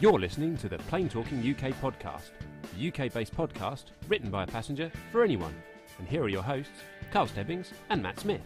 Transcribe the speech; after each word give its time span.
You're 0.00 0.20
listening 0.20 0.56
to 0.58 0.68
the 0.68 0.78
Plain 0.78 1.08
Talking 1.08 1.40
UK 1.40 1.72
podcast, 1.82 2.30
the 2.76 2.86
UK 2.86 3.12
based 3.12 3.34
podcast 3.34 3.86
written 4.06 4.30
by 4.30 4.44
a 4.44 4.46
passenger 4.46 4.92
for 5.10 5.24
anyone. 5.24 5.52
And 5.98 6.06
here 6.06 6.22
are 6.22 6.28
your 6.28 6.44
hosts, 6.44 6.84
Carl 7.10 7.26
Stebbings 7.26 7.72
and 7.90 8.00
Matt 8.00 8.20
Smith. 8.20 8.42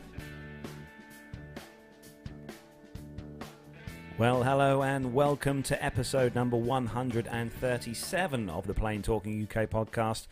Well, 4.16 4.42
hello 4.42 4.82
and 4.82 5.12
welcome 5.12 5.62
to 5.64 5.84
episode 5.84 6.34
number 6.34 6.56
137 6.56 8.48
of 8.48 8.66
the 8.66 8.72
Plain 8.72 9.02
Talking 9.02 9.42
UK 9.42 9.68
podcast. 9.68 10.28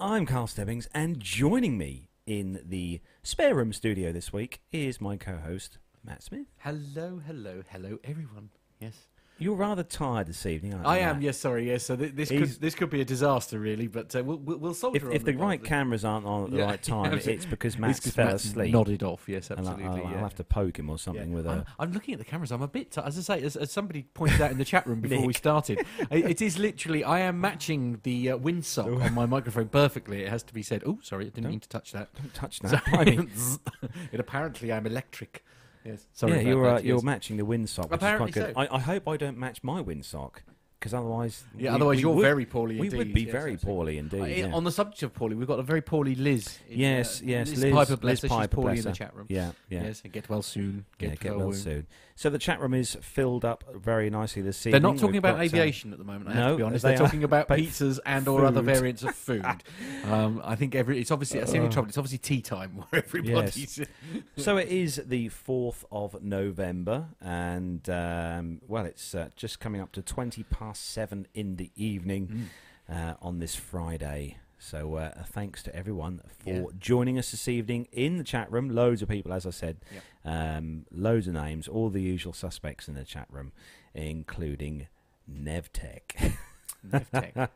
I'm 0.00 0.24
Carl 0.24 0.46
Stebbings, 0.46 0.88
and 0.94 1.20
joining 1.20 1.76
me 1.76 2.08
in 2.24 2.62
the 2.64 3.02
spare 3.22 3.54
room 3.54 3.74
studio 3.74 4.10
this 4.10 4.32
week 4.32 4.62
is 4.72 5.02
my 5.02 5.18
co 5.18 5.36
host, 5.36 5.76
Matt 6.02 6.22
Smith. 6.22 6.46
Hello, 6.60 7.20
hello, 7.26 7.62
hello, 7.68 7.98
everyone. 8.04 8.48
Yes, 8.80 9.06
You're 9.38 9.54
rather 9.54 9.82
tired 9.82 10.28
this 10.28 10.46
evening, 10.46 10.72
aren't 10.72 10.86
you? 10.86 10.90
I 10.92 10.98
am. 10.98 11.16
Matt? 11.16 11.22
Yes, 11.24 11.36
sorry. 11.36 11.66
Yes, 11.68 11.84
so 11.84 11.94
th- 11.94 12.14
this 12.14 12.30
could 12.30 12.48
this 12.58 12.74
could 12.74 12.88
be 12.88 13.02
a 13.02 13.04
disaster, 13.04 13.58
really. 13.58 13.86
But 13.86 14.16
uh, 14.16 14.24
we'll, 14.24 14.38
we'll 14.38 14.56
we'll 14.58 14.72
soldier 14.74 14.96
If, 14.96 15.04
on. 15.04 15.12
if 15.12 15.24
the 15.26 15.34
right 15.34 15.62
cameras 15.62 16.06
aren't 16.06 16.24
on 16.24 16.44
at 16.44 16.50
the 16.52 16.56
Yeah, 16.56 16.64
right 16.64 16.82
time, 16.82 17.04
absolutely. 17.12 17.34
it's 17.34 17.44
because 17.44 17.74
It's 17.74 17.80
Matt's 17.80 18.00
'cause 18.00 18.12
fell 18.14 18.28
asleep. 18.34 18.72
nodded 18.72 19.02
off. 19.02 19.28
Yes, 19.28 19.50
and 19.50 19.60
I'll, 19.60 19.74
absolutely. 19.74 20.00
I'll, 20.00 20.10
yeah. 20.10 20.16
I'll 20.16 20.22
have 20.22 20.34
to 20.36 20.44
poke 20.44 20.78
him 20.78 20.88
or 20.88 20.98
something 20.98 21.34
with 21.34 21.46
a. 21.46 21.50
I'm, 21.50 21.64
I'm 21.78 21.92
looking 21.92 22.14
at 22.14 22.18
the 22.18 22.24
cameras. 22.24 22.50
I'm 22.50 22.62
a 22.62 22.68
bit, 22.68 22.92
t- 22.92 23.00
as 23.04 23.18
I 23.18 23.20
say, 23.38 23.44
as, 23.44 23.56
as 23.56 23.70
somebody 23.70 24.04
pointed 24.14 24.40
out 24.40 24.52
in 24.52 24.56
the 24.58 24.64
chat 24.64 24.86
room 24.86 25.02
before 25.02 25.20
we 25.20 25.26
Nick. 25.28 25.36
started, 25.36 25.80
it, 26.10 26.24
it 26.24 26.40
is 26.40 26.58
literally. 26.58 27.04
I 27.04 27.20
am 27.20 27.38
matching 27.38 28.00
the 28.04 28.30
uh, 28.30 28.38
windsock 28.38 29.04
on 29.04 29.12
my 29.12 29.26
microphone 29.26 29.68
perfectly. 29.68 30.22
It 30.22 30.30
has 30.30 30.42
to 30.44 30.54
be 30.54 30.62
said. 30.62 30.82
Oh, 30.86 30.98
sorry, 31.02 31.26
I 31.26 31.28
didn't 31.28 31.50
mean 31.50 31.60
to 31.60 31.68
touch 31.68 31.92
that. 31.92 32.08
Don't 32.14 32.32
touch 32.32 32.60
that. 32.60 32.82
Blimey. 32.90 33.28
it 34.12 34.18
apparently 34.18 34.72
I'm 34.72 34.86
electric. 34.86 35.44
Yes, 35.86 36.06
sorry. 36.12 36.32
yeah, 36.34 36.40
you're, 36.40 36.66
uh, 36.66 36.80
you're 36.80 37.02
matching 37.02 37.36
the 37.36 37.44
windsock, 37.44 37.84
which 37.90 37.92
Apparently 37.92 38.30
is 38.30 38.34
quite 38.34 38.46
good. 38.46 38.54
so. 38.54 38.60
I, 38.60 38.76
I 38.76 38.80
hope 38.80 39.06
I 39.08 39.16
don't 39.16 39.38
match 39.38 39.62
my 39.62 39.82
windsock, 39.82 40.36
because 40.80 40.92
otherwise. 40.94 41.44
Yeah, 41.56 41.70
we- 41.70 41.74
otherwise 41.76 41.96
we 41.96 42.02
you're 42.02 42.14
would- 42.14 42.22
very 42.22 42.44
poorly. 42.46 42.78
We 42.78 42.86
indeed. 42.86 42.98
would 42.98 43.14
be 43.14 43.22
Yes, 43.22 43.32
very 43.32 43.52
absolutely. 43.54 43.66
poorly 43.74 43.98
indeed. 43.98 44.20
Uh, 44.44 44.48
yeah. 44.48 44.54
On 44.54 44.64
the 44.64 44.72
subject 44.72 45.02
of 45.04 45.14
poorly, 45.14 45.36
we've 45.36 45.46
got 45.48 45.58
a 45.58 45.62
very 45.62 45.80
poorly 45.82 46.14
Liz. 46.14 46.58
in, 46.68 46.78
Yes, 46.80 47.20
uh, 47.20 47.24
yes, 47.26 47.50
Liz, 47.50 47.58
Liz- 47.62 47.72
Piper 47.74 47.90
Liz 47.92 47.98
Bless 48.00 48.20
her, 48.22 48.28
She's 48.28 48.36
Piper, 48.36 48.54
poorly 48.56 48.72
bless 48.74 48.84
in 48.84 48.90
the 48.92 48.96
chat 48.96 49.14
room. 49.16 49.26
Yeah, 49.28 49.52
yeah. 49.70 49.82
Yes, 49.84 50.00
and 50.04 50.12
get 50.12 50.28
well 50.28 50.42
soon. 50.42 50.84
Yeah, 50.98 51.08
Get, 51.10 51.20
get 51.20 51.36
well, 51.36 51.48
well 51.48 51.52
soon. 51.56 51.86
So 52.18 52.30
the 52.30 52.38
chat 52.38 52.60
room 52.60 52.72
is 52.72 52.96
filled 53.02 53.44
up 53.44 53.62
very 53.74 54.08
nicely 54.08 54.40
this 54.40 54.66
evening. 54.66 54.72
They're 54.82 54.90
not 54.90 54.96
talking 54.98 55.12
We've 55.12 55.18
about 55.18 55.34
got, 55.34 55.40
uh, 55.40 55.44
aviation 55.44 55.92
at 55.92 55.98
the 55.98 56.04
moment. 56.04 56.30
I 56.30 56.32
have 56.32 56.44
no, 56.44 56.50
to 56.52 56.56
be 56.56 56.62
honest. 56.62 56.82
they 56.82 56.88
They're 56.90 56.98
talking 56.98 57.24
about 57.24 57.46
pizzas 57.48 57.98
and 58.06 58.26
or 58.26 58.46
other 58.46 58.62
variants 58.62 59.02
of 59.02 59.14
food. 59.14 59.44
um, 60.06 60.40
I 60.42 60.56
think 60.56 60.74
every 60.74 60.98
it's 60.98 61.10
obviously 61.10 61.40
that's 61.40 61.52
the 61.52 61.58
only 61.58 61.68
Uh. 61.68 61.72
trouble. 61.72 61.88
It's 61.90 61.98
obviously 61.98 62.16
tea 62.18 62.40
time 62.40 62.76
where 62.88 63.02
everybody's. 63.04 63.80
so 64.38 64.56
it 64.56 64.68
is 64.68 65.02
the 65.04 65.28
fourth 65.28 65.84
of 65.92 66.22
November, 66.22 67.08
and 67.20 67.86
um, 67.90 68.62
well, 68.66 68.86
it's 68.86 69.14
uh, 69.14 69.28
just 69.36 69.60
coming 69.60 69.82
up 69.82 69.92
to 69.92 70.00
twenty 70.00 70.42
past 70.44 70.90
seven 70.90 71.26
in 71.34 71.56
the 71.56 71.70
evening 71.76 72.48
Mm. 72.90 73.10
uh, 73.10 73.14
on 73.20 73.40
this 73.40 73.54
Friday. 73.54 74.38
So 74.58 74.94
uh, 74.96 75.24
thanks 75.26 75.62
to 75.64 75.76
everyone 75.76 76.20
for 76.38 76.50
Yeah. 76.50 76.62
joining 76.78 77.18
us 77.18 77.30
this 77.30 77.46
evening 77.46 77.88
in 77.92 78.16
the 78.16 78.24
chat 78.24 78.50
room. 78.50 78.70
Loads 78.70 79.02
of 79.02 79.08
people, 79.08 79.32
as 79.32 79.46
I 79.46 79.50
said, 79.50 79.76
Yep. 79.92 80.02
um, 80.24 80.86
loads 80.90 81.28
of 81.28 81.34
names, 81.34 81.68
all 81.68 81.90
the 81.90 82.00
usual 82.02 82.32
suspects 82.32 82.88
in 82.88 82.94
the 82.94 83.04
chat 83.04 83.26
room, 83.30 83.52
including 83.94 84.86
Nevtech. 85.30 86.32
Nevtech, 86.88 87.48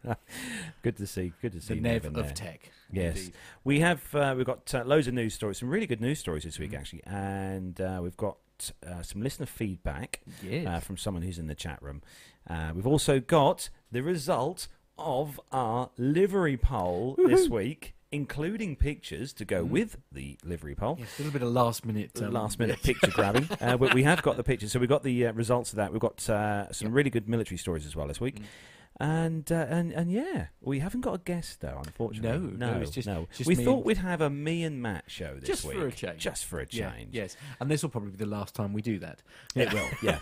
good 0.83 0.97
to 0.97 1.06
see. 1.06 1.33
Good 1.41 1.53
to 1.53 1.60
see 1.60 1.75
the 1.75 1.81
Nev 1.81 2.05
Nev 2.05 2.16
of 2.16 2.25
there. 2.27 2.34
tech. 2.34 2.71
Yes. 2.93 3.19
indeed. 3.19 3.33
We 3.65 3.81
have 3.81 4.15
uh, 4.15 4.34
we've 4.37 4.47
got 4.47 4.75
uh, 4.75 4.84
loads 4.84 5.06
of 5.06 5.15
news 5.15 5.34
stories, 5.34 5.59
some 5.59 5.71
really 5.71 5.87
good 5.87 6.00
news 6.00 6.19
stories 6.19 6.43
this 6.44 6.59
week 6.59 6.72
Mhm. 6.72 6.78
actually, 6.78 7.03
and 7.06 7.81
uh, 7.81 8.00
we've 8.03 8.16
got 8.16 8.37
uh, 8.87 9.03
some 9.03 9.22
listener 9.22 9.47
feedback 9.47 10.21
Yes. 10.43 10.66
uh, 10.66 10.81
from 10.81 10.97
someone 10.97 11.22
who's 11.22 11.39
in 11.39 11.47
the 11.47 11.55
chat 11.55 11.81
room. 11.83 12.03
Uh, 12.49 12.72
we've 12.75 12.87
also 12.87 13.21
got 13.21 13.71
the 13.93 14.03
result 14.03 14.66
of 15.00 15.41
our 15.53 15.91
livery 15.97 16.56
poll 16.56 17.16
this 17.27 17.49
week, 17.49 17.94
including 18.12 18.77
pictures 18.77 19.33
to 19.34 19.44
go 19.44 19.65
Mhm. 19.65 19.69
with 19.69 19.97
the 20.12 20.37
livery 20.44 20.75
poll. 20.75 20.97
Yes, 20.99 21.19
a 21.19 21.22
little 21.22 21.33
bit 21.33 21.43
of 21.47 21.53
last 21.53 21.84
minute. 21.87 22.21
Um, 22.22 22.33
Last 22.33 22.59
minute 22.59 22.83
picture 22.83 23.10
grabbing, 23.10 23.49
uh, 23.60 23.77
but 23.77 23.94
we 23.94 24.03
have 24.03 24.22
got 24.22 24.37
the 24.37 24.43
pictures. 24.44 24.72
So 24.72 24.78
we've 24.81 24.89
got 24.89 25.03
the 25.03 25.27
uh, 25.27 25.33
results 25.33 25.71
of 25.72 25.77
that. 25.77 25.93
We've 25.93 26.00
got 26.00 26.28
uh, 26.28 26.72
some 26.72 26.93
really 26.93 27.10
good 27.10 27.28
military 27.28 27.59
stories 27.59 27.87
as 27.87 27.94
well 27.97 28.06
this 28.09 28.21
week, 28.21 28.37
Mm. 28.41 28.44
And 29.00 29.50
uh, 29.50 29.66
and 29.69 29.91
and 29.93 30.12
yeah, 30.12 30.49
we 30.61 30.78
haven't 30.81 31.00
got 31.00 31.15
a 31.15 31.19
guest 31.19 31.61
though, 31.61 31.81
unfortunately. 31.84 32.56
No, 32.59 32.72
no, 32.75 32.81
it's 32.81 32.91
just- 32.91 33.09
no. 33.09 33.27
just 33.34 33.49
we 33.49 33.55
thought 33.55 33.84
we'd 33.84 33.97
have 33.97 34.21
a 34.21 34.28
me 34.31 34.62
and 34.62 34.81
Matt 34.83 35.05
show 35.09 35.34
this 35.34 35.41
week. 35.41 35.47
Just 35.47 35.65
week, 35.65 35.77
for 35.78 35.87
a 35.87 35.93
change. 35.93 36.19
just 36.22 36.44
for 36.44 36.61
a 36.61 36.66
Yeah, 36.71 36.93
change. 36.93 37.15
yes, 37.15 37.37
and 37.59 37.71
this 37.71 37.83
will 37.83 37.91
probably 37.91 38.10
be 38.10 38.19
the 38.19 38.27
last 38.27 38.55
time 38.55 38.72
we 38.72 38.83
do 38.83 38.99
that. 39.00 39.22
it 39.56 39.72
will. 39.72 39.89
Yeah, 40.03 40.19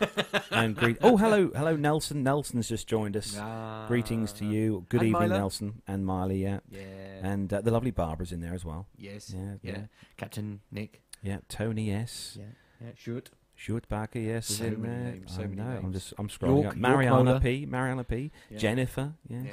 and 0.53 0.77
greet. 0.77 0.97
Oh, 1.03 1.17
hello, 1.17 1.51
hello, 1.55 1.77
Nelson. 1.77 2.23
Nelson's 2.23 2.69
just 2.69 2.87
joined 2.89 3.17
us. 3.17 3.37
Ah. 3.39 3.85
Greetings 3.89 4.33
to 4.35 4.45
you. 4.47 4.87
Good 4.89 5.01
and 5.03 5.11
evening. 5.11 5.29
Nelson 5.31 5.83
and 5.89 6.07
Miley. 6.07 6.43
Yeah, 6.43 6.61
Yeah. 6.71 6.81
and 7.23 7.53
uh, 7.53 7.61
the 7.61 7.71
lovely 7.73 7.91
Barbara's 7.91 8.33
in 8.33 8.41
there 8.41 8.55
as 8.55 8.65
well. 8.65 8.87
yes. 8.97 9.33
Yeah, 9.35 9.55
Yeah. 9.63 9.73
yeah, 9.73 9.83
Captain 10.17 10.61
Nick. 10.71 11.03
yeah. 11.23 11.39
Tony 11.49 11.91
S. 11.91 12.37
Yeah. 12.39 12.45
Yeah. 12.81 12.91
Shoot. 12.95 13.31
Short 13.61 13.89
Barker, 13.89 14.21
yes, 14.21 14.51
is 14.51 14.59
So 14.59 14.65
in 14.67 14.83
many 14.83 14.95
there. 14.95 15.13
names, 15.15 15.35
so 15.35 15.43
I 15.43 15.47
many 15.49 15.57
know. 15.57 15.81
I'm 15.83 15.93
just 15.93 16.15
I'm 16.17 16.29
scrolling 16.29 16.63
York- 16.63 16.75
up. 16.75 16.77
Mariana 16.77 17.25
Mola. 17.25 17.41
P. 17.41 17.67
Mariana 17.67 18.05
P. 18.05 18.31
Yeah. 18.51 18.59
Jennifer, 18.59 19.13
yes. 19.29 19.47
Yeah. 19.47 19.51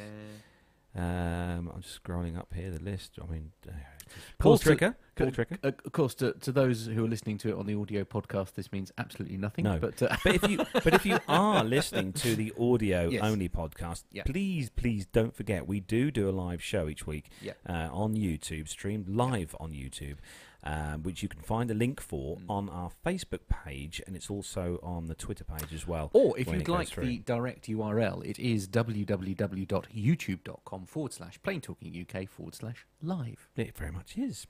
Um, 1.57 1.71
I'm 1.75 1.81
just 1.81 2.01
scrolling 2.03 2.37
up 2.37 2.53
here 2.53 2.71
the 2.71 2.79
list. 2.81 3.17
I 3.21 3.25
mean, 3.29 3.51
uh, 3.67 3.71
Paul 4.37 4.51
Paul 4.51 4.57
Tri- 4.59 4.75
Tricker. 4.75 4.95
Paul 5.15 5.31
Tricker. 5.31 5.57
Uh, 5.63 5.71
of 5.83 5.91
course, 5.91 6.13
to, 6.15 6.33
to 6.33 6.51
those 6.53 6.85
who 6.85 7.03
are 7.03 7.07
listening 7.07 7.37
to 7.39 7.49
it 7.49 7.55
on 7.55 7.65
the 7.65 7.75
audio 7.75 8.03
podcast, 8.05 8.53
this 8.53 8.71
means 8.71 8.91
absolutely 8.97 9.37
nothing. 9.37 9.65
No. 9.65 9.77
But 9.79 10.01
uh, 10.01 10.15
But 10.23 10.35
if 10.35 10.49
you 10.49 10.57
but 10.73 10.93
if 10.93 11.05
you 11.05 11.17
are 11.27 11.63
listening 11.65 12.13
to 12.13 12.35
the 12.35 12.53
audio 12.57 13.09
Yes. 13.09 13.23
only 13.23 13.49
podcast, 13.49 14.03
Yeah. 14.11 14.23
please 14.23 14.69
please 14.69 15.05
don't 15.07 15.35
forget 15.35 15.67
we 15.67 15.79
do 15.81 16.11
do 16.11 16.29
a 16.29 16.31
live 16.31 16.61
show 16.63 16.87
each 16.87 17.05
week 17.07 17.29
Yeah. 17.41 17.53
uh, 17.67 17.89
on 17.91 18.13
YouTube, 18.15 18.69
streamed 18.69 19.09
live 19.09 19.55
on 19.59 19.71
YouTube. 19.71 20.17
Um, 20.67 21.03
which 21.03 21.21
you 21.21 21.29
can 21.29 21.41
find 21.41 21.69
a 21.69 21.75
link 21.75 22.01
for 22.01 22.37
Mm. 22.37 22.45
on 22.49 22.69
our 22.69 22.89
Facebook 23.05 23.41
page, 23.47 24.01
and 24.07 24.15
it's 24.15 24.31
also 24.31 24.79
on 24.81 25.05
the 25.05 25.13
Twitter 25.13 25.43
page 25.43 25.71
as 25.71 25.85
well. 25.85 26.09
or 26.13 26.35
if 26.39 26.47
you'd 26.47 26.67
like 26.67 26.87
through. 26.87 27.05
the 27.05 27.19
direct 27.19 27.67
URL, 27.67 28.23
it 28.25 28.39
is 28.39 28.67
www.youtube.com 28.67 30.85
forward 30.85 31.13
slash 31.13 31.41
plain 31.43 31.61
talking 31.61 31.93
UK 31.95 32.25
forward 32.27 32.55
slash 32.55 32.85
live. 33.01 33.47
It 33.55 33.75
very 33.77 33.91
much 33.91 34.17
is. 34.17 34.47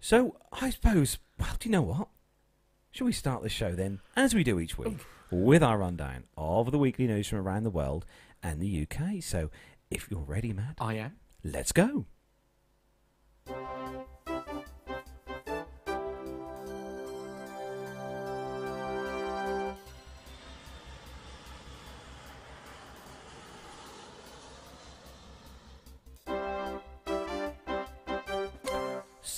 So 0.00 0.36
I 0.52 0.70
suppose, 0.70 1.18
well, 1.38 1.56
do 1.58 1.68
you 1.68 1.72
know 1.72 1.82
what? 1.82 2.08
Shall 2.92 3.06
we 3.06 3.12
start 3.12 3.42
the 3.42 3.48
show 3.48 3.74
then, 3.74 4.00
as 4.14 4.34
we 4.34 4.44
do 4.44 4.58
each 4.60 4.78
week, 4.78 4.98
with 5.30 5.62
our 5.62 5.78
rundown 5.78 6.24
of 6.36 6.70
the 6.70 6.78
weekly 6.78 7.06
news 7.06 7.28
from 7.28 7.38
around 7.40 7.64
the 7.64 7.70
world 7.70 8.06
and 8.42 8.60
the 8.60 8.86
UK? 8.88 9.22
So, 9.22 9.50
if 9.90 10.10
you're 10.10 10.20
ready, 10.20 10.52
Matt, 10.52 10.76
I 10.78 10.94
am. 10.94 11.16
let's 11.44 11.72
go. 11.72 12.06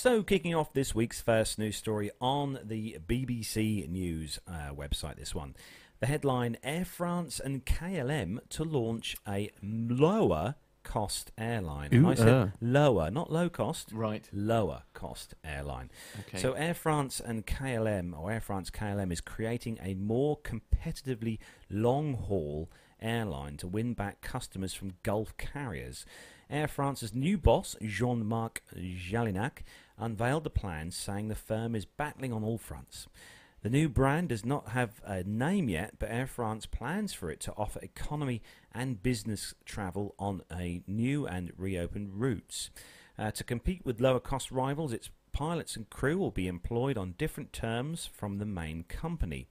So, 0.01 0.23
kicking 0.23 0.55
off 0.55 0.71
this 0.71 0.95
week's 0.95 1.19
first 1.19 1.59
news 1.59 1.75
story 1.75 2.09
on 2.21 2.57
the 2.63 2.99
BBC 3.05 3.85
News 3.89 4.39
uh, 4.47 4.69
website, 4.73 5.17
this 5.17 5.35
one. 5.35 5.57
The 5.99 6.05
headline 6.05 6.55
Air 6.63 6.85
France 6.85 7.41
and 7.43 7.65
KLM 7.65 8.39
to 8.51 8.63
launch 8.63 9.17
a 9.27 9.49
lower 9.61 10.55
cost 10.83 11.33
airline. 11.37 11.89
And 11.91 12.05
Ooh, 12.05 12.11
I 12.11 12.13
said 12.13 12.29
uh. 12.29 12.47
lower, 12.61 13.11
not 13.11 13.29
low 13.29 13.49
cost, 13.49 13.91
Right. 13.91 14.25
lower 14.31 14.83
cost 14.93 15.33
airline. 15.43 15.91
Okay. 16.21 16.37
So 16.37 16.53
Air 16.53 16.75
France 16.75 17.19
and 17.19 17.45
KLM, 17.45 18.17
or 18.17 18.31
Air 18.31 18.39
France 18.39 18.69
KLM, 18.69 19.11
is 19.11 19.19
creating 19.19 19.79
a 19.83 19.95
more 19.95 20.39
competitively 20.39 21.39
long 21.69 22.13
haul 22.13 22.71
airline 23.01 23.57
to 23.57 23.67
win 23.67 23.95
back 23.95 24.21
customers 24.21 24.73
from 24.73 24.93
Gulf 25.03 25.35
carriers. 25.35 26.05
Air 26.49 26.67
France's 26.67 27.13
new 27.13 27.37
boss, 27.37 27.75
Jean 27.81 28.25
Marc 28.25 28.63
Janaillac, 28.75 29.59
unveiled 29.99 30.43
the 30.43 30.49
plans, 30.49 30.95
saying 30.95 31.27
the 31.27 31.35
firm 31.35 31.75
is 31.75 31.85
battling 31.85 32.33
on 32.33 32.43
all 32.43 32.57
fronts. 32.57 33.07
The 33.61 33.69
new 33.69 33.89
brand 33.89 34.29
does 34.29 34.45
not 34.45 34.69
have 34.69 35.01
a 35.03 35.23
name 35.23 35.67
yet, 35.67 35.95
but 35.99 36.09
Air 36.09 36.27
France 36.27 36.65
plans 36.65 37.13
for 37.13 37.29
it 37.29 37.41
to 37.41 37.53
offer 37.57 37.79
economy 37.81 38.41
and 38.73 39.03
business 39.03 39.53
travel 39.65 40.15
on 40.17 40.43
a 40.51 40.81
new 40.87 41.27
and 41.27 41.51
reopened 41.57 42.21
routes. 42.21 42.69
Uh, 43.17 43.31
to 43.31 43.43
compete 43.43 43.85
with 43.85 43.99
lower 43.99 44.21
cost 44.21 44.49
rivals, 44.49 44.93
its 44.93 45.09
pilots 45.33 45.75
and 45.75 45.89
crew 45.89 46.17
will 46.17 46.31
be 46.31 46.47
employed 46.47 46.97
on 46.97 47.15
different 47.17 47.51
terms 47.51 48.09
from 48.13 48.37
the 48.37 48.45
main 48.45 48.83
company. 48.83 49.47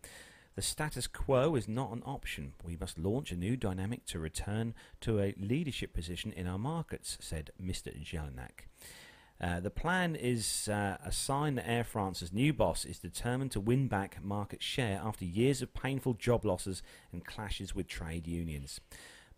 The 0.55 0.63
status 0.63 1.07
quo 1.07 1.55
is 1.55 1.69
not 1.69 1.93
an 1.93 2.03
option. 2.05 2.55
We 2.65 2.77
must 2.77 2.99
launch 2.99 3.31
a 3.31 3.37
new 3.37 3.57
dynamic 3.57 4.07
to 4.07 4.19
return 4.19 4.75
to 5.03 5.21
a 5.21 5.35
leadership 5.39 5.93
position 5.93 6.33
in 6.33 6.47
our 6.47 6.59
markets, 6.59 7.19
said 7.21 7.51
Mr. 7.63 7.95
Janaillac. 8.03 8.67
Uh, 9.41 9.61
the 9.61 9.71
plan 9.71 10.17
is 10.17 10.69
uh, 10.69 10.97
a 11.05 11.13
sign 11.13 11.55
that 11.55 11.69
Air 11.69 11.85
France's 11.85 12.33
new 12.33 12.53
boss 12.53 12.85
is 12.85 12.99
determined 12.99 13.53
to 13.53 13.61
win 13.61 13.87
back 13.87 14.23
market 14.23 14.63
share 14.63 15.01
after 15.03 15.25
years 15.25 15.63
of 15.63 15.75
painful 15.75 16.15
job 16.15 16.45
losses 16.45 16.83
and 17.13 17.25
clashes 17.25 17.75
with 17.75 17.87
trade 17.87 18.27
unions. 18.27 18.81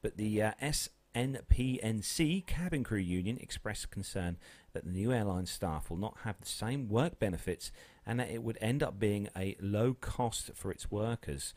But 0.00 0.16
the 0.16 0.42
uh, 0.42 0.52
SNPNC 0.62 2.46
cabin 2.46 2.82
crew 2.82 2.98
union 2.98 3.36
expressed 3.38 3.90
concern 3.90 4.38
that 4.72 4.84
the 4.84 4.90
new 4.90 5.12
airline 5.12 5.46
staff 5.46 5.90
will 5.90 5.98
not 5.98 6.18
have 6.24 6.40
the 6.40 6.46
same 6.46 6.88
work 6.88 7.18
benefits 7.18 7.70
and 8.06 8.18
that 8.18 8.30
it 8.30 8.42
would 8.42 8.56
end 8.62 8.82
up 8.82 8.98
being 8.98 9.28
a 9.36 9.56
low 9.60 9.92
cost 9.92 10.52
for 10.54 10.70
its 10.70 10.90
workers. 10.90 11.52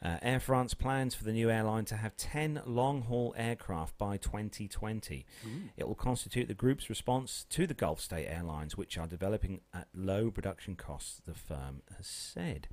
Uh, 0.00 0.16
Air 0.22 0.38
France 0.38 0.74
plans 0.74 1.14
for 1.14 1.24
the 1.24 1.32
new 1.32 1.50
airline 1.50 1.84
to 1.86 1.96
have 1.96 2.16
10 2.16 2.62
long 2.64 3.02
haul 3.02 3.34
aircraft 3.36 3.98
by 3.98 4.16
2020. 4.16 5.26
It 5.76 5.88
will 5.88 5.94
constitute 5.96 6.46
the 6.46 6.54
group's 6.54 6.88
response 6.88 7.44
to 7.50 7.66
the 7.66 7.74
Gulf 7.74 8.00
State 8.00 8.26
Airlines, 8.28 8.76
which 8.76 8.96
are 8.96 9.08
developing 9.08 9.60
at 9.74 9.88
low 9.92 10.30
production 10.30 10.76
costs, 10.76 11.20
the 11.26 11.34
firm 11.34 11.82
has 11.96 12.06
said. 12.06 12.68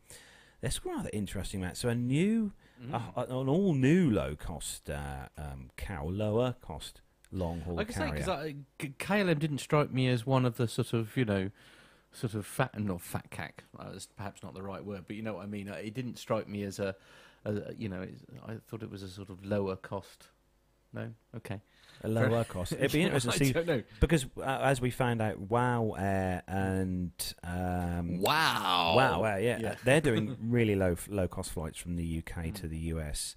That's 0.61 0.85
rather 0.85 1.09
interesting, 1.13 1.61
Matt. 1.61 1.77
So, 1.77 1.89
a 1.89 1.95
new, 1.95 2.53
Mm. 2.81 2.93
a- 3.15 3.21
an 3.39 3.49
all 3.49 3.73
new 3.73 4.09
low 4.11 4.35
cost 4.35 4.89
uh, 4.89 5.29
um, 5.37 5.69
carrier, 5.77 6.11
lower 6.11 6.55
cost 6.61 7.01
long 7.31 7.61
haul 7.61 7.75
Like 7.75 7.89
I 7.89 7.93
say, 7.93 8.23
carrier. 8.23 8.55
because 8.77 8.91
KLM 8.99 9.39
didn't 9.39 9.59
strike 9.59 9.91
me 9.91 10.07
as 10.09 10.25
one 10.25 10.45
of 10.45 10.57
the 10.57 10.67
sort 10.67 10.93
of 10.93 11.15
you 11.17 11.25
know, 11.25 11.49
sort 12.15 12.33
of 12.33 12.45
fat 12.45 12.79
not 12.79 13.01
fat 13.01 13.29
cack. 13.29 13.63
Uh, 13.77 13.91
that's 13.91 14.07
perhaps 14.07 14.41
not 14.43 14.53
the 14.53 14.63
right 14.63 14.83
word, 14.83 15.03
but 15.07 15.15
you 15.15 15.21
know 15.21 15.33
what 15.35 15.43
I 15.43 15.47
mean. 15.47 15.69
Uh, 15.69 15.73
It 15.73 15.93
didn't 15.93 16.17
strike 16.17 16.47
me 16.47 16.63
as 16.63 16.79
a, 16.79 16.95
a 17.45 17.73
you 17.77 17.89
know, 17.89 18.01
it's- 18.03 18.23
I 18.47 18.55
thought 18.67 18.81
it 18.83 18.89
was 18.89 19.03
a 19.03 19.09
sort 19.09 19.29
of 19.29 19.43
lower 19.45 19.75
cost. 19.75 20.29
No, 20.93 21.11
okay. 21.35 21.59
a 22.03 22.07
lower 22.07 22.45
cost. 22.45 22.71
It'd 22.79 22.91
be 22.93 23.01
interesting 23.01 23.31
to 23.33 23.37
see 23.37 23.65
know. 23.65 23.83
because, 23.99 24.25
uh, 24.37 24.41
as 24.63 24.79
we 24.79 24.91
found 24.91 25.21
out, 25.21 25.39
Wow 25.39 25.93
Air 25.97 26.41
and 26.47 27.11
um, 27.43 28.21
Wow. 28.21 28.93
Wow, 28.95 29.21
wow, 29.21 29.35
yeah. 29.35 29.59
Yeah. 29.59 29.75
They're 29.83 29.99
doing 29.99 30.37
really 30.49 30.75
low 30.75 30.95
low 31.09 31.27
cost 31.27 31.51
flights 31.51 31.77
from 31.77 31.97
the 31.97 32.19
UK 32.19 32.45
Mm. 32.45 32.55
to 32.55 32.67
the 32.69 32.77
US. 32.93 33.35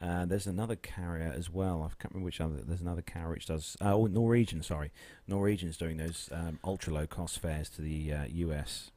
Uh, 0.00 0.26
there's 0.26 0.46
another 0.46 0.76
carrier 0.76 1.32
as 1.34 1.48
well. 1.50 1.82
I 1.82 1.88
can't 2.00 2.12
remember 2.12 2.26
which 2.26 2.40
other. 2.40 2.56
There's 2.66 2.82
another 2.82 3.02
carrier 3.02 3.30
which 3.30 3.46
does. 3.46 3.76
Uh, 3.80 3.94
oh, 3.94 4.06
Norwegian. 4.06 4.62
Sorry, 4.62 4.90
Norwegian's 5.26 5.76
doing 5.78 5.96
those 5.96 6.28
um, 6.32 6.58
ultra 6.64 6.92
low 6.92 7.06
cost 7.06 7.38
fares 7.38 7.70
to 7.70 7.82
the 7.82 8.12
uh, 8.12 8.24
US. 8.28 8.90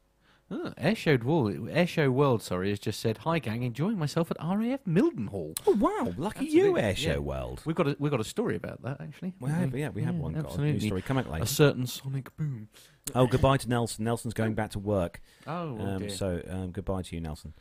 Oh, 0.52 0.72
Airshow 0.80 1.22
World, 1.22 1.52
Airshow 1.68 2.10
World, 2.10 2.42
sorry, 2.42 2.70
has 2.70 2.80
just 2.80 2.98
said, 2.98 3.18
"Hi 3.18 3.38
gang, 3.38 3.62
enjoying 3.62 3.96
myself 3.96 4.32
at 4.32 4.36
RAF 4.44 4.80
Mildenhall." 4.84 5.56
Oh 5.64 5.76
wow! 5.76 6.12
Lucky 6.18 6.46
you, 6.46 6.76
Absolutely, 6.76 6.82
Airshow 6.82 7.14
yeah. 7.14 7.18
World. 7.18 7.62
We've 7.64 7.76
got 7.76 7.86
a, 7.86 7.96
we've 8.00 8.10
got 8.10 8.18
a 8.20 8.24
story 8.24 8.56
about 8.56 8.82
that 8.82 9.00
actually. 9.00 9.32
We 9.38 9.48
have, 9.48 9.76
yeah, 9.76 9.90
we 9.90 10.02
have 10.02 10.16
Yeah, 10.16 10.20
one. 10.20 10.32
Got 10.34 10.42
a 10.42 10.46
absolutely. 10.48 10.72
news 10.72 10.86
story 10.86 11.02
coming 11.02 11.30
later. 11.30 11.44
A 11.44 11.46
certain 11.46 11.86
sonic 11.86 12.36
boom. 12.36 12.68
Oh, 13.14 13.26
goodbye 13.28 13.58
to 13.58 13.68
Nelson. 13.68 14.04
Nelson's 14.04 14.34
going 14.34 14.54
back 14.54 14.70
to 14.72 14.80
work. 14.80 15.20
Oh, 15.46 15.78
Um, 15.78 15.98
dear. 16.00 16.10
so 16.10 16.42
um, 16.50 16.70
goodbye 16.72 17.02
to 17.02 17.14
you, 17.14 17.20
Nelson. 17.20 17.54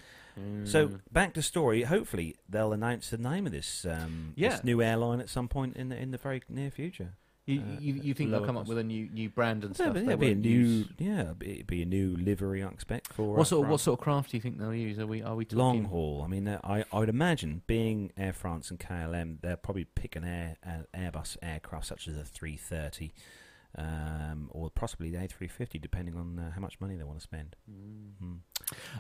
So 0.65 0.87
Mm. 0.89 1.01
back 1.11 1.33
to 1.35 1.41
story. 1.41 1.83
Hopefully 1.83 2.35
they'll 2.47 2.73
announce 2.73 3.09
the 3.09 3.17
name 3.17 3.45
of 3.45 3.51
this 3.51 3.85
um, 3.85 4.33
Yeah. 4.35 4.49
this 4.49 4.63
new 4.63 4.81
airline 4.81 5.19
at 5.19 5.29
some 5.29 5.47
point 5.47 5.75
in 5.77 5.89
the 5.89 5.97
in 5.97 6.11
the 6.11 6.17
very 6.17 6.41
near 6.49 6.69
future. 6.71 7.13
you, 7.45 7.61
uh, 7.61 7.79
you, 7.79 7.93
you 7.95 8.13
think 8.13 8.29
they'll 8.29 8.45
come 8.45 8.57
up 8.57 8.67
with 8.67 8.77
a 8.77 8.83
new 8.83 9.09
new 9.09 9.27
brand 9.27 9.63
and 9.63 9.71
Yeah, 9.71 9.85
stuff? 9.85 9.93
They 9.95 10.01
it'll 10.01 10.17
be 10.17 10.31
a 10.33 10.35
new 10.35 10.49
use- 10.49 10.87
yeah, 10.99 11.21
it'll 11.21 11.33
be, 11.65 11.81
a 11.81 11.85
new 11.85 12.15
livery. 12.17 12.61
I 12.61 12.67
expect 12.67 13.11
for 13.13 13.33
What 13.37 13.47
sort 13.47 13.65
of 13.65 13.71
what 13.71 13.79
sort 13.79 13.97
of 13.99 14.03
craft 14.03 14.29
do 14.31 14.37
you 14.37 14.41
think 14.41 14.59
they'll 14.59 14.71
use? 14.73 14.99
Are 14.99 15.07
we 15.07 15.23
are 15.23 15.35
we 15.35 15.45
talking 15.45 15.57
long 15.57 15.83
haul. 15.85 16.21
I 16.23 16.27
mean, 16.27 16.47
I 16.47 16.83
I 16.93 16.99
would 16.99 17.09
imagine 17.09 17.63
being 17.65 18.11
Air 18.15 18.33
France 18.33 18.69
and 18.69 18.79
KLM, 18.79 19.39
they'll 19.41 19.57
probably 19.57 19.85
pick 19.85 20.15
an 20.15 20.23
Air 20.25 20.57
an 20.61 20.85
Airbus 20.93 21.37
aircraft 21.41 21.87
such 21.87 22.07
as 22.07 22.15
a 22.17 22.23
330, 22.23 23.11
um, 23.77 24.49
or 24.51 24.69
possibly 24.69 25.09
the 25.09 25.17
A350, 25.17 25.79
depending 25.81 26.15
on 26.15 26.39
uh, 26.39 26.51
how 26.51 26.61
much 26.61 26.79
money 26.79 26.95
they 26.95 27.03
want 27.03 27.19
to 27.19 27.23
spend. 27.23 27.55
Hmm. 27.69 28.33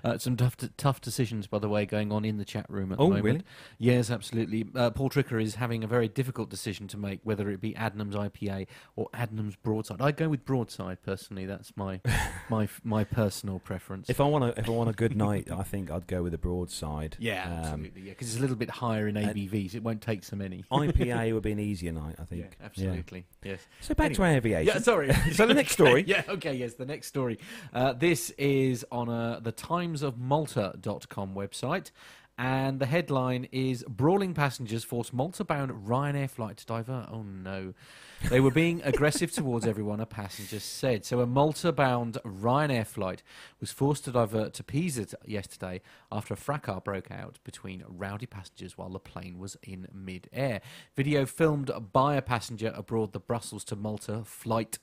Uh, 0.03 0.17
some 0.17 0.35
tough 0.37 0.55
tough 0.77 1.01
decisions, 1.01 1.45
by 1.47 1.59
the 1.59 1.69
way, 1.69 1.85
going 1.85 2.11
on 2.11 2.25
in 2.25 2.37
the 2.37 2.45
chat 2.45 2.65
room 2.69 2.91
at 2.91 2.99
Oh, 2.99 3.03
the 3.05 3.09
moment. 3.17 3.23
really? 3.25 3.41
Yes, 3.77 4.09
absolutely. 4.09 4.65
Uh, 4.73 4.89
Paul 4.89 5.09
Tricker 5.09 5.41
is 5.41 5.55
having 5.55 5.83
a 5.83 5.87
very 5.87 6.07
difficult 6.07 6.49
decision 6.49 6.87
to 6.89 6.97
make, 6.97 7.19
whether 7.23 7.49
it 7.49 7.61
be 7.61 7.73
Adnams 7.73 8.13
IPA 8.15 8.67
or 8.95 9.09
Adnams 9.13 9.55
Broadside. 9.61 10.01
I 10.01 10.11
go 10.11 10.29
with 10.29 10.45
Broadside 10.45 11.03
personally. 11.03 11.45
That's 11.45 11.71
my 11.75 11.99
my 12.49 12.67
my 12.83 13.03
personal 13.03 13.59
preference. 13.59 14.09
If 14.09 14.19
I 14.21 14.25
want 14.25 14.43
a 14.45 14.59
if 14.59 14.67
I 14.67 14.71
want 14.71 14.89
a 14.89 14.93
good 14.93 15.15
night, 15.15 15.51
I 15.51 15.63
think 15.63 15.91
I'd 15.91 16.07
go 16.07 16.23
with 16.23 16.33
a 16.33 16.37
broadside. 16.39 17.17
yeah, 17.19 17.43
Um, 17.45 17.51
absolutely. 17.63 18.01
Yeah, 18.03 18.09
because 18.11 18.29
it's 18.29 18.37
a 18.37 18.41
little 18.41 18.55
bit 18.55 18.69
higher 18.69 19.07
in 19.07 19.15
ABVs. 19.15 19.75
It 19.75 19.83
won't 19.83 20.01
take 20.01 20.23
so 20.23 20.35
many. 20.35 20.63
IPA 20.71 21.33
would 21.33 21.43
be 21.43 21.51
an 21.51 21.59
easier 21.59 21.91
night, 21.91 22.15
I 22.19 22.23
think. 22.25 22.55
Yeah, 22.59 22.65
absolutely. 22.65 23.25
Yes. 23.43 23.59
So 23.81 23.93
back 23.93 24.13
to 24.13 24.23
Anyway. 24.23 24.37
aviation. 24.37 24.68
Yeah, 24.73 24.79
sorry. 24.79 25.11
So 25.33 25.45
the 25.45 25.53
next 25.53 25.71
story. 25.79 26.03
yeah, 26.07 26.23
okay, 26.29 26.53
yes, 26.55 26.73
the 26.75 26.85
next 26.85 27.07
story. 27.07 27.39
Uh, 27.73 27.93
this 27.93 28.31
is 28.37 28.85
on 28.91 29.09
uh, 29.09 29.39
the 29.41 29.51
timesofmalta.com 29.51 31.33
website. 31.35 31.91
And 32.37 32.79
the 32.79 32.85
headline 32.85 33.49
is 33.51 33.83
Brawling 33.83 34.33
passengers 34.33 34.85
force 34.85 35.11
Malta 35.11 35.43
bound 35.43 35.71
Ryanair 35.71 36.29
flight 36.29 36.55
to 36.57 36.65
divert. 36.65 37.09
Oh 37.11 37.21
no. 37.21 37.73
They 38.27 38.41
were 38.41 38.51
being 38.51 38.81
aggressive 38.83 39.31
towards 39.31 39.65
everyone, 39.65 39.99
a 39.99 40.05
passenger 40.05 40.59
said. 40.59 41.03
So, 41.03 41.21
a 41.21 41.25
Malta 41.25 41.71
bound 41.71 42.17
Ryanair 42.23 42.85
flight 42.85 43.23
was 43.59 43.71
forced 43.71 44.05
to 44.05 44.11
divert 44.11 44.53
to 44.55 44.63
Pisa 44.63 45.07
yesterday 45.25 45.81
after 46.11 46.33
a 46.33 46.37
fracas 46.37 46.81
broke 46.83 47.09
out 47.09 47.39
between 47.43 47.83
rowdy 47.87 48.27
passengers 48.27 48.77
while 48.77 48.89
the 48.89 48.99
plane 48.99 49.39
was 49.39 49.57
in 49.63 49.87
mid 49.93 50.29
air. 50.31 50.61
Video 50.95 51.25
filmed 51.25 51.71
by 51.91 52.15
a 52.15 52.21
passenger 52.21 52.71
aboard 52.75 53.13
the 53.13 53.19
Brussels 53.19 53.63
to 53.63 53.75
Malta 53.75 54.23
flight 54.25 54.77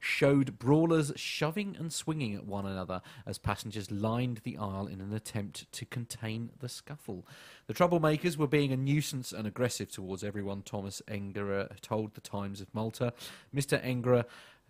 showed 0.00 0.58
brawlers 0.58 1.12
shoving 1.14 1.76
and 1.78 1.92
swinging 1.92 2.34
at 2.34 2.46
one 2.46 2.66
another 2.66 3.02
as 3.26 3.38
passengers 3.38 3.90
lined 3.90 4.38
the 4.38 4.56
aisle 4.56 4.86
in 4.86 5.00
an 5.00 5.12
attempt 5.12 5.70
to 5.72 5.84
contain 5.84 6.50
the 6.58 6.68
scuffle. 6.68 7.26
The 7.66 7.74
troublemakers 7.74 8.36
were 8.36 8.48
being 8.48 8.72
a 8.72 8.76
nuisance 8.76 9.30
and 9.32 9.46
aggressive 9.46 9.90
towards 9.92 10.24
everyone, 10.24 10.62
Thomas 10.62 11.02
Engera 11.06 11.78
told 11.80 12.14
the 12.14 12.20
Times 12.20 12.60
of 12.60 12.74
Malta. 12.74 13.12
Mr. 13.54 13.82
Engera 13.84 14.24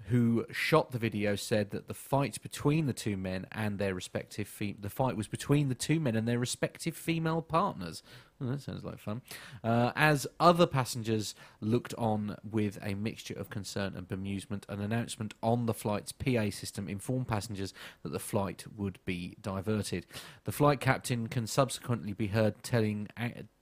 who 0.09 0.47
shot 0.50 0.93
the 0.93 0.99
video 0.99 1.37
said 1.37 1.71
that 1.71 1.87
the 1.87 1.94
fight 1.94 2.41
between 2.43 2.87
the 2.87 2.93
two 2.93 3.17
men 3.17 3.47
and 3.53 3.79
their 3.79 3.94
respective 3.94 4.49
fe- 4.49 4.77
the 4.79 4.89
fight 4.89 5.17
was 5.17 5.29
between 5.29 5.69
the 5.69 5.75
two 5.75 6.01
men 6.01 6.17
and 6.17 6.27
their 6.27 6.39
respective 6.39 6.96
female 6.96 7.43
partners. 7.43 8.03
That 8.41 8.63
sounds 8.63 8.85
like 8.85 8.99
fun. 8.99 9.20
Uh, 9.63 9.93
as 9.94 10.27
other 10.39 10.67
passengers 10.67 11.35
looked 11.61 11.93
on 11.99 12.37
with 12.49 12.79
a 12.82 12.94
mixture 12.94 13.35
of 13.35 13.51
concern 13.51 13.94
and 13.94 14.09
bemusement, 14.09 14.67
an 14.69 14.81
announcement 14.81 15.35
on 15.43 15.67
the 15.67 15.75
flight's 15.75 16.13
PA 16.13 16.49
system 16.49 16.89
informed 16.89 17.29
passengers 17.29 17.75
that 18.03 18.13
the 18.13 18.19
flight 18.19 18.65
would 18.75 18.99
be 19.05 19.37
diverted. 19.43 20.06
The 20.44 20.53
flight 20.53 20.81
captain 20.81 21.27
can 21.27 21.47
subsequently 21.47 22.15
be 22.15 22.29
heard 22.29 22.63
telling 22.63 23.09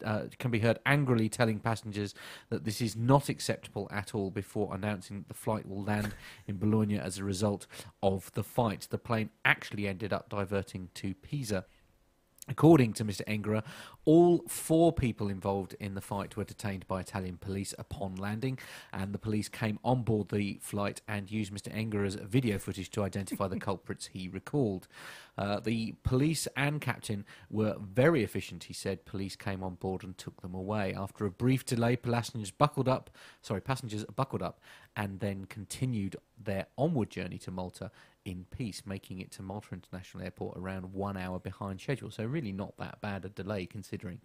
uh, 0.04 0.22
can 0.38 0.52
be 0.52 0.60
heard 0.60 0.78
angrily 0.86 1.28
telling 1.28 1.58
passengers 1.58 2.14
that 2.50 2.64
this 2.64 2.80
is 2.80 2.94
not 2.94 3.28
acceptable 3.28 3.88
at 3.90 4.14
all 4.14 4.30
before 4.30 4.72
announcing 4.72 5.18
that 5.18 5.28
the 5.28 5.34
flight 5.34 5.68
will 5.68 5.82
land 5.82 6.14
in 6.46 6.56
Bologna 6.56 6.98
as 6.98 7.18
a 7.18 7.24
result 7.24 7.66
of 8.00 8.32
the 8.34 8.44
fight. 8.44 8.86
The 8.90 8.98
plane 8.98 9.30
actually 9.44 9.88
ended 9.88 10.12
up 10.12 10.28
diverting 10.28 10.90
to 10.94 11.14
Pisa. 11.14 11.64
According 12.48 12.94
to 12.94 13.04
Mr. 13.04 13.22
Engera, 13.26 13.62
all 14.04 14.42
four 14.48 14.92
people 14.92 15.28
involved 15.28 15.76
in 15.78 15.94
the 15.94 16.00
fight 16.00 16.36
were 16.36 16.44
detained 16.44 16.86
by 16.88 17.00
Italian 17.00 17.36
police 17.36 17.74
upon 17.78 18.16
landing, 18.16 18.58
and 18.92 19.12
the 19.12 19.18
police 19.18 19.48
came 19.48 19.78
on 19.84 20.02
board 20.02 20.30
the 20.30 20.58
flight 20.62 21.02
and 21.06 21.30
used 21.30 21.52
Mr. 21.52 21.70
Engera's 21.74 22.14
video 22.14 22.58
footage 22.58 22.90
to 22.92 23.02
identify 23.02 23.48
the 23.48 23.60
culprits 23.60 24.06
he 24.06 24.28
recalled. 24.28 24.88
Uh, 25.36 25.60
the 25.60 25.94
police 26.02 26.48
and 26.56 26.80
captain 26.80 27.24
were 27.50 27.76
very 27.78 28.24
efficient, 28.24 28.64
he 28.64 28.72
said. 28.72 29.04
Police 29.04 29.36
came 29.36 29.62
on 29.62 29.74
board 29.74 30.02
and 30.02 30.16
took 30.16 30.40
them 30.40 30.54
away. 30.54 30.94
After 30.94 31.26
a 31.26 31.30
brief 31.30 31.66
delay, 31.66 31.96
passengers 31.96 32.50
buckled 32.50 32.88
up, 32.88 33.10
sorry, 33.42 33.60
passengers 33.60 34.04
buckled 34.16 34.42
up 34.42 34.58
and 34.96 35.20
then 35.20 35.44
continued 35.44 36.16
their 36.42 36.66
onward 36.76 37.10
journey 37.10 37.38
to 37.38 37.50
Malta 37.50 37.90
in 38.28 38.44
peace, 38.50 38.82
making 38.84 39.20
it 39.20 39.30
to 39.32 39.42
Malta 39.42 39.68
International 39.72 40.22
Airport 40.22 40.58
around 40.58 40.92
one 40.92 41.16
hour 41.16 41.38
behind 41.38 41.80
schedule. 41.80 42.10
So 42.10 42.24
really 42.24 42.52
not 42.52 42.76
that 42.78 43.00
bad 43.00 43.24
a 43.24 43.28
delay 43.30 43.64
considering. 43.66 44.20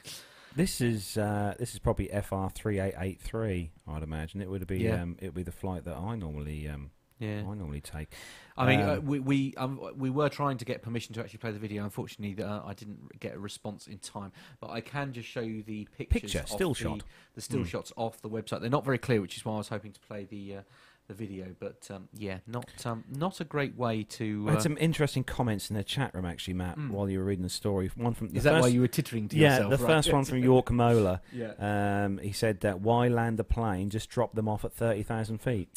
This 0.55 0.81
is 0.81 1.17
uh, 1.17 1.55
this 1.57 1.73
is 1.73 1.79
probably 1.79 2.07
FR 2.09 2.47
three 2.53 2.79
eight 2.79 2.93
eight 2.99 3.21
three. 3.21 3.71
I'd 3.87 4.03
imagine 4.03 4.41
it 4.41 4.49
would 4.49 4.67
be 4.67 4.79
Yeah. 4.79 5.01
um, 5.01 5.17
it 5.21 5.25
would 5.27 5.33
be 5.35 5.43
the 5.43 5.51
flight 5.51 5.85
that 5.85 5.95
I 5.95 6.15
normally 6.15 6.67
um, 6.67 6.91
Yeah. 7.17 7.39
I 7.47 7.53
normally 7.55 7.81
take. 7.81 8.09
I 8.57 8.67
mean, 8.67 8.81
Um, 8.81 8.89
uh, 8.89 8.99
we 8.99 9.19
we 9.19 9.53
um, 9.55 9.79
we 9.95 10.09
were 10.11 10.29
trying 10.29 10.57
to 10.57 10.65
get 10.65 10.81
permission 10.83 11.15
to 11.15 11.21
actually 11.21 11.39
play 11.39 11.51
the 11.53 11.59
video. 11.59 11.83
Unfortunately, 11.85 12.43
uh, 12.43 12.61
I 12.65 12.73
didn't 12.73 13.19
get 13.19 13.33
a 13.35 13.39
response 13.39 13.87
in 13.87 13.97
time. 13.99 14.31
But 14.59 14.69
I 14.71 14.81
can 14.81 15.13
just 15.13 15.27
show 15.29 15.39
you 15.41 15.63
the 15.63 15.87
pictures, 15.97 16.33
Picture, 16.33 16.43
still 16.45 16.73
the, 16.73 16.79
shot. 16.83 17.03
the 17.35 17.41
still 17.41 17.61
Mm. 17.61 17.67
shots 17.67 17.93
off 17.95 18.21
the 18.21 18.29
website. 18.29 18.59
They're 18.61 18.69
not 18.69 18.85
very 18.85 18.99
clear, 18.99 19.21
which 19.21 19.37
is 19.37 19.45
why 19.45 19.53
I 19.55 19.57
was 19.59 19.69
hoping 19.69 19.93
to 19.93 19.99
play 20.01 20.25
the 20.25 20.57
uh, 20.57 20.61
the 21.07 21.13
video. 21.13 21.47
But 21.59 21.87
um, 21.91 22.07
yeah, 22.13 22.39
not 22.47 22.69
um, 22.85 23.03
not 23.09 23.39
a 23.41 23.43
great 23.43 23.75
way 23.77 24.03
to. 24.03 24.45
I 24.47 24.51
Uh, 24.51 24.53
had 24.53 24.61
some 24.63 24.77
interesting 24.79 25.23
comments 25.23 25.69
in 25.69 25.75
the 25.75 25.83
chat 25.83 26.13
room 26.13 26.25
actually, 26.25 26.53
Matt, 26.55 26.77
Mm. 26.77 26.91
while 26.91 27.09
you 27.09 27.19
were 27.19 27.25
reading 27.25 27.43
the 27.43 27.49
story. 27.49 27.89
One 27.95 28.13
from 28.13 28.29
the 28.29 28.37
is 28.37 28.43
that 28.43 28.51
first, 28.53 28.61
why 28.63 28.67
you 28.69 28.81
were 28.81 28.87
tittering 28.87 29.27
to 29.29 29.37
yeah, 29.37 29.55
yourself? 29.57 29.71
the 29.79 29.85
right? 29.85 29.93
first 29.95 30.13
one 30.13 30.25
from 30.25 30.39
York 30.39 30.71
Mola. 30.71 31.21
yeah. 31.33 32.03
Um, 32.05 32.17
he 32.19 32.31
said 32.31 32.61
that 32.61 32.81
why 32.81 33.07
land 33.07 33.37
the 33.37 33.43
plane? 33.43 33.89
Just 33.89 34.09
drop 34.09 34.33
them 34.35 34.47
off 34.47 34.63
at 34.65 34.73
thirty 34.73 35.03
thousand 35.03 35.39
feet. 35.39 35.69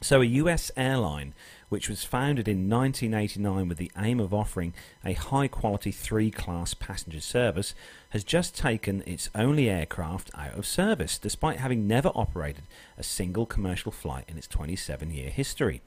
So, 0.00 0.20
a 0.20 0.24
US 0.24 0.72
airline 0.76 1.32
which 1.72 1.88
was 1.88 2.04
founded 2.04 2.46
in 2.46 2.68
1989 2.68 3.66
with 3.66 3.78
the 3.78 3.90
aim 3.96 4.20
of 4.20 4.34
offering 4.34 4.74
a 5.02 5.14
high 5.14 5.48
quality 5.48 5.90
three 5.90 6.30
class 6.30 6.74
passenger 6.74 7.18
service, 7.18 7.74
has 8.10 8.22
just 8.22 8.54
taken 8.54 9.02
its 9.06 9.30
only 9.34 9.70
aircraft 9.70 10.30
out 10.34 10.52
of 10.52 10.66
service, 10.66 11.16
despite 11.16 11.60
having 11.60 11.86
never 11.86 12.10
operated 12.14 12.64
a 12.98 13.02
single 13.02 13.46
commercial 13.46 13.90
flight 13.90 14.26
in 14.28 14.36
its 14.36 14.46
27 14.46 15.10
year 15.10 15.30
history. 15.30 15.80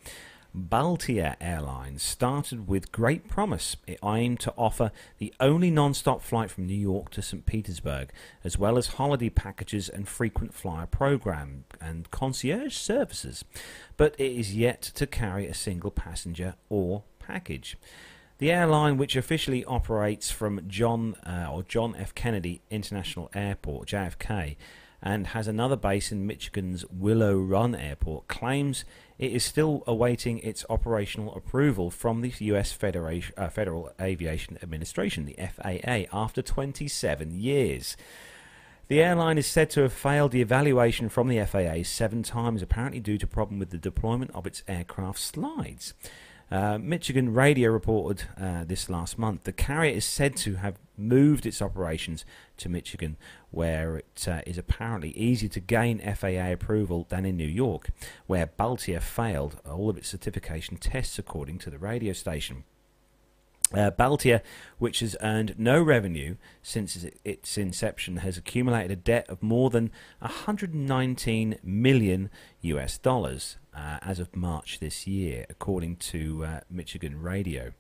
Baltia 0.56 1.36
Airlines 1.42 2.02
started 2.02 2.66
with 2.66 2.94
great 2.94 3.28
promise. 3.28 3.76
It 3.86 4.00
aimed 4.02 4.40
to 4.40 4.54
offer 4.58 4.94
the 5.18 5.34
only 5.42 5.70
non 5.70 5.94
stop 5.94 6.22
flight 6.22 6.50
from 6.50 6.66
New 6.66 6.74
York 6.74 7.10
to 7.12 7.22
St. 7.22 7.46
Petersburg, 7.46 8.12
as 8.42 8.58
well 8.58 8.78
as 8.78 8.88
holiday 8.88 9.30
packages 9.30 9.90
and 9.90 10.08
frequent 10.08 10.54
flyer 10.54 10.86
program 10.86 11.66
and 11.82 12.10
concierge 12.10 12.74
services. 12.74 13.44
But 13.98 14.16
it 14.18 14.32
is 14.32 14.56
yet 14.56 14.82
to 14.82 15.06
carry 15.06 15.46
a 15.46 15.54
single 15.54 15.92
passenger 15.92 16.56
or 16.70 17.04
package. 17.20 17.78
The 18.38 18.52
airline, 18.52 18.96
which 18.96 19.18
officially 19.18 19.66
operates 19.66 20.32
from 20.32 20.62
John 20.70 21.16
uh, 21.26 21.50
or 21.52 21.64
John 21.64 21.96
F. 21.98 22.16
Kennedy 22.16 22.62
International 22.70 23.30
Airport 23.34 23.90
(JFK), 23.90 24.56
and 25.02 25.28
has 25.28 25.50
another 25.50 25.76
base 25.76 26.14
in 26.14 26.26
Michigan's 26.26 26.86
Willow 26.90 27.38
Run 27.38 27.76
Airport, 27.76 28.30
claims 28.30 28.86
it 29.18 29.32
is 29.32 29.44
still 29.44 29.84
awaiting 29.88 30.40
its 30.40 30.66
operational 30.70 31.34
approval 31.36 31.90
from 31.90 32.22
the 32.22 32.34
U.S. 32.40 32.78
Uh, 32.84 33.50
Federal 33.50 33.92
Aviation 34.00 34.58
Administration, 34.62 35.26
the 35.26 35.38
FAA, 35.38 36.06
after 36.12 36.42
27 36.42 37.32
years. 37.32 37.96
The 38.88 39.02
airline 39.02 39.38
is 39.38 39.48
said 39.48 39.72
to 39.72 39.82
have 39.82 39.94
failed 39.94 40.32
the 40.32 40.42
evaluation 40.42 41.10
from 41.10 41.28
the 41.28 41.44
FAA 41.44 41.84
seven 41.84 42.22
times, 42.22 42.62
apparently 42.62 43.00
due 43.00 43.18
to 43.18 43.26
problem 43.26 43.58
with 43.58 43.72
the 43.72 43.78
deployment 43.78 44.32
of 44.32 44.46
its 44.46 44.64
aircraft 44.68 45.20
slides. 45.20 45.94
Uh, 46.52 46.78
Michigan 46.78 47.34
Radio 47.34 47.72
reported 47.72 48.28
uh, 48.40 48.64
this 48.64 48.90
last 48.90 49.18
month. 49.18 49.44
The 49.44 49.52
carrier 49.52 49.94
is 49.94 50.06
said 50.06 50.36
to 50.38 50.56
have 50.56 50.78
moved 50.96 51.46
its 51.46 51.62
operations 51.62 52.24
to 52.58 52.70
Michigan, 52.70 53.18
where 53.50 53.98
it 53.98 54.28
uh, 54.28 54.42
is 54.46 54.58
apparently 54.58 55.10
easier 55.12 55.50
to 55.50 55.60
gain 55.60 56.00
FAA 56.00 56.52
approval 56.52 57.08
than 57.10 57.26
in 57.26 57.36
New 57.36 57.48
York, 57.48 57.90
where 58.28 58.46
Baltia 58.46 59.02
failed 59.02 59.60
all 59.66 59.90
of 59.90 59.98
its 59.98 60.10
certification 60.10 60.78
tests, 60.78 61.18
according 61.18 61.58
to 61.60 61.72
the 61.72 61.80
radio 61.80 62.14
station. 62.14 62.64
Uh, 63.74 63.90
Baltia, 63.90 64.44
which 64.78 65.00
has 65.00 65.18
earned 65.22 65.56
no 65.58 65.82
revenue 65.82 66.36
since 66.62 67.08
its 67.24 67.58
inception, 67.58 68.18
has 68.18 68.38
accumulated 68.38 68.92
a 68.92 68.96
debt 68.96 69.28
of 69.28 69.42
more 69.42 69.72
than 69.72 69.90
119 70.20 71.58
million 71.64 72.30
US 72.62 73.00
dollars 73.00 73.58
uh, 73.76 74.00
as 74.02 74.20
of 74.20 74.36
March 74.36 74.80
this 74.80 75.06
year, 75.06 75.46
according 75.50 75.98
to 75.98 76.46
uh, 76.46 76.60
Michigan 76.70 77.22
Radio. 77.22 77.74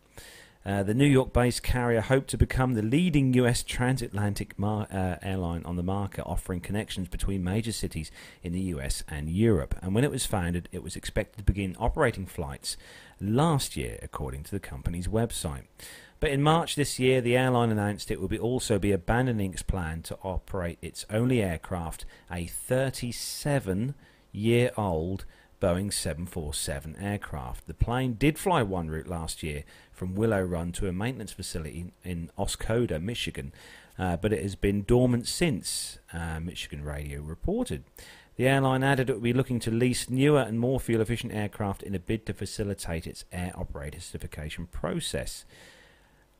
Uh, 0.65 0.81
the 0.81 0.95
New 0.95 1.05
York 1.05 1.31
based 1.31 1.61
carrier 1.61 2.01
hoped 2.01 2.27
to 2.27 2.37
become 2.37 2.73
the 2.73 2.81
leading 2.81 3.35
US 3.35 3.61
transatlantic 3.61 4.57
mar- 4.57 4.87
uh, 4.91 5.17
airline 5.21 5.63
on 5.63 5.75
the 5.75 5.83
market, 5.83 6.23
offering 6.25 6.59
connections 6.59 7.07
between 7.07 7.43
major 7.43 7.71
cities 7.71 8.09
in 8.41 8.51
the 8.51 8.61
US 8.61 9.03
and 9.07 9.29
Europe. 9.29 9.75
And 9.83 9.93
when 9.93 10.03
it 10.03 10.09
was 10.09 10.25
founded, 10.25 10.67
it 10.71 10.81
was 10.81 10.95
expected 10.95 11.37
to 11.37 11.43
begin 11.43 11.75
operating 11.79 12.25
flights 12.25 12.77
last 13.21 13.77
year, 13.77 13.99
according 14.01 14.41
to 14.45 14.51
the 14.51 14.59
company's 14.59 15.07
website. 15.07 15.65
But 16.19 16.31
in 16.31 16.41
March 16.41 16.75
this 16.75 16.97
year, 16.97 17.21
the 17.21 17.37
airline 17.37 17.69
announced 17.69 18.09
it 18.09 18.19
would 18.19 18.35
also 18.39 18.79
be 18.79 18.91
abandoning 18.91 19.53
its 19.53 19.61
plan 19.61 20.01
to 20.03 20.17
operate 20.23 20.79
its 20.81 21.05
only 21.11 21.43
aircraft, 21.43 22.05
a 22.31 22.47
37 22.47 23.93
year 24.31 24.71
old 24.75 25.25
Boeing 25.61 25.91
747 25.91 26.95
aircraft. 26.99 27.67
The 27.67 27.73
plane 27.73 28.13
did 28.13 28.37
fly 28.37 28.61
one 28.63 28.89
route 28.89 29.07
last 29.07 29.43
year 29.43 29.63
from 29.91 30.15
Willow 30.15 30.41
Run 30.41 30.71
to 30.73 30.87
a 30.87 30.93
maintenance 30.93 31.31
facility 31.31 31.91
in 32.03 32.29
Oscoda, 32.37 33.01
Michigan, 33.01 33.53
uh, 33.97 34.17
but 34.17 34.33
it 34.33 34.41
has 34.41 34.55
been 34.55 34.83
dormant 34.83 35.27
since, 35.27 35.99
uh, 36.13 36.39
Michigan 36.39 36.83
Radio 36.83 37.21
reported. 37.21 37.83
The 38.35 38.47
airline 38.47 38.83
added 38.83 39.09
it 39.09 39.13
would 39.13 39.23
be 39.23 39.33
looking 39.33 39.59
to 39.61 39.71
lease 39.71 40.09
newer 40.09 40.41
and 40.41 40.59
more 40.59 40.79
fuel 40.79 41.01
efficient 41.01 41.33
aircraft 41.33 41.81
in 41.81 41.95
a 41.95 41.99
bid 41.99 42.25
to 42.25 42.33
facilitate 42.33 43.07
its 43.07 43.23
air 43.31 43.53
operator 43.55 44.01
certification 44.01 44.67
process. 44.67 45.45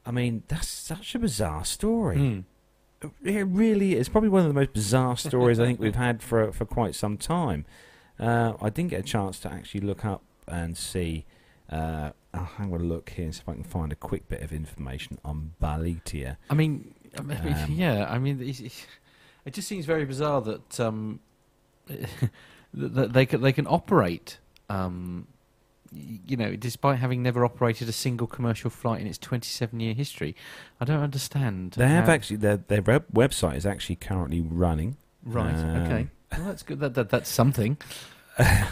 I 0.05 0.11
mean, 0.11 0.43
that's 0.47 0.67
such 0.67 1.15
a 1.15 1.19
bizarre 1.19 1.65
story. 1.65 2.17
Hmm. 2.17 2.39
It 3.23 3.47
really 3.47 3.95
is. 3.95 4.09
Probably 4.09 4.29
one 4.29 4.41
of 4.41 4.47
the 4.47 4.53
most 4.53 4.73
bizarre 4.73 5.17
stories 5.17 5.59
I 5.59 5.65
think 5.65 5.79
we've 5.79 5.95
had 5.95 6.21
for 6.21 6.51
for 6.51 6.65
quite 6.65 6.95
some 6.95 7.17
time. 7.17 7.65
Uh, 8.19 8.53
I 8.61 8.69
didn't 8.69 8.89
get 8.91 8.99
a 9.01 9.03
chance 9.03 9.39
to 9.41 9.51
actually 9.51 9.81
look 9.81 10.05
up 10.05 10.21
and 10.47 10.77
see. 10.77 11.25
Uh, 11.71 12.11
I'll 12.33 12.43
have 12.45 12.71
a 12.71 12.77
look 12.77 13.09
here 13.09 13.25
and 13.25 13.33
see 13.35 13.41
if 13.41 13.49
I 13.49 13.53
can 13.53 13.63
find 13.63 13.91
a 13.91 13.95
quick 13.95 14.27
bit 14.29 14.41
of 14.41 14.51
information 14.53 15.17
on 15.25 15.53
Balitia. 15.61 16.37
I 16.49 16.53
mean, 16.53 16.93
I 17.17 17.21
mean, 17.21 17.37
Um, 17.53 17.65
yeah. 17.71 18.05
I 18.09 18.17
mean, 18.19 18.41
it's- 18.41 18.85
it 19.45 19.53
just 19.53 19.67
seems 19.67 19.85
very 19.85 20.05
bizarre 20.05 20.41
that 20.41 20.79
um, 20.79 21.19
that 22.73 23.13
they 23.13 23.25
can 23.25 23.41
they 23.41 23.53
can 23.53 23.67
operate. 23.67 24.39
Um, 24.69 25.27
you 25.91 26.35
know, 26.35 26.55
despite 26.55 26.97
having 26.99 27.21
never 27.23 27.45
operated 27.45 27.87
a 27.87 27.91
single 27.93 28.27
commercial 28.27 28.69
flight 28.69 28.99
in 28.99 29.07
its 29.07 29.17
27-year 29.19 29.93
history, 29.93 30.35
I 30.81 30.85
don't 30.85 30.99
understand. 31.01 31.71
They 31.73 31.87
have 31.87 32.09
actually 32.09 32.37
their 32.37 32.57
their 32.57 32.81
web- 32.81 33.05
website 33.13 33.55
is 33.55 33.65
actually 33.65 33.95
currently 33.97 34.41
running. 34.41 34.97
right. 35.23 35.53
um, 35.55 35.83
okay, 35.83 36.07
well, 36.37 36.47
that's 36.47 36.63
good. 36.63 36.79
That, 36.79 36.93
that 36.95 37.09
that's 37.09 37.29
something. 37.29 37.77
Uh, 38.37 38.65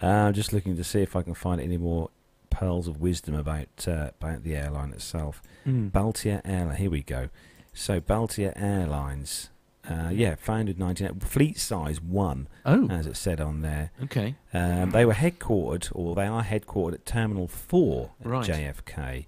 I'm 0.02 0.32
just 0.34 0.52
looking 0.52 0.76
to 0.76 0.84
see 0.84 1.00
if 1.02 1.14
I 1.16 1.22
can 1.22 1.34
find 1.34 1.60
any 1.60 1.76
more 1.76 2.10
pearls 2.50 2.88
of 2.88 3.00
wisdom 3.00 3.34
about 3.34 3.68
uh, 3.86 4.10
about 4.20 4.42
the 4.44 4.56
airline 4.56 4.90
itself. 4.92 5.42
Mm. 5.66 5.92
Baltia 5.92 6.40
Airline. 6.44 6.76
Here 6.76 6.90
we 6.90 7.02
go. 7.02 7.28
So 7.72 8.00
Baltia 8.00 8.52
Airlines, 8.56 9.50
uh, 9.88 10.10
yeah, 10.12 10.34
founded 10.34 10.78
19. 10.78 11.20
Fleet 11.20 11.58
size 11.58 12.00
one, 12.00 12.48
Oh, 12.66 12.88
as 12.90 13.06
it 13.06 13.16
said 13.16 13.40
on 13.40 13.62
there. 13.62 13.92
okay. 14.04 14.34
Um, 14.52 14.90
they 14.90 15.04
were 15.04 15.14
headquartered, 15.14 15.90
or 15.94 16.14
they 16.14 16.26
are 16.26 16.42
headquartered 16.42 16.94
at 16.94 17.06
Terminal 17.06 17.46
Four 17.46 18.10
at 18.20 18.26
Right. 18.26 18.46
JFK. 18.48 19.26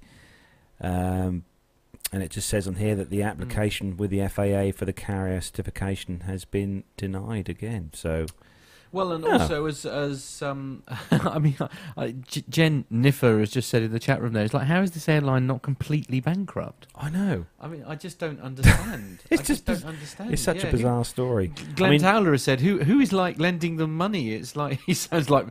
Um, 0.81 1.45
and 2.13 2.23
it 2.23 2.31
just 2.31 2.49
says 2.49 2.67
on 2.67 2.77
here 2.77 2.95
that 2.95 3.11
the 3.11 3.21
hmm. 3.21 3.29
application 3.29 3.97
with 3.97 4.11
the 4.11 4.27
FAA 4.29 4.77
for 4.77 4.85
the 4.85 4.93
carrier 4.93 5.41
certification 5.41 6.21
has 6.21 6.45
been 6.45 6.85
denied 6.97 7.49
again. 7.49 7.91
So 7.95 8.27
Well, 8.93 9.13
and 9.13 9.25
Yeah. 9.25 9.33
also 9.39 9.67
as 9.67 9.87
as 9.87 10.43
um, 10.43 10.83
I 11.11 11.39
mean, 11.39 11.57
I, 11.97 12.15
Jen 12.49 12.85
Niffer 12.93 13.41
has 13.41 13.51
just 13.51 13.69
said 13.71 13.83
in 13.83 13.91
the 13.93 13.99
chat 13.99 14.21
room 14.21 14.35
there, 14.35 14.45
it's 14.45 14.53
like, 14.55 14.67
how 14.67 14.83
is 14.83 14.91
this 14.93 15.09
airline 15.09 15.47
not 15.47 15.63
completely 15.63 16.21
bankrupt? 16.21 16.87
I 16.95 17.09
know 17.11 17.47
I 17.61 17.69
mean, 17.69 17.85
I 17.87 17.95
just 17.97 18.19
don't 18.19 18.41
understand. 18.41 19.21
It's 19.31 19.41
I 19.43 19.45
just 19.45 19.65
don't 19.65 19.85
understand. 19.85 20.33
it's 20.33 20.43
such 20.43 20.63
Yeah, 20.63 20.69
a 20.69 20.73
bizarre 20.73 21.05
story. 21.05 21.53
Glenn 21.77 21.89
I 21.89 21.93
mean- 21.93 22.01
Towler 22.03 22.33
has 22.33 22.43
said, 22.43 22.61
"Who 22.61 22.81
who 22.85 23.01
is 23.01 23.13
like 23.13 23.39
lending 23.39 23.77
them 23.77 23.97
money?" 23.97 24.33
It's 24.35 24.57
like 24.57 24.81
he 24.87 24.95
sounds 24.95 25.31
like 25.31 25.47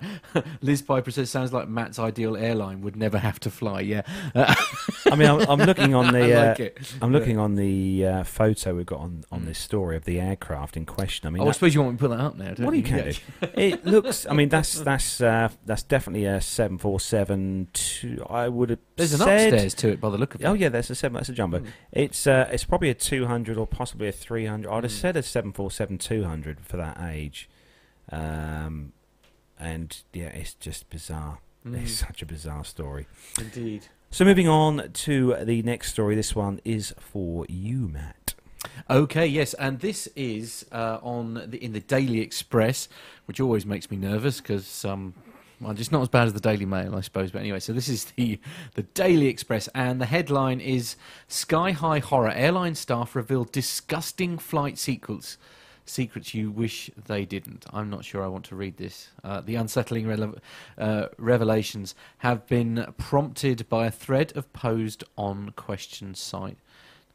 Liz 0.62 0.82
Piper 0.82 1.10
says, 1.12 1.30
"Sounds 1.30 1.52
like 1.52 1.68
Matt's 1.68 1.98
ideal 2.00 2.38
airline 2.38 2.82
would 2.82 2.96
never 2.96 3.18
have 3.18 3.40
to 3.42 3.50
fly." 3.50 3.82
Yeah, 3.82 4.02
I 4.36 5.16
mean, 5.16 5.28
I'm, 5.30 5.42
I'm 5.50 5.60
looking 5.60 5.94
on 5.96 6.14
the. 6.14 6.20
I 6.22 6.32
uh, 6.32 6.48
like 6.50 6.60
it. 6.60 6.94
I'm 7.02 7.12
looking 7.12 7.38
on 7.40 7.56
the 7.56 8.06
uh, 8.06 8.24
photo 8.24 8.76
we've 8.76 8.86
got 8.86 9.00
on, 9.00 9.24
on 9.32 9.42
Mm. 9.42 9.46
this 9.46 9.60
story 9.60 9.96
of 9.96 10.06
the 10.06 10.20
aircraft 10.20 10.78
in 10.78 10.86
question. 10.86 11.26
I 11.28 11.32
mean, 11.32 11.42
Oh, 11.42 11.48
I 11.48 11.52
suppose 11.52 11.74
you 11.74 11.82
want 11.82 11.94
me 11.94 11.98
to 11.98 12.02
put 12.08 12.16
that 12.16 12.24
up 12.24 12.38
now. 12.38 12.54
Don't 12.54 12.66
what 12.66 12.72
do 12.72 12.78
you 12.78 12.84
can 12.84 12.98
Yeah. 12.98 13.12
do? 13.12 13.18
It 13.56 13.86
looks. 13.86 14.26
I 14.30 14.34
mean, 14.34 14.50
that's 14.50 14.80
that's 14.82 15.22
uh, 15.22 15.50
that's 15.66 15.84
definitely 15.84 16.26
a 16.26 16.40
seven 16.42 16.78
four 16.78 17.00
seven 17.00 17.68
two. 17.74 18.24
I 18.30 18.48
would 18.50 18.70
have. 18.72 18.80
There's 18.96 19.14
an 19.14 19.20
said, 19.20 19.54
upstairs 19.54 19.74
to 19.76 19.90
it 19.90 20.02
by 20.02 20.10
the 20.10 20.18
look 20.18 20.36
of 20.36 20.42
it. 20.42 20.46
Oh 20.46 20.54
yeah, 20.54 20.70
there's 20.70 20.90
a 20.90 20.96
seven. 20.96 21.16
That's 21.16 21.30
a 21.30 21.34
jumbo. 21.34 21.60
Mm. 21.60 21.68
It's 21.92 22.28
uh, 22.28 22.50
it's 22.52 22.64
probably 22.64 22.90
a 22.90 22.94
two 22.94 23.26
hundred 23.28 23.58
or 23.58 23.66
possibly 23.68 24.08
a 24.08 24.12
three 24.12 24.46
hundred. 24.46 24.72
I'd 24.72 24.84
have 24.84 24.92
Mm. 24.92 24.96
said 25.02 25.18
a 25.18 25.24
seven 25.24 25.52
four 25.52 25.72
seven 25.72 25.98
two 25.98 26.24
hundred 26.26 26.60
for 26.62 26.78
that 26.78 26.98
age. 27.02 27.50
Um, 28.12 28.94
and 29.60 30.02
yeah, 30.14 30.28
it's 30.28 30.54
just 30.54 30.90
bizarre. 30.90 31.40
Mm, 31.66 31.84
It's 31.84 31.94
such 31.94 32.22
a 32.22 32.26
bizarre 32.26 32.66
story. 32.66 33.08
indeed. 33.40 33.88
So 34.10 34.26
moving 34.26 34.48
on 34.50 34.92
to 34.92 35.36
the 35.44 35.62
next 35.62 35.92
story. 35.92 36.16
This 36.16 36.36
one 36.36 36.60
is 36.66 36.94
for 37.00 37.46
you, 37.48 37.88
Matt. 37.88 38.21
Okay, 38.89 39.25
yes, 39.25 39.53
and 39.56 39.80
this 39.80 40.08
is 40.15 40.65
uh, 40.72 41.00
on 41.01 41.46
the, 41.50 41.63
in 41.63 41.74
the 41.74 41.80
Daily 41.80 42.20
Express, 42.20 42.89
which 43.25 43.39
always 43.39 43.65
makes 43.65 43.89
me 43.89 43.98
nervous 43.98 44.41
because 44.41 44.86
um, 44.86 45.13
well, 45.60 45.72
it's 45.72 45.91
not 45.91 46.01
as 46.01 46.10
bad 46.10 46.27
as 46.27 46.34
the 46.34 46.39
Daily 46.39 46.65
Mail, 46.65 46.96
I 46.96 47.01
suppose. 47.01 47.32
But 47.32 47.39
anyway, 47.39 47.60
so 47.60 47.74
this 47.74 47.88
is 47.88 48.06
the 48.06 48.39
the 48.74 48.84
Daily 48.84 49.27
Express, 49.27 49.70
and 49.75 50.01
the 50.01 50.06
headline 50.06 50.60
is 50.60 50.96
"Sky 51.27 51.72
High 51.72 52.00
Horror: 52.00 52.32
Airline 52.32 52.75
Staff 52.75 53.15
Reveal 53.15 53.46
Disgusting 53.46 54.38
Flight 54.38 54.77
Secrets." 54.77 55.38
Secrets 55.84 56.34
you 56.34 56.51
wish 56.51 56.91
they 57.08 57.25
didn't. 57.25 57.65
I'm 57.74 57.89
not 57.89 58.06
sure 58.06 58.24
I 58.24 58.27
want 58.27 58.46
to 58.46 58.56
read 58.56 58.77
this. 58.77 59.10
Uh, 59.24 59.41
the 59.41 59.56
unsettling 59.56 60.06
rele- 60.06 60.38
uh, 60.77 61.08
revelations 61.18 61.96
have 62.20 62.48
been 62.48 62.94
prompted 62.98 63.68
by 63.68 63.88
a 63.88 63.91
thread 63.91 64.32
of 64.36 64.51
posed 64.53 65.03
on 65.18 65.53
question 65.56 66.13
site 66.13 66.60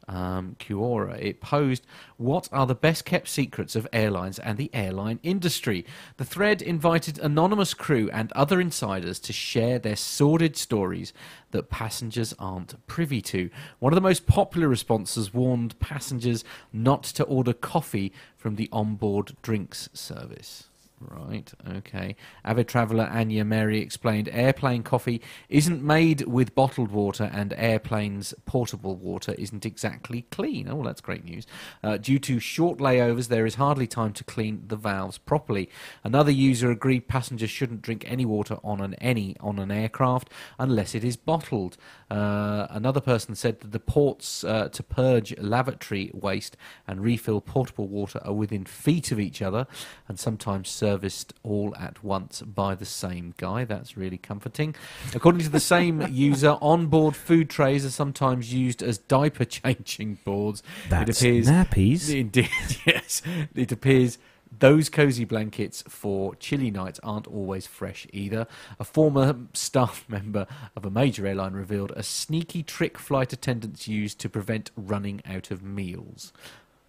um. 0.07 0.55
It 0.59 1.41
posed, 1.41 1.85
What 2.17 2.49
are 2.51 2.65
the 2.65 2.75
best 2.75 3.05
kept 3.05 3.27
secrets 3.27 3.75
of 3.75 3.87
airlines 3.91 4.39
and 4.39 4.57
the 4.57 4.69
airline 4.73 5.19
industry? 5.23 5.85
The 6.17 6.25
thread 6.25 6.61
invited 6.61 7.19
anonymous 7.19 7.73
crew 7.73 8.09
and 8.13 8.31
other 8.31 8.61
insiders 8.61 9.19
to 9.19 9.33
share 9.33 9.79
their 9.79 9.95
sordid 9.95 10.55
stories 10.55 11.13
that 11.51 11.69
passengers 11.69 12.33
aren't 12.39 12.85
privy 12.87 13.21
to. 13.21 13.49
One 13.79 13.93
of 13.93 13.95
the 13.95 14.01
most 14.01 14.27
popular 14.27 14.67
responses 14.67 15.33
warned 15.33 15.79
passengers 15.79 16.43
not 16.71 17.03
to 17.03 17.23
order 17.23 17.53
coffee 17.53 18.13
from 18.37 18.55
the 18.55 18.69
onboard 18.71 19.35
drinks 19.41 19.89
service. 19.93 20.65
Right, 20.99 21.53
okay. 21.75 22.15
Avid 22.43 22.67
traveller 22.67 23.03
Anya 23.03 23.45
Mary 23.45 23.79
explained 23.79 24.29
airplane 24.31 24.81
coffee 24.81 25.21
isn't 25.47 25.83
made 25.83 26.21
with 26.21 26.55
bottled 26.55 26.89
water 26.89 27.29
and 27.31 27.53
airplanes' 27.53 28.33
portable 28.47 28.95
water 28.95 29.35
isn't 29.37 29.63
exactly 29.63 30.23
clean. 30.31 30.67
Oh, 30.67 30.81
that's 30.81 31.01
great 31.01 31.23
news. 31.23 31.45
Uh, 31.83 31.97
due 31.97 32.17
to 32.19 32.39
short 32.39 32.79
layovers, 32.79 33.27
there 33.27 33.45
is 33.45 33.55
hardly 33.55 33.85
time 33.85 34.11
to 34.13 34.23
clean 34.23 34.63
the 34.69 34.75
valves 34.75 35.19
properly. 35.19 35.69
Another 36.03 36.31
user 36.31 36.71
agreed 36.71 37.07
passengers 37.07 37.51
shouldn't 37.51 37.83
drink 37.83 38.03
any 38.07 38.25
water 38.25 38.57
on 38.63 38.81
an 38.81 38.95
any 38.95 39.35
on 39.39 39.59
an 39.59 39.69
aircraft 39.69 40.31
unless 40.57 40.95
it 40.95 41.03
is 41.03 41.15
bottled. 41.15 41.77
Uh, 42.09 42.65
another 42.71 43.01
person 43.01 43.35
said 43.35 43.59
that 43.59 43.71
the 43.71 43.79
ports 43.79 44.43
uh, 44.43 44.67
to 44.69 44.81
purge 44.81 45.37
lavatory 45.37 46.09
waste 46.15 46.57
and 46.87 47.03
refill 47.03 47.39
portable 47.39 47.87
water 47.87 48.19
are 48.25 48.33
within 48.33 48.65
feet 48.65 49.11
of 49.11 49.19
each 49.19 49.43
other 49.43 49.67
and 50.07 50.17
sometimes 50.17 50.69
serviced 50.87 51.33
all 51.43 51.75
at 51.77 52.01
once 52.01 52.41
by 52.41 52.73
the 52.73 52.85
same 52.85 53.33
guy. 53.35 53.65
That's 53.65 53.97
really 53.97 54.17
comforting. 54.17 54.73
According 55.13 55.41
to 55.41 55.49
the 55.49 55.59
same 55.59 56.01
user, 56.09 56.57
onboard 56.61 57.13
food 57.13 57.49
trays 57.49 57.85
are 57.85 57.89
sometimes 57.89 58.53
used 58.53 58.81
as 58.81 58.97
diaper 58.97 59.43
changing 59.59 60.19
boards. 60.23 60.63
That's 60.87 61.21
it 61.21 61.27
appears 61.27 61.47
nappies. 61.49 62.15
Indeed, 62.21 62.49
yes. 62.85 63.21
It 63.53 63.73
appears 63.73 64.17
those 64.59 64.87
cozy 64.87 65.25
blankets 65.25 65.83
for 65.89 66.33
chilly 66.35 66.71
nights 66.71 67.01
aren't 67.03 67.27
always 67.27 67.67
fresh 67.67 68.07
either. 68.13 68.47
A 68.79 68.85
former 68.85 69.35
staff 69.53 70.05
member 70.07 70.47
of 70.73 70.85
a 70.85 70.89
major 70.89 71.27
airline 71.27 71.53
revealed 71.53 71.91
a 71.97 72.03
sneaky 72.03 72.63
trick 72.63 72.97
flight 72.97 73.33
attendants 73.33 73.89
used 73.89 74.19
to 74.19 74.29
prevent 74.29 74.71
running 74.77 75.21
out 75.25 75.51
of 75.51 75.61
meals. 75.61 76.31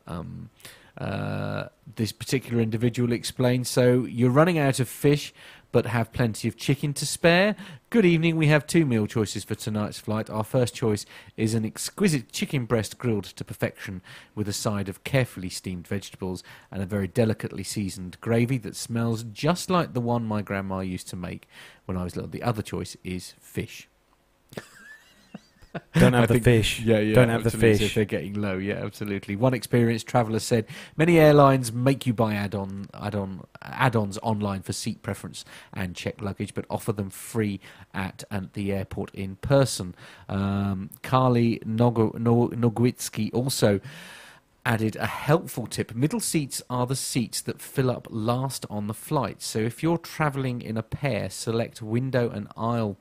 Um, 0.07 0.51
uh, 0.99 1.69
this 1.97 2.13
particular 2.13 2.61
individual 2.61 3.13
explained 3.13 3.67
so 3.67 4.05
you're 4.05 4.31
running 4.31 4.59
out 4.59 4.81
of 4.81 4.89
fish 4.89 5.33
but 5.71 5.87
have 5.87 6.13
plenty 6.13 6.49
of 6.49 6.57
chicken 6.57 6.95
to 6.95 7.07
spare. 7.07 7.55
Good 7.91 8.05
evening. 8.05 8.37
We 8.37 8.47
have 8.47 8.67
two 8.67 8.87
meal 8.87 9.07
choices 9.07 9.45
for 9.45 9.55
tonight's 9.55 9.99
flight. 9.99 10.31
Our 10.31 10.45
first 10.45 10.75
choice 10.75 11.05
is 11.37 11.55
an 11.55 11.65
exquisite 11.65 12.33
chicken 12.33 12.65
breast 12.65 12.99
grilled 12.99 13.25
to 13.25 13.45
perfection 13.45 14.03
with 14.35 14.49
a 14.49 14.53
side 14.53 14.89
of 14.89 15.05
carefully 15.05 15.51
steamed 15.51 15.87
vegetables 15.87 16.43
and 16.71 16.83
a 16.83 16.87
very 16.87 17.09
delicately 17.09 17.65
seasoned 17.65 18.21
gravy 18.21 18.59
that 18.59 18.77
smells 18.77 19.23
just 19.25 19.71
like 19.71 19.93
the 19.93 20.01
one 20.01 20.25
my 20.25 20.43
grandma 20.43 20.81
used 20.81 21.09
to 21.09 21.17
make 21.17 21.47
when 21.85 21.97
I 21.97 22.05
was 22.05 22.17
little. 22.17 22.31
The 22.31 22.43
other 22.43 22.63
choice 22.63 22.97
is 23.05 23.35
fish. 23.41 23.89
Don't 25.95 26.15
I 26.15 26.21
have 26.21 26.29
the 26.29 26.35
think- 26.35 26.45
fish. 26.45 26.81
Yeah, 26.81 26.99
yeah. 26.99 27.15
Don't 27.15 27.29
have 27.29 27.45
the 27.45 27.51
fish. 27.51 27.81
if 27.81 27.95
they're 27.95 28.05
getting 28.05 28.35
low, 28.35 28.57
yeah, 28.57 28.85
absolutely. 28.85 29.37
One 29.37 29.55
experienced 29.55 30.07
traveller 30.07 30.39
said 30.39 30.67
many 30.97 31.19
airlines 31.19 31.73
make 31.73 32.07
you 32.07 32.13
buy 32.15 32.35
add-on, 32.35 32.89
add-on, 32.95 33.45
add-ons 33.63 34.19
online 34.23 34.63
for 34.63 34.73
seat 34.73 35.03
preference 35.03 35.45
and 35.73 35.95
check 35.95 36.21
luggage, 36.21 36.55
but 36.55 36.65
offer 36.71 36.93
them 36.93 37.11
free 37.11 37.61
at, 37.93 38.25
at 38.31 38.55
the 38.55 38.73
airport 38.73 39.15
in 39.15 39.37
person. 39.37 39.95
Um, 40.29 40.91
Carly 41.03 41.59
Nogo, 41.65 42.19
no, 42.19 42.49
Nogwitsky 42.49 43.31
also 43.35 43.81
added 44.67 44.97
a 44.97 45.07
helpful 45.07 45.67
tip. 45.67 45.95
Middle 45.95 46.21
seats 46.21 46.63
are 46.69 46.87
the 46.87 46.97
seats 46.97 47.41
that 47.43 47.61
fill 47.61 47.91
up 47.91 48.07
last 48.11 48.67
on 48.69 48.87
the 48.87 48.95
flight. 48.95 49.41
So 49.41 49.59
if 49.61 49.83
you're 49.83 49.97
travelling 49.99 50.61
in 50.61 50.77
a 50.77 50.83
pair, 50.83 51.31
select 51.31 51.81
window 51.81 52.29
and 52.29 52.49
aisle 52.57 52.99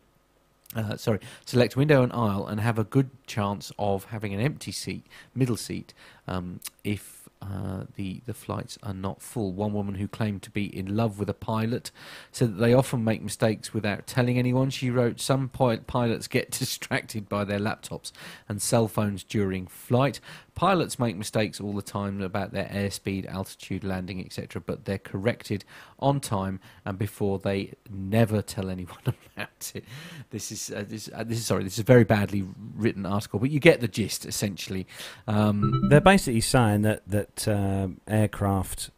uh, 0.76 0.98
sorry, 0.98 1.20
select 1.46 1.76
window 1.76 2.04
and 2.04 2.12
aisle 2.14 2.46
and 2.48 2.60
have 2.60 2.78
a 2.78 2.84
good 2.84 3.10
chance 3.26 3.72
of 3.80 4.06
having 4.06 4.34
an 4.34 4.40
empty 4.40 4.72
seat, 4.72 5.06
middle 5.34 5.58
seat, 5.58 5.94
um, 6.28 6.60
if 6.84 7.18
uh, 7.42 7.84
the 7.96 8.22
the 8.26 8.34
flights 8.34 8.78
are 8.82 8.94
not 8.94 9.22
full. 9.22 9.54
One 9.54 9.74
woman 9.74 9.96
who 9.96 10.08
claimed 10.08 10.42
to 10.44 10.50
be 10.50 10.66
in 10.66 10.96
love 10.96 11.20
with 11.20 11.30
a 11.30 11.34
pilot 11.34 11.92
said 12.32 12.56
that 12.56 12.60
they 12.60 12.74
often 12.74 13.04
make 13.04 13.22
mistakes 13.22 13.74
without 13.74 14.08
telling 14.08 14.40
anyone. 14.40 14.70
She 14.70 14.90
wrote, 14.90 15.22
"Some 15.22 15.50
pilots 15.50 16.28
get 16.28 16.52
distracted 16.60 17.30
by 17.30 17.44
their 17.44 17.60
laptops 17.60 18.12
and 18.50 18.62
cell 18.62 18.88
phones 18.88 19.24
during 19.24 19.68
flight. 19.68 20.20
Pilots 20.58 20.98
make 20.98 21.16
mistakes 21.16 21.62
all 21.62 21.74
the 21.74 21.84
time 21.84 22.20
about 22.20 22.52
their 22.52 22.66
airspeed, 22.66 23.28
altitude, 23.32 23.84
landing, 23.84 24.20
etc., 24.26 24.60
but 24.60 24.86
they're 24.86 24.98
corrected 24.98 25.64
on 26.00 26.20
time 26.20 26.60
and 26.84 26.98
before 26.98 27.38
they 27.38 27.74
never 27.92 28.42
tell 28.42 28.70
anyone 28.72 28.98
about 29.36 29.72
it." 29.76 29.84
This 30.32 30.52
is 30.52 30.72
uh, 30.72 30.84
this, 30.88 31.10
uh, 31.14 31.24
this 31.24 31.38
is 31.38 31.46
sorry. 31.46 31.64
This 31.64 31.74
is 31.74 31.80
a 31.80 31.84
very 31.84 32.04
badly 32.06 32.44
written 32.76 33.06
article, 33.06 33.40
but 33.40 33.52
you 33.52 33.60
get 33.60 33.82
the 33.82 33.88
gist 33.88 34.26
essentially. 34.26 34.88
Um, 35.28 35.90
They're 35.90 36.02
basically 36.02 36.42
saying 36.42 36.82
that 36.82 37.08
that 37.08 37.48
um, 37.48 38.02
aircraft 38.08 38.90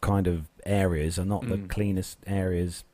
kind 0.00 0.26
of 0.26 0.48
areas 0.66 1.18
are 1.18 1.24
not 1.24 1.42
the 1.48 1.56
Mm. 1.58 1.68
cleanest 1.68 2.18
areas. 2.26 2.84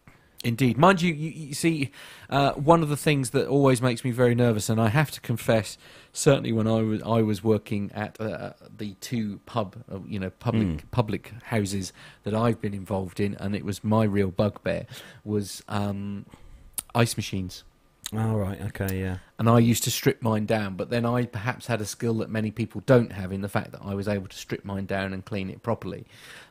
Indeed, 0.44 0.76
mind 0.78 1.00
you, 1.02 1.12
you, 1.14 1.30
you 1.30 1.54
see, 1.54 1.90
uh, 2.30 2.52
one 2.52 2.82
of 2.82 2.88
the 2.90 2.96
things 2.96 3.30
that 3.30 3.46
always 3.48 3.80
makes 3.80 4.04
me 4.04 4.10
very 4.10 4.34
nervous, 4.34 4.68
and 4.68 4.80
I 4.80 4.88
have 4.88 5.10
to 5.12 5.20
confess, 5.20 5.78
certainly 6.12 6.52
when 6.52 6.66
I 6.68 6.82
was 6.82 7.02
I 7.02 7.22
was 7.22 7.42
working 7.42 7.90
at 7.94 8.20
uh, 8.20 8.52
the 8.76 8.94
two 9.00 9.40
pub, 9.46 9.76
uh, 9.90 9.98
you 10.06 10.18
know, 10.18 10.30
public 10.30 10.66
Mm. 10.68 10.80
public 10.90 11.32
houses 11.44 11.92
that 12.24 12.34
I've 12.34 12.60
been 12.60 12.74
involved 12.74 13.18
in, 13.20 13.34
and 13.36 13.56
it 13.56 13.64
was 13.64 13.82
my 13.82 14.04
real 14.04 14.30
bugbear 14.30 14.86
was. 15.24 15.62
Um, 15.68 16.26
ice 16.94 17.16
machines. 17.16 17.64
Oh 18.12 18.36
right, 18.36 18.60
okay, 18.66 19.00
yeah. 19.00 19.16
and 19.38 19.48
I 19.48 19.58
used 19.58 19.82
to 19.84 19.90
strip 19.90 20.22
mine 20.22 20.46
down. 20.46 20.76
But 20.76 20.90
then 20.90 21.04
I 21.04 21.26
perhaps 21.26 21.66
had 21.66 21.80
a 21.80 21.84
skill 21.84 22.14
that 22.18 22.30
many 22.30 22.52
people 22.52 22.82
don't 22.86 23.10
have 23.10 23.32
in 23.32 23.40
the 23.40 23.48
fact 23.48 23.72
that 23.72 23.80
I 23.82 23.94
was 23.94 24.06
able 24.06 24.28
to 24.28 24.36
strip 24.36 24.64
mine 24.64 24.86
down 24.86 25.12
and 25.12 25.24
clean 25.24 25.50
it 25.50 25.62
properly. 25.64 26.06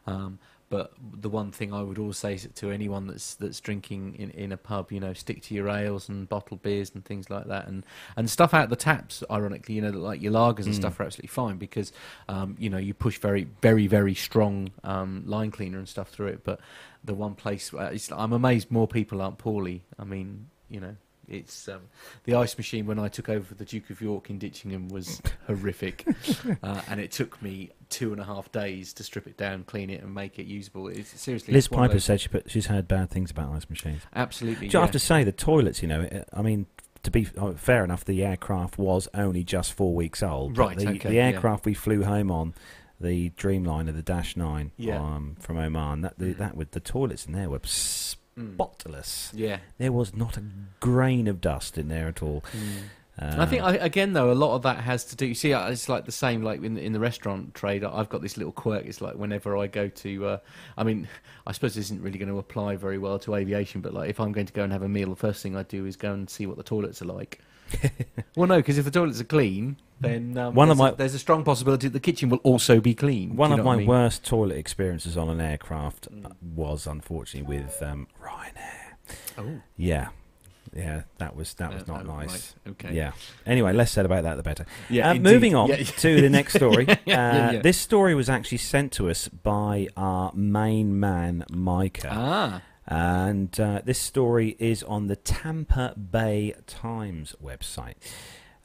Um, 0.05 0.39
but 0.73 0.91
the 1.21 1.29
one 1.29 1.51
thing 1.51 1.71
I 1.71 1.83
would 1.83 1.99
always 1.99 2.17
say 2.17 2.35
to 2.35 2.71
anyone 2.71 3.05
that's 3.05 3.35
that's 3.35 3.59
drinking 3.59 4.15
in, 4.15 4.31
in 4.31 4.51
a 4.51 4.57
pub, 4.57 4.91
you 4.91 4.99
know, 4.99 5.13
stick 5.13 5.43
to 5.43 5.53
your 5.53 5.69
ales 5.69 6.09
and 6.09 6.27
bottled 6.27 6.63
beers 6.63 6.89
and 6.95 7.05
things 7.05 7.29
like 7.29 7.45
that, 7.45 7.67
and 7.67 7.85
and 8.17 8.27
stuff 8.27 8.55
out 8.55 8.69
the 8.69 8.75
taps. 8.75 9.23
Ironically, 9.29 9.75
you 9.75 9.81
know, 9.81 9.91
like 9.91 10.19
your 10.19 10.31
lagers 10.31 10.65
and 10.65 10.73
Mm. 10.73 10.77
stuff 10.77 10.99
are 10.99 11.03
absolutely 11.03 11.27
fine 11.27 11.57
because, 11.57 11.91
um, 12.27 12.55
you 12.57 12.71
know, 12.71 12.79
you 12.79 12.95
push 12.95 13.19
very 13.19 13.45
very 13.61 13.85
very 13.85 14.15
strong 14.15 14.71
um, 14.83 15.21
line 15.27 15.51
cleaner 15.51 15.77
and 15.77 15.87
stuff 15.87 16.09
through 16.09 16.29
it. 16.29 16.43
But 16.43 16.59
the 17.03 17.13
one 17.13 17.35
place 17.35 17.71
it's, 17.71 18.11
I'm 18.11 18.33
amazed 18.33 18.71
more 18.71 18.87
people 18.87 19.21
aren't 19.21 19.37
poorly. 19.37 19.83
I 19.99 20.05
mean, 20.05 20.47
you 20.71 20.79
know, 20.79 20.95
it's 21.29 21.67
um, 21.67 21.81
the 22.23 22.33
ice 22.33 22.57
machine 22.57 22.87
when 22.87 22.97
I 22.97 23.09
took 23.09 23.29
over 23.29 23.45
for 23.45 23.53
the 23.53 23.65
Duke 23.65 23.91
of 23.91 24.01
York 24.01 24.31
in 24.31 24.39
Ditchingham 24.39 24.89
was 24.89 25.21
horrific, 25.45 26.07
uh, 26.63 26.81
and 26.89 26.99
it 26.99 27.11
took 27.11 27.39
me 27.43 27.69
two 27.93 28.11
and 28.11 28.19
a 28.21 28.25
half 28.25 28.51
days 28.51 28.93
to 28.93 29.03
strip 29.03 29.27
it 29.27 29.37
down, 29.37 29.63
clean 29.63 29.89
it, 29.89 30.01
and 30.01 30.13
make 30.13 30.39
it 30.39 30.45
usable. 30.45 30.87
It's 30.87 31.19
seriously. 31.19 31.53
Liz 31.53 31.65
it's 31.65 31.71
one 31.71 31.85
of 31.85 31.91
Piper 31.91 31.99
said 31.99 32.21
she 32.21 32.27
put, 32.29 32.49
she's 32.49 32.65
heard 32.67 32.87
bad 32.87 33.09
things 33.09 33.31
about 33.31 33.51
ice 33.53 33.69
machines. 33.69 34.01
absolutely. 34.15 34.67
Do 34.67 34.77
you 34.77 34.79
yeah. 34.79 34.85
have 34.85 34.91
to 34.91 34.99
say 34.99 35.23
the 35.23 35.31
toilets? 35.31 35.81
You 35.81 35.87
know, 35.87 36.01
it- 36.01 36.27
I 36.33 36.41
mean, 36.41 36.65
to 37.03 37.11
be 37.11 37.27
uh, 37.37 37.51
fair 37.53 37.83
enough, 37.83 38.05
the 38.05 38.23
aircraft 38.23 38.77
was 38.77 39.07
only 39.13 39.43
just 39.43 39.73
four 39.73 39.93
weeks 39.93 40.23
old. 40.23 40.57
Right, 40.57 40.77
The, 40.77 40.87
okay, 40.89 41.09
the 41.09 41.15
yeah. 41.15 41.27
aircraft 41.27 41.65
we 41.65 41.73
flew 41.73 42.03
home 42.03 42.31
on, 42.31 42.53
the 43.01 43.29
Dreamliner, 43.31 43.93
the 43.93 44.01
Dash 44.01 44.37
Nine, 44.37 44.71
Yeah. 44.77 44.99
um, 45.01 45.35
from 45.39 45.57
Oman. 45.57 46.01
That 46.01 46.17
the, 46.17 46.33
Mm. 46.33 46.37
that 46.37 46.55
with 46.55 46.71
the 46.71 46.79
toilets 46.79 47.25
in 47.25 47.33
there 47.33 47.49
were 47.49 47.59
Mm. 47.59 47.67
spotless. 48.53 49.31
Yeah. 49.35 49.57
There 49.77 49.91
was 49.91 50.15
not 50.15 50.37
a 50.37 50.43
grain 50.79 51.27
of 51.27 51.41
dust 51.41 51.77
in 51.77 51.87
there 51.89 52.07
at 52.07 52.23
all. 52.23 52.43
And 53.17 53.41
I 53.41 53.45
think 53.45 53.61
Uh, 53.61 53.65
I, 53.67 53.73
again 53.73 54.13
though 54.13 54.31
a 54.31 54.33
lot 54.33 54.55
of 54.55 54.63
that 54.63 54.77
has 54.79 55.05
to 55.05 55.15
do. 55.15 55.25
You 55.27 55.35
see, 55.35 55.53
uh, 55.53 55.69
it's 55.69 55.87
like 55.87 56.05
the 56.05 56.11
same 56.11 56.41
like 56.41 56.63
in 56.63 56.77
in 56.77 56.93
the 56.93 56.99
restaurant 56.99 57.53
trade. 57.53 57.83
I've 57.83 58.09
got 58.09 58.21
this 58.21 58.37
little 58.37 58.51
quirk. 58.53 58.85
It's 58.85 59.01
like 59.01 59.15
whenever 59.15 59.55
I 59.55 59.67
go 59.67 59.87
to, 59.87 60.25
uh, 60.25 60.37
I 60.77 60.83
mean, 60.83 61.07
I 61.45 61.51
suppose 61.51 61.75
this 61.75 61.85
isn't 61.85 62.01
really 62.01 62.17
going 62.17 62.29
to 62.29 62.39
apply 62.39 62.75
very 62.75 62.97
well 62.97 63.19
to 63.19 63.35
aviation. 63.35 63.81
But 63.81 63.93
like 63.93 64.09
if 64.09 64.19
I'm 64.19 64.31
going 64.31 64.47
to 64.47 64.53
go 64.53 64.63
and 64.63 64.73
have 64.73 64.81
a 64.83 64.89
meal, 64.89 65.09
the 65.09 65.15
first 65.15 65.43
thing 65.43 65.55
I 65.55 65.63
do 65.63 65.85
is 65.85 65.95
go 65.95 66.11
and 66.11 66.27
see 66.29 66.45
what 66.47 66.57
the 66.57 66.63
toilets 66.63 67.01
are 67.03 67.05
like. 67.05 67.39
well, 68.35 68.47
no, 68.47 68.57
because 68.57 68.77
if 68.77 68.85
the 68.85 68.91
toilets 68.91 69.19
are 69.21 69.23
clean, 69.25 69.77
then 69.99 70.37
um, 70.37 70.53
One 70.53 70.69
of 70.69 70.77
there's, 70.77 70.93
a, 70.93 70.95
there's 70.95 71.13
a 71.15 71.19
strong 71.19 71.43
possibility 71.43 71.87
that 71.87 71.93
the 71.93 71.99
kitchen 71.99 72.29
will 72.29 72.39
also 72.39 72.79
be 72.79 72.93
clean. 72.93 73.35
One 73.35 73.51
of 73.51 73.63
my 73.63 73.73
I 73.73 73.77
mean? 73.77 73.87
worst 73.87 74.23
toilet 74.25 74.57
experiences 74.57 75.17
on 75.17 75.29
an 75.29 75.39
aircraft 75.41 76.07
Mm. 76.11 76.25
uh, 76.25 76.29
was 76.41 76.85
unfortunately 76.87 77.57
with 77.59 77.81
um, 77.81 78.07
Ryanair. 78.21 78.95
Oh, 79.37 79.61
Yeah, 79.77 80.09
yeah, 80.75 81.03
that 81.19 81.35
was 81.35 81.53
that 81.55 81.73
was 81.73 81.87
not 81.87 82.05
nice. 82.05 82.55
right, 82.65 82.71
Okay. 82.71 82.93
Yeah. 82.95 83.11
Anyway, 83.45 83.73
less 83.73 83.91
said 83.91 84.05
about 84.05 84.23
that, 84.23 84.35
the 84.37 84.43
better. 84.43 84.65
Yeah. 84.89 85.11
Uh, 85.11 85.15
moving 85.15 85.55
on 85.55 85.69
Yeah, 85.69 85.77
to 85.83 86.21
the 86.21 86.29
next 86.29 86.53
story. 86.61 86.85
Yeah, 86.87 86.95
yeah, 87.05 87.59
uh. 87.59 87.61
This 87.61 87.77
story 87.77 88.15
was 88.15 88.29
actually 88.29 88.57
sent 88.59 88.91
to 88.93 89.09
us 89.09 89.27
by 89.27 89.87
our 89.97 90.31
main 90.33 90.99
man, 90.99 91.45
Micah. 91.49 92.09
Ah. 92.11 92.61
And 92.85 93.57
uh, 93.59 93.81
this 93.85 93.99
story 93.99 94.55
is 94.59 94.83
on 94.83 95.07
the 95.07 95.15
Tampa 95.15 95.93
Bay 95.97 96.53
Times 96.67 97.33
website. 97.41 97.95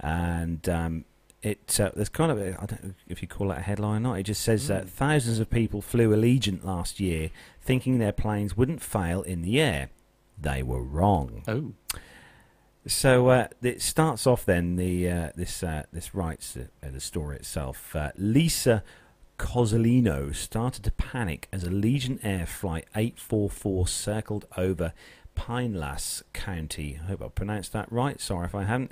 And 0.00 0.68
um, 0.68 1.04
it 1.42 1.78
uh, 1.80 1.90
there's 1.94 2.08
kind 2.08 2.32
of 2.32 2.38
a, 2.38 2.60
I 2.60 2.66
don't 2.66 2.82
know 2.84 2.94
if 3.06 3.22
you 3.22 3.28
call 3.28 3.52
it 3.52 3.58
a 3.58 3.62
headline 3.62 3.98
or 4.04 4.10
not. 4.10 4.14
It 4.18 4.24
just 4.24 4.42
says 4.42 4.66
that 4.68 4.86
Mm. 4.86 4.90
thousands 4.90 5.38
of 5.38 5.50
people 5.50 5.80
flew 5.82 6.10
Allegiant 6.14 6.64
last 6.64 6.98
year, 7.00 7.30
thinking 7.60 7.98
their 7.98 8.12
planes 8.12 8.56
wouldn't 8.56 8.82
fail 8.82 9.22
in 9.22 9.42
the 9.42 9.60
air. 9.60 9.90
They 10.40 10.62
were 10.62 10.82
wrong. 10.82 11.42
Oh. 11.48 11.72
So 12.86 13.28
uh, 13.28 13.48
it 13.62 13.82
starts 13.82 14.26
off 14.26 14.46
then. 14.46 14.76
The 14.76 15.10
uh, 15.10 15.30
this 15.36 15.62
uh, 15.62 15.84
this 15.92 16.14
writes 16.14 16.52
the, 16.52 16.68
uh, 16.82 16.90
the 16.90 17.00
story 17.00 17.36
itself. 17.36 17.94
Uh, 17.94 18.12
Lisa 18.16 18.82
Cozzolino 19.38 20.34
started 20.34 20.84
to 20.84 20.92
panic 20.92 21.48
as 21.52 21.64
Allegiant 21.64 22.20
Air 22.24 22.46
Flight 22.46 22.86
844 22.96 23.86
circled 23.86 24.46
over 24.56 24.92
Pinellas 25.36 26.22
County. 26.32 26.98
I 27.02 27.06
hope 27.06 27.22
I 27.22 27.28
pronounced 27.28 27.72
that 27.72 27.90
right. 27.92 28.20
Sorry 28.20 28.46
if 28.46 28.54
I 28.54 28.64
haven't. 28.64 28.90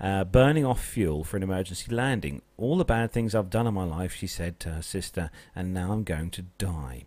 Uh, 0.00 0.24
burning 0.24 0.64
off 0.64 0.82
fuel 0.82 1.22
for 1.22 1.36
an 1.36 1.42
emergency 1.42 1.94
landing. 1.94 2.42
All 2.56 2.78
the 2.78 2.84
bad 2.84 3.12
things 3.12 3.34
I've 3.34 3.50
done 3.50 3.66
in 3.66 3.74
my 3.74 3.84
life, 3.84 4.14
she 4.14 4.26
said 4.26 4.58
to 4.60 4.70
her 4.70 4.82
sister, 4.82 5.30
and 5.54 5.74
now 5.74 5.92
I'm 5.92 6.04
going 6.04 6.30
to 6.30 6.42
die. 6.58 7.04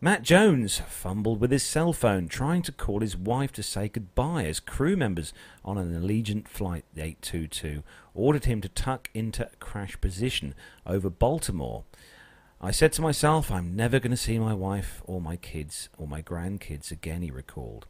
Matt 0.00 0.22
Jones 0.22 0.80
fumbled 0.86 1.40
with 1.40 1.50
his 1.50 1.64
cell 1.64 1.92
phone 1.92 2.28
trying 2.28 2.62
to 2.62 2.70
call 2.70 3.00
his 3.00 3.16
wife 3.16 3.50
to 3.54 3.64
say 3.64 3.88
goodbye 3.88 4.44
as 4.44 4.60
crew 4.60 4.96
members 4.96 5.32
on 5.64 5.76
an 5.76 5.92
Allegiant 5.92 6.46
Flight 6.46 6.84
822 6.96 7.82
ordered 8.14 8.44
him 8.44 8.60
to 8.60 8.68
tuck 8.68 9.10
into 9.12 9.50
crash 9.58 10.00
position 10.00 10.54
over 10.86 11.10
Baltimore. 11.10 11.82
I 12.60 12.70
said 12.70 12.92
to 12.92 13.02
myself, 13.02 13.50
I'm 13.50 13.74
never 13.74 13.98
going 13.98 14.12
to 14.12 14.16
see 14.16 14.38
my 14.38 14.54
wife 14.54 15.02
or 15.04 15.20
my 15.20 15.34
kids 15.34 15.88
or 15.98 16.06
my 16.06 16.22
grandkids 16.22 16.92
again, 16.92 17.22
he 17.22 17.32
recalled. 17.32 17.86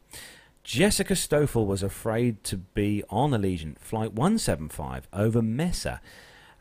Jessica 0.63 1.15
Stoffel 1.15 1.67
was 1.67 1.83
afraid 1.83 2.43
to 2.45 2.57
be 2.57 3.03
on 3.11 3.33
Allegiant 3.33 3.77
Flight 3.77 4.13
175 4.13 5.07
over 5.13 5.43
Mesa. 5.43 6.01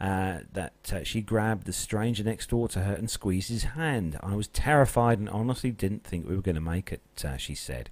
Uh, 0.01 0.39
that 0.53 0.93
uh, 0.93 1.03
she 1.03 1.21
grabbed 1.21 1.67
the 1.67 1.73
stranger 1.73 2.23
next 2.23 2.51
door 2.51 2.69
to 2.69 2.81
her 2.81 2.95
and 2.95 3.11
squeezed 3.11 3.49
his 3.49 3.65
hand. 3.65 4.17
I 4.23 4.37
was 4.37 4.47
terrified 4.47 5.19
and 5.19 5.29
honestly 5.29 5.73
didn't 5.73 6.05
think 6.05 6.29
we 6.29 6.37
were 6.37 6.43
going 6.43 6.55
to 6.55 6.61
make 6.61 6.93
it, 6.93 7.03
uh, 7.25 7.37
she 7.37 7.57
said. 7.57 7.91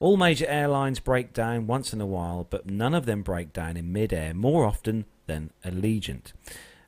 All 0.00 0.16
major 0.16 0.46
airlines 0.46 0.98
break 0.98 1.32
down 1.32 1.68
once 1.68 1.92
in 1.92 2.00
a 2.00 2.06
while, 2.06 2.46
but 2.48 2.66
none 2.66 2.94
of 2.94 3.06
them 3.06 3.22
break 3.22 3.52
down 3.52 3.76
in 3.76 3.92
midair 3.92 4.34
more 4.34 4.64
often 4.64 5.04
than 5.26 5.50
Allegiant. 5.64 6.32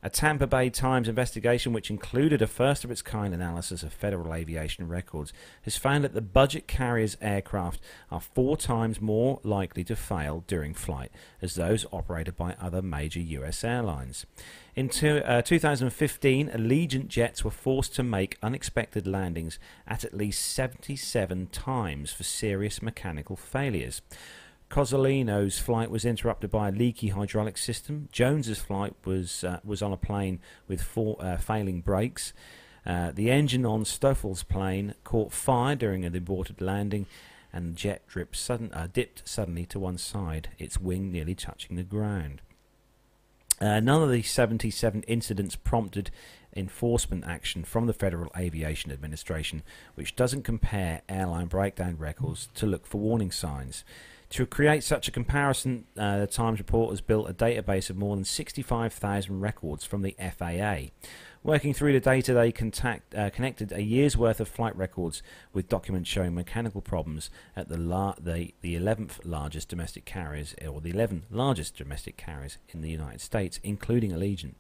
A 0.02 0.08
Tampa 0.08 0.46
Bay 0.46 0.70
Times 0.70 1.08
investigation, 1.08 1.74
which 1.74 1.90
included 1.90 2.40
a 2.40 2.46
first 2.46 2.84
of 2.84 2.90
its 2.90 3.02
kind 3.02 3.34
analysis 3.34 3.82
of 3.82 3.92
federal 3.92 4.32
aviation 4.32 4.88
records, 4.88 5.30
has 5.62 5.76
found 5.76 6.04
that 6.04 6.14
the 6.14 6.22
budget 6.22 6.66
carrier's 6.66 7.18
aircraft 7.20 7.80
are 8.10 8.20
four 8.20 8.56
times 8.56 8.98
more 8.98 9.40
likely 9.42 9.84
to 9.84 9.94
fail 9.94 10.42
during 10.46 10.72
flight 10.72 11.12
as 11.42 11.54
those 11.54 11.84
operated 11.92 12.34
by 12.34 12.56
other 12.58 12.80
major 12.80 13.20
US 13.20 13.62
airlines. 13.62 14.24
In 14.74 14.88
two, 14.88 15.18
uh, 15.18 15.42
2015, 15.42 16.48
Allegiant 16.48 17.08
jets 17.08 17.44
were 17.44 17.50
forced 17.50 17.94
to 17.96 18.02
make 18.02 18.38
unexpected 18.42 19.06
landings 19.06 19.58
at 19.86 20.04
at 20.04 20.16
least 20.16 20.50
77 20.54 21.48
times 21.48 22.10
for 22.10 22.22
serious 22.22 22.80
mechanical 22.80 23.36
failures. 23.36 24.00
Cozzolino's 24.70 25.58
flight 25.58 25.90
was 25.90 26.04
interrupted 26.04 26.50
by 26.50 26.68
a 26.68 26.72
leaky 26.72 27.08
hydraulic 27.08 27.58
system. 27.58 28.08
Jones's 28.12 28.60
flight 28.60 28.94
was 29.04 29.42
uh, 29.42 29.58
was 29.64 29.82
on 29.82 29.92
a 29.92 29.96
plane 29.96 30.38
with 30.68 30.80
four 30.80 31.16
uh, 31.18 31.36
failing 31.38 31.80
brakes. 31.80 32.32
Uh, 32.86 33.10
the 33.12 33.30
engine 33.30 33.66
on 33.66 33.84
Stoffel's 33.84 34.44
plane 34.44 34.94
caught 35.02 35.32
fire 35.32 35.74
during 35.74 36.04
an 36.04 36.14
aborted 36.14 36.60
landing, 36.60 37.06
and 37.52 37.66
the 37.66 37.76
jet 37.76 38.02
sudden, 38.32 38.72
uh, 38.72 38.86
dipped 38.92 39.28
suddenly 39.28 39.66
to 39.66 39.78
one 39.78 39.98
side, 39.98 40.50
its 40.56 40.80
wing 40.80 41.10
nearly 41.10 41.34
touching 41.34 41.76
the 41.76 41.82
ground. 41.82 42.40
Uh, 43.60 43.80
none 43.80 44.02
of 44.02 44.10
the 44.10 44.22
77 44.22 45.02
incidents 45.02 45.56
prompted 45.56 46.10
enforcement 46.56 47.24
action 47.26 47.64
from 47.64 47.86
the 47.86 47.92
Federal 47.92 48.30
Aviation 48.36 48.90
Administration, 48.90 49.62
which 49.94 50.16
doesn't 50.16 50.44
compare 50.44 51.02
airline 51.08 51.46
breakdown 51.46 51.96
records 51.98 52.48
to 52.54 52.66
look 52.66 52.86
for 52.86 52.98
warning 52.98 53.30
signs. 53.30 53.84
To 54.30 54.46
create 54.46 54.84
such 54.84 55.08
a 55.08 55.10
comparison, 55.10 55.86
uh, 55.98 56.18
the 56.20 56.26
Times 56.28 56.60
report 56.60 56.90
has 56.90 57.00
built 57.00 57.28
a 57.28 57.34
database 57.34 57.90
of 57.90 57.96
more 57.96 58.14
than 58.14 58.24
65,000 58.24 59.40
records 59.40 59.84
from 59.84 60.02
the 60.02 60.14
FAA. 60.20 60.90
Working 61.42 61.74
through 61.74 61.94
the 61.94 62.00
data, 62.00 62.32
they 62.32 62.52
contact, 62.52 63.12
uh, 63.12 63.30
connected 63.30 63.72
a 63.72 63.82
year's 63.82 64.16
worth 64.16 64.38
of 64.38 64.46
flight 64.46 64.76
records 64.76 65.20
with 65.52 65.68
documents 65.68 66.08
showing 66.08 66.32
mechanical 66.34 66.80
problems 66.80 67.28
at 67.56 67.68
the, 67.68 67.76
la- 67.76 68.14
the 68.20 68.54
the 68.60 68.76
11th 68.76 69.18
largest 69.24 69.68
domestic 69.68 70.04
carriers, 70.04 70.54
or 70.64 70.80
the 70.80 70.90
11 70.90 71.24
largest 71.28 71.76
domestic 71.76 72.16
carriers 72.16 72.58
in 72.68 72.82
the 72.82 72.90
United 72.90 73.20
States, 73.20 73.58
including 73.64 74.12
Allegiant. 74.12 74.54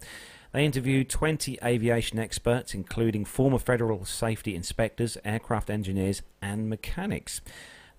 They 0.52 0.64
interviewed 0.64 1.08
20 1.08 1.58
aviation 1.62 2.18
experts, 2.18 2.74
including 2.74 3.24
former 3.24 3.58
federal 3.58 4.04
safety 4.04 4.56
inspectors, 4.56 5.16
aircraft 5.24 5.70
engineers, 5.70 6.22
and 6.42 6.68
mechanics. 6.68 7.40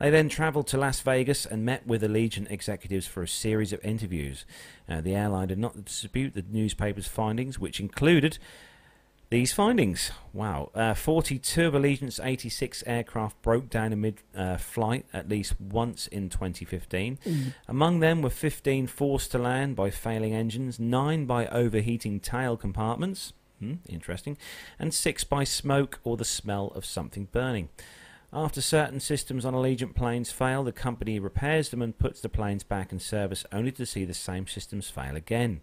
They 0.01 0.09
then 0.09 0.29
travelled 0.29 0.65
to 0.69 0.79
Las 0.79 0.99
Vegas 1.01 1.45
and 1.45 1.63
met 1.63 1.85
with 1.85 2.01
Allegiant 2.01 2.49
executives 2.49 3.05
for 3.05 3.21
a 3.21 3.27
series 3.27 3.71
of 3.71 3.85
interviews. 3.85 4.45
Uh, 4.89 4.99
the 4.99 5.13
airline 5.13 5.49
did 5.49 5.59
not 5.59 5.85
dispute 5.85 6.33
the 6.33 6.43
newspaper's 6.49 7.07
findings, 7.07 7.59
which 7.59 7.79
included 7.79 8.39
these 9.29 9.53
findings. 9.53 10.09
Wow. 10.33 10.71
Uh, 10.73 10.95
42 10.95 11.67
of 11.67 11.75
Allegiant's 11.75 12.19
86 12.19 12.83
aircraft 12.87 13.39
broke 13.43 13.69
down 13.69 13.93
in 13.93 14.01
mid 14.01 14.23
uh, 14.35 14.57
flight 14.57 15.05
at 15.13 15.29
least 15.29 15.61
once 15.61 16.07
in 16.07 16.29
2015. 16.29 17.19
Among 17.67 17.99
them 17.99 18.23
were 18.23 18.31
15 18.31 18.87
forced 18.87 19.29
to 19.33 19.37
land 19.37 19.75
by 19.75 19.91
failing 19.91 20.33
engines, 20.33 20.79
9 20.79 21.27
by 21.27 21.45
overheating 21.45 22.19
tail 22.19 22.57
compartments. 22.57 23.33
Hmm, 23.59 23.75
interesting. 23.87 24.35
And 24.79 24.95
6 24.95 25.25
by 25.25 25.43
smoke 25.43 25.99
or 26.03 26.17
the 26.17 26.25
smell 26.25 26.69
of 26.73 26.85
something 26.85 27.27
burning. 27.31 27.69
After 28.33 28.61
certain 28.61 29.01
systems 29.01 29.43
on 29.43 29.53
Allegiant 29.53 29.93
planes 29.93 30.31
fail, 30.31 30.63
the 30.63 30.71
company 30.71 31.19
repairs 31.19 31.67
them 31.67 31.81
and 31.81 31.97
puts 31.97 32.21
the 32.21 32.29
planes 32.29 32.63
back 32.63 32.93
in 32.93 32.99
service, 32.99 33.45
only 33.51 33.73
to 33.73 33.85
see 33.85 34.05
the 34.05 34.13
same 34.13 34.47
systems 34.47 34.89
fail 34.89 35.17
again. 35.17 35.59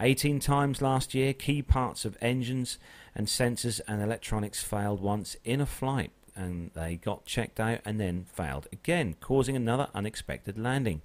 18 0.00 0.40
times 0.40 0.82
last 0.82 1.14
year, 1.14 1.32
key 1.32 1.62
parts 1.62 2.04
of 2.04 2.18
engines 2.20 2.76
and 3.14 3.28
sensors 3.28 3.80
and 3.86 4.02
electronics 4.02 4.64
failed 4.64 5.00
once 5.00 5.36
in 5.44 5.60
a 5.60 5.66
flight, 5.66 6.10
and 6.34 6.72
they 6.74 6.96
got 6.96 7.24
checked 7.24 7.60
out 7.60 7.78
and 7.84 8.00
then 8.00 8.24
failed 8.24 8.66
again, 8.72 9.14
causing 9.20 9.54
another 9.54 9.88
unexpected 9.94 10.58
landing. 10.58 11.02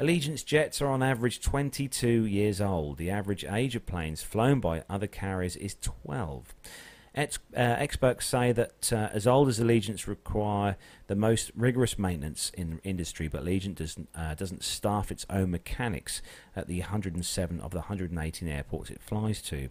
Allegiant's 0.00 0.42
jets 0.42 0.82
are 0.82 0.88
on 0.88 1.00
average 1.00 1.40
22 1.40 2.24
years 2.24 2.60
old. 2.60 2.98
The 2.98 3.10
average 3.10 3.44
age 3.44 3.76
of 3.76 3.86
planes 3.86 4.22
flown 4.22 4.58
by 4.58 4.82
other 4.90 5.06
carriers 5.06 5.54
is 5.54 5.76
12. 5.80 6.54
Ex- 7.12 7.40
uh, 7.56 7.60
experts 7.60 8.24
say 8.24 8.52
that 8.52 8.92
uh, 8.92 9.08
as 9.12 9.26
old 9.26 9.48
as 9.48 9.58
Allegiant's 9.58 10.06
require 10.06 10.76
the 11.08 11.16
most 11.16 11.50
rigorous 11.56 11.98
maintenance 11.98 12.52
in 12.56 12.80
industry, 12.84 13.26
but 13.26 13.42
Allegiant 13.42 13.74
doesn't, 13.74 14.08
uh, 14.14 14.34
doesn't 14.34 14.62
staff 14.62 15.10
its 15.10 15.26
own 15.28 15.50
mechanics 15.50 16.22
at 16.54 16.68
the 16.68 16.78
107 16.78 17.60
of 17.60 17.72
the 17.72 17.78
118 17.78 18.48
airports 18.48 18.90
it 18.90 19.02
flies 19.02 19.42
to. 19.42 19.68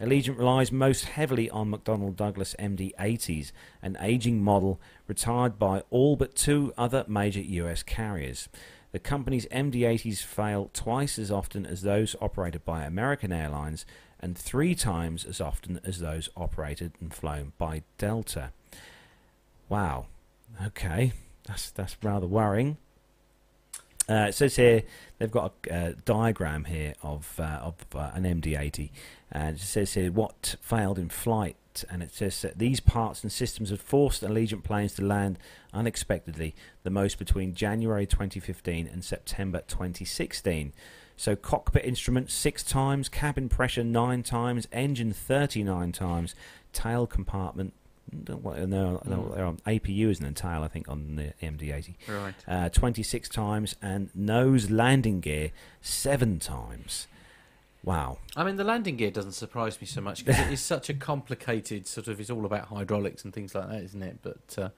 Allegiant 0.00 0.38
relies 0.38 0.72
most 0.72 1.04
heavily 1.04 1.50
on 1.50 1.70
McDonnell 1.70 2.16
Douglas 2.16 2.54
MD-80s, 2.58 3.52
an 3.82 3.98
aging 4.00 4.42
model 4.42 4.80
retired 5.06 5.58
by 5.58 5.82
all 5.90 6.16
but 6.16 6.34
two 6.34 6.72
other 6.78 7.04
major 7.06 7.40
US 7.40 7.82
carriers. 7.82 8.48
The 8.92 8.98
company's 8.98 9.44
MD-80s 9.46 10.22
fail 10.22 10.70
twice 10.72 11.18
as 11.18 11.30
often 11.30 11.66
as 11.66 11.82
those 11.82 12.16
operated 12.22 12.64
by 12.64 12.84
American 12.84 13.32
Airlines 13.32 13.84
and 14.20 14.36
three 14.36 14.74
times 14.74 15.24
as 15.24 15.40
often 15.40 15.80
as 15.84 16.00
those 16.00 16.28
operated 16.36 16.92
and 17.00 17.12
flown 17.12 17.52
by 17.58 17.82
Delta. 17.98 18.52
Wow. 19.68 20.06
Okay, 20.64 21.12
that's 21.46 21.70
that's 21.70 21.96
rather 22.02 22.26
worrying. 22.26 22.78
Uh, 24.08 24.26
it 24.28 24.34
says 24.34 24.56
here 24.56 24.82
they've 25.18 25.30
got 25.30 25.52
a 25.70 25.92
diagram 26.04 26.64
here 26.64 26.94
of 27.02 27.38
uh, 27.38 27.60
of 27.62 27.74
uh, 27.94 28.10
an 28.14 28.24
MD-80, 28.24 28.90
and 29.30 29.56
it 29.56 29.60
says 29.60 29.94
here 29.94 30.10
what 30.10 30.56
failed 30.62 30.98
in 30.98 31.10
flight, 31.10 31.84
and 31.90 32.02
it 32.02 32.14
says 32.14 32.40
that 32.42 32.58
these 32.58 32.80
parts 32.80 33.22
and 33.22 33.30
systems 33.30 33.68
had 33.68 33.80
forced 33.80 34.22
Allegiant 34.22 34.64
planes 34.64 34.94
to 34.94 35.04
land 35.04 35.38
unexpectedly, 35.74 36.54
the 36.82 36.90
most 36.90 37.18
between 37.18 37.54
January 37.54 38.06
2015 38.06 38.88
and 38.90 39.04
September 39.04 39.62
2016. 39.68 40.72
So 41.18 41.34
cockpit 41.34 41.84
instruments 41.84 42.32
six 42.32 42.62
times, 42.62 43.08
cabin 43.08 43.48
pressure 43.48 43.82
nine 43.82 44.22
times, 44.22 44.68
engine 44.72 45.12
39 45.12 45.90
times, 45.92 46.34
tail 46.72 47.06
compartment. 47.08 47.74
Don't 48.24 48.42
know, 48.44 49.02
no, 49.04 49.34
on 49.36 49.56
APU 49.66 50.08
isn't 50.08 50.24
a 50.24 50.32
tail, 50.32 50.62
I 50.62 50.68
think, 50.68 50.88
on 50.88 51.16
the 51.16 51.34
MD-80. 51.42 51.94
Right. 52.08 52.34
Uh, 52.46 52.68
26 52.70 53.28
times, 53.28 53.74
and 53.82 54.08
nose 54.14 54.70
landing 54.70 55.20
gear 55.20 55.50
seven 55.82 56.38
times. 56.38 57.06
Wow. 57.84 58.18
I 58.36 58.44
mean, 58.44 58.56
the 58.56 58.64
landing 58.64 58.96
gear 58.96 59.10
doesn't 59.10 59.32
surprise 59.32 59.78
me 59.80 59.86
so 59.86 60.00
much 60.00 60.24
because 60.24 60.40
it 60.46 60.52
is 60.52 60.60
such 60.62 60.88
a 60.88 60.94
complicated 60.94 61.86
sort 61.86 62.08
of. 62.08 62.18
It's 62.20 62.30
all 62.30 62.46
about 62.46 62.66
hydraulics 62.68 63.24
and 63.24 63.34
things 63.34 63.54
like 63.54 63.68
that, 63.68 63.82
isn't 63.82 64.02
it? 64.02 64.18
But 64.22 64.56
uh, 64.56 64.68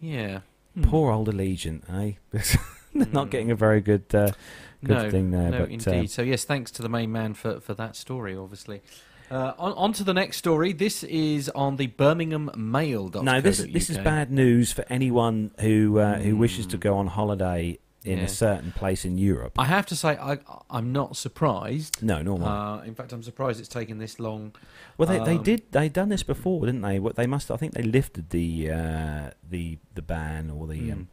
yeah, 0.00 0.40
Hmm. 0.74 0.84
Poor 0.84 1.12
old 1.12 1.28
Allegiant, 1.28 1.82
eh? 1.92 2.12
They're 2.94 3.06
not 3.12 3.30
getting 3.30 3.50
a 3.50 3.54
very 3.54 3.80
good, 3.80 4.04
uh, 4.14 4.32
good 4.84 4.96
no, 4.98 5.10
thing 5.10 5.30
there. 5.30 5.50
no, 5.50 5.58
but, 5.60 5.70
indeed. 5.70 6.04
Uh, 6.04 6.06
so 6.08 6.22
yes, 6.22 6.44
thanks 6.44 6.70
to 6.72 6.82
the 6.82 6.88
main 6.88 7.10
man 7.12 7.34
for 7.34 7.60
for 7.60 7.74
that 7.74 7.96
story, 7.96 8.36
obviously. 8.36 8.82
Uh, 9.30 9.54
on, 9.58 9.72
on 9.74 9.92
to 9.94 10.04
the 10.04 10.12
next 10.12 10.36
story. 10.36 10.74
This 10.74 11.02
is 11.04 11.48
on 11.54 11.76
the 11.76 11.86
Birmingham 11.86 12.50
Mail. 12.54 13.08
no, 13.22 13.40
this 13.40 13.58
this 13.58 13.88
is 13.88 13.96
bad 13.98 14.30
news 14.30 14.72
for 14.72 14.84
anyone 14.90 15.52
who 15.60 15.98
uh, 15.98 16.18
who 16.18 16.36
wishes 16.36 16.66
to 16.66 16.76
Mm. 16.76 16.80
go 16.80 16.96
on 16.98 17.06
holiday 17.06 17.78
in 18.04 18.18
Yeah. 18.18 18.24
a 18.24 18.28
certain 18.28 18.72
place 18.72 19.04
in 19.06 19.16
Europe. 19.16 19.52
I 19.56 19.66
have 19.66 19.86
to 19.86 19.94
say, 19.96 20.18
I, 20.18 20.38
I'm 20.68 20.90
not 20.92 21.16
surprised. 21.16 22.02
no, 22.02 22.20
normal. 22.20 22.48
Uh, 22.48 22.82
in 22.82 22.94
fact, 22.96 23.12
I'm 23.12 23.22
surprised 23.22 23.60
it's 23.60 23.68
taken 23.68 23.98
this 23.98 24.18
long. 24.18 24.52
well, 24.98 25.08
they, 25.08 25.20
they 25.20 25.36
um, 25.36 25.42
did 25.44 25.62
they 25.70 25.88
done 25.88 26.08
this 26.10 26.24
before, 26.24 26.66
didn't 26.66 26.82
they? 26.82 26.98
What 26.98 27.14
they 27.16 27.26
must. 27.28 27.50
I 27.50 27.56
think 27.56 27.72
they 27.74 27.84
lifted 27.84 28.30
the 28.30 28.70
uh, 28.70 29.30
the 29.48 29.78
the 29.94 30.02
ban 30.02 30.50
or 30.50 30.66
the 30.66 30.78
Hmm. 30.80 30.92
um, 30.92 31.08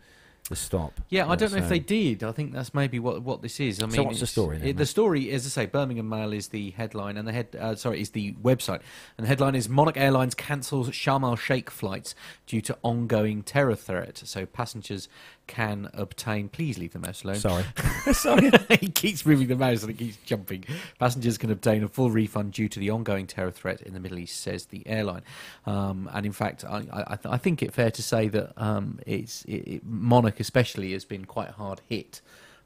the 0.49 0.55
stop. 0.55 0.99
Yeah, 1.09 1.27
I 1.29 1.35
don't 1.35 1.51
know 1.51 1.59
if 1.59 1.69
they 1.69 1.79
did. 1.79 2.23
I 2.23 2.31
think 2.31 2.51
that's 2.53 2.73
maybe 2.73 2.99
what 2.99 3.21
what 3.21 3.41
this 3.41 3.59
is. 3.59 3.81
I 3.81 3.85
mean, 3.85 3.95
So 3.95 4.03
what's 4.03 4.19
the 4.19 4.27
story 4.27 4.57
then, 4.57 4.67
it- 4.69 4.77
the 4.77 4.85
story, 4.85 5.31
as 5.31 5.45
I 5.45 5.49
say, 5.49 5.65
Birmingham 5.67 6.09
Mail 6.09 6.33
is 6.33 6.49
the 6.49 6.71
headline, 6.71 7.17
and 7.17 7.27
the 7.27 7.31
head 7.31 7.55
uh, 7.59 7.75
sorry 7.75 8.01
is 8.01 8.09
the 8.09 8.33
website, 8.33 8.81
and 9.17 9.25
the 9.25 9.27
headline 9.29 9.55
is 9.55 9.69
Monarch 9.69 9.97
Airlines 9.97 10.35
cancels 10.35 10.89
Sharm 10.89 11.23
el 11.23 11.35
Sheikh 11.35 11.69
flights 11.69 12.15
due 12.47 12.61
to 12.61 12.77
ongoing 12.83 13.43
terror 13.43 13.75
threat. 13.75 14.17
So 14.25 14.45
passengers 14.45 15.07
can 15.49 15.89
obtain. 15.93 16.47
Please 16.47 16.77
leave 16.77 16.93
the 16.93 16.99
mouse 16.99 17.23
alone. 17.23 17.35
Sorry. 17.35 17.65
Sorry. 18.13 18.51
he 18.79 18.87
keeps 18.87 19.25
moving 19.25 19.47
the 19.47 19.55
mouse 19.55 19.81
and 19.81 19.91
it 19.91 19.97
keeps 19.97 20.15
jumping. 20.17 20.63
Passengers 20.99 21.37
can 21.37 21.51
obtain 21.51 21.83
a 21.83 21.87
full 21.87 22.11
refund 22.11 22.53
due 22.53 22.69
to 22.69 22.79
the 22.79 22.89
ongoing 22.91 23.27
terror 23.27 23.51
threat 23.51 23.81
in 23.81 23.93
the 23.93 23.99
Middle 23.99 24.19
East, 24.19 24.39
says 24.39 24.67
the 24.67 24.87
airline. 24.87 25.23
Um, 25.65 26.09
and 26.13 26.25
in 26.25 26.31
fact, 26.31 26.63
I, 26.63 26.83
I, 26.93 27.17
I 27.25 27.37
think 27.37 27.61
it 27.63 27.73
fair 27.73 27.91
to 27.91 28.03
say 28.03 28.27
that 28.29 28.53
um, 28.55 28.99
it's 29.05 29.43
it, 29.45 29.67
it, 29.67 29.85
Monarch 29.85 30.39
especially 30.39 30.93
has 30.93 31.03
been 31.03 31.25
quite 31.25 31.49
hard 31.49 31.81
hit 31.89 32.21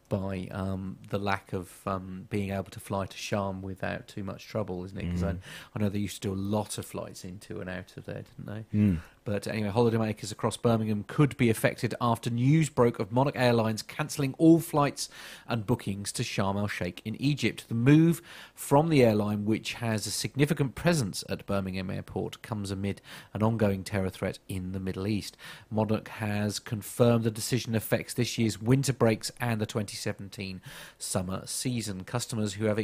by 0.10 0.48
um, 0.52 0.98
the 1.10 1.18
lack 1.18 1.54
of 1.54 1.72
um, 1.88 2.28
being 2.30 2.52
able 2.52 2.66
to 2.66 2.80
fly 2.80 3.06
to 3.06 3.18
Sharm 3.18 3.62
without 3.62 4.08
too 4.08 4.24
much 4.24 4.46
trouble, 4.48 4.84
isn't 4.86 4.98
it? 4.98 5.06
Because 5.06 5.24
Mm. 5.24 5.38
I, 5.38 5.40
I 5.74 5.80
know 5.80 5.90
they 5.90 6.00
used 6.00 6.22
to 6.22 6.28
do 6.28 6.34
a 6.34 6.38
lot 6.38 6.78
of 6.78 6.86
flights 6.86 7.24
into 7.26 7.62
and 7.62 7.70
out 7.70 7.96
of 7.98 8.06
there, 8.06 8.24
didn't 8.38 8.46
they? 8.46 8.78
Mm. 8.78 9.00
But 9.26 9.48
anyway, 9.48 9.70
holidaymakers 9.70 10.32
across 10.32 10.58
Birmingham 10.58 11.06
could 11.08 11.38
be 11.38 11.50
affected 11.50 11.96
after 12.02 12.30
news 12.30 12.70
broke 12.70 13.00
of 13.00 13.12
Monarch 13.12 13.36
Airlines 13.38 13.82
cancelling 13.82 14.36
all 14.38 14.60
flights 14.60 15.10
and 15.48 15.66
bookings 15.66 16.12
to 16.14 16.24
Sharm 16.24 16.58
el 16.58 16.68
Sheikh 16.68 17.02
in 17.06 17.20
Egypt. 17.22 17.66
The 17.68 17.74
move 17.74 18.22
from 18.54 18.90
the 18.90 19.04
airline, 19.04 19.46
which 19.46 19.74
has 19.76 20.06
a 20.06 20.12
significant 20.12 20.76
presence 20.76 21.24
at 21.30 21.46
Birmingham 21.46 21.90
Airport, 21.90 22.42
comes 22.42 22.70
amid 22.70 23.02
an 23.34 23.42
ongoing 23.42 23.84
terror 23.84 24.10
threat 24.10 24.40
in 24.50 24.74
the 24.74 24.80
Middle 24.80 25.08
East. 25.08 25.38
Monarch 25.72 26.10
has 26.10 26.60
confirmed 26.60 27.24
the 27.24 27.32
decision 27.32 27.76
affects 27.76 28.14
this 28.14 28.38
year's 28.38 28.62
winter 28.62 28.94
breaks 28.94 29.32
and 29.40 29.62
the 29.62 29.66
2017 29.66 30.62
summer 30.98 31.44
season. 31.46 32.04
Customers 32.04 32.56
who 32.56 32.66
have 32.66 32.78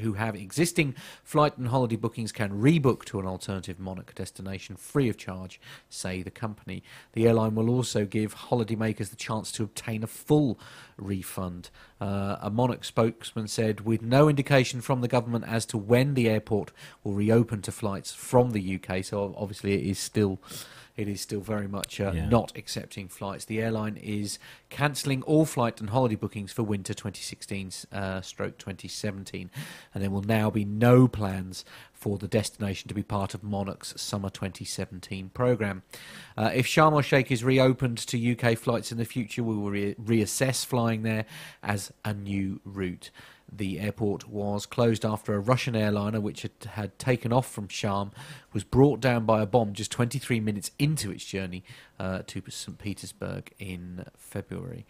who 0.00 0.14
have 0.14 0.34
existing 0.34 0.94
flight 1.22 1.56
and 1.56 1.68
holiday 1.68 1.96
bookings 1.96 2.32
can 2.32 2.60
rebook 2.60 3.04
to 3.04 3.18
an 3.18 3.26
alternative 3.26 3.78
Monarch 3.78 4.14
destination 4.14 4.76
free 4.76 5.08
of 5.08 5.16
charge, 5.16 5.53
say 5.88 6.22
the 6.22 6.30
company. 6.30 6.82
The 7.12 7.26
airline 7.26 7.54
will 7.54 7.70
also 7.70 8.04
give 8.04 8.34
holidaymakers 8.34 9.10
the 9.10 9.16
chance 9.16 9.50
to 9.52 9.62
obtain 9.64 10.02
a 10.02 10.06
full 10.06 10.58
refund. 10.96 11.70
Uh, 12.00 12.36
a 12.40 12.50
Monarch 12.50 12.84
spokesman 12.84 13.48
said, 13.48 13.82
with 13.82 14.02
no 14.02 14.28
indication 14.28 14.80
from 14.80 15.00
the 15.00 15.08
government 15.08 15.44
as 15.46 15.64
to 15.66 15.78
when 15.78 16.14
the 16.14 16.28
airport 16.28 16.70
will 17.02 17.14
reopen 17.14 17.62
to 17.62 17.72
flights 17.72 18.12
from 18.12 18.50
the 18.50 18.80
UK. 18.80 19.04
So 19.04 19.34
obviously, 19.36 19.74
it 19.74 19.84
is 19.90 19.98
still. 19.98 20.38
It 20.96 21.08
is 21.08 21.20
still 21.20 21.40
very 21.40 21.66
much 21.66 22.00
uh, 22.00 22.12
Yeah. 22.14 22.28
not 22.28 22.56
accepting 22.56 23.08
flights. 23.08 23.44
The 23.44 23.60
airline 23.60 23.96
is 23.96 24.38
cancelling 24.70 25.22
all 25.22 25.44
flight 25.44 25.80
and 25.80 25.90
holiday 25.90 26.14
bookings 26.14 26.52
for 26.52 26.62
winter 26.62 26.94
2016 26.94 27.72
uh, 27.90 28.20
stroke 28.20 28.58
2017, 28.58 29.50
and 29.92 30.02
there 30.04 30.10
will 30.10 30.22
now 30.22 30.50
be 30.50 30.64
no 30.64 31.08
plans 31.08 31.64
for 32.04 32.18
the 32.18 32.28
destination 32.28 32.86
to 32.86 32.92
be 32.92 33.02
part 33.02 33.32
of 33.32 33.42
Monarch's 33.42 33.98
summer 33.98 34.28
2017 34.28 35.30
program. 35.30 35.82
Uh, 36.36 36.50
if 36.54 36.66
Sharm 36.66 36.92
el 36.92 37.00
Sheikh 37.00 37.32
is 37.32 37.42
reopened 37.42 37.96
to 37.96 38.32
UK 38.32 38.58
flights 38.58 38.92
in 38.92 38.98
the 38.98 39.06
future, 39.06 39.42
we 39.42 39.56
will 39.56 39.70
re- 39.70 39.94
reassess 39.94 40.66
flying 40.66 41.02
there 41.02 41.24
as 41.62 41.94
a 42.04 42.12
new 42.12 42.60
route. 42.62 43.10
The 43.50 43.80
airport 43.80 44.28
was 44.28 44.66
closed 44.66 45.06
after 45.06 45.32
a 45.32 45.40
Russian 45.40 45.74
airliner, 45.74 46.20
which 46.20 46.42
had, 46.42 46.52
had 46.72 46.98
taken 46.98 47.32
off 47.32 47.50
from 47.50 47.68
Sharm, 47.68 48.12
was 48.52 48.64
brought 48.64 49.00
down 49.00 49.24
by 49.24 49.40
a 49.40 49.46
bomb 49.46 49.72
just 49.72 49.90
23 49.90 50.40
minutes 50.40 50.72
into 50.78 51.10
its 51.10 51.24
journey 51.24 51.64
uh, 51.98 52.20
to 52.26 52.42
St. 52.50 52.76
Petersburg 52.76 53.50
in 53.58 54.04
February. 54.18 54.84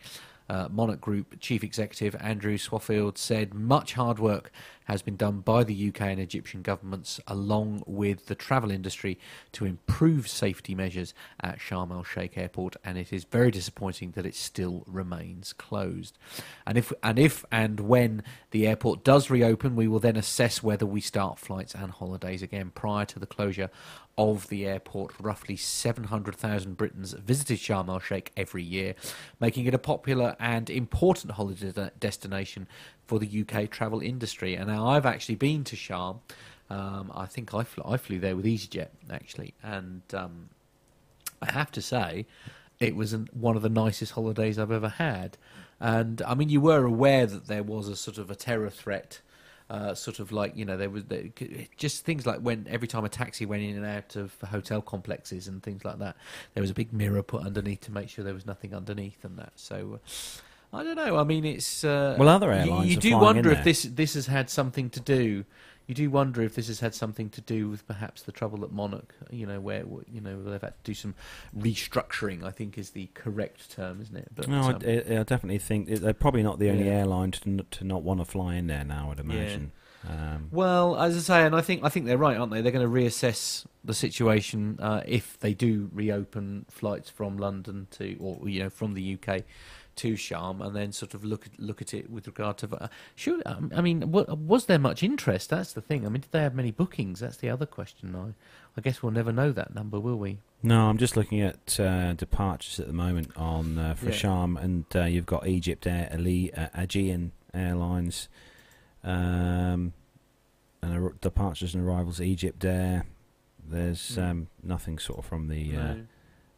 Uh, 0.49 0.69
Monarch 0.71 1.01
Group 1.01 1.41
chief 1.41 1.65
executive 1.65 2.15
Andrew 2.21 2.59
Swaffield 2.59 3.17
said 3.17 3.55
much 3.55 3.95
hard 3.95 4.19
work 4.19 4.53
has 4.85 5.03
been 5.03 5.17
done 5.17 5.41
by 5.41 5.65
the 5.65 5.89
UK 5.89 6.03
and 6.03 6.21
Egyptian 6.21 6.63
governments, 6.63 7.21
along 7.27 7.83
with 7.87 8.27
the 8.27 8.35
travel 8.35 8.71
industry, 8.71 9.19
to 9.53 9.65
improve 9.65 10.29
safety 10.29 10.75
measures 10.75 11.15
at 11.41 11.59
Sharm 11.59 11.91
el 11.91 12.05
Sheikh 12.05 12.37
Airport, 12.37 12.77
and 12.85 12.99
it 12.99 13.13
is 13.13 13.25
very 13.25 13.51
disappointing 13.51 14.13
that 14.13 14.27
it 14.27 14.35
still 14.35 14.85
remains 14.87 15.53
closed. 15.53 16.19
And 16.67 16.77
if 16.77 16.93
and 17.03 17.19
if 17.19 17.45
and 17.51 17.81
when 17.81 18.23
the 18.51 18.67
airport 18.67 19.05
does 19.05 19.31
reopen, 19.31 19.77
we 19.77 19.89
will 19.89 20.01
then 20.01 20.17
assess 20.17 20.63
whether 20.63 20.87
we 20.87 21.01
start 21.01 21.39
flights 21.39 21.75
and 21.75 21.91
holidays 21.91 22.43
again. 22.43 22.71
Prior 22.75 23.07
to 23.07 23.19
the 23.19 23.27
closure 23.27 23.71
of 24.17 24.49
the 24.49 24.67
airport, 24.67 25.13
roughly 25.21 25.57
700,000 25.57 26.77
Britons 26.77 27.13
visited 27.13 27.59
Sharm 27.59 27.89
el 27.89 27.99
Sheikh 27.99 28.33
every 28.37 28.63
year, 28.63 28.95
making 29.41 29.67
it 29.67 29.75
a 29.75 29.79
popular 29.79 30.37
and 30.39 30.71
important 30.71 31.33
holiday 31.33 31.73
de- 31.73 31.93
destination 31.99 32.69
for 33.07 33.19
the 33.19 33.45
UK 33.45 33.71
travel 33.71 34.01
industry. 34.01 34.55
And 34.55 34.69
now 34.69 34.87
I've 34.87 35.07
actually 35.07 35.35
been 35.35 35.65
to 35.65 35.77
Sharm. 35.77 36.21
Um, 36.71 37.13
I 37.15 37.27
think 37.27 37.53
I 37.55 37.65
flew, 37.65 37.85
I 37.87 37.97
flew 37.97 38.19
there 38.19 38.37
with 38.37 38.47
EasyJet 38.47 38.89
actually, 39.11 39.55
and 39.63 40.03
um, 40.15 40.49
I 41.43 41.53
have 41.53 41.71
to 41.73 41.83
say, 41.83 42.27
it 42.81 42.97
was 42.97 43.13
an, 43.13 43.29
one 43.33 43.57
of 43.57 43.63
the 43.63 43.69
nicest 43.69 44.13
holidays 44.13 44.59
I've 44.59 44.71
ever 44.71 44.89
had. 44.89 45.37
And 45.81 46.23
I 46.23 46.35
mean, 46.35 46.49
you 46.49 46.61
were 46.61 46.85
aware 46.85 47.27
that 47.27 47.47
there 47.47 47.63
was 47.63 47.89
a 47.89 47.97
sort 47.97 48.19
of 48.19 48.31
a 48.31 48.35
terror 48.35 48.71
threat, 48.71 49.21
uh, 49.71 49.95
sort 49.95 50.19
of 50.21 50.31
like 50.33 50.57
you 50.57 50.65
know 50.65 50.77
there 50.77 50.91
was 50.91 51.05
there, 51.05 51.25
just 51.77 52.05
things 52.05 52.27
like 52.27 52.41
when 52.41 52.67
every 52.69 52.87
time 52.89 53.05
a 53.05 53.09
taxi 53.09 53.47
went 53.47 53.63
in 53.63 53.77
and 53.77 53.87
out 53.87 54.15
of 54.17 54.35
hotel 54.51 54.83
complexes 54.83 55.49
and 55.49 55.63
things 55.63 55.85
like 55.85 55.99
that, 55.99 56.17
there 56.55 56.61
was 56.61 56.71
a 56.71 56.75
big 56.75 56.93
mirror 56.93 57.23
put 57.23 57.45
underneath 57.45 57.81
to 57.83 57.93
make 57.93 58.09
sure 58.09 58.25
there 58.25 58.35
was 58.35 58.47
nothing 58.47 58.75
underneath 58.75 59.25
and 59.25 59.39
that. 59.39 59.53
So. 59.57 59.95
Uh, 59.95 59.99
I 60.77 60.83
don't 60.83 60.97
know. 60.97 61.17
I 61.19 61.23
mean, 61.23 61.45
it's 61.45 61.85
uh, 61.85 62.17
Well, 62.19 62.29
other 62.29 62.49
you- 62.49 62.53
airlines 62.55 62.91
You, 62.91 62.99
are 62.99 63.01
do 63.01 63.19
wonder 63.19 63.51
if 63.51 63.59
there. 63.59 63.65
this 63.65 63.83
this 63.85 64.15
has 64.15 64.27
had 64.27 64.51
something 64.51 64.91
to 64.91 64.99
do. 65.01 65.45
You 65.87 65.95
do 65.95 66.09
wonder 66.11 66.41
if 66.43 66.55
this 66.55 66.69
has 66.69 66.81
had 66.81 66.95
something 66.95 67.29
to 67.31 67.41
do 67.43 67.69
with 67.69 67.87
perhaps 67.87 68.23
the 68.23 68.33
trouble 68.33 68.65
at 68.65 68.73
Monarch. 68.73 69.15
You 69.31 69.47
know, 69.47 69.61
where 69.61 69.85
you 70.11 70.21
know 70.21 70.43
they've 70.43 70.61
had 70.61 70.75
to 70.83 70.83
do 70.85 70.95
some 70.95 71.15
restructuring. 71.57 72.43
I 72.45 72.51
think 72.51 72.79
is 72.79 72.91
the 72.91 73.09
correct 73.15 73.71
term, 73.71 74.01
isn't 74.01 74.17
it? 74.17 74.29
But 74.35 74.49
No, 74.49 74.63
I, 74.63 74.71
um, 74.73 74.79
I, 74.87 75.19
I 75.21 75.23
definitely 75.25 75.59
think 75.59 75.89
they're 75.89 76.13
probably 76.15 76.43
not 76.43 76.59
the 76.59 76.71
only 76.71 76.87
Yeah. 76.87 76.93
airline 77.01 77.31
to, 77.33 77.41
n- 77.49 77.67
to 77.73 77.85
not 77.85 78.03
want 78.03 78.21
to 78.21 78.25
fly 78.25 78.55
in 78.57 78.67
there 78.67 78.85
now. 78.85 79.11
I'd 79.11 79.21
imagine. 79.21 79.73
Um, 80.09 80.49
Well, 80.53 80.97
as 81.01 81.17
I 81.17 81.21
say, 81.21 81.47
and 81.47 81.57
I 81.57 81.61
think 81.63 81.83
I 81.83 81.89
think 81.89 82.07
they're 82.07 82.19
right, 82.19 82.37
aren't 82.37 82.53
they? 82.53 82.61
They're 82.61 82.73
going 82.73 82.87
to 82.87 82.93
reassess 83.01 83.65
the 83.85 83.95
situation 83.95 84.79
uh, 84.81 85.03
if 85.07 85.39
they 85.41 85.55
do 85.55 85.91
reopen 85.93 86.67
flights 86.71 87.09
from 87.11 87.39
London 87.39 87.87
to, 87.93 88.17
or 88.21 88.49
you 88.49 88.63
know, 88.65 88.71
from 88.71 88.95
the 88.95 89.19
UK 89.23 89.43
to 89.97 90.15
Sharm, 90.15 90.65
and 90.65 90.75
then 90.75 90.93
sort 90.93 91.15
of 91.15 91.25
look 91.25 91.47
at 91.47 91.59
look 91.61 91.81
at 91.83 91.95
it 91.95 92.11
with 92.11 92.27
regard 92.27 92.59
to. 92.59 92.69
Uh, 92.75 92.89
sure, 93.15 93.41
um, 93.47 93.71
I 93.75 93.81
mean, 93.81 94.11
wa- 94.13 94.25
was 94.35 94.67
there 94.67 94.79
much 94.79 95.03
interest? 95.03 95.51
That's 95.51 95.73
the 95.73 95.81
thing. 95.81 96.05
I 96.07 96.09
mean, 96.09 96.23
did 96.23 96.33
they 96.33 96.41
have 96.43 96.55
many 96.55 96.71
bookings? 96.71 97.21
That's 97.21 97.37
the 97.37 97.51
other 97.51 97.67
question. 97.67 98.15
I, 98.17 98.35
I 98.77 98.81
guess 98.81 99.03
we'll 99.03 99.13
never 99.13 99.33
know 99.33 99.53
that 99.53 99.75
number, 99.75 100.01
will 100.01 100.19
we? 100.19 100.39
no, 100.63 100.87
I'm 100.89 100.97
just 100.99 101.17
looking 101.17 101.41
at 101.43 101.79
uh, 101.79 102.15
departures 102.15 102.81
at 102.81 102.87
the 102.87 102.93
moment 102.95 103.31
on 103.37 103.79
uh, 103.79 103.95
for 103.95 104.07
Yeah. 104.07 104.13
Sharm, 104.13 104.61
and 104.63 104.85
uh, 104.95 105.05
you've 105.05 105.27
got 105.27 105.47
Egypt 105.47 105.87
Air, 105.87 106.09
Ali, 106.13 106.53
uh, 106.55 106.69
Aegean 106.75 107.33
Airlines, 107.53 108.29
um, 109.03 109.93
and 110.83 110.93
ar- 111.05 111.15
departures 111.21 111.75
and 111.75 111.87
arrivals 111.87 112.21
Egypt 112.21 112.65
Air. 112.65 113.07
There's 113.67 114.17
Mm. 114.17 114.31
um, 114.31 114.47
nothing 114.63 114.99
sort 114.99 115.19
of 115.21 115.25
from 115.27 115.49
the 115.49 115.77
uh, 115.77 115.95
No. 115.95 116.07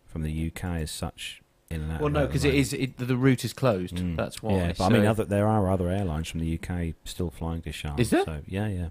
from 0.07 0.23
the 0.23 0.47
UK 0.49 0.65
as 0.83 0.91
such 0.91 1.43
in 1.71 1.83
and 1.83 1.93
out. 1.93 2.01
Well, 2.01 2.11
no, 2.11 2.21
the 2.23 2.27
because 2.29 2.45
it 2.45 2.55
is 2.55 2.73
it, 2.73 2.97
the 2.99 3.17
route 3.17 3.45
is 3.45 3.53
closed. 3.53 3.97
Mm. 3.97 4.17
That's 4.17 4.43
why. 4.43 4.53
Yeah, 4.55 4.73
but 4.79 4.85
I 4.85 4.89
mean, 4.91 5.03
So- 5.03 5.11
other, 5.11 5.25
there 5.25 5.47
are 5.47 5.71
other 5.71 5.89
airlines 5.89 6.29
from 6.29 6.41
the 6.41 6.55
UK 6.59 6.95
still 7.05 7.31
flying 7.31 7.63
to 7.63 7.71
Sharm. 7.71 7.99
Is 7.99 8.11
there? 8.11 8.25
So, 8.25 8.41
yeah, 8.47 8.69
yeah. 8.69 8.89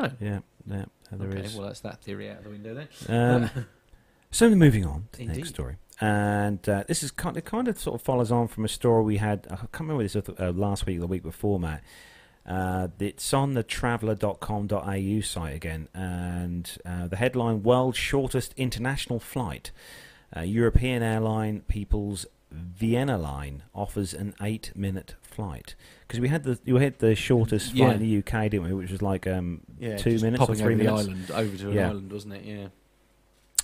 Oh. 0.00 0.10
Yeah, 0.20 0.40
yeah, 0.70 0.84
there 1.10 1.28
okay, 1.28 1.40
is. 1.40 1.56
well, 1.56 1.66
that's 1.66 1.80
that 1.80 2.00
theory 2.02 2.30
out 2.30 2.38
of 2.38 2.44
the 2.44 2.50
window 2.50 2.74
then. 2.74 2.88
Um, 3.08 3.50
so 4.30 4.48
moving 4.50 4.84
on 4.86 5.08
to 5.12 5.18
the 5.18 5.24
Indeed. 5.24 5.36
next 5.38 5.48
story, 5.50 5.76
and 6.00 6.66
uh, 6.68 6.84
this 6.86 7.02
is 7.02 7.10
kind 7.10 7.36
of 7.36 7.44
kind 7.44 7.66
of 7.66 7.78
sort 7.80 7.96
of 7.96 8.02
follows 8.02 8.30
on 8.30 8.46
from 8.46 8.64
a 8.64 8.68
story 8.68 9.02
we 9.02 9.16
had. 9.16 9.46
I 9.50 9.56
can't 9.56 9.80
remember 9.80 10.04
this 10.04 10.14
uh, 10.14 10.52
last 10.52 10.86
week 10.86 10.98
or 10.98 11.00
the 11.00 11.06
week 11.08 11.24
before, 11.24 11.58
Matt. 11.58 11.82
Uh, 12.46 12.88
it's 13.00 13.34
on 13.34 13.54
the 13.54 13.62
traveller.com.au 13.62 15.20
site 15.20 15.54
again, 15.56 15.88
and 15.92 16.70
uh, 16.86 17.08
the 17.08 17.16
headline: 17.16 17.62
"World's 17.64 17.98
shortest 17.98 18.54
international 18.56 19.18
flight." 19.18 19.70
Uh, 20.36 20.40
European 20.42 21.02
airline 21.02 21.60
People's 21.68 22.26
Viennaline 22.54 23.60
offers 23.74 24.14
an 24.14 24.34
eight-minute 24.40 25.14
flight 25.22 25.74
because 26.06 26.20
we 26.20 26.28
had 26.28 26.44
the 26.44 26.58
you 26.64 26.76
had 26.76 26.98
the 26.98 27.14
shortest 27.14 27.72
flight 27.72 27.78
Yeah. 27.88 27.92
in 27.94 28.00
the 28.00 28.18
UK, 28.18 28.50
didn't 28.50 28.64
we? 28.66 28.72
Which 28.72 28.90
was 28.90 29.02
like 29.02 29.26
um, 29.26 29.60
Yeah, 29.78 29.96
two 29.96 30.18
minutes 30.18 30.42
or 30.42 30.54
three 30.54 30.74
over 30.74 30.76
minutes. 30.76 31.06
the 31.06 31.12
island 31.12 31.30
over 31.30 31.56
to 31.58 31.68
an 31.70 31.74
Yeah. 31.76 31.88
island, 31.90 32.12
wasn't 32.12 32.34
it? 32.34 32.44
Yeah. 32.44 32.68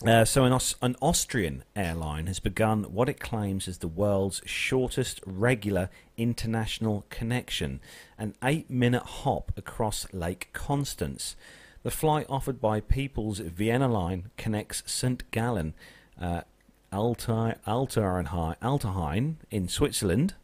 Uh, 0.05 0.25
so, 0.25 0.45
an, 0.45 0.53
Aus- 0.53 0.75
an 0.83 0.97
Austrian 1.01 1.63
airline 1.77 2.27
has 2.27 2.41
begun 2.41 2.83
what 2.93 3.09
it 3.09 3.21
claims 3.21 3.69
is 3.69 3.79
the 3.79 3.89
world's 3.89 4.43
shortest 4.45 5.21
regular 5.25 5.89
international 6.17 7.07
connection, 7.11 7.81
an 8.19 8.35
eight 8.43 8.69
minute 8.69 9.03
hop 9.05 9.53
across 9.57 10.07
Lake 10.13 10.51
Constance. 10.53 11.37
The 11.85 11.91
flight 11.93 12.27
offered 12.29 12.61
by 12.61 12.81
People's 12.81 13.41
Viennaline 13.41 14.25
connects 14.37 14.83
St. 14.87 15.31
Gallen, 15.31 15.75
uh, 16.21 16.43
Alta, 16.95 17.59
Alterheim, 17.67 18.57
Alterheim 18.63 19.35
in 19.51 19.67
Switzerland. 19.67 20.35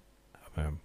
Um, 0.56 0.80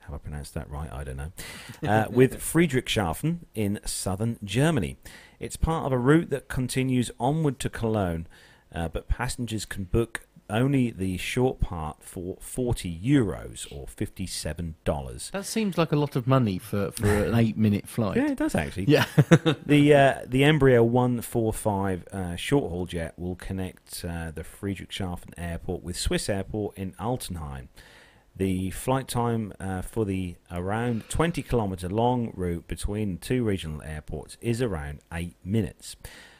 have 0.00 0.14
I 0.14 0.18
pronounced 0.18 0.54
that 0.54 0.70
right? 0.70 0.90
I 0.92 1.02
don't 1.02 1.16
know. 1.16 1.32
Uh, 1.86 2.06
with 2.08 2.38
Friedrichshafen 2.38 3.40
in 3.54 3.78
southern 3.84 4.38
Germany. 4.42 4.96
It's 5.38 5.56
part 5.56 5.84
of 5.84 5.92
a 5.92 5.98
route 5.98 6.30
that 6.30 6.48
continues 6.48 7.10
onward 7.20 7.58
to 7.60 7.68
Cologne, 7.68 8.26
uh, 8.74 8.88
but 8.88 9.08
passengers 9.08 9.66
can 9.66 9.84
book 9.84 10.26
only 10.50 10.90
the 10.90 11.16
short 11.16 11.60
part 11.60 12.02
for 12.02 12.36
40 12.40 13.00
euros 13.02 13.70
or 13.72 13.86
$57. 13.86 15.30
That 15.30 15.46
seems 15.46 15.78
like 15.78 15.92
a 15.92 15.96
lot 15.96 16.16
of 16.16 16.26
money 16.26 16.58
for, 16.58 16.90
for 16.92 17.06
an 17.06 17.34
eight 17.38 17.56
minute 17.56 17.88
flight. 17.88 18.16
Yeah, 18.16 18.32
it 18.32 18.38
does 18.38 18.54
actually. 18.54 18.84
Yeah. 18.84 19.06
the 19.66 19.94
uh, 19.94 20.14
the 20.26 20.42
Embraer 20.42 20.84
145 20.84 22.08
uh, 22.12 22.36
short 22.36 22.70
haul 22.70 22.86
jet 22.86 23.18
will 23.18 23.36
connect 23.36 24.04
uh, 24.04 24.30
the 24.30 24.42
Friedrichshafen 24.42 25.32
airport 25.36 25.82
with 25.82 25.96
Swiss 25.96 26.28
airport 26.28 26.76
in 26.76 26.92
Altenheim. 26.92 27.68
The 28.36 28.70
flight 28.70 29.06
time 29.06 29.52
uh, 29.60 29.82
for 29.82 30.04
the 30.04 30.34
around 30.50 31.08
20 31.08 31.40
kilometre 31.42 31.88
long 31.88 32.32
route 32.34 32.66
between 32.66 33.18
two 33.18 33.44
regional 33.44 33.80
airports 33.82 34.36
is 34.40 34.60
around 34.60 35.00
8 35.12 35.36
minutes. 35.44 35.94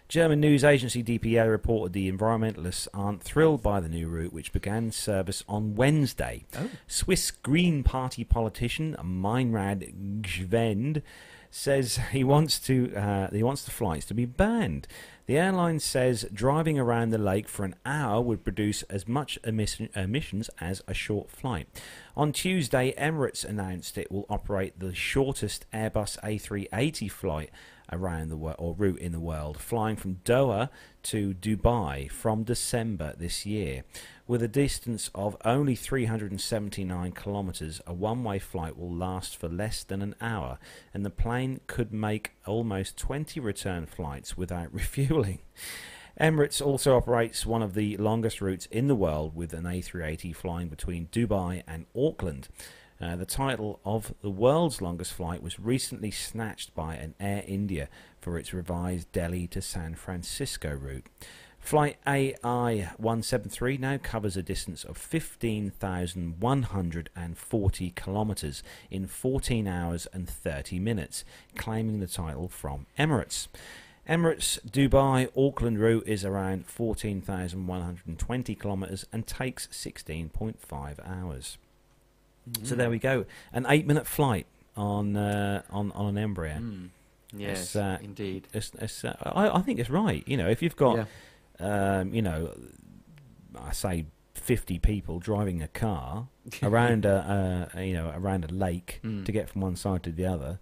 German 0.08 0.40
news 0.40 0.62
agency 0.62 1.02
DPA 1.02 1.50
reported 1.50 1.92
the 1.92 2.10
environmentalists 2.10 2.86
aren't 2.92 3.22
thrilled 3.22 3.62
by 3.62 3.80
the 3.80 3.88
new 3.88 4.06
route, 4.06 4.32
which 4.32 4.52
began 4.52 4.90
service 4.90 5.42
on 5.48 5.74
Wednesday. 5.74 6.44
Oh. 6.56 6.68
Swiss 6.86 7.30
Green 7.30 7.82
Party 7.82 8.22
politician 8.22 8.96
Meinrad 9.02 10.20
Gvend 10.20 11.02
says 11.50 12.00
he 12.10 12.24
wants 12.24 12.58
to 12.58 12.92
uh, 12.96 13.30
he 13.30 13.42
wants 13.42 13.62
the 13.64 13.70
flights 13.70 14.04
to 14.06 14.14
be 14.14 14.24
banned. 14.24 14.88
The 15.26 15.38
airline 15.38 15.78
says 15.78 16.26
driving 16.32 16.78
around 16.78 17.10
the 17.10 17.18
lake 17.18 17.48
for 17.48 17.64
an 17.64 17.76
hour 17.86 18.20
would 18.20 18.44
produce 18.44 18.82
as 18.84 19.08
much 19.08 19.38
emission, 19.44 19.88
emissions 19.94 20.50
as 20.60 20.82
a 20.86 20.92
short 20.92 21.30
flight. 21.30 21.66
On 22.16 22.32
Tuesday, 22.32 22.92
Emirates 22.98 23.44
announced 23.44 23.96
it 23.96 24.12
will 24.12 24.26
operate 24.28 24.80
the 24.80 24.94
shortest 24.94 25.64
Airbus 25.72 26.18
A380 26.22 27.10
flight 27.10 27.50
around 27.92 28.28
the 28.28 28.36
world 28.36 28.56
or 28.58 28.74
route 28.74 28.98
in 28.98 29.12
the 29.12 29.20
world, 29.20 29.58
flying 29.58 29.96
from 29.96 30.16
Doha 30.24 30.68
to 31.04 31.34
Dubai 31.34 32.10
from 32.10 32.44
December 32.44 33.14
this 33.16 33.44
year. 33.44 33.84
With 34.26 34.42
a 34.42 34.48
distance 34.48 35.10
of 35.14 35.36
only 35.44 35.74
379 35.74 37.12
kilometres, 37.12 37.80
a 37.86 37.92
one 37.92 38.24
way 38.24 38.38
flight 38.38 38.76
will 38.78 38.94
last 38.94 39.36
for 39.36 39.48
less 39.48 39.84
than 39.84 40.00
an 40.02 40.14
hour, 40.20 40.58
and 40.92 41.04
the 41.04 41.10
plane 41.10 41.60
could 41.66 41.92
make 41.92 42.32
almost 42.46 42.96
20 42.96 43.38
return 43.40 43.86
flights 43.86 44.36
without 44.36 44.72
refueling. 44.72 45.40
Emirates 46.20 46.64
also 46.64 46.96
operates 46.96 47.44
one 47.44 47.62
of 47.62 47.74
the 47.74 47.96
longest 47.96 48.40
routes 48.40 48.66
in 48.66 48.86
the 48.86 48.94
world 48.94 49.34
with 49.34 49.52
an 49.52 49.64
A380 49.64 50.34
flying 50.34 50.68
between 50.68 51.08
Dubai 51.08 51.64
and 51.66 51.86
Auckland. 51.96 52.48
Uh, 53.04 53.16
the 53.16 53.26
title 53.26 53.80
of 53.84 54.14
the 54.22 54.30
world's 54.30 54.80
longest 54.80 55.12
flight 55.12 55.42
was 55.42 55.60
recently 55.60 56.10
snatched 56.10 56.74
by 56.74 56.94
an 56.94 57.14
Air 57.20 57.44
India 57.46 57.90
for 58.18 58.38
its 58.38 58.54
revised 58.54 59.12
Delhi 59.12 59.46
to 59.48 59.60
San 59.60 59.94
Francisco 59.94 60.74
route. 60.74 61.04
Flight 61.58 61.98
AI 62.06 62.88
173 62.96 63.76
now 63.76 63.98
covers 63.98 64.38
a 64.38 64.42
distance 64.42 64.84
of 64.84 64.96
15,140 64.96 67.90
kilometres 67.90 68.62
in 68.90 69.06
14 69.06 69.68
hours 69.68 70.06
and 70.14 70.26
30 70.26 70.78
minutes, 70.78 71.26
claiming 71.56 72.00
the 72.00 72.06
title 72.06 72.48
from 72.48 72.86
Emirates. 72.98 73.48
Emirates 74.08 74.58
Dubai 74.66 75.28
Auckland 75.36 75.78
route 75.78 76.04
is 76.06 76.24
around 76.24 76.64
14,120 76.64 78.54
kilometres 78.54 79.04
and 79.12 79.26
takes 79.26 79.66
16.5 79.66 81.06
hours. 81.06 81.58
So 82.62 82.74
there 82.74 82.90
we 82.90 82.98
go, 82.98 83.24
an 83.52 83.64
eight-minute 83.68 84.06
flight 84.06 84.46
on 84.76 85.16
uh, 85.16 85.62
on 85.70 85.92
on 85.92 86.16
an 86.16 86.34
Embraer. 86.34 86.58
Mm. 86.60 86.88
Yes, 87.36 87.74
uh, 87.74 87.98
indeed. 88.02 88.46
It's, 88.52 88.70
it's, 88.78 89.04
uh, 89.04 89.16
I, 89.22 89.58
I 89.58 89.60
think 89.62 89.80
it's 89.80 89.90
right. 89.90 90.22
You 90.26 90.36
know, 90.36 90.48
if 90.48 90.62
you've 90.62 90.76
got, 90.76 91.06
Yeah. 91.58 91.98
um, 92.00 92.14
you 92.14 92.22
know, 92.22 92.54
I 93.60 93.72
say 93.72 94.06
fifty 94.34 94.78
people 94.78 95.18
driving 95.20 95.62
a 95.62 95.68
car 95.68 96.28
around 96.62 97.04
a, 97.06 97.70
a 97.74 97.84
you 97.84 97.94
know 97.94 98.12
around 98.14 98.44
a 98.44 98.52
lake 98.52 99.00
Mm. 99.02 99.24
to 99.24 99.32
get 99.32 99.48
from 99.48 99.62
one 99.62 99.76
side 99.76 100.02
to 100.04 100.12
the 100.12 100.26
other. 100.26 100.58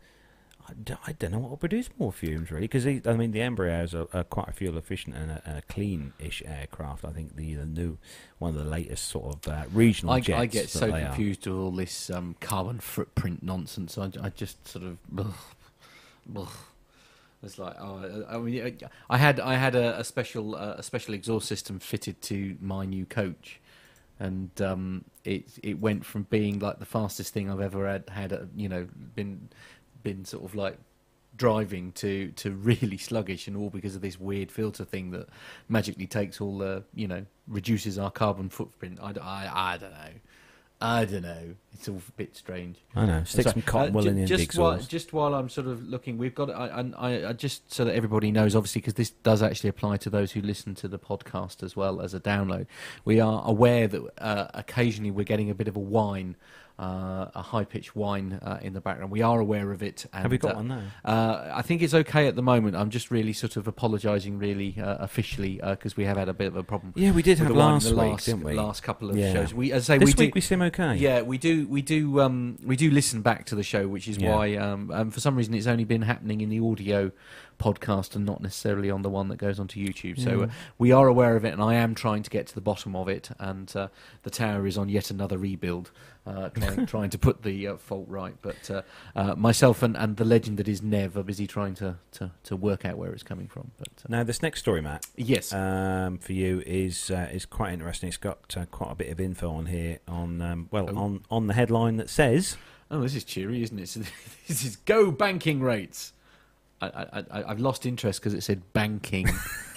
I, 0.69 0.73
d- 0.75 0.95
I 1.07 1.13
don't 1.13 1.33
know 1.33 1.39
what 1.39 1.51
will 1.51 1.57
produce 1.57 1.91
more 1.99 2.13
fumes 2.13 2.51
really 2.51 2.69
because 2.69 2.87
I 2.87 3.15
mean 3.15 3.33
the 3.33 3.41
Embraers 3.41 3.95
are, 3.95 4.07
are 4.17 4.25
quite 4.25 4.49
a 4.49 4.53
fuel 4.53 4.79
efficient 4.79 5.17
and 5.17 5.31
a, 5.33 5.43
a 5.59 5.73
clean-ish 5.73 6.43
aircraft. 6.47 7.05
I 7.05 7.11
think 7.11 7.37
the, 7.37 7.55
the 7.55 7.67
new 7.67 7.99
one 8.39 8.51
of 8.51 8.57
the 8.57 8.71
latest 8.71 9.09
sort 9.09 9.35
of 9.35 9.53
uh, 9.53 9.65
regional 9.73 10.15
I, 10.15 10.21
jets. 10.21 10.41
I 10.41 10.47
get 10.47 10.69
so 10.69 10.93
are. 10.93 11.01
confused 11.01 11.47
with 11.47 11.57
all 11.57 11.71
this 11.73 12.11
um, 12.11 12.37
carbon 12.41 12.81
footprint 12.81 13.43
nonsense. 13.43 13.99
I, 13.99 14.11
I 14.23 14.29
just 14.29 14.67
sort 14.69 14.85
of. 14.85 14.99
Ugh, 15.19 15.35
ugh. 16.37 16.49
It's 17.43 17.59
like, 17.59 17.75
oh, 17.81 18.25
I 18.31 18.39
mean, 18.39 18.79
I 19.11 19.19
had 19.19 19.41
I 19.41 19.57
had 19.57 19.75
a, 19.75 19.99
a 19.99 20.05
special 20.05 20.55
uh, 20.55 20.77
a 20.79 20.83
special 20.83 21.13
exhaust 21.13 21.49
system 21.49 21.81
fitted 21.81 22.23
to 22.23 22.57
my 22.61 22.87
new 22.87 23.05
coach, 23.05 23.61
and 24.21 24.51
um, 24.63 25.05
it 25.25 25.59
it 25.61 25.81
went 25.81 26.05
from 26.05 26.23
being 26.31 26.61
like 26.61 26.79
the 26.79 26.85
fastest 26.85 27.35
thing 27.35 27.51
I've 27.51 27.61
ever 27.61 27.89
had 27.89 28.09
had 28.11 28.33
uh, 28.33 28.39
you 28.55 28.69
know 28.69 28.87
been 29.17 29.49
been 30.03 30.25
sort 30.25 30.45
of 30.45 30.55
like 30.55 30.79
driving 31.37 31.93
to 31.93 32.31
to 32.33 32.51
really 32.57 32.99
sluggish 32.99 33.49
and 33.49 33.57
all 33.57 33.71
because 33.71 33.95
of 33.95 34.03
this 34.03 34.21
weird 34.21 34.51
filter 34.51 34.85
thing 34.85 35.11
that 35.11 35.29
magically 35.69 36.07
takes 36.07 36.41
all 36.41 36.59
the 36.59 36.85
you 36.95 37.09
know 37.09 37.25
reduces 37.49 37.99
our 37.99 38.11
carbon 38.11 38.49
footprint. 38.49 38.99
I, 39.03 39.13
I, 39.21 39.73
I 39.75 39.77
don't 39.79 39.93
know. 39.93 40.13
I 40.83 41.05
don't 41.05 41.23
know. 41.23 41.55
It's 41.73 41.89
all 41.89 42.03
a 42.09 42.13
bit 42.13 42.35
strange. 42.35 42.77
I 42.97 43.07
know. 43.07 43.23
Stick 43.23 43.47
some 43.49 43.63
cotton 43.63 43.95
wool 43.95 44.03
ju- 44.03 44.09
in 44.09 44.17
the 44.17 44.27
just 44.27 44.59
while, 44.59 44.79
just 44.79 45.13
while 45.13 45.33
I'm 45.33 45.49
sort 45.49 45.69
of 45.69 45.89
looking, 45.89 46.19
we've 46.19 46.35
got. 46.35 46.51
I, 46.51 46.85
I, 46.99 47.29
I 47.29 47.33
just 47.35 47.73
so 47.73 47.85
that 47.85 47.95
everybody 47.95 48.33
knows, 48.33 48.57
obviously, 48.57 48.81
because 48.81 48.95
this 48.95 49.11
does 49.11 49.45
actually 49.45 49.71
apply 49.71 49.99
to 49.99 50.11
those 50.11 50.33
who 50.33 50.41
listen 50.41 50.75
to 50.77 50.89
the 50.89 50.99
podcast 50.99 51.63
as 51.63 51.77
well 51.77 52.01
as 52.01 52.15
a 52.15 52.21
download. 52.21 52.67
We 53.05 53.21
are 53.21 53.45
aware 53.47 53.87
that 53.87 54.03
uh, 54.19 54.49
occasionally 54.55 55.13
we're 55.13 55.25
getting 55.25 55.51
a 55.51 55.55
bit 55.55 55.69
of 55.69 55.77
a 55.77 55.81
whine, 55.81 56.35
uh, 56.79 57.27
a 57.35 57.43
high 57.43 57.65
pitched 57.65 57.95
whine 57.95 58.41
uh, 58.43 58.59
in 58.63 58.73
the 58.73 58.81
background. 58.81 59.11
We 59.13 59.23
are 59.23 59.39
aware 59.39 59.71
of 59.73 59.83
it. 59.83 60.07
And, 60.13 60.23
Have 60.23 60.31
we 60.31 60.39
got 60.39 60.53
uh, 60.53 60.57
one 60.57 60.69
now? 60.69 60.83
uh, 61.05 61.51
I 61.55 61.63
think 61.63 61.83
it's 61.83 61.95
okay 61.95 62.27
at 62.27 62.37
the 62.37 62.43
moment. 62.43 62.77
I'm 62.77 62.91
just 62.91 63.11
really 63.11 63.33
sort 63.33 63.57
of 63.57 63.67
apologising, 63.69 64.39
really 64.39 64.77
uh, 64.81 64.97
officially, 64.99 65.61
because 65.63 65.97
we 65.97 66.05
have 66.05 66.17
had 66.17 66.29
a 66.29 66.35
bit 66.35 66.49
of 66.49 66.57
a 66.57 66.63
problem. 66.63 66.93
Yeah, 66.97 67.13
we 67.13 67.23
did 67.23 67.39
have 67.39 67.51
last 67.51 67.87
week, 67.87 67.97
last, 67.97 68.27
didn't 68.27 68.45
we? 68.45 68.55
Last 68.55 68.83
couple 68.83 69.11
of 69.11 69.17
Yeah. 69.17 69.33
shows. 69.33 69.55
We, 69.55 69.73
as 69.73 69.89
I 69.89 69.95
say, 69.95 69.99
this 69.99 70.07
we 70.07 70.13
do, 70.15 70.23
week 70.25 70.35
we 70.35 70.41
seem 70.41 70.63
okay. 70.63 70.97
yeah, 70.97 71.23
we 71.23 71.39
do. 71.39 71.67
We 71.69 71.83
do. 71.83 72.21
Um, 72.21 72.59
we 72.65 72.77
do 72.77 72.91
listen 72.91 73.23
back 73.23 73.47
to 73.47 73.55
the 73.55 73.63
show, 73.63 73.87
which 73.87 74.09
is 74.09 74.19
Yeah. 74.19 74.35
why, 74.35 74.57
um, 74.57 74.91
um, 74.91 75.11
for 75.11 75.21
some 75.21 75.37
reason, 75.37 75.55
it's 75.55 75.67
only 75.67 75.85
been 75.85 76.03
happening 76.03 76.41
in 76.41 76.49
the 76.49 76.61
audio 76.61 77.13
podcast 77.59 78.17
and 78.17 78.25
not 78.27 78.41
necessarily 78.41 78.91
on 78.91 79.03
the 79.03 79.11
one 79.11 79.29
that 79.29 79.37
goes 79.37 79.61
onto 79.61 79.79
YouTube. 79.85 80.19
So 80.19 80.43
uh, 80.43 80.49
we 80.79 80.91
are 80.91 81.07
aware 81.07 81.37
of 81.37 81.45
it, 81.45 81.53
and 81.53 81.63
I 81.63 81.75
am 81.75 81.95
trying 81.95 82.23
to 82.25 82.31
get 82.31 82.49
to 82.49 82.55
the 82.55 82.61
bottom 82.61 82.97
of 82.97 83.09
it. 83.09 83.31
And 83.39 83.75
uh, 83.77 83.89
the 84.25 84.31
tower 84.31 84.67
is 84.67 84.77
on 84.77 84.89
yet 84.89 85.11
another 85.11 85.39
rebuild, 85.39 85.93
uh, 86.27 86.49
trying, 86.51 86.87
trying 86.95 87.11
to 87.11 87.19
put 87.19 87.43
the 87.43 87.67
uh, 87.69 87.77
fault 87.77 88.07
right. 88.09 88.35
But 88.43 88.71
uh, 88.71 88.83
uh, 89.17 89.35
myself 89.35 89.83
and, 89.83 89.97
and 89.97 90.17
the 90.17 90.25
legend 90.25 90.59
that 90.59 90.69
is 90.69 90.83
Nev 90.83 91.17
are 91.17 91.23
busy 91.23 91.47
trying 91.47 91.75
to, 91.75 91.97
to, 92.13 92.31
to 92.45 92.57
work 92.57 92.85
out 92.85 92.97
where 92.99 93.13
it's 93.13 93.23
coming 93.23 93.49
from. 93.49 93.73
But 93.79 93.89
uh, 93.89 94.07
Now 94.09 94.23
this 94.25 94.43
next 94.43 94.61
story, 94.61 94.81
Matt, 94.81 95.07
yes, 95.17 95.53
um, 95.53 96.19
for 96.19 96.33
you 96.33 96.63
is 96.67 97.11
uh, 97.11 97.29
is 97.33 97.45
quite 97.47 97.73
interesting. 97.73 98.09
It's 98.09 98.17
got 98.17 98.55
uh, 98.57 98.67
quite 98.67 98.93
a 98.93 98.97
bit 98.97 99.09
of 99.11 99.21
info 99.21 99.51
on 99.51 99.67
here 99.67 99.99
on 100.07 100.41
um, 100.41 100.69
well 100.71 100.89
Oh. 100.91 100.97
on 100.97 101.25
on 101.31 101.47
the 101.47 101.55
headline 101.55 101.97
that 101.97 102.11
says 102.11 102.57
Oh, 102.91 103.01
this 103.01 103.15
is 103.15 103.25
cheery, 103.25 103.63
isn't 103.63 103.79
it? 103.79 103.89
So 103.89 104.01
this 104.47 104.65
is 104.65 104.77
go 104.77 105.11
banking 105.11 105.61
rates. 105.61 106.13
I, 106.81 106.87
I, 106.87 107.19
I, 107.31 107.51
I've 107.51 107.61
lost 107.61 107.87
interest 107.87 108.21
because 108.21 108.35
it 108.35 108.43
said 108.43 108.73
banking. 108.73 109.29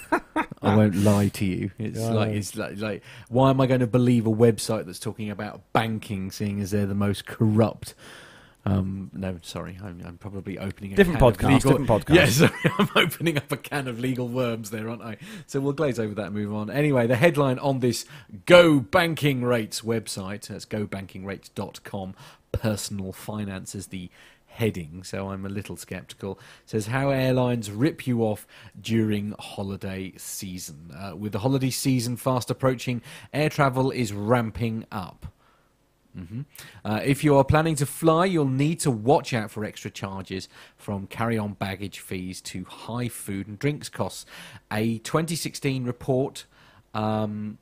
I 0.61 0.75
won't 0.75 0.95
lie 0.95 1.27
to 1.29 1.45
you. 1.45 1.71
It's 1.77 1.99
Yeah, 1.99 2.09
like 2.11 2.29
it's 2.31 2.55
like, 2.55 2.79
like 2.79 3.03
why 3.29 3.49
am 3.49 3.61
I 3.61 3.67
going 3.67 3.81
to 3.81 3.87
believe 3.87 4.25
a 4.25 4.31
website 4.31 4.85
that's 4.85 4.99
talking 4.99 5.29
about 5.29 5.61
banking, 5.73 6.31
seeing 6.31 6.59
as 6.61 6.71
they're 6.71 6.85
the 6.85 6.95
most 6.95 7.25
corrupt? 7.25 7.93
Um, 8.67 9.11
no, 9.13 9.37
sorry, 9.43 9.77
I'm, 9.83 10.01
I'm 10.03 10.17
probably 10.17 10.57
opening 10.57 10.93
a 10.93 10.95
different 10.95 11.19
podcast, 11.19 11.53
legal- 11.53 11.77
different 11.77 11.87
podcast. 11.87 12.15
yeah, 12.15 12.25
sorry, 12.25 12.73
I'm 12.79 12.89
opening 12.95 13.37
up 13.37 13.51
a 13.51 13.57
can 13.57 13.87
of 13.87 13.99
legal 13.99 14.27
worms 14.27 14.71
there, 14.71 14.89
aren't 14.89 15.03
I? 15.03 15.17
So 15.45 15.59
we'll 15.59 15.73
glaze 15.73 15.99
over 15.99 16.15
that 16.15 16.25
and 16.27 16.33
move 16.35 16.51
on. 16.51 16.71
Anyway, 16.71 17.05
the 17.05 17.15
headline 17.15 17.59
on 17.59 17.79
this 17.81 18.05
Go 18.47 18.79
Banking 18.79 19.43
Rates 19.43 19.81
website, 19.81 20.47
that's 20.47 20.65
gobankingrates.com, 20.65 22.15
personal 22.51 23.11
finance 23.11 23.75
is 23.75 23.87
the 23.87 24.09
heading, 24.55 25.03
so 25.03 25.29
I'm 25.29 25.45
a 25.45 25.49
little 25.49 25.75
skeptical. 25.75 26.39
says 26.65 26.87
how 26.87 27.09
airlines 27.09 27.69
rip 27.69 28.07
you 28.07 28.21
off 28.21 28.47
during 28.79 29.33
holiday 29.37 30.13
season. 30.17 30.91
Uh, 30.97 31.15
with 31.15 31.33
the 31.33 31.39
holiday 31.39 31.69
season 31.69 32.15
fast 32.15 32.49
approaching, 32.49 33.01
air 33.33 33.49
travel 33.49 33.91
is 33.91 34.13
ramping 34.13 34.85
up. 34.91 35.27
hmm 36.15 36.41
Uh, 36.85 37.01
if 37.03 37.23
you 37.23 37.35
are 37.35 37.43
planning 37.43 37.75
to 37.75 37.85
fly, 37.85 38.25
you'll 38.25 38.47
need 38.47 38.79
to 38.79 38.91
watch 38.91 39.33
out 39.33 39.51
for 39.51 39.65
extra 39.65 39.91
charges 39.91 40.47
from 40.77 41.05
carry 41.07 41.37
on 41.37 41.53
baggage 41.53 41.99
fees 41.99 42.39
to 42.41 42.63
high 42.63 43.09
food 43.09 43.47
and 43.47 43.59
drinks 43.59 43.89
costs. 43.89 44.25
A 44.71 44.99
2016 44.99 45.83
report. 45.83 46.45
Um, 46.93 47.57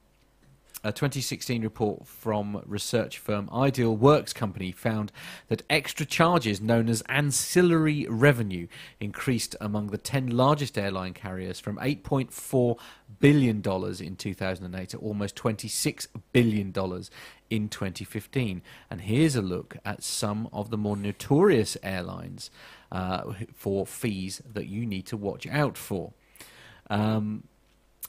a 0.83 0.91
2016 0.91 1.61
report 1.61 2.05
from 2.05 2.61
research 2.65 3.17
firm 3.17 3.47
IdeaWorks 3.47 4.35
Company 4.35 4.71
found 4.71 5.11
that 5.47 5.63
extra 5.69 6.05
charges 6.05 6.59
known 6.59 6.89
as 6.89 7.01
ancillary 7.07 8.05
revenue 8.09 8.67
increased 8.99 9.55
among 9.61 9.87
the 9.87 9.97
10 9.97 10.31
largest 10.31 10.77
airline 10.77 11.13
carriers 11.13 11.59
from 11.59 11.77
8.4 11.77 12.77
billion 13.19 13.61
dollars 13.61 14.01
in 14.01 14.17
2008 14.17 14.89
to 14.89 14.97
almost 14.97 15.35
26 15.37 16.07
billion 16.33 16.71
dollars 16.71 17.09
in 17.49 17.69
2015. 17.69 18.61
And 18.89 19.01
here's 19.01 19.37
a 19.37 19.41
look 19.41 19.77
at 19.85 20.03
some 20.03 20.49
of 20.51 20.69
the 20.69 20.77
more 20.77 20.97
notorious 20.97 21.77
airlines 21.81 22.51
uh, 22.91 23.31
for 23.53 23.85
fees 23.85 24.41
that 24.51 24.67
you 24.67 24.85
need 24.85 25.05
to 25.05 25.15
watch 25.15 25.47
out 25.47 25.77
for. 25.77 26.11
Um, 26.89 27.43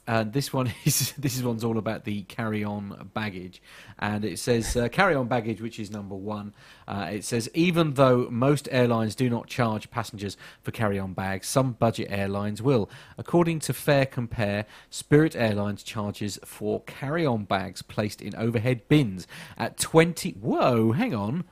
and 0.07 0.33
this 0.33 0.53
one 0.53 0.71
is 0.85 1.13
this 1.17 1.35
is 1.35 1.43
one's 1.43 1.63
all 1.63 1.77
about 1.77 2.03
the 2.03 2.23
carry-on 2.23 3.09
baggage, 3.13 3.61
and 3.99 4.23
it 4.23 4.39
says 4.39 4.75
uh, 4.75 4.87
carry-on 4.89 5.27
baggage, 5.27 5.61
which 5.61 5.79
is 5.79 5.91
number 5.91 6.15
one. 6.15 6.53
Uh, 6.87 7.09
it 7.11 7.23
says 7.23 7.49
even 7.53 7.93
though 7.93 8.27
most 8.29 8.67
airlines 8.71 9.15
do 9.15 9.29
not 9.29 9.47
charge 9.47 9.89
passengers 9.89 10.37
for 10.61 10.71
carry-on 10.71 11.13
bags, 11.13 11.47
some 11.47 11.73
budget 11.73 12.07
airlines 12.09 12.61
will. 12.61 12.89
According 13.17 13.59
to 13.61 13.73
FareCompare, 13.73 14.65
Spirit 14.89 15.35
Airlines 15.35 15.83
charges 15.83 16.39
for 16.45 16.81
carry-on 16.81 17.45
bags 17.45 17.81
placed 17.81 18.21
in 18.21 18.35
overhead 18.35 18.87
bins 18.87 19.27
at 19.57 19.77
twenty. 19.77 20.31
Whoa, 20.31 20.91
hang 20.91 21.15
on. 21.15 21.45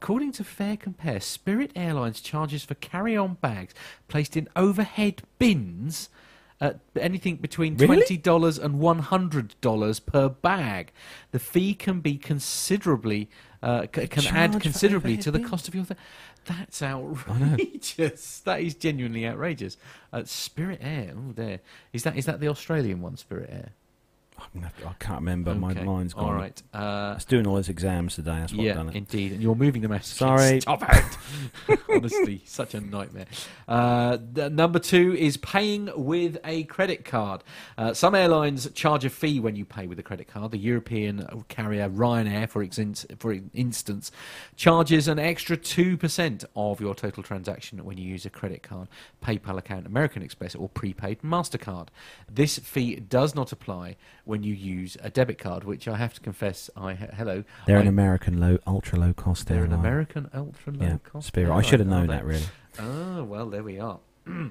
According 0.00 0.30
to 0.32 0.44
FareCompare, 0.44 1.20
Spirit 1.20 1.72
Airlines 1.74 2.20
charges 2.20 2.64
for 2.64 2.74
carry-on 2.74 3.34
bags 3.34 3.74
placed 4.06 4.36
in 4.36 4.48
overhead 4.54 5.22
bins 5.40 6.08
at 6.60 6.80
anything 6.96 7.36
between 7.36 7.76
twenty 7.76 8.16
dollars 8.16 8.58
and 8.58 8.80
one 8.80 8.98
hundred 8.98 9.54
dollars 9.60 10.00
per 10.00 10.28
bag. 10.28 10.92
The 11.30 11.38
fee 11.38 11.74
can 11.74 12.00
be 12.00 12.16
considerably 12.16 13.28
uh, 13.62 13.82
c- 13.82 14.06
can 14.08 14.22
Charge 14.22 14.34
add 14.54 14.60
considerably 14.60 15.16
to 15.18 15.30
the 15.30 15.40
cost 15.40 15.68
of 15.68 15.74
your. 15.74 15.84
Th- 15.84 15.98
that's 16.44 16.82
outrageous. 16.82 18.40
That 18.44 18.60
is 18.62 18.74
genuinely 18.74 19.26
outrageous. 19.26 19.76
Uh, 20.12 20.24
Spirit 20.24 20.80
Air. 20.82 21.12
Oh, 21.16 21.32
there 21.32 21.60
is 21.92 22.02
that. 22.04 22.16
Is 22.16 22.24
that 22.26 22.40
the 22.40 22.48
Australian 22.48 23.02
one? 23.02 23.16
Spirit 23.16 23.50
Air. 23.50 23.70
I 24.54 24.92
can't 24.98 25.20
remember. 25.20 25.54
My 25.54 25.70
Okay. 25.72 25.84
mind's 25.84 26.14
gone. 26.14 26.24
All 26.24 26.34
right. 26.34 26.62
Uh, 26.72 27.12
was 27.14 27.24
doing 27.24 27.46
all 27.46 27.54
those 27.56 27.68
exams 27.68 28.14
today. 28.14 28.36
That's 28.40 28.52
what 28.52 28.62
yeah, 28.64 28.74
done 28.74 28.88
it. 28.88 28.94
indeed. 28.96 29.32
And 29.32 29.42
you're 29.42 29.54
moving 29.54 29.82
the 29.82 29.88
message. 29.88 30.16
Sorry. 30.18 30.60
Stop 30.60 30.82
it. 31.68 31.80
Honestly, 31.88 32.42
such 32.44 32.74
a 32.74 32.80
nightmare. 32.80 33.26
Uh, 33.66 34.18
number 34.34 34.78
two 34.78 35.14
is 35.16 35.36
paying 35.36 35.90
with 35.96 36.38
a 36.44 36.64
credit 36.64 37.04
card. 37.04 37.42
Uh, 37.76 37.92
some 37.94 38.14
airlines 38.14 38.70
charge 38.72 39.04
a 39.04 39.10
fee 39.10 39.40
when 39.40 39.56
you 39.56 39.64
pay 39.64 39.86
with 39.86 39.98
a 39.98 40.02
credit 40.02 40.28
card. 40.28 40.50
The 40.52 40.58
European 40.58 41.44
carrier 41.48 41.88
Ryanair, 41.88 42.48
for, 42.48 42.64
exin- 42.64 43.18
for 43.20 43.36
instance, 43.54 44.10
charges 44.56 45.08
an 45.08 45.18
extra 45.18 45.56
2% 45.56 46.44
of 46.56 46.80
your 46.80 46.94
total 46.94 47.22
transaction 47.22 47.84
when 47.84 47.98
you 47.98 48.08
use 48.08 48.24
a 48.26 48.30
credit 48.30 48.62
card, 48.62 48.88
PayPal 49.24 49.58
account, 49.58 49.86
American 49.86 50.22
Express, 50.22 50.54
or 50.54 50.68
prepaid 50.68 51.20
MasterCard. 51.22 51.88
This 52.30 52.58
fee 52.58 52.96
does 52.96 53.34
not 53.34 53.52
apply 53.52 53.96
when 54.28 54.42
you 54.42 54.52
use 54.52 54.94
a 55.02 55.08
debit 55.08 55.38
card, 55.38 55.64
which 55.64 55.88
I 55.88 55.96
have 55.96 56.12
to 56.12 56.20
confess, 56.20 56.68
I 56.76 56.92
hello. 56.92 57.44
They're 57.66 57.78
I- 57.78 57.80
an 57.80 57.86
American 57.88 58.38
low, 58.38 58.58
ultra 58.66 58.98
low 58.98 59.14
cost 59.14 59.46
they're 59.48 59.64
an. 59.64 59.72
American 59.72 60.28
ultra 60.34 60.72
low 60.74 60.86
Yeah, 60.86 60.98
cost. 61.02 61.26
Spirit. 61.28 61.50
I 61.50 61.62
should 61.62 61.80
have 61.80 61.88
known 61.88 62.08
that 62.08 62.24
really. 62.26 62.44
Oh 62.78 63.24
well, 63.24 63.46
there 63.48 63.62
we 63.62 63.80
are. 63.80 63.98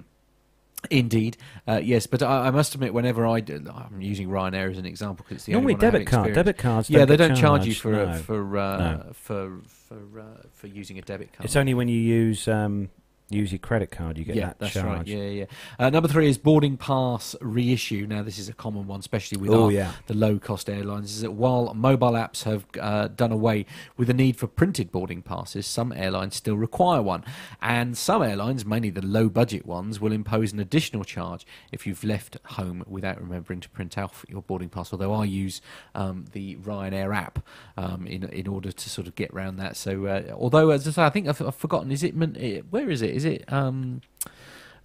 Indeed, 0.91 1.37
uh, 1.67 1.79
yes, 1.83 2.05
but 2.07 2.21
I, 2.21 2.47
I 2.47 2.51
must 2.51 2.73
admit, 2.75 2.93
whenever 2.93 3.25
I 3.25 3.39
do, 3.39 3.65
I'm 3.73 3.99
using 3.99 4.29
Ryanair 4.29 4.69
as 4.71 4.77
an 4.77 4.85
example 4.85 5.25
because 5.27 5.37
it's 5.37 5.45
the 5.45 5.53
Normally 5.53 5.73
only 5.73 5.75
one 5.75 5.81
I 5.83 5.85
have 5.85 5.93
debit 5.93 6.07
card. 6.07 6.33
Debit 6.33 6.57
cards. 6.57 6.89
Yeah, 6.89 7.05
they 7.05 7.17
don't 7.17 7.35
charge 7.35 7.65
you 7.65 7.73
for 7.73 7.91
no. 7.91 8.03
uh, 8.05 8.17
for 8.17 8.57
uh, 8.57 8.77
No. 8.77 9.11
for 9.13 9.57
for 9.67 10.19
uh, 10.19 10.23
for 10.53 10.67
using 10.67 10.97
a 10.97 11.01
debit 11.01 11.33
card. 11.33 11.45
It's 11.45 11.55
only 11.55 11.73
when 11.73 11.87
you 11.87 11.99
use 11.99 12.47
um, 12.47 12.89
use 13.29 13.51
your 13.51 13.59
credit 13.59 13.91
card 13.91 14.17
you 14.17 14.23
get 14.23 14.35
yeah, 14.35 14.47
that 14.47 14.59
that's 14.59 14.73
charge. 14.73 14.85
right. 14.85 15.07
Yeah, 15.07 15.23
yeah. 15.23 15.45
Uh, 15.77 15.89
number 15.89 16.07
three 16.07 16.29
is 16.29 16.37
boarding 16.37 16.77
pass 16.77 17.35
reissue. 17.41 18.05
Now, 18.07 18.23
this 18.23 18.39
is 18.39 18.47
a 18.47 18.53
common 18.53 18.87
one, 18.87 18.99
especially 18.99 19.37
with 19.37 19.51
Oh 19.51 19.65
our, 19.65 19.71
yeah. 19.71 19.91
the 20.05 20.13
low 20.13 20.39
cost 20.39 20.69
airlines 20.69 21.11
is 21.11 21.21
that 21.21 21.31
while 21.33 21.73
mobile 21.73 22.13
apps 22.13 22.43
have 22.43 22.65
uh, 22.79 23.09
done 23.09 23.31
away 23.31 23.65
with 23.97 24.07
the 24.07 24.13
need 24.13 24.37
for 24.37 24.47
printed 24.47 24.91
boarding 24.91 25.21
passes, 25.21 25.65
some 25.67 25.91
airlines 25.91 26.35
still 26.35 26.55
require 26.55 27.01
one. 27.01 27.23
And 27.61 27.97
some 27.97 28.23
airlines, 28.23 28.65
mainly 28.65 28.89
the 28.91 29.05
low 29.05 29.27
budget 29.29 29.65
ones, 29.65 29.99
will 29.99 30.13
impose 30.13 30.53
an 30.53 30.59
additional 30.59 31.03
charge 31.03 31.45
if 31.71 31.85
you've 31.85 32.03
left 32.03 32.37
home 32.45 32.83
without 32.87 33.19
remembering 33.21 33.59
to 33.59 33.69
print 33.69 33.97
out 33.97 34.13
your 34.29 34.41
boarding 34.41 34.69
pass. 34.69 34.93
Although 34.93 35.13
I 35.13 35.25
use 35.25 35.61
um, 35.95 36.25
the 36.31 36.55
Ryanair 36.57 37.15
app 37.15 37.39
um, 37.75 38.07
in 38.07 38.23
in 38.29 38.47
order 38.47 38.71
to 38.71 38.89
sort 38.89 39.07
of 39.07 39.15
get 39.15 39.31
around 39.31 39.57
that. 39.57 39.75
So, 39.75 40.05
uh, 40.05 40.33
although 40.33 40.69
as 40.69 40.87
I 40.87 40.91
say, 40.91 41.03
I 41.03 41.09
think 41.09 41.27
I've, 41.27 41.41
I've 41.41 41.55
forgotten. 41.55 41.91
Is 41.91 42.03
it 42.03 42.15
eh, 42.37 42.61
where 42.69 42.89
is 42.89 43.01
it? 43.01 43.16
Is 43.17 43.25
it 43.25 43.51
um, 43.51 44.01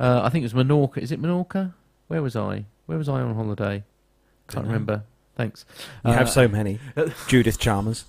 Uh, 0.00 0.22
I 0.24 0.28
think 0.30 0.42
it 0.44 0.52
was 0.52 0.64
Menorca. 0.64 0.98
Is 0.98 1.12
it 1.12 1.20
Menorca? 1.22 1.74
Where 2.08 2.22
was 2.22 2.34
I? 2.34 2.64
Where 2.86 2.98
was 2.98 3.08
I 3.08 3.20
on 3.20 3.34
holiday? 3.34 3.84
Can't 4.48 4.64
Dunno. 4.64 4.66
remember. 4.68 5.04
Thanks. 5.36 5.64
You 6.04 6.10
Uh, 6.10 6.14
have 6.14 6.28
so 6.30 6.48
many. 6.48 6.78
Judith 7.28 7.58
Chalmers. 7.58 8.04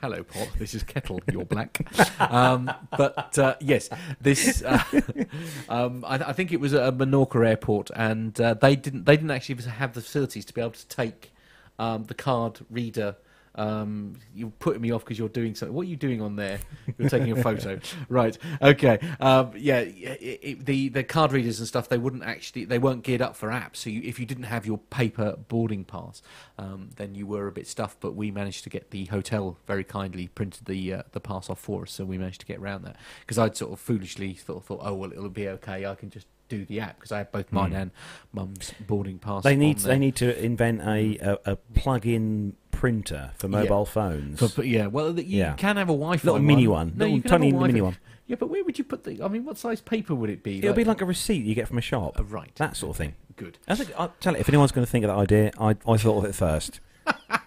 Hello, 0.00 0.22
Paul. 0.22 0.46
This 0.58 0.74
is 0.74 0.82
Kettle. 0.82 1.20
You're 1.30 1.44
black. 1.44 1.80
um, 2.20 2.70
but 2.96 3.38
uh, 3.38 3.56
yes, 3.60 3.88
this. 4.20 4.62
Uh, 4.62 4.82
um, 5.68 6.04
I, 6.06 6.14
I 6.16 6.32
think 6.32 6.52
it 6.52 6.60
was 6.60 6.72
at 6.74 6.96
Menorca 6.96 7.46
Airport, 7.46 7.90
and 7.94 8.38
uh, 8.40 8.54
they 8.54 8.76
didn't. 8.76 9.04
They 9.04 9.16
didn't 9.16 9.30
actually 9.32 9.62
have 9.64 9.92
the 9.94 10.00
facilities 10.00 10.44
to 10.46 10.54
be 10.54 10.60
able 10.60 10.70
to 10.72 10.86
take 10.88 11.32
um, 11.78 12.04
the 12.04 12.14
card 12.14 12.60
reader. 12.70 13.16
Um, 13.54 14.14
you're 14.34 14.52
putting 14.58 14.80
me 14.80 14.92
off 14.92 15.04
because 15.04 15.18
you're 15.18 15.28
doing 15.28 15.54
something. 15.54 15.74
What 15.74 15.82
are 15.82 15.90
you 15.90 15.96
doing 15.96 16.22
on 16.22 16.36
there? 16.36 16.60
You're 16.98 17.10
taking 17.10 17.32
a 17.32 17.42
photo, 17.42 17.80
right? 18.08 18.38
Okay. 18.62 18.98
Um, 19.18 19.52
yeah. 19.56 19.80
It, 19.80 20.40
it, 20.42 20.66
the 20.66 20.88
the 20.88 21.04
card 21.04 21.32
readers 21.32 21.58
and 21.58 21.66
stuff. 21.66 21.88
They 21.88 21.98
wouldn't 21.98 22.22
actually. 22.22 22.64
They 22.64 22.78
weren't 22.78 23.02
geared 23.02 23.22
up 23.22 23.36
for 23.36 23.48
apps. 23.48 23.76
So 23.76 23.90
you, 23.90 24.02
if 24.04 24.20
you 24.20 24.26
didn't 24.26 24.44
have 24.44 24.66
your 24.66 24.78
paper 24.78 25.36
boarding 25.48 25.84
pass, 25.84 26.22
um, 26.58 26.90
then 26.96 27.14
you 27.14 27.26
were 27.26 27.48
a 27.48 27.52
bit 27.52 27.66
stuffed. 27.66 27.98
But 28.00 28.14
we 28.14 28.30
managed 28.30 28.64
to 28.64 28.70
get 28.70 28.90
the 28.90 29.06
hotel 29.06 29.58
very 29.66 29.84
kindly 29.84 30.28
printed 30.28 30.66
the 30.66 30.94
uh, 30.94 31.02
the 31.12 31.20
pass 31.20 31.50
off 31.50 31.60
for 31.60 31.82
us, 31.82 31.92
so 31.92 32.04
we 32.04 32.18
managed 32.18 32.40
to 32.40 32.46
get 32.46 32.58
around 32.58 32.84
that. 32.84 32.96
Because 33.20 33.38
I'd 33.38 33.56
sort 33.56 33.72
of 33.72 33.80
foolishly 33.80 34.34
thought, 34.34 34.64
thought, 34.64 34.80
oh 34.82 34.94
well, 34.94 35.12
it'll 35.12 35.28
be 35.28 35.48
okay. 35.48 35.86
I 35.86 35.94
can 35.96 36.10
just 36.10 36.26
do 36.48 36.64
the 36.64 36.80
app 36.80 36.96
because 36.98 37.12
I 37.12 37.18
have 37.18 37.30
both 37.30 37.52
mine 37.52 37.70
Hmm. 37.70 37.76
and 37.76 37.90
mum's 38.32 38.72
boarding 38.86 39.18
pass. 39.18 39.44
They 39.44 39.54
need 39.56 39.78
they 39.78 39.98
need 39.98 40.16
to 40.16 40.44
invent 40.44 40.80
a, 40.82 41.16
a, 41.18 41.52
a 41.52 41.56
plug-in 41.56 42.56
printer 42.80 43.30
for 43.36 43.46
mobile 43.46 43.84
phones. 43.84 44.54
For, 44.54 44.64
yeah, 44.64 44.86
well, 44.86 45.12
you 45.18 45.38
Yeah. 45.38 45.52
can 45.54 45.76
have 45.76 45.88
a 45.90 45.92
Wi-Fi 45.92 46.24
little 46.24 46.40
mini 46.40 46.66
one, 46.66 46.94
No, 46.96 47.04
little 47.04 47.16
you 47.16 47.22
can 47.22 47.30
have 47.30 47.40
a 47.40 47.44
tiny 47.44 47.50
Wi-Fi. 47.52 47.66
mini 47.66 47.80
one. 47.82 47.96
Yeah, 48.26 48.36
but 48.40 48.48
where 48.48 48.64
would 48.64 48.78
you 48.78 48.84
put 48.84 49.04
the? 49.04 49.22
I 49.22 49.28
mean, 49.28 49.44
what 49.44 49.58
size 49.58 49.80
paper 49.82 50.14
would 50.14 50.30
it 50.30 50.42
be? 50.42 50.58
It'll 50.60 50.72
be 50.72 50.84
like 50.84 51.02
a 51.02 51.04
receipt 51.04 51.44
you 51.44 51.54
get 51.54 51.68
from 51.68 51.76
a 51.78 51.82
shop. 51.82 52.16
Oh, 52.18 52.22
right. 52.22 52.50
That 52.56 52.76
sort 52.76 52.90
of 52.90 52.96
thing. 52.96 53.14
Good. 53.36 53.58
I 53.68 53.74
think 53.74 53.90
I'll 53.98 54.14
tell 54.20 54.32
you, 54.34 54.40
if 54.40 54.48
anyone's 54.48 54.72
going 54.72 54.86
to 54.86 54.90
think 54.90 55.04
of 55.04 55.08
that 55.08 55.16
idea, 55.18 55.50
I, 55.58 55.70
I 55.86 55.96
thought 55.98 56.18
of 56.18 56.24
it 56.24 56.34
first. 56.34 56.80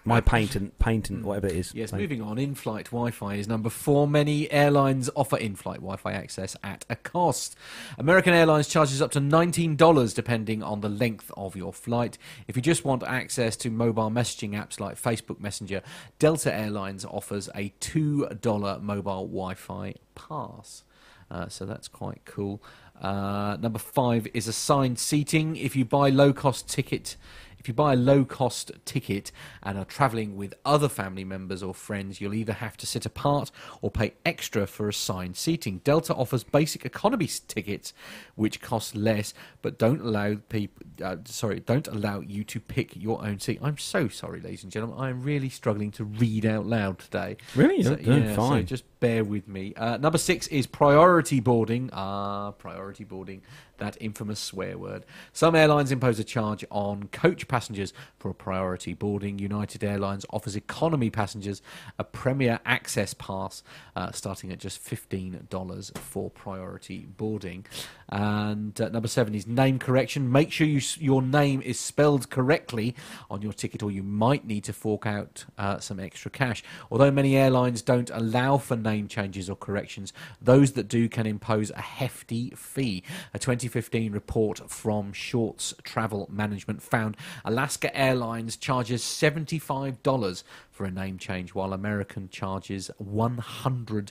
My 0.06 0.20
patent, 0.20 0.78
patent, 0.78 1.24
whatever 1.24 1.46
it 1.46 1.54
is. 1.56 1.74
Yes, 1.74 1.90
Patent. 1.90 2.10
moving 2.10 2.22
on. 2.22 2.38
In 2.38 2.54
flight 2.54 2.86
Wi 2.86 3.10
Fi 3.10 3.36
is 3.36 3.48
number 3.48 3.70
four. 3.70 4.06
Many 4.06 4.50
airlines 4.50 5.08
offer 5.16 5.38
in 5.38 5.56
flight 5.56 5.78
Wi 5.80 5.96
Fi 5.96 6.12
access 6.12 6.56
at 6.62 6.84
a 6.90 6.96
cost. 6.96 7.56
American 7.96 8.34
Airlines 8.34 8.68
charges 8.68 9.00
up 9.00 9.10
to 9.12 9.20
$19 9.20 10.14
depending 10.14 10.62
on 10.62 10.82
the 10.82 10.90
length 10.90 11.30
of 11.36 11.56
your 11.56 11.72
flight. 11.72 12.18
If 12.46 12.54
you 12.56 12.60
just 12.60 12.84
want 12.84 13.02
access 13.02 13.56
to 13.56 13.70
mobile 13.70 14.10
messaging 14.10 14.50
apps 14.50 14.78
like 14.78 15.00
Facebook 15.00 15.40
Messenger, 15.40 15.80
Delta 16.18 16.54
Airlines 16.54 17.06
offers 17.06 17.48
a 17.54 17.72
$2 17.80 18.82
mobile 18.82 19.26
Wi 19.26 19.54
Fi 19.54 19.94
pass. 20.14 20.84
Uh, 21.30 21.48
so 21.48 21.64
that's 21.64 21.88
quite 21.88 22.20
cool. 22.26 22.62
Uh, 23.00 23.56
number 23.60 23.78
five 23.78 24.26
is 24.34 24.46
assigned 24.46 24.98
seating. 24.98 25.56
If 25.56 25.74
you 25.74 25.84
buy 25.84 26.10
low 26.10 26.32
cost 26.32 26.68
ticket, 26.68 27.16
if 27.64 27.68
you 27.68 27.72
buy 27.72 27.94
a 27.94 27.96
low 27.96 28.26
cost 28.26 28.72
ticket 28.84 29.32
and 29.62 29.78
are 29.78 29.86
travelling 29.86 30.36
with 30.36 30.52
other 30.66 30.86
family 30.86 31.24
members 31.24 31.62
or 31.62 31.72
friends, 31.72 32.20
you'll 32.20 32.34
either 32.34 32.52
have 32.52 32.76
to 32.76 32.86
sit 32.86 33.06
apart 33.06 33.50
or 33.80 33.90
pay 33.90 34.12
extra 34.26 34.66
for 34.66 34.86
assigned 34.86 35.34
seating. 35.38 35.78
Delta 35.78 36.14
offers 36.14 36.44
basic 36.44 36.84
economy 36.84 37.26
tickets, 37.48 37.94
which 38.34 38.60
cost 38.60 38.94
less 38.94 39.32
but 39.62 39.78
don't 39.78 40.02
allow 40.02 40.34
people. 40.50 40.84
Uh, 41.02 41.16
sorry, 41.24 41.60
don't 41.60 41.88
allow 41.88 42.20
you 42.20 42.44
to 42.44 42.60
pick 42.60 42.94
your 42.96 43.24
own 43.24 43.40
seat. 43.40 43.58
I'm 43.62 43.78
so 43.78 44.08
sorry, 44.08 44.42
ladies 44.42 44.62
and 44.62 44.70
gentlemen. 44.70 44.98
I'm 45.00 45.22
really 45.22 45.48
struggling 45.48 45.90
to 45.92 46.04
read 46.04 46.44
out 46.44 46.66
loud 46.66 46.98
today. 46.98 47.38
Really? 47.56 47.82
So, 47.82 47.96
Yeah, 47.98 48.16
yeah, 48.16 48.28
so 48.34 48.36
fine. 48.36 48.66
just 48.66 48.84
bear 49.00 49.24
with 49.24 49.48
me. 49.48 49.72
Uh, 49.74 49.96
number 49.96 50.18
six 50.18 50.48
is 50.48 50.66
priority 50.66 51.40
boarding. 51.40 51.88
Ah, 51.94 52.50
priority 52.50 53.04
boarding. 53.04 53.40
That 53.84 53.98
infamous 54.00 54.40
swear 54.40 54.78
word. 54.78 55.04
Some 55.34 55.54
airlines 55.54 55.92
impose 55.92 56.18
a 56.18 56.24
charge 56.24 56.64
on 56.70 57.08
coach 57.08 57.46
passengers 57.48 57.92
for 58.18 58.30
a 58.30 58.34
priority 58.34 58.94
boarding. 58.94 59.38
United 59.38 59.84
Airlines 59.84 60.24
offers 60.30 60.56
economy 60.56 61.10
passengers 61.10 61.60
a 61.98 62.04
Premier 62.04 62.60
Access 62.64 63.12
Pass, 63.12 63.62
uh, 63.94 64.10
starting 64.10 64.50
at 64.50 64.58
just 64.58 64.78
fifteen 64.78 65.46
dollars 65.50 65.92
for 65.96 66.30
priority 66.30 67.06
boarding. 67.18 67.66
And 68.14 68.80
uh, 68.80 68.90
number 68.90 69.08
seven 69.08 69.34
is 69.34 69.44
name 69.44 69.80
correction. 69.80 70.30
Make 70.30 70.52
sure 70.52 70.68
you, 70.68 70.80
your 71.00 71.20
name 71.20 71.60
is 71.60 71.80
spelled 71.80 72.30
correctly 72.30 72.94
on 73.28 73.42
your 73.42 73.52
ticket, 73.52 73.82
or 73.82 73.90
you 73.90 74.04
might 74.04 74.46
need 74.46 74.62
to 74.64 74.72
fork 74.72 75.04
out 75.04 75.44
uh, 75.58 75.80
some 75.80 75.98
extra 75.98 76.30
cash. 76.30 76.62
Although 76.92 77.10
many 77.10 77.36
airlines 77.36 77.82
don't 77.82 78.10
allow 78.14 78.56
for 78.58 78.76
name 78.76 79.08
changes 79.08 79.50
or 79.50 79.56
corrections, 79.56 80.12
those 80.40 80.74
that 80.74 80.86
do 80.86 81.08
can 81.08 81.26
impose 81.26 81.72
a 81.72 81.80
hefty 81.80 82.50
fee. 82.50 83.02
A 83.34 83.40
2015 83.40 84.12
report 84.12 84.70
from 84.70 85.12
Shorts 85.12 85.74
Travel 85.82 86.28
Management 86.30 86.82
found 86.82 87.16
Alaska 87.44 87.94
Airlines 87.96 88.56
charges 88.56 89.02
$75 89.02 90.44
for 90.74 90.84
a 90.84 90.90
name 90.90 91.18
change, 91.18 91.54
while 91.54 91.72
American 91.72 92.28
charges 92.28 92.90
$100 93.00 94.10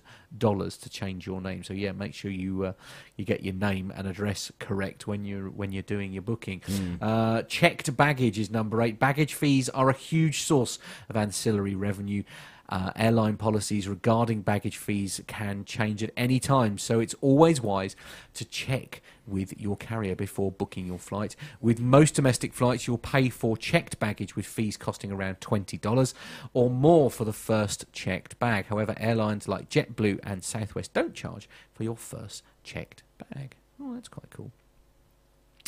to 0.81 0.89
change 0.89 1.27
your 1.27 1.41
name. 1.41 1.61
So 1.61 1.73
yeah, 1.73 1.91
make 1.91 2.13
sure 2.13 2.31
you 2.31 2.65
uh, 2.67 2.73
you 3.17 3.25
get 3.25 3.43
your 3.43 3.53
name 3.53 3.91
and 3.93 4.07
address 4.07 4.49
correct 4.59 5.05
when 5.05 5.25
you're 5.25 5.49
when 5.49 5.73
you're 5.73 5.83
doing 5.83 6.13
your 6.13 6.21
booking. 6.21 6.61
Uh, 7.01 7.41
checked 7.43 7.95
baggage 7.97 8.39
is 8.39 8.49
number 8.49 8.81
eight. 8.81 8.97
Baggage 8.97 9.33
fees 9.33 9.67
are 9.69 9.89
a 9.89 9.93
huge 9.93 10.41
source 10.43 10.79
of 11.09 11.17
ancillary 11.17 11.75
revenue. 11.75 12.23
Uh, 12.69 12.91
airline 12.95 13.35
policies 13.35 13.89
regarding 13.89 14.41
baggage 14.41 14.77
fees 14.77 15.19
can 15.27 15.65
change 15.65 16.01
at 16.01 16.11
any 16.15 16.39
time, 16.39 16.77
so 16.77 17.01
it's 17.01 17.13
always 17.19 17.59
wise 17.59 17.93
to 18.33 18.45
check 18.45 19.01
with 19.25 19.59
your 19.59 19.77
carrier 19.77 20.15
before 20.15 20.51
booking 20.51 20.85
your 20.85 20.99
flight. 20.99 21.35
With 21.61 21.79
most 21.79 22.15
domestic 22.15 22.53
flights, 22.53 22.87
you'll 22.87 22.97
pay 22.97 23.29
for 23.29 23.57
checked 23.57 23.99
baggage 23.99 24.35
with 24.35 24.45
fees 24.45 24.77
costing 24.77 25.11
around 25.11 25.39
$20 25.39 26.13
or 26.53 26.69
more 26.69 27.09
for 27.09 27.25
the 27.25 27.33
first 27.33 27.85
checked 27.93 28.37
bag. 28.39 28.65
However, 28.67 28.95
airlines 28.97 29.47
like 29.47 29.69
JetBlue 29.69 30.19
and 30.23 30.43
Southwest 30.43 30.93
don't 30.93 31.13
charge 31.13 31.49
for 31.73 31.83
your 31.83 31.97
first 31.97 32.43
checked 32.63 33.03
bag. 33.17 33.55
Oh, 33.81 33.93
that's 33.93 34.07
quite 34.07 34.29
cool. 34.29 34.51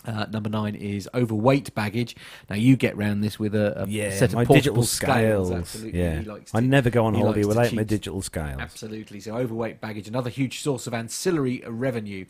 Uh, 0.06 0.26
number 0.32 0.50
nine 0.50 0.76
is 0.76 1.10
overweight 1.14 1.74
baggage. 1.76 2.16
Now 2.50 2.56
you 2.56 2.76
get 2.76 2.96
round 2.98 3.24
this 3.24 3.40
with 3.40 3.56
a, 3.56 3.84
a 3.84 3.88
Yeah, 3.88 4.12
set 4.12 4.30
of 4.30 4.36
my 4.36 4.46
portable 4.46 4.82
digital 4.82 4.84
scales. 4.84 5.52
Absolutely, 5.52 6.00
Yeah, 6.00 6.22
likes 6.26 6.54
I 6.54 6.60
never 6.60 6.90
go 6.90 7.06
on 7.06 7.14
holiday 7.14 7.44
without 7.44 7.74
my 7.74 7.84
digital 7.84 8.22
scales. 8.22 8.60
Absolutely. 8.60 9.20
So 9.20 9.36
overweight 9.36 9.82
baggage, 9.82 10.08
another 10.08 10.30
huge 10.30 10.62
source 10.62 10.88
of 10.88 10.94
ancillary 10.94 11.64
revenue, 11.68 12.26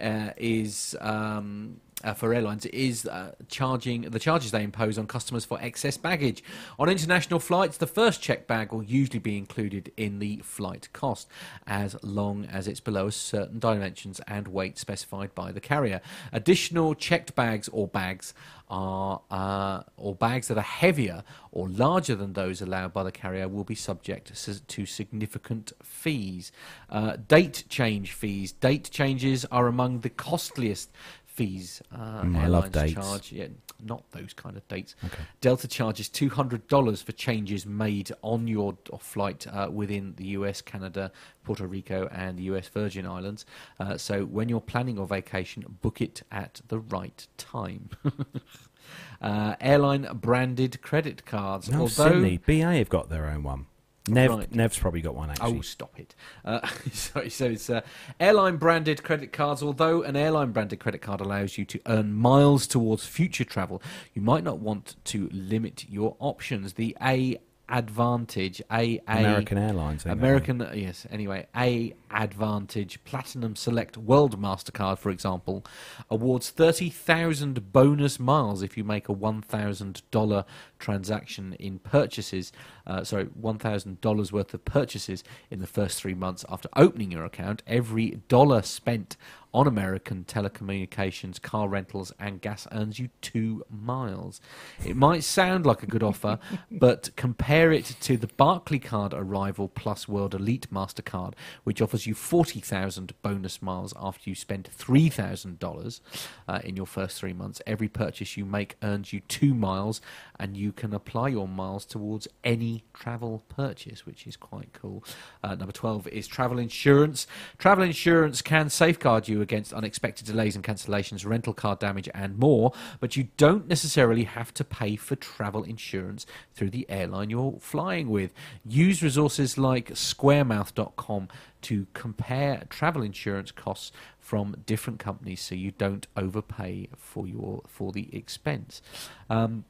uh, 0.00 0.30
is 0.36 0.96
um, 1.00 1.80
uh, 2.04 2.14
for 2.14 2.32
airlines 2.32 2.66
is 2.66 3.06
uh, 3.06 3.32
charging 3.48 4.02
the 4.02 4.18
charges 4.18 4.50
they 4.50 4.62
impose 4.62 4.98
on 4.98 5.06
customers 5.06 5.44
for 5.44 5.60
excess 5.60 5.96
baggage. 5.96 6.42
On 6.78 6.88
international 6.88 7.40
flights, 7.40 7.76
the 7.76 7.86
first 7.86 8.22
checked 8.22 8.46
bag 8.46 8.72
will 8.72 8.82
usually 8.82 9.18
be 9.18 9.36
included 9.36 9.92
in 9.96 10.18
the 10.18 10.38
flight 10.38 10.88
cost, 10.92 11.28
as 11.66 11.96
long 12.02 12.44
as 12.46 12.68
it's 12.68 12.80
below 12.80 13.08
a 13.08 13.12
certain 13.12 13.58
dimensions 13.58 14.20
and 14.28 14.48
weight 14.48 14.78
specified 14.78 15.34
by 15.34 15.52
the 15.52 15.60
carrier. 15.60 16.00
Additional 16.32 16.94
checked 16.94 17.34
bags 17.34 17.68
or 17.68 17.88
bags 17.88 18.34
are 18.70 19.22
uh, 19.30 19.82
or 19.96 20.14
bags 20.14 20.48
that 20.48 20.58
are 20.58 20.60
heavier 20.60 21.24
or 21.52 21.68
larger 21.68 22.14
than 22.14 22.34
those 22.34 22.60
allowed 22.60 22.92
by 22.92 23.02
the 23.02 23.12
carrier 23.12 23.48
will 23.48 23.64
be 23.64 23.74
subject 23.74 24.34
to, 24.34 24.66
to 24.66 24.86
significant 24.86 25.72
fees. 25.82 26.52
Uh, 26.90 27.16
date 27.16 27.64
change 27.68 28.12
fees. 28.12 28.52
Date 28.52 28.90
changes 28.90 29.44
are 29.46 29.66
among 29.66 30.00
the 30.00 30.10
costliest 30.10 30.90
fees 31.38 31.80
uh, 31.94 32.22
Mm, 32.22 32.36
I 32.36 32.46
love 32.48 32.64
airlines 32.64 32.72
dates. 32.94 32.94
charge. 33.06 33.32
Yeah, 33.32 33.46
not 33.80 34.02
those 34.10 34.32
kind 34.34 34.56
of 34.56 34.66
dates. 34.66 34.96
Okay. 35.04 35.22
Delta 35.40 35.68
charges 35.68 36.08
two 36.08 36.28
hundred 36.28 36.66
dollars 36.66 37.00
for 37.00 37.12
changes 37.12 37.64
made 37.64 38.10
on 38.22 38.48
your 38.48 38.76
flight 38.98 39.46
uh, 39.46 39.68
within 39.72 40.14
the 40.16 40.26
U.S., 40.38 40.60
Canada, 40.60 41.12
Puerto 41.44 41.64
Rico, 41.66 42.08
and 42.12 42.36
the 42.38 42.42
U.S. 42.44 42.66
Virgin 42.68 43.06
Islands. 43.06 43.46
Uh, 43.78 43.96
so 43.96 44.24
when 44.24 44.48
you're 44.48 44.60
planning 44.60 44.96
your 44.96 45.06
vacation, 45.06 45.64
book 45.80 46.00
it 46.00 46.22
at 46.32 46.60
the 46.68 46.80
right 46.80 47.26
time. 47.36 47.90
uh, 49.22 49.54
airline 49.60 50.08
branded 50.14 50.82
credit 50.82 51.24
cards. 51.24 51.70
No, 51.70 51.82
although 51.82 52.10
Sydney. 52.10 52.38
BA 52.38 52.76
have 52.78 52.88
got 52.88 53.08
their 53.10 53.26
own 53.26 53.42
one. 53.44 53.66
Nev, 54.08 54.30
Right. 54.30 54.54
Nev's 54.54 54.78
probably 54.78 55.00
got 55.00 55.14
one, 55.14 55.30
actually. 55.30 55.58
Oh, 55.58 55.60
stop 55.60 55.98
it. 55.98 56.14
Uh, 56.44 56.66
sorry, 56.92 57.30
so 57.30 57.46
it's 57.46 57.68
uh, 57.70 57.80
airline 58.18 58.56
branded 58.56 59.02
credit 59.02 59.32
cards. 59.32 59.62
Although 59.62 60.02
an 60.02 60.16
airline 60.16 60.52
branded 60.52 60.80
credit 60.80 61.02
card 61.02 61.20
allows 61.20 61.58
you 61.58 61.64
to 61.66 61.80
earn 61.86 62.12
miles 62.12 62.66
towards 62.66 63.06
future 63.06 63.44
travel, 63.44 63.82
you 64.14 64.22
might 64.22 64.44
not 64.44 64.58
want 64.58 64.96
to 65.04 65.28
limit 65.32 65.84
your 65.88 66.16
options. 66.18 66.74
The 66.74 66.96
A 67.02 67.38
Advantage, 67.70 68.62
A 68.72 68.98
American 69.06 69.58
Airlines. 69.58 70.06
I 70.06 70.10
think 70.10 70.20
that 70.20 70.26
American, 70.26 70.68
yes. 70.72 71.06
Anyway, 71.10 71.46
A 71.54 71.94
Advantage 72.10 73.04
Platinum 73.04 73.56
Select 73.56 73.98
World 73.98 74.40
Mastercard, 74.40 74.96
for 74.96 75.10
example, 75.10 75.66
awards 76.10 76.48
thirty 76.48 76.88
thousand 76.88 77.70
bonus 77.70 78.18
miles 78.18 78.62
if 78.62 78.78
you 78.78 78.84
make 78.84 79.06
a 79.08 79.12
one 79.12 79.42
thousand 79.42 80.00
dollar 80.10 80.46
transaction 80.78 81.54
in 81.58 81.78
purchases. 81.78 82.52
Uh, 82.86 83.04
sorry, 83.04 83.24
one 83.24 83.58
thousand 83.58 84.00
dollars 84.00 84.32
worth 84.32 84.54
of 84.54 84.64
purchases 84.64 85.24
in 85.50 85.60
the 85.60 85.66
first 85.66 86.00
three 86.00 86.14
months 86.14 86.44
after 86.48 86.68
opening 86.76 87.10
your 87.12 87.24
account. 87.24 87.62
Every 87.66 88.20
dollar 88.28 88.62
spent 88.62 89.16
on 89.54 89.66
American 89.66 90.24
telecommunications, 90.24 91.40
car 91.40 91.68
rentals, 91.68 92.12
and 92.18 92.40
gas 92.40 92.66
earns 92.70 92.98
you 92.98 93.08
two 93.20 93.64
miles. 93.70 94.40
It 94.84 94.94
might 94.94 95.24
sound 95.24 95.64
like 95.64 95.82
a 95.82 95.86
good 95.86 96.02
offer, 96.02 96.38
but 96.70 97.10
compare 97.16 97.72
it 97.72 97.84
to 98.00 98.16
the 98.16 98.26
Barclaycard 98.26 99.14
Arrival 99.14 99.68
Plus 99.68 100.06
World 100.06 100.34
Elite 100.34 100.68
MasterCard, 100.72 101.34
which 101.64 101.80
offers 101.80 102.06
you 102.06 102.14
40,000 102.14 103.14
bonus 103.22 103.62
miles 103.62 103.94
after 103.98 104.28
you 104.28 104.36
spend 104.36 104.68
$3,000 104.76 106.00
uh, 106.46 106.60
in 106.62 106.76
your 106.76 106.86
first 106.86 107.18
three 107.18 107.32
months. 107.32 107.62
Every 107.66 107.88
purchase 107.88 108.36
you 108.36 108.44
make 108.44 108.76
earns 108.82 109.12
you 109.12 109.20
two 109.20 109.54
miles, 109.54 110.00
and 110.38 110.56
you 110.56 110.67
can 110.72 110.94
apply 110.94 111.28
your 111.28 111.48
miles 111.48 111.84
towards 111.84 112.28
any 112.44 112.84
travel 112.92 113.44
purchase, 113.48 114.06
which 114.06 114.26
is 114.26 114.36
quite 114.36 114.72
cool. 114.72 115.04
Uh, 115.42 115.54
number 115.54 115.72
12 115.72 116.08
is 116.08 116.26
travel 116.26 116.58
insurance. 116.58 117.26
Travel 117.58 117.84
insurance 117.84 118.42
can 118.42 118.70
safeguard 118.70 119.28
you 119.28 119.40
against 119.40 119.72
unexpected 119.72 120.26
delays 120.26 120.54
and 120.54 120.64
cancellations, 120.64 121.26
rental 121.26 121.52
car 121.52 121.76
damage, 121.76 122.08
and 122.14 122.38
more, 122.38 122.72
but 123.00 123.16
you 123.16 123.28
don't 123.36 123.68
necessarily 123.68 124.24
have 124.24 124.52
to 124.54 124.64
pay 124.64 124.96
for 124.96 125.16
travel 125.16 125.62
insurance 125.62 126.26
through 126.54 126.70
the 126.70 126.86
airline 126.88 127.30
you're 127.30 127.58
flying 127.60 128.08
with. 128.08 128.32
Use 128.64 129.02
resources 129.02 129.58
like 129.58 129.90
squaremouth.com 129.90 131.28
to 131.62 131.86
compare 131.92 132.64
travel 132.68 133.02
insurance 133.02 133.50
costs 133.50 133.92
from 134.18 134.56
different 134.66 134.98
companies 134.98 135.40
so 135.40 135.54
you 135.54 135.72
don't 135.72 136.06
overpay 136.16 136.88
for 136.96 137.26
your 137.26 137.62
for 137.66 137.92
the 137.92 138.14
expense. 138.14 138.82
Um, 139.30 139.64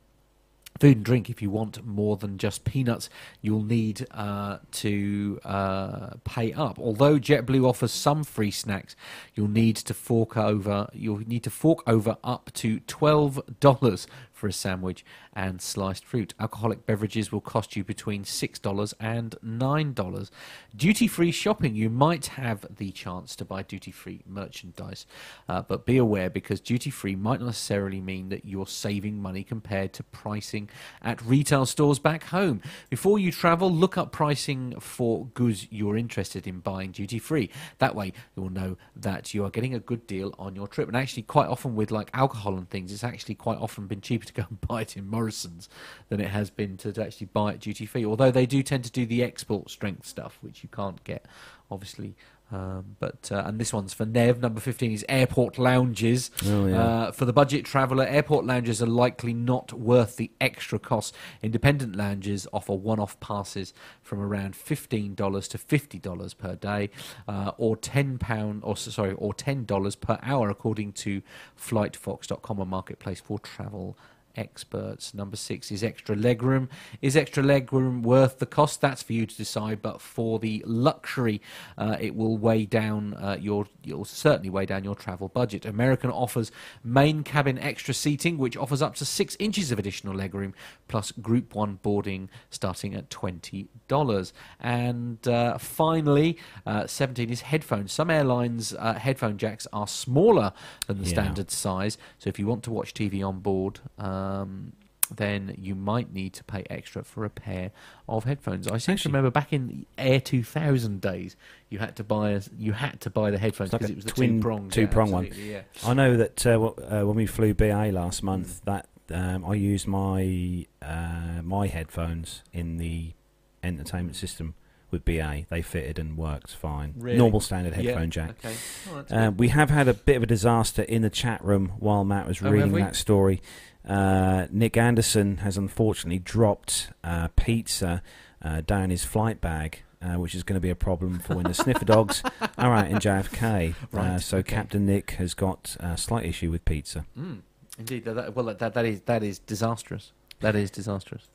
food 0.80 0.96
and 0.98 1.04
drink 1.04 1.30
if 1.30 1.42
you 1.42 1.50
want 1.50 1.84
more 1.84 2.16
than 2.16 2.38
just 2.38 2.64
peanuts 2.64 3.08
you'll 3.40 3.62
need 3.62 4.06
uh, 4.10 4.58
to 4.72 5.40
uh, 5.44 6.10
pay 6.24 6.52
up. 6.52 6.78
Although 6.78 7.18
jetblue 7.18 7.68
offers 7.68 7.92
some 7.92 8.24
free 8.24 8.50
snacks 8.50 8.96
you'll 9.34 9.48
need 9.48 9.76
to 9.76 9.94
fork 9.94 10.36
over 10.36 10.88
you'll 10.92 11.18
need 11.18 11.44
to 11.44 11.50
fork 11.50 11.82
over 11.86 12.16
up 12.22 12.50
to 12.54 12.80
$12 12.80 14.06
for 14.38 14.46
a 14.46 14.52
sandwich 14.52 15.04
and 15.34 15.60
sliced 15.60 16.04
fruit. 16.04 16.32
Alcoholic 16.38 16.86
beverages 16.86 17.32
will 17.32 17.40
cost 17.40 17.76
you 17.76 17.84
between 17.84 18.24
$6 18.24 18.94
and 19.00 19.34
$9. 19.44 20.30
Duty 20.76 21.06
free 21.08 21.32
shopping, 21.32 21.74
you 21.74 21.90
might 21.90 22.26
have 22.26 22.64
the 22.76 22.92
chance 22.92 23.34
to 23.36 23.44
buy 23.44 23.62
duty 23.62 23.90
free 23.90 24.22
merchandise, 24.26 25.06
uh, 25.48 25.62
but 25.62 25.84
be 25.84 25.96
aware 25.96 26.30
because 26.30 26.60
duty 26.60 26.90
free 26.90 27.16
might 27.16 27.40
not 27.40 27.46
necessarily 27.46 28.00
mean 28.00 28.28
that 28.28 28.44
you're 28.44 28.66
saving 28.66 29.20
money 29.20 29.42
compared 29.42 29.92
to 29.92 30.02
pricing 30.04 30.68
at 31.02 31.20
retail 31.22 31.66
stores 31.66 31.98
back 31.98 32.24
home. 32.24 32.62
Before 32.90 33.18
you 33.18 33.32
travel, 33.32 33.70
look 33.70 33.98
up 33.98 34.12
pricing 34.12 34.78
for 34.78 35.26
goods 35.34 35.66
you're 35.70 35.96
interested 35.96 36.46
in 36.46 36.60
buying 36.60 36.92
duty 36.92 37.18
free. 37.18 37.50
That 37.78 37.94
way, 37.94 38.12
you'll 38.36 38.50
know 38.50 38.76
that 38.94 39.34
you 39.34 39.44
are 39.44 39.50
getting 39.50 39.74
a 39.74 39.80
good 39.80 40.06
deal 40.06 40.34
on 40.38 40.54
your 40.54 40.68
trip. 40.68 40.86
And 40.86 40.96
actually, 40.96 41.24
quite 41.24 41.48
often 41.48 41.74
with 41.74 41.90
like 41.90 42.10
alcohol 42.14 42.56
and 42.56 42.68
things, 42.70 42.92
it's 42.92 43.04
actually 43.04 43.34
quite 43.34 43.58
often 43.58 43.86
been 43.86 44.00
cheaper 44.00 44.26
to 44.28 44.32
go 44.32 44.44
and 44.48 44.60
buy 44.68 44.82
it 44.82 44.96
in 44.96 45.08
Morrison's 45.08 45.68
than 46.08 46.20
it 46.20 46.30
has 46.30 46.50
been 46.50 46.76
to, 46.78 46.92
to 46.92 47.04
actually 47.04 47.26
buy 47.26 47.52
it 47.52 47.60
duty 47.60 47.86
free. 47.86 48.04
Although 48.04 48.30
they 48.30 48.46
do 48.46 48.62
tend 48.62 48.84
to 48.84 48.90
do 48.90 49.04
the 49.04 49.22
export 49.22 49.70
strength 49.70 50.06
stuff, 50.06 50.38
which 50.40 50.62
you 50.62 50.68
can't 50.68 51.02
get, 51.04 51.26
obviously. 51.70 52.14
Um, 52.50 52.96
but 52.98 53.30
uh, 53.30 53.42
and 53.44 53.60
this 53.60 53.74
one's 53.74 53.92
for 53.92 54.06
Nev. 54.06 54.40
Number 54.40 54.60
fifteen 54.60 54.92
is 54.92 55.04
airport 55.08 55.58
lounges. 55.58 56.30
Oh, 56.46 56.66
yeah. 56.66 56.82
uh, 56.82 57.12
for 57.12 57.26
the 57.26 57.32
budget 57.32 57.66
traveller, 57.66 58.04
airport 58.04 58.46
lounges 58.46 58.82
are 58.82 58.86
likely 58.86 59.34
not 59.34 59.74
worth 59.74 60.16
the 60.16 60.30
extra 60.40 60.78
cost. 60.78 61.14
Independent 61.42 61.94
lounges 61.94 62.48
offer 62.50 62.72
one-off 62.72 63.20
passes 63.20 63.74
from 64.02 64.20
around 64.20 64.56
fifteen 64.56 65.14
dollars 65.14 65.46
to 65.48 65.58
fifty 65.58 65.98
dollars 65.98 66.32
per 66.32 66.54
day, 66.54 66.88
uh, 67.26 67.52
or 67.58 67.76
ten 67.76 68.16
pound 68.16 68.62
or 68.64 68.78
sorry, 68.78 69.12
or 69.12 69.34
ten 69.34 69.66
dollars 69.66 69.94
per 69.94 70.18
hour, 70.22 70.48
according 70.48 70.92
to 70.92 71.20
FlightFox.com, 71.60 72.58
a 72.58 72.64
marketplace 72.64 73.20
for 73.20 73.38
travel 73.38 73.98
experts. 74.38 75.12
Number 75.12 75.36
six 75.36 75.70
is 75.70 75.82
extra 75.84 76.16
legroom. 76.16 76.68
Is 77.02 77.16
extra 77.16 77.42
legroom 77.42 78.02
worth 78.02 78.38
the 78.38 78.46
cost? 78.46 78.80
That's 78.80 79.02
for 79.02 79.12
you 79.12 79.26
to 79.26 79.36
decide. 79.36 79.82
But 79.82 80.00
for 80.00 80.38
the 80.38 80.62
luxury, 80.66 81.42
uh, 81.76 81.96
it 82.00 82.14
will 82.16 82.38
weigh 82.38 82.64
down 82.64 83.14
uh, 83.14 83.36
your. 83.40 83.66
You'll 83.84 84.04
certainly 84.04 84.50
weigh 84.50 84.66
down 84.66 84.84
your 84.84 84.94
travel 84.94 85.28
budget. 85.28 85.64
American 85.66 86.10
offers 86.10 86.50
main 86.84 87.22
cabin 87.24 87.58
extra 87.58 87.92
seating, 87.94 88.38
which 88.38 88.56
offers 88.56 88.80
up 88.82 88.94
to 88.96 89.04
six 89.04 89.36
inches 89.38 89.72
of 89.72 89.78
additional 89.78 90.14
legroom, 90.14 90.52
plus 90.88 91.10
Group 91.12 91.54
One 91.54 91.74
boarding 91.82 92.30
starting 92.50 92.94
at 92.94 93.10
twenty 93.10 93.68
dollars. 93.88 94.32
And 94.60 95.26
uh, 95.26 95.58
finally, 95.58 96.38
uh, 96.64 96.86
seventeen 96.86 97.30
is 97.30 97.40
headphones. 97.42 97.92
Some 97.92 98.10
airlines' 98.10 98.74
uh, 98.78 98.94
headphone 98.94 99.38
jacks 99.38 99.66
are 99.72 99.88
smaller 99.88 100.52
than 100.86 100.98
the 100.98 101.04
Yeah. 101.04 101.12
standard 101.14 101.50
size. 101.50 101.98
So 102.18 102.28
if 102.28 102.38
you 102.38 102.46
want 102.46 102.62
to 102.64 102.70
watch 102.70 102.94
TV 102.94 103.22
on 103.26 103.40
board, 103.40 103.80
um, 104.28 104.72
then 105.16 105.54
you 105.58 105.74
might 105.74 106.12
need 106.12 106.34
to 106.34 106.44
pay 106.44 106.64
extra 106.68 107.02
for 107.02 107.24
a 107.24 107.30
pair 107.30 107.70
of 108.08 108.24
headphones. 108.24 108.68
I 108.68 108.76
seem 108.78 108.96
to 108.98 109.08
remember 109.08 109.30
back 109.30 109.52
in 109.54 109.68
the 109.68 109.86
Air 109.96 110.20
2000 110.20 111.00
days, 111.00 111.34
you 111.70 111.78
had 111.78 111.96
to 111.96 112.04
buy 112.04 112.32
a, 112.32 112.42
you 112.58 112.72
had 112.72 113.00
to 113.02 113.10
buy 113.10 113.30
the 113.30 113.38
headphones 113.38 113.68
It's 113.68 113.72
like 113.72 113.80
because 113.80 113.90
it 113.90 113.96
was 113.96 114.04
the 114.04 114.10
twin- 114.10 114.68
two 114.70 114.86
prong 114.86 115.10
one. 115.10 115.30
Yeah. 115.34 115.62
I 115.86 115.94
know 115.94 116.16
that 116.18 116.46
uh, 116.46 116.60
uh, 116.62 117.02
when 117.04 117.16
we 117.16 117.26
flew 117.26 117.54
BA 117.54 117.90
last 117.92 118.22
month, 118.22 118.60
that 118.66 118.86
um, 119.10 119.46
I 119.46 119.54
used 119.54 119.86
my 119.86 120.66
uh, 120.82 121.40
my 121.42 121.68
headphones 121.68 122.42
in 122.52 122.76
the 122.76 123.14
entertainment 123.62 124.16
system 124.16 124.54
with 124.90 125.04
BA. 125.06 125.46
They 125.48 125.62
fitted 125.62 125.98
and 125.98 126.16
worked 126.18 126.54
fine. 126.54 126.94
Really? 126.98 127.16
Normal 127.18 127.40
standard 127.40 127.74
Yeah, 127.76 127.92
headphone 127.92 128.10
jack. 128.10 128.30
Okay. 128.44 128.54
Oh, 128.90 129.04
Uh, 129.16 129.30
we 129.30 129.48
have 129.48 129.70
had 129.70 129.88
a 129.88 129.94
bit 129.94 130.16
of 130.16 130.22
a 130.22 130.26
disaster 130.26 130.82
in 130.82 131.00
the 131.02 131.10
chat 131.10 131.42
room 131.44 131.72
while 131.78 132.04
Matt 132.04 132.26
was 132.26 132.42
Oh, 132.42 132.50
reading 132.50 132.72
that 132.72 132.96
story. 132.96 133.40
Uh, 133.88 134.46
Nick 134.50 134.76
Anderson 134.76 135.38
has 135.38 135.56
unfortunately 135.56 136.18
dropped 136.18 136.90
uh, 137.02 137.28
pizza 137.36 138.02
uh, 138.42 138.60
down 138.60 138.90
his 138.90 139.04
flight 139.04 139.40
bag. 139.40 139.82
Uh, 140.00 140.14
which 140.14 140.32
is 140.32 140.44
going 140.44 140.54
to 140.54 140.60
be 140.60 140.70
a 140.70 140.76
problem 140.76 141.18
for 141.18 141.34
when 141.34 141.42
the 141.44 141.52
sniffer 141.52 141.84
dogs 141.84 142.22
are 142.56 142.72
out 142.72 142.86
in 142.88 142.98
JFK. 142.98 143.70
uh, 143.72 143.74
Right, 143.90 144.20
so 144.20 144.36
okay. 144.38 144.54
Captain 144.54 144.86
Nick 144.86 145.10
has 145.18 145.34
got 145.34 145.76
a 145.80 145.96
slight 145.96 146.24
issue 146.24 146.52
with 146.52 146.64
pizza. 146.64 147.04
Mm, 147.18 147.40
indeed. 147.80 148.04
That, 148.04 148.14
that- 148.14 148.36
well, 148.36 148.44
that, 148.54 148.74
that 148.74 148.84
is 148.84 149.00
that 149.06 149.24
is 149.24 149.40
disastrous. 149.40 150.12
That 150.38 150.54
is 150.54 150.70
disastrous. 150.70 151.26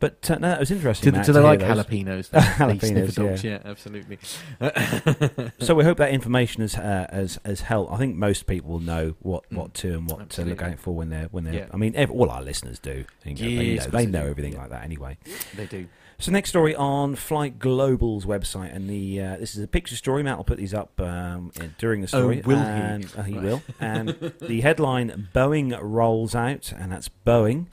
But 0.00 0.30
uh, 0.30 0.38
no, 0.38 0.52
it 0.52 0.60
was 0.60 0.70
interesting. 0.70 1.10
Do, 1.10 1.16
Matt, 1.16 1.26
do 1.26 1.32
they 1.32 1.40
like 1.40 1.58
jalapenos? 1.58 2.30
Jalapenos, 2.32 3.14
dogs? 3.16 3.42
yeah. 3.42 3.50
yeah, 3.64 3.70
absolutely. 3.70 4.18
So 5.60 5.74
we 5.74 5.84
hope 5.84 5.98
that 5.98 6.10
information 6.10 6.62
has 6.62 6.76
uh, 6.76 7.06
has 7.10 7.38
has 7.44 7.62
helped. 7.62 7.92
I 7.92 7.96
think 7.96 8.16
most 8.16 8.46
people 8.46 8.70
will 8.70 8.80
know 8.80 9.14
what, 9.20 9.48
Mm, 9.50 9.56
what 9.56 9.74
to 9.74 9.94
and 9.94 10.10
what 10.10 10.30
to 10.30 10.44
look 10.44 10.62
out 10.62 10.78
for 10.78 10.94
when 10.94 11.10
they're 11.10 11.28
when 11.30 11.44
they're. 11.44 11.54
Yeah. 11.54 11.66
I 11.72 11.76
mean, 11.76 11.94
ev 11.96 12.10
all 12.10 12.30
our 12.30 12.42
listeners 12.42 12.78
do. 12.78 13.04
You 13.24 13.34
know, 13.34 13.40
they, 13.40 13.64
Yes, 13.74 13.84
know, 13.86 13.90
they 13.90 14.06
know 14.06 14.26
everything 14.26 14.52
Yeah. 14.54 14.60
like 14.60 14.70
that 14.70 14.84
anyway. 14.84 15.18
they 15.56 15.66
do. 15.66 15.88
So 16.20 16.32
next 16.32 16.48
story 16.50 16.74
on 16.74 17.14
Flight 17.14 17.60
Global's 17.60 18.24
website, 18.24 18.74
and 18.74 18.88
the 18.90 19.20
uh, 19.22 19.36
this 19.36 19.54
is 19.56 19.62
a 19.62 19.68
picture 19.68 19.94
story. 19.96 20.22
Matt 20.24 20.36
will 20.36 20.44
put 20.44 20.58
these 20.58 20.74
up 20.74 21.00
um, 21.00 21.52
during 21.78 22.00
the 22.00 22.08
story. 22.08 22.38
Oh, 22.38 22.42
story. 22.42 22.56
will 22.56 22.64
he? 22.64 23.04
uh, 23.16 23.22
he 23.22 23.34
Right. 23.34 23.42
will. 23.44 23.62
And 23.80 24.08
the 24.40 24.60
headline: 24.60 25.28
Boeing 25.34 25.76
rolls 25.80 26.34
out, 26.34 26.72
and 26.76 26.90
that's 26.92 27.08
Boeing 27.26 27.66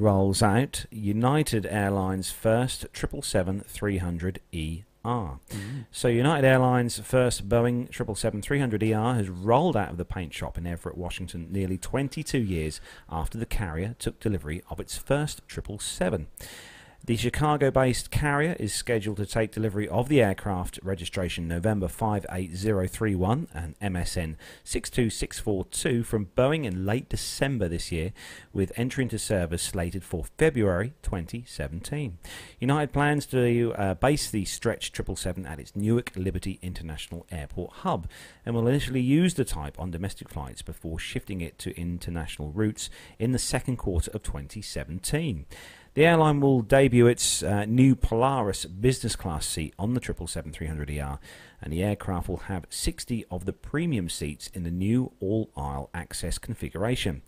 rolls 0.00 0.42
out 0.42 0.86
United 0.90 1.66
Airlines 1.66 2.30
first 2.30 2.86
triple 2.92 3.22
seven 3.22 3.60
three 3.60 3.98
hundred 3.98 4.40
ER. 4.54 4.84
Mm. 5.04 5.38
So 5.90 6.08
United 6.08 6.46
Airlines' 6.46 6.98
first 6.98 7.48
Boeing 7.48 7.90
777-300ER 7.90 9.16
has 9.16 9.30
rolled 9.30 9.76
out 9.76 9.90
of 9.90 9.96
the 9.96 10.04
paint 10.04 10.34
shop 10.34 10.58
in 10.58 10.66
Everett, 10.66 10.98
Washington, 10.98 11.48
nearly 11.50 11.78
22 11.78 12.38
years 12.38 12.82
after 13.08 13.38
the 13.38 13.46
carrier 13.46 13.96
took 13.98 14.20
delivery 14.20 14.62
of 14.68 14.78
its 14.78 14.98
first 14.98 15.40
777. 15.48 16.26
The 17.02 17.16
Chicago-based 17.16 18.10
carrier 18.10 18.54
is 18.60 18.74
scheduled 18.74 19.16
to 19.16 19.26
take 19.26 19.52
delivery 19.52 19.88
of 19.88 20.10
the 20.10 20.20
aircraft 20.22 20.78
registration 20.82 21.48
November 21.48 21.88
58031 21.88 23.48
and 23.54 23.78
MSN 23.80 24.36
62642 24.64 26.04
from 26.04 26.26
Boeing 26.36 26.66
in 26.66 26.84
late 26.84 27.08
December 27.08 27.68
this 27.68 27.90
year, 27.90 28.12
with 28.52 28.70
entry 28.76 29.04
into 29.04 29.18
service 29.18 29.62
slated 29.62 30.04
for 30.04 30.26
February 30.36 30.92
2017. 31.02 32.18
United 32.60 32.92
plans 32.92 33.24
to 33.26 33.72
uh, 33.76 33.94
base 33.94 34.30
the 34.30 34.44
Stretch 34.44 34.92
777 34.94 35.46
at 35.46 35.58
its 35.58 35.74
Newark 35.74 36.12
Liberty 36.14 36.58
International 36.60 37.26
Airport 37.30 37.72
hub 37.76 38.08
and 38.44 38.54
will 38.54 38.68
initially 38.68 39.00
use 39.00 39.34
the 39.34 39.46
type 39.46 39.80
on 39.80 39.90
domestic 39.90 40.28
flights 40.28 40.60
before 40.60 40.98
shifting 40.98 41.40
it 41.40 41.58
to 41.60 41.76
international 41.80 42.52
routes 42.52 42.90
in 43.18 43.32
the 43.32 43.38
second 43.38 43.78
quarter 43.78 44.10
of 44.10 44.22
2017. 44.22 45.46
The 45.94 46.06
airline 46.06 46.40
will 46.40 46.62
debut 46.62 47.08
its 47.08 47.42
uh, 47.42 47.64
new 47.64 47.96
Polaris 47.96 48.64
business 48.64 49.16
class 49.16 49.44
seat 49.44 49.74
on 49.76 49.94
the 49.94 50.00
777-300ER, 50.00 51.18
and 51.60 51.72
the 51.72 51.82
aircraft 51.82 52.28
will 52.28 52.36
have 52.36 52.66
60 52.70 53.24
of 53.28 53.44
the 53.44 53.52
premium 53.52 54.08
seats 54.08 54.48
in 54.54 54.62
the 54.62 54.70
new 54.70 55.12
all-aisle 55.18 55.90
access 55.92 56.38
configuration. 56.38 57.22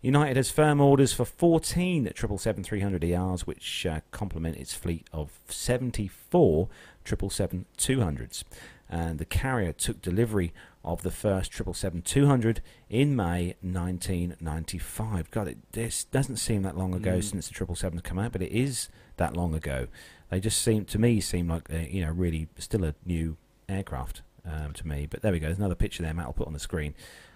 United 0.00 0.36
has 0.36 0.50
firm 0.50 0.80
orders 0.80 1.12
for 1.12 1.26
14 1.26 2.06
777-300ERs, 2.06 3.40
which 3.42 3.84
uh, 3.84 4.00
complement 4.12 4.56
its 4.56 4.72
fleet 4.72 5.06
of 5.12 5.40
74 5.48 6.68
777-200s. 7.04 8.44
And 8.88 9.18
the 9.18 9.24
carrier 9.24 9.72
took 9.72 10.00
delivery 10.00 10.54
of 10.86 11.02
the 11.02 11.10
first 11.10 11.52
777-200 11.52 12.60
in 12.88 13.14
May 13.16 13.56
1995. 13.60 15.30
God, 15.30 15.48
it, 15.48 15.58
this 15.72 16.04
doesn't 16.04 16.36
seem 16.36 16.62
that 16.62 16.76
long 16.76 16.94
ago 16.94 17.18
Mm. 17.18 17.24
since 17.24 17.48
the 17.48 17.54
777's 17.54 18.02
come 18.02 18.18
out, 18.18 18.32
but 18.32 18.42
it 18.42 18.52
is 18.52 18.88
that 19.16 19.36
long 19.36 19.54
ago. 19.54 19.88
They 20.30 20.40
just 20.40 20.60
seem, 20.62 20.84
to 20.86 20.98
me, 20.98 21.20
seem 21.20 21.48
like, 21.48 21.70
uh, 21.72 21.78
you 21.78 22.04
know, 22.04 22.12
really 22.12 22.48
still 22.58 22.84
a 22.84 22.94
new 23.04 23.36
aircraft 23.68 24.22
um, 24.44 24.72
to 24.74 24.86
me. 24.86 25.06
But 25.06 25.22
there 25.22 25.32
we 25.32 25.38
go. 25.40 25.46
There's 25.46 25.58
another 25.58 25.74
picture 25.74 26.02
there, 26.02 26.14
Matt 26.14 26.26
will 26.26 26.32
put 26.34 26.46
on 26.46 26.52
the 26.52 26.58
screen 26.58 26.94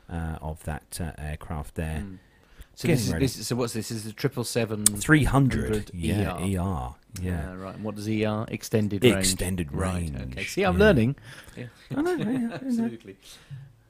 uh, 0.08 0.38
of 0.40 0.62
that 0.64 0.98
uh, 1.00 1.12
aircraft 1.18 1.74
there. 1.74 2.04
Mm. 2.06 2.18
So 2.80 2.88
this 2.88 3.06
is 3.06 3.12
ready. 3.12 3.26
this. 3.26 3.46
So 3.46 3.56
what's 3.56 3.74
this? 3.74 3.90
This 3.90 3.98
is 3.98 4.04
the 4.04 4.12
triple 4.14 4.42
seven. 4.42 4.86
300. 4.86 5.90
Yeah, 5.92 6.38
ER. 6.38 6.40
ER. 6.40 6.94
Yeah. 7.20 7.50
Uh, 7.50 7.56
right. 7.56 7.74
And 7.74 7.84
what 7.84 7.94
does 7.94 8.08
ER? 8.08 8.46
Extended 8.48 9.04
range. 9.04 9.16
Extended 9.18 9.70
Right. 9.70 9.96
range. 9.96 10.32
Okay. 10.32 10.44
See, 10.44 10.62
I'm 10.62 10.78
yeah. 10.78 10.84
learning. 10.84 11.16
I 11.94 12.00
know, 12.00 12.14
yeah, 12.14 12.54
Absolutely. 12.54 13.18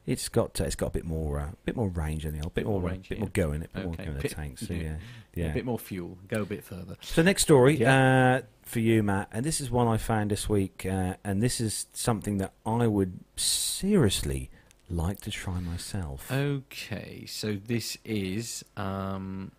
It's 0.06 0.28
got 0.28 0.60
uh, 0.60 0.64
it's 0.64 0.74
got 0.74 0.88
a 0.88 0.90
bit 0.90 1.04
more 1.04 1.38
uh, 1.38 1.50
bit 1.64 1.76
more 1.76 1.88
range 1.88 2.26
in 2.26 2.34
it, 2.34 2.44
a 2.44 2.50
bit 2.50 2.66
more, 2.66 2.80
more 2.80 2.90
range, 2.90 3.10
bit 3.10 3.18
yeah. 3.18 3.20
more 3.20 3.30
go 3.32 3.52
in 3.52 3.62
it, 3.62 3.72
bit 3.72 3.84
more 3.84 3.94
go 3.94 4.02
in 4.02 4.14
the 4.14 4.22
Bit- 4.22 4.32
tank. 4.32 4.58
So 4.58 4.74
yeah. 4.74 4.96
yeah, 5.36 5.50
A 5.52 5.54
bit 5.54 5.64
more 5.64 5.78
fuel. 5.78 6.18
Go 6.26 6.42
a 6.42 6.46
bit 6.46 6.64
further. 6.64 6.96
So 7.00 7.22
next 7.22 7.42
story 7.42 7.76
Yeah. 7.76 8.40
uh, 8.40 8.46
for 8.62 8.80
you, 8.80 9.04
Matt, 9.04 9.28
and 9.30 9.46
this 9.46 9.60
is 9.60 9.70
one 9.70 9.86
I 9.86 9.98
found 9.98 10.32
this 10.32 10.48
week, 10.48 10.84
uh, 10.84 11.14
and 11.22 11.40
this 11.40 11.60
is 11.60 11.86
something 11.92 12.38
that 12.38 12.54
I 12.66 12.88
would 12.88 13.20
seriously 13.36 14.50
like 14.90 15.20
to 15.22 15.30
try 15.30 15.60
myself. 15.60 16.30
Okay. 16.30 17.24
So 17.26 17.56
this 17.56 17.96
is 18.04 18.64
um, 18.76 19.52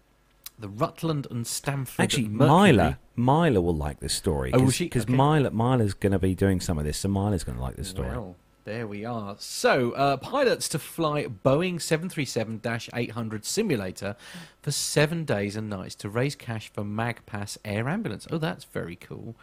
the 0.59 0.69
Rutland 0.69 1.27
and 1.31 1.45
Stamford. 1.45 2.03
Actually. 2.03 2.27
Myla, 2.27 2.99
Myla 3.15 3.61
will 3.61 3.75
like 3.75 3.99
this 3.99 4.13
story. 4.13 4.51
Oh, 4.53 4.59
Cause, 4.59 4.75
she? 4.75 4.85
Because 4.85 5.03
Okay. 5.03 5.13
Myla, 5.13 5.51
Myla's 5.51 5.93
going 5.93 6.11
to 6.11 6.19
be 6.19 6.35
doing 6.35 6.59
some 6.59 6.77
of 6.77 6.85
this, 6.85 6.99
so 6.99 7.09
Myla's 7.09 7.43
going 7.43 7.57
to 7.57 7.63
like 7.63 7.75
this 7.75 7.89
story. 7.89 8.09
Well, 8.09 8.35
there 8.63 8.85
we 8.85 9.05
are. 9.05 9.35
So, 9.39 9.91
uh, 9.93 10.17
pilots 10.17 10.69
to 10.69 10.79
fly 10.79 11.25
Boeing 11.25 11.75
737-800 11.77 13.43
simulator 13.43 14.15
for 14.61 14.71
seven 14.71 15.25
days 15.25 15.55
and 15.55 15.69
nights 15.69 15.95
to 15.95 16.09
raise 16.09 16.35
cash 16.35 16.71
for 16.71 16.83
Magpas 16.83 17.57
Air 17.65 17.89
Ambulance. 17.89 18.27
Oh, 18.29 18.37
that's 18.37 18.65
very 18.65 18.95
cool. 18.95 19.35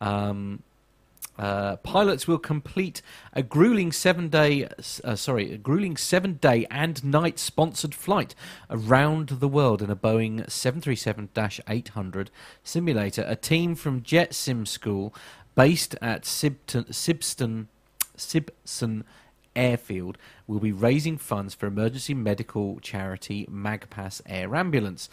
Um, 0.00 0.62
uh, 1.38 1.76
pilots 1.76 2.26
will 2.26 2.38
complete 2.38 3.00
a 3.32 3.42
grueling 3.42 3.92
seven-day, 3.92 4.68
uh, 5.04 5.14
sorry, 5.14 5.52
a 5.52 5.56
grueling 5.56 5.96
seven-day 5.96 6.66
and 6.70 7.04
night 7.04 7.38
sponsored 7.38 7.94
flight 7.94 8.34
around 8.68 9.28
the 9.28 9.48
world 9.48 9.80
in 9.80 9.90
a 9.90 9.96
Boeing 9.96 10.44
737-800 10.46 12.28
simulator. 12.64 13.24
A 13.28 13.36
team 13.36 13.74
from 13.74 14.02
Jet 14.02 14.34
Sim 14.34 14.66
School, 14.66 15.14
based 15.54 15.94
at 16.02 16.22
Sibton, 16.22 16.88
Sibston, 16.88 17.66
Sibson 18.16 19.04
Airfield, 19.54 20.18
will 20.46 20.60
be 20.60 20.72
raising 20.72 21.18
funds 21.18 21.54
for 21.54 21.66
emergency 21.66 22.14
medical 22.14 22.80
charity 22.80 23.46
Magpas 23.50 24.20
Air 24.26 24.56
Ambulance. 24.56 25.08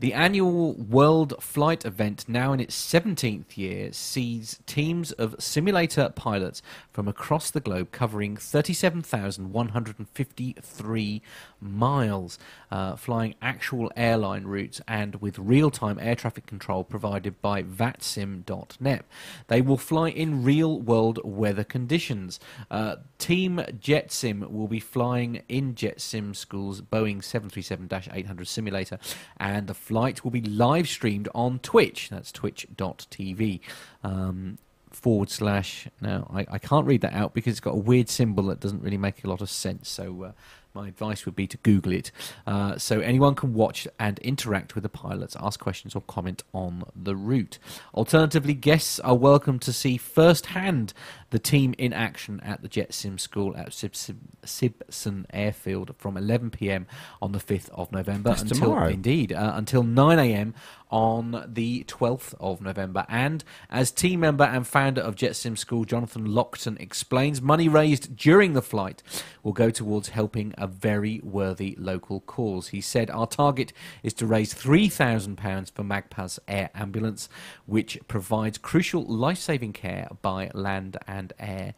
The 0.00 0.12
annual 0.12 0.72
World 0.72 1.40
Flight 1.40 1.84
event, 1.84 2.24
now 2.26 2.52
in 2.52 2.58
its 2.58 2.74
17th 2.74 3.56
year, 3.56 3.92
sees 3.92 4.58
teams 4.66 5.12
of 5.12 5.36
simulator 5.38 6.08
pilots 6.08 6.62
from 6.92 7.06
across 7.06 7.52
the 7.52 7.60
globe 7.60 7.92
covering 7.92 8.36
37,153 8.36 11.22
miles, 11.60 12.40
uh, 12.72 12.96
flying 12.96 13.36
actual 13.40 13.92
airline 13.96 14.42
routes 14.44 14.80
and 14.88 15.22
with 15.22 15.38
real 15.38 15.70
time 15.70 16.00
air 16.00 16.16
traffic 16.16 16.46
control 16.46 16.82
provided 16.82 17.40
by 17.40 17.62
VATSIM.net. 17.62 19.04
They 19.46 19.60
will 19.60 19.78
fly 19.78 20.10
in 20.10 20.42
real 20.42 20.80
world 20.80 21.20
weather 21.22 21.62
conditions. 21.62 22.40
Uh, 22.68 22.96
Team 23.18 23.62
JetSim 23.80 24.50
will 24.50 24.66
be 24.68 24.80
flying 24.80 25.42
in 25.48 25.74
JetSim 25.74 26.36
School's 26.36 26.82
Boeing 26.82 27.24
737 27.24 27.88
800 28.12 28.48
simulator, 28.48 28.98
and 29.38 29.66
the 29.66 29.72
flight 29.84 30.24
will 30.24 30.30
be 30.30 30.40
live 30.40 30.88
streamed 30.88 31.28
on 31.34 31.58
Twitch. 31.58 32.08
That's 32.08 32.32
twitch.tv. 32.32 33.60
Um, 34.02 34.58
forward 34.90 35.28
slash. 35.28 35.88
Now, 36.00 36.30
I, 36.32 36.46
I 36.52 36.58
can't 36.58 36.86
read 36.86 37.02
that 37.02 37.12
out 37.12 37.34
because 37.34 37.50
it's 37.52 37.60
got 37.60 37.74
a 37.74 37.78
weird 37.78 38.08
symbol 38.08 38.44
that 38.44 38.60
doesn't 38.60 38.82
really 38.82 38.96
make 38.96 39.24
a 39.24 39.28
lot 39.28 39.40
of 39.42 39.50
sense. 39.50 39.88
So, 39.88 40.22
uh, 40.22 40.32
my 40.74 40.88
advice 40.88 41.24
would 41.24 41.36
be 41.36 41.46
to 41.46 41.56
Google 41.58 41.92
it. 41.92 42.10
Uh, 42.46 42.76
so, 42.76 43.00
anyone 43.00 43.34
can 43.34 43.54
watch 43.54 43.86
and 43.98 44.18
interact 44.20 44.74
with 44.74 44.82
the 44.82 44.88
pilots, 44.88 45.36
ask 45.40 45.60
questions, 45.60 45.94
or 45.94 46.02
comment 46.02 46.42
on 46.52 46.84
the 46.94 47.14
route. 47.16 47.58
Alternatively, 47.94 48.54
guests 48.54 48.98
are 49.00 49.14
welcome 49.16 49.58
to 49.60 49.72
see 49.72 49.96
firsthand 49.96 50.92
the 51.30 51.38
team 51.38 51.74
in 51.78 51.92
action 51.92 52.40
at 52.40 52.62
the 52.62 52.68
Jet 52.68 52.94
Sim 52.94 53.18
School 53.18 53.56
at 53.56 53.72
Sibson, 53.72 54.36
Sibson 54.44 55.26
Airfield 55.32 55.94
from 55.98 56.16
11 56.16 56.50
pm 56.50 56.86
on 57.20 57.32
the 57.32 57.40
5th 57.40 57.70
of 57.70 57.90
November 57.90 58.30
That's 58.30 58.42
until 58.42 58.58
tomorrow. 58.60 58.88
indeed 58.88 59.32
uh, 59.32 59.52
until 59.56 59.82
9 59.82 60.18
a.m. 60.18 60.54
on 60.94 61.44
the 61.48 61.82
12th 61.88 62.34
of 62.38 62.60
November. 62.60 63.04
And 63.08 63.42
as 63.68 63.90
team 63.90 64.20
member 64.20 64.44
and 64.44 64.64
founder 64.64 65.00
of 65.00 65.16
Jet 65.16 65.34
Sim 65.34 65.56
School, 65.56 65.84
Jonathan 65.84 66.28
Lockton 66.28 66.80
explains, 66.80 67.42
money 67.42 67.68
raised 67.68 68.16
during 68.16 68.52
the 68.52 68.62
flight 68.62 69.02
will 69.42 69.52
go 69.52 69.70
towards 69.70 70.10
helping 70.10 70.54
a 70.56 70.68
very 70.68 71.20
worthy 71.24 71.74
local 71.80 72.20
cause. 72.20 72.68
He 72.68 72.80
said, 72.80 73.10
Our 73.10 73.26
target 73.26 73.72
is 74.04 74.14
to 74.14 74.26
raise 74.26 74.54
£3,000 74.54 75.72
for 75.72 75.82
Magpas 75.82 76.38
Air 76.46 76.70
Ambulance, 76.76 77.28
which 77.66 77.98
provides 78.06 78.56
crucial 78.56 79.02
life 79.02 79.38
saving 79.38 79.72
care 79.72 80.06
by 80.22 80.52
land 80.54 80.96
and 81.08 81.32
air 81.40 81.74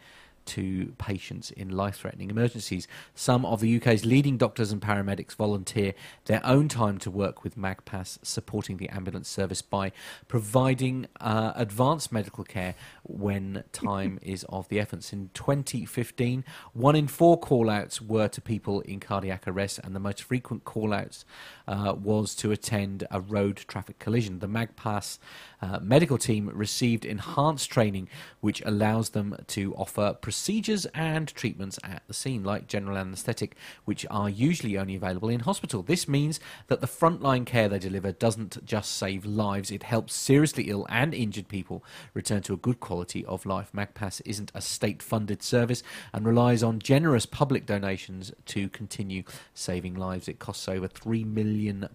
to 0.47 0.95
patients 0.99 1.51
in 1.51 1.69
life 1.71 1.97
threatening 1.97 2.31
emergencies. 2.31 2.89
Some 3.15 3.45
of 3.45 3.61
the 3.61 3.77
UK's 3.77 4.05
leading 4.05 4.37
doctors 4.37 4.73
and 4.73 4.81
paramedics 4.81 5.35
volunteer 5.35 5.95
their 6.25 6.45
own 6.45 6.69
time 6.69 6.99
to 6.99 7.11
work 7.11 7.45
with 7.45 7.57
Magpas, 7.57 8.19
supporting 8.23 8.77
the 8.77 8.89
ambulance 8.89 9.29
service 9.29 9.63
by 9.63 9.93
providing 10.29 11.07
uh, 11.21 11.53
advanced 11.55 12.13
medical 12.13 12.45
care 12.45 12.75
when 13.03 13.65
time 13.73 14.19
is 14.23 14.45
of 14.49 14.69
the 14.69 14.81
essence. 14.81 15.13
In 15.13 15.31
2015, 15.35 16.45
one 16.73 16.97
in 16.97 17.09
four 17.09 17.39
call 17.39 17.69
outs 17.69 18.01
were 18.01 18.29
to 18.29 18.41
people 18.41 18.81
in 18.83 19.01
cardiac 19.01 19.47
arrest, 19.47 19.81
and 19.83 19.95
the 19.95 20.01
most 20.01 20.23
frequent 20.23 20.65
call 20.65 20.93
outs 20.93 21.25
uh, 21.69 21.95
was 21.97 22.35
to 22.37 22.53
attend 22.53 23.07
a 23.11 23.21
road 23.21 23.57
traffic 23.69 23.99
collision. 23.99 24.39
The 24.39 24.49
Magpas 24.49 25.19
uh, 25.61 25.79
medical 25.81 26.19
team 26.19 26.51
received 26.53 27.05
enhanced 27.05 27.71
training, 27.71 28.09
which 28.41 28.63
allows 28.65 29.11
them 29.11 29.37
to 29.49 29.75
offer 29.75 30.17
procedures 30.37 30.85
and 30.95 31.29
treatments 31.29 31.79
at 31.83 32.03
the 32.09 32.13
scene, 32.13 32.45
like 32.45 32.67
general 32.67 32.99
anaesthetic, 32.99 33.57
which 33.87 34.05
are 34.11 34.29
usually 34.29 34.77
only 34.77 34.95
available 34.95 35.31
in 35.31 35.41
hospital. 35.41 35.83
This 35.83 36.07
means 36.07 36.39
that 36.67 36.83
the 36.83 36.87
frontline 36.87 37.47
care 37.47 37.71
they 37.71 37.79
deliver 37.79 38.13
doesn't 38.13 38.63
just 38.63 38.99
save 38.99 39.25
lives, 39.25 39.71
it 39.71 39.85
helps 39.85 40.13
seriously 40.13 40.65
ill 40.65 40.87
and 40.91 41.15
injured 41.15 41.49
people 41.49 41.83
return 42.13 42.43
to 42.43 42.53
a 42.53 42.59
good 42.59 42.81
quality 42.81 43.25
of 43.25 43.47
life. 43.47 43.71
Magpas 43.75 44.21
isn't 44.27 44.53
a 44.55 44.61
state 44.61 45.03
funded 45.03 45.43
service 45.43 45.83
and 46.13 46.27
relies 46.27 46.63
on 46.63 46.81
generous 46.81 47.25
public 47.25 47.65
donations 47.65 48.31
to 48.45 48.69
continue 48.69 49.23
saving 49.55 49.95
lives. 49.95 50.29
It 50.29 50.39
costs 50.39 50.69
over 50.69 50.87
£3 50.87 51.25
million 51.25 51.89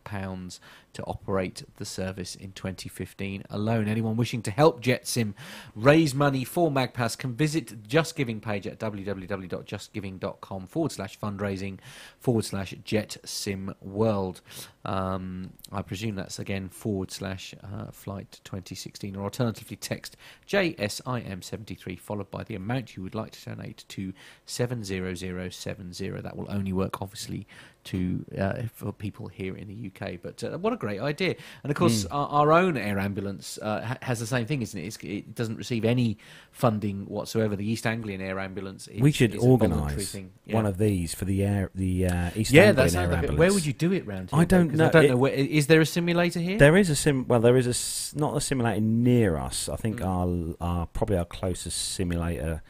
to 0.94 1.04
operate 1.04 1.64
the 1.78 1.86
service 1.86 2.36
in 2.36 2.52
2015 2.54 3.44
alone. 3.50 3.88
Anyone 3.88 4.18
wishing 4.18 4.42
to 4.44 4.52
help 4.52 4.82
JetSim 4.82 5.34
raise 5.76 6.14
money 6.14 6.44
for 6.44 6.70
Magpas 6.72 7.18
can 7.18 7.36
visit 7.36 7.68
the 7.68 7.76
Just 7.76 8.16
Giving 8.16 8.40
page 8.40 8.68
at 8.68 8.80
www.justgiving.com 8.80 10.68
forward 10.68 10.92
slash 10.92 11.20
fundraising 11.20 11.80
forward 12.20 12.46
slash 12.46 12.74
JetSim 12.86 13.74
World. 13.82 14.42
Um, 14.84 15.52
I 15.72 15.82
presume 15.82 16.16
that's 16.16 16.40
again 16.40 16.70
forward 16.70 17.12
slash 17.12 17.54
uh, 17.64 17.92
flight 17.92 18.40
2016, 18.44 19.16
or 19.16 19.24
alternatively 19.24 19.78
text 19.78 20.18
JSIM73 20.48 22.00
followed 22.00 22.32
by 22.32 22.44
the 22.44 22.56
amount 22.56 22.96
you 22.96 23.04
would 23.04 23.16
like 23.16 23.32
to 23.32 23.50
donate 23.50 23.86
to 23.90 24.14
70070. 24.46 26.10
That 26.22 26.36
will 26.36 26.48
only 26.50 26.74
work, 26.74 27.02
obviously, 27.02 27.48
to 27.86 28.26
uh, 28.38 28.62
for 28.74 28.92
people 28.92 29.28
here 29.28 29.56
in 29.56 29.68
the 29.68 29.88
UK. 29.92 30.20
But 30.22 30.44
uh, 30.44 30.58
what 30.58 30.74
a 30.74 30.78
great 30.78 31.00
idea! 31.00 31.36
And 31.64 31.72
of 31.72 31.76
course, 31.78 32.06
our, 32.06 32.28
our 32.28 32.52
own 32.52 32.78
air 32.78 33.00
ambulance 33.00 33.58
uh, 33.62 33.82
ha- 33.82 33.98
has 34.02 34.20
the 34.20 34.28
same 34.28 34.46
thing, 34.46 34.62
isn't 34.62 34.80
it? 34.80 34.86
It's, 34.86 34.98
it 35.04 35.36
doesn't 35.36 35.58
receive 35.58 35.84
any 35.86 36.18
funding 36.52 37.06
whatsoever. 37.06 37.56
The 37.56 37.70
East 37.70 37.86
Anglian 37.88 38.22
Air 38.22 38.40
Ambulance. 38.40 38.88
Is, 38.88 39.02
we 39.02 39.12
should 39.12 39.32
is 39.36 39.44
a 39.44 39.48
voluntary 39.48 39.72
organise 39.74 40.12
thing. 40.12 40.32
one 40.50 40.66
of 40.66 40.78
these 40.78 41.14
for 41.16 41.26
the 41.26 41.44
air, 41.44 41.70
the 41.76 42.08
uh, 42.08 42.30
East 42.36 42.52
yeah, 42.52 42.64
Anglian 42.64 42.76
that's 42.76 42.96
Air 42.96 43.12
Ambulance. 43.12 43.40
where 43.40 43.54
would 43.54 43.66
you 43.66 43.74
do 43.74 43.92
it 43.94 44.06
round 44.06 44.30
here? 44.32 44.40
I 44.40 44.46
don't 44.46 44.74
know. 44.74 44.88
I 44.88 44.90
don't 44.90 45.06
It- 45.06 45.10
know. 45.12 45.18
Where, 45.18 45.34
is 45.34 45.68
there 45.68 45.82
a 45.82 45.86
simulator 45.86 46.40
here? 46.40 46.58
There 46.58 46.78
is 46.78 46.90
a 46.90 46.96
sim. 46.96 47.28
Well, 47.28 47.40
there 47.40 47.58
is 47.58 47.68
a 47.68 48.18
not 48.20 48.36
a 48.38 48.42
simulator 48.42 48.82
near 48.82 49.38
us. 49.38 49.70
I 49.70 49.76
think 49.76 50.00
Mm. 50.00 50.56
our, 50.62 50.68
our 50.80 50.86
probably 50.88 51.18
our 51.18 51.26
closest 51.26 51.78
simulator. 51.94 52.62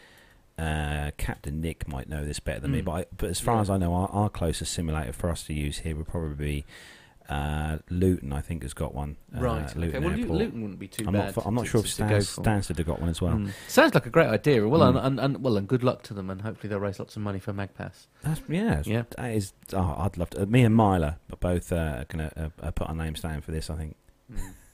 Uh, 0.61 1.11
Captain 1.17 1.59
Nick 1.59 1.87
might 1.87 2.07
know 2.07 2.23
this 2.23 2.39
better 2.39 2.59
than 2.59 2.71
me, 2.71 2.81
Mm. 2.81 2.85
but 2.85 2.91
I, 2.91 3.05
but 3.17 3.29
as 3.29 3.39
far 3.39 3.55
Yeah. 3.55 3.61
as 3.61 3.69
I 3.69 3.77
know, 3.77 3.93
our, 3.93 4.09
our 4.09 4.29
closest 4.29 4.73
simulator 4.73 5.11
for 5.13 5.29
us 5.29 5.43
to 5.45 5.53
use 5.53 5.79
here 5.79 5.95
would 5.95 6.07
probably 6.07 6.35
be 6.35 6.65
Uh, 7.29 7.77
Luton, 7.89 8.33
I 8.33 8.41
think, 8.41 8.61
has 8.63 8.73
got 8.73 8.93
one. 8.93 9.15
Uh, 9.33 9.39
right. 9.39 9.63
Okay. 9.69 9.79
Luton 9.79 10.03
Well, 10.03 10.11
Airport. 10.19 10.37
Luton 10.39 10.61
wouldn't 10.63 10.79
be 10.79 10.87
too 10.89 11.05
I'm 11.07 11.13
bad. 11.13 11.33
not. 11.33 11.45
I'm 11.45 11.55
not 11.55 11.63
to- 11.63 11.69
sure 11.69 11.79
if 11.79 11.87
Stans. 11.87 12.35
Stansted 12.35 12.77
have 12.77 12.85
got 12.85 12.99
one 12.99 13.09
as 13.09 13.21
well. 13.21 13.35
Mm. 13.35 13.51
Sounds 13.69 13.93
like 13.93 14.05
a 14.05 14.09
great 14.09 14.27
idea. 14.27 14.67
Well, 14.67 14.81
Mm. 14.81 14.97
and, 14.97 14.97
and, 15.05 15.19
and 15.35 15.43
well, 15.43 15.55
and 15.55 15.65
good 15.65 15.81
luck 15.81 16.03
to 16.03 16.13
them, 16.13 16.29
and 16.29 16.41
hopefully 16.41 16.67
they'll 16.69 16.79
raise 16.81 16.99
lots 16.99 17.15
of 17.15 17.21
money 17.21 17.39
for 17.39 17.53
Magpas. 17.53 18.07
That's, 18.21 18.41
yeah, 18.49 18.81
Yeah. 18.85 19.03
That 19.15 19.31
is. 19.33 19.53
Oh, 19.71 19.95
I'd 19.99 20.17
love 20.17 20.31
to. 20.31 20.45
Me 20.45 20.63
and 20.65 20.75
Myla 20.75 21.19
are 21.31 21.37
both 21.39 21.71
uh, 21.71 22.03
going 22.09 22.29
to 22.29 22.43
uh, 22.45 22.49
uh, 22.61 22.71
put 22.71 22.89
our 22.89 22.95
names 22.95 23.21
down 23.21 23.39
for 23.39 23.51
this. 23.51 23.69
I 23.69 23.75
think. 23.77 23.95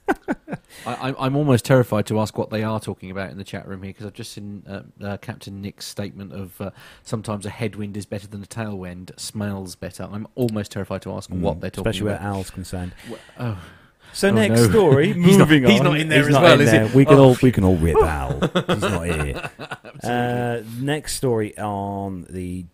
I, 0.85 0.93
I'm- 0.93 1.15
I'm 1.19 1.35
almost 1.35 1.65
terrified 1.65 2.05
to 2.07 2.19
ask 2.19 2.37
what 2.37 2.49
they 2.49 2.63
are 2.63 2.79
talking 2.79 3.11
about 3.11 3.31
in 3.31 3.37
the 3.37 3.43
chat 3.43 3.67
room 3.67 3.83
here 3.83 3.91
because 3.91 4.05
I've 4.05 4.13
just 4.13 4.31
seen 4.31 4.63
uh, 4.67 4.83
uh, 5.03 5.17
Captain 5.17 5.61
Nick's 5.61 5.85
statement 5.85 6.33
of 6.33 6.59
uh, 6.61 6.71
sometimes 7.03 7.45
a 7.45 7.49
headwind 7.49 7.97
is 7.97 8.05
better 8.05 8.27
than 8.27 8.43
a 8.43 8.45
tailwind, 8.45 9.17
smells 9.19 9.75
better. 9.75 10.07
I'm 10.11 10.27
almost 10.35 10.71
terrified 10.71 11.01
to 11.03 11.11
ask 11.13 11.29
what 11.29 11.57
Mm, 11.57 11.61
they're 11.61 11.69
talking 11.71 11.89
especially 11.89 12.07
about. 12.09 12.15
Especially 12.21 12.25
where 12.25 12.35
Al's 12.35 12.49
concerned. 12.51 12.91
Oh, 13.39 13.59
So 14.17 14.29
Oh, 14.29 14.31
next 14.31 14.61
no. 14.61 14.69
story, 14.69 15.13
He's 15.27 15.37
not- 15.37 15.47
moving 15.47 15.65
on. 15.65 15.71
he's 15.71 15.81
not 15.81 15.97
in 15.99 16.09
there 16.09 16.25
He's 16.27 16.35
as 16.35 16.41
well, 16.41 16.59
is 16.59 16.71
he? 16.71 16.97
We 16.97 17.05
can 17.05 17.19
Oh. 17.19 17.23
all 17.29 17.37
we 17.43 17.51
can 17.51 17.63
all 17.63 17.75
rip 17.75 17.95
Al. 18.01 18.39
He's 18.67 18.81
not 18.81 19.05
here. 19.05 19.49
Uh, 20.03 20.61
next 20.79 21.15
story 21.15 21.57
on 21.57 22.27
the 22.29 22.65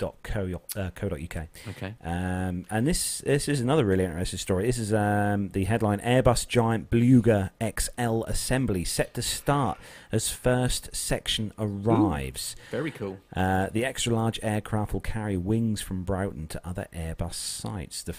dailypost.co.uk. 0.00 1.48
okay. 1.68 1.94
Um, 2.04 2.66
and 2.70 2.86
this 2.86 3.22
this 3.24 3.48
is 3.48 3.60
another 3.62 3.84
really 3.86 4.04
interesting 4.04 4.38
story. 4.38 4.66
This 4.66 4.76
is 4.78 4.92
um, 4.92 5.48
the 5.50 5.64
headline: 5.64 6.00
Airbus 6.00 6.46
giant 6.46 6.90
Beluga 6.90 7.50
XL 7.62 8.22
assembly 8.26 8.84
set 8.84 9.14
to 9.14 9.22
start 9.22 9.78
as 10.12 10.28
first 10.28 10.94
section 10.94 11.52
arrives. 11.58 12.56
Very 12.70 12.90
cool. 12.90 13.18
Uh, 13.34 13.68
the 13.72 13.84
extra 13.84 14.14
large 14.14 14.38
aircraft 14.42 14.92
will 14.92 15.00
carry 15.00 15.36
wings 15.38 15.80
from 15.80 16.04
Broughton 16.04 16.46
to 16.48 16.60
other 16.66 16.86
Airbus 16.94 17.34
sites. 17.34 18.02
The 18.02 18.14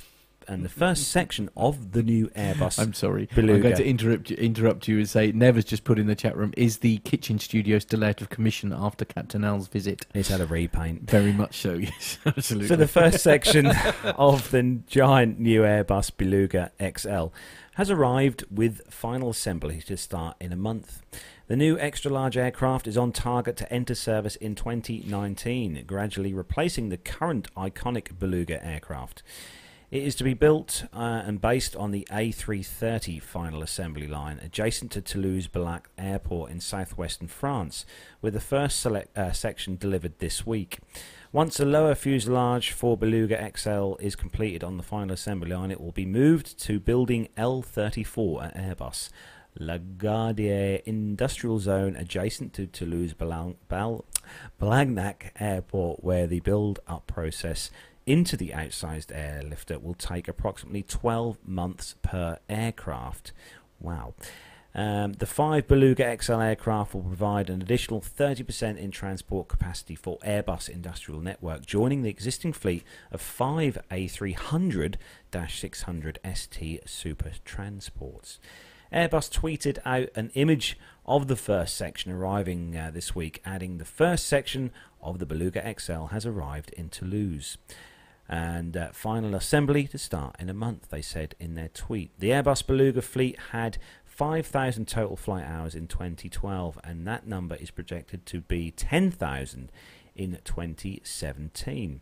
and 0.52 0.66
the 0.66 0.70
first 0.70 1.08
section 1.08 1.49
of 1.56 1.93
the 1.93 2.04
new 2.04 2.28
Airbus. 2.30 2.78
I'm 2.78 2.93
sorry. 2.93 3.30
Beluga. 3.34 3.54
I'm 3.54 3.62
going 3.62 3.76
to 3.78 3.86
interrupt 3.86 4.30
you, 4.30 4.36
interrupt 4.36 4.88
you 4.88 4.97
and 4.97 5.08
say 5.08 5.32
Never's 5.32 5.64
just 5.64 5.86
put 5.86 5.97
in 5.97 6.08
the 6.08 6.16
chat 6.16 6.36
room 6.36 6.54
is 6.58 6.80
the 6.80 6.97
kitchen 6.99 7.39
studio 7.39 7.80
still 7.80 8.04
out 8.04 8.22
of 8.22 8.30
commission 8.30 8.74
after 8.74 9.06
Captain 9.06 9.45
Al's 9.45 9.70
visit? 9.70 10.06
it's 10.14 10.28
had 10.28 10.41
a 10.41 10.45
repaint. 10.45 11.10
Very 11.10 11.34
much 11.34 11.58
so. 11.58 11.72
Yes, 11.82 12.20
absolutely. 12.26 12.68
So 12.68 12.76
the 12.76 12.88
first 12.88 13.20
section 13.24 13.68
of 14.16 14.52
the 14.52 14.82
giant 14.88 15.39
new 15.39 15.62
Airbus 15.62 16.12
Beluga 16.16 16.72
XL 16.80 17.28
has 17.76 17.89
arrived 17.89 18.43
with 18.52 18.82
final 18.91 19.30
assembly 19.30 19.82
to 19.88 19.97
start 19.97 20.36
in 20.39 20.52
a 20.52 20.56
month. 20.56 21.02
The 21.47 21.56
new 21.56 21.80
extra 21.80 22.12
large 22.12 22.38
aircraft 22.38 22.88
is 22.88 22.97
on 22.97 23.12
target 23.12 23.58
to 23.58 23.74
enter 23.74 23.95
service 23.95 24.36
in 24.36 24.56
2019, 24.56 25.84
gradually 25.88 26.34
replacing 26.34 26.89
the 26.89 26.97
current 26.97 27.54
iconic 27.56 28.20
Beluga 28.20 28.64
aircraft. 28.66 29.24
It 29.92 30.04
is 30.04 30.16
to 30.16 30.24
be 30.24 30.34
built 30.34 30.86
uh, 30.94 31.24
and 31.26 31.42
based 31.42 31.76
on 31.76 31.92
the 31.92 32.08
A330 32.10 33.22
final 33.22 33.62
assembly 33.62 34.08
line 34.08 34.39
adjacent 34.42 34.89
to 34.94 35.02
Toulouse-Blagnac 35.02 35.88
Airport 35.98 36.50
in 36.50 36.62
southwestern 36.62 37.28
France, 37.28 37.86
with 38.22 38.34
the 38.34 38.39
first 38.39 38.80
select, 38.80 39.18
uh, 39.18 39.34
section 39.34 39.76
delivered 39.76 40.18
this 40.20 40.46
week. 40.46 40.80
Once 41.34 41.58
the 41.58 41.66
lower 41.66 41.94
fuselage 41.94 42.72
for 42.72 42.96
Beluga 42.96 43.52
XL 43.58 43.96
is 44.00 44.16
completed 44.16 44.64
on 44.64 44.78
the 44.78 44.84
final 44.84 45.14
assembly 45.14 45.50
line, 45.50 45.72
it 45.72 45.82
will 45.82 45.92
be 45.92 46.06
moved 46.06 46.58
to 46.62 46.80
building 46.80 47.28
L34 47.36 48.46
at 48.46 48.56
Airbus. 48.56 49.10
Lagardère 49.60 50.82
Industrial 50.86 51.60
Zone 51.60 51.98
adjacent 51.98 52.54
to 52.54 52.66
Toulouse 52.66 53.14
Blagnac 53.14 53.56
Airport, 55.38 56.02
where 56.02 56.28
the 56.28 56.39
build 56.39 56.80
up 56.88 57.08
process 57.08 57.70
into 58.12 58.36
the 58.36 58.49
outsized 58.49 59.07
airlifter 59.16 59.82
will 59.82 59.93
take 59.93 60.28
approximately 60.28 60.84
12 60.84 61.38
months 61.47 61.95
per 62.01 62.38
aircraft. 62.49 63.32
Wow. 63.80 64.16
Um, 64.76 65.14
the 65.14 65.26
five 65.26 65.66
Beluga 65.66 66.18
XL 66.22 66.41
aircraft 66.41 66.93
will 66.93 67.03
provide 67.03 67.49
an 67.49 67.62
additional 67.62 68.01
30% 68.01 68.78
in 68.78 68.91
transport 68.91 69.47
capacity 69.47 69.95
for 69.95 70.18
Airbus 70.20 70.68
Industrial 70.68 71.22
Network, 71.22 71.66
joining 71.66 72.01
the 72.01 72.09
existing 72.09 72.51
fleet 72.51 72.84
of 73.14 73.22
five 73.22 73.78
A300 73.89 74.95
600 75.47 76.20
ST 76.34 76.89
Super 76.89 77.32
Transports. 77.45 78.39
Airbus 78.91 79.32
tweeted 79.32 79.78
out 79.86 80.09
an 80.16 80.32
image 80.34 80.78
of 81.05 81.30
the 81.30 81.38
first 81.38 81.78
section 81.78 82.12
arriving 82.12 82.76
uh, 82.76 82.91
this 82.93 83.16
week, 83.16 83.41
adding 83.45 83.78
the 83.78 83.86
first 83.86 84.28
section 84.28 84.72
of 85.01 85.20
the 85.20 85.26
Beluga 85.26 85.64
XL 85.80 86.07
has 86.07 86.26
arrived 86.26 86.72
in 86.72 86.89
Toulouse. 86.89 87.57
And 88.32 88.78
uh, 88.78 88.92
final 88.94 89.36
assembly 89.36 89.88
to 89.88 89.98
start 89.98 90.38
in 90.40 90.50
a 90.50 90.54
month, 90.54 90.88
they 90.90 91.02
said 91.02 91.36
in 91.38 91.56
their 91.56 91.68
tweet. 91.68 92.18
The 92.18 92.30
Airbus 92.30 92.66
Beluga 92.66 93.02
fleet 93.02 93.38
had 93.52 93.78
5,000 94.06 94.88
total 94.88 95.18
flight 95.18 95.44
hours 95.46 95.76
in 95.76 95.88
2012, 95.88 96.80
and 96.82 97.06
that 97.06 97.28
number 97.28 97.56
is 97.56 97.72
projected 97.72 98.26
to 98.28 98.40
be 98.40 98.72
10,000 98.72 99.70
in 100.16 100.38
2017. 100.46 102.02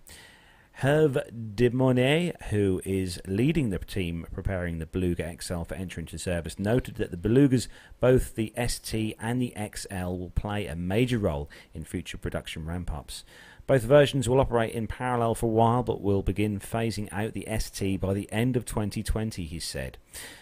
Herve 0.73 1.55
de 1.55 1.69
Monet, 1.69 2.33
who 2.51 2.79
is 2.85 3.19
leading 3.27 3.69
the 3.69 3.79
team 3.79 4.25
preparing 4.31 4.77
the 4.77 4.85
Beluga 4.85 5.35
XL 5.41 5.63
for 5.63 5.75
entry 5.75 6.03
into 6.03 6.17
service, 6.17 6.57
noted 6.57 6.95
that 6.95 7.11
the 7.11 7.17
Belugas, 7.17 7.67
both 7.99 8.35
the 8.35 8.53
ST 8.55 9.15
and 9.19 9.41
the 9.41 9.53
XL, 9.75 10.15
will 10.15 10.31
play 10.35 10.67
a 10.67 10.75
major 10.75 11.17
role 11.17 11.49
in 11.73 11.83
future 11.83 12.17
production 12.17 12.65
ramp 12.65 12.93
ups. 12.93 13.25
Both 13.69 13.83
versions 13.83 14.27
will 14.27 14.39
operate 14.39 14.73
in 14.73 14.87
parallel 14.87 15.35
for 15.35 15.45
a 15.45 15.49
while, 15.49 15.83
but 15.83 16.01
will 16.01 16.23
begin 16.23 16.59
phasing 16.59 17.07
out 17.11 17.33
the 17.33 17.47
ST 17.59 18.01
by 18.01 18.15
the 18.15 18.27
end 18.31 18.57
of 18.57 18.65
2020, 18.65 19.43
he 19.43 19.59
said. 19.59 19.99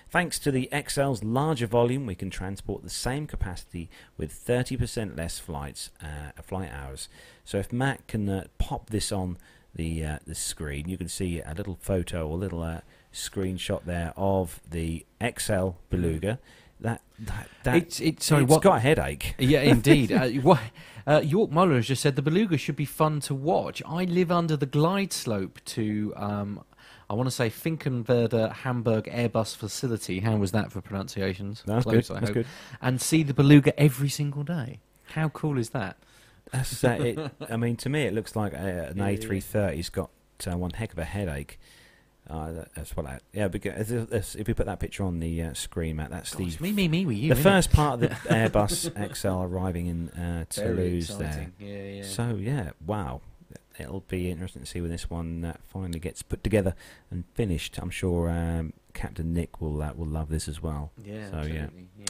Thanks 0.09 0.39
to 0.39 0.49
the 0.49 0.69
XL's 0.71 1.25
larger 1.25 1.67
volume, 1.67 2.05
we 2.05 2.15
can 2.15 2.29
transport 2.29 2.83
the 2.83 2.89
same 2.89 3.27
capacity 3.27 3.89
with 4.15 4.31
30% 4.31 5.17
less 5.17 5.39
flights, 5.39 5.89
uh, 6.01 6.41
flight 6.41 6.71
hours. 6.71 7.09
So 7.43 7.57
if 7.57 7.73
Matt 7.73 8.07
can 8.07 8.29
uh, 8.29 8.45
pop 8.59 8.91
this 8.91 9.11
on 9.11 9.37
the 9.75 10.05
uh, 10.05 10.19
the 10.25 10.33
screen, 10.33 10.87
you 10.87 10.97
can 10.97 11.09
see 11.09 11.41
a 11.41 11.53
little 11.53 11.77
photo 11.81 12.25
or 12.25 12.37
little 12.37 12.63
uh, 12.63 12.79
screenshot 13.11 13.83
there 13.83 14.13
of 14.15 14.61
the 14.65 15.05
XL 15.21 15.71
Beluga. 15.89 16.39
That 16.79 17.01
that, 17.19 17.49
that 17.63 17.75
It's- 17.75 17.99
it's- 17.99 18.25
sorry, 18.25 18.43
it's 18.43 18.51
what- 18.51 18.61
got 18.61 18.77
a 18.77 18.79
headache. 18.79 19.35
Yeah, 19.39 19.61
indeed. 19.61 20.11
uh, 20.13 20.27
what, 20.41 20.59
uh, 21.07 21.21
York 21.23 21.51
Muller 21.51 21.75
has 21.75 21.87
just 21.87 22.01
said 22.01 22.15
the 22.15 22.21
Beluga 22.21 22.57
should 22.57 22.75
be 22.75 22.85
fun 22.85 23.19
to 23.21 23.33
watch. 23.33 23.81
I 23.87 24.03
live 24.03 24.31
under 24.31 24.55
the 24.55 24.65
glide 24.67 25.11
slope 25.13 25.59
to, 25.65 26.13
um, 26.15 26.63
I 27.09 27.13
want 27.15 27.27
to 27.27 27.31
say 27.31 27.49
Finkenwerder 27.49 28.51
Hamburg 28.51 29.05
Airbus 29.05 29.55
facility. 29.55 30.19
How 30.19 30.35
was 30.35 30.51
that 30.51 30.71
for 30.71 30.81
pronunciations? 30.81 31.63
That's 31.65 31.85
Close, 31.85 32.09
good. 32.09 32.17
I 32.17 32.19
That's 32.19 32.29
hope. 32.29 32.33
good. 32.35 32.45
And 32.81 33.01
see 33.01 33.23
the 33.23 33.33
Beluga 33.33 33.77
every 33.79 34.09
single 34.09 34.43
day. 34.43 34.79
How 35.13 35.29
cool 35.29 35.57
is 35.57 35.69
that? 35.69 35.97
That's 36.51 36.83
uh, 36.83 36.89
it. 36.99 37.31
I 37.49 37.57
mean, 37.57 37.77
to 37.77 37.89
me, 37.89 38.03
it 38.03 38.13
looks 38.13 38.35
like 38.35 38.53
uh, 38.53 38.57
an 38.57 38.97
Yeah, 38.97 39.09
yeah. 39.09 39.17
A330's 39.17 39.89
got 39.89 40.09
uh, 40.45 40.55
one 40.57 40.71
heck 40.71 40.91
of 40.93 40.99
a 40.99 41.05
headache. 41.05 41.59
Uh, 42.29 42.51
that- 42.51 42.73
that's 42.75 42.95
what 42.97 43.05
I. 43.05 43.19
Yeah, 43.33 43.47
because 43.47 43.91
if- 43.91 44.35
we 44.47 44.53
put 44.53 44.65
that 44.65 44.79
picture 44.79 45.03
on 45.03 45.19
the 45.19 45.41
uh, 45.43 45.53
screen, 45.53 45.95
Matt, 45.95 46.09
that's 46.11 46.33
Gosh, 46.35 46.57
the 46.57 46.63
me, 46.63 46.71
me, 46.73 46.87
me 46.87 47.05
with 47.05 47.17
you. 47.17 47.33
the 47.33 47.41
first 47.41 47.71
part 47.71 47.95
of 47.95 47.99
the 48.01 48.07
Airbus 48.29 49.15
XL 49.15 49.43
arriving 49.43 49.87
in 49.87 50.09
uh, 50.09 50.45
Toulouse 50.49 51.17
There, 51.17 51.51
Yeah, 51.59 51.67
yeah. 51.83 52.03
So 52.03 52.35
yeah, 52.39 52.71
wow. 52.85 53.21
It'll 53.79 54.01
be 54.07 54.31
interesting 54.31 54.63
to 54.63 54.67
see 54.67 54.81
when 54.81 54.89
this 54.89 55.07
one 55.09 55.45
uh, 55.45 55.53
finally 55.67 55.99
gets 55.99 56.23
put 56.23 56.43
together 56.43 56.73
and 57.11 57.25
finished. 57.35 57.77
I'm 57.77 57.91
sure 57.91 58.27
um, 58.29 58.73
Captain 58.93 59.33
Nick 59.33 59.61
will 59.61 59.81
uh, 59.83 59.93
will 59.95 60.07
love 60.07 60.29
this 60.29 60.47
as 60.47 60.61
well. 60.63 60.91
yeah, 61.05 61.29
so, 61.29 61.41
yeah. 61.47 61.67
yeah. 61.99 62.05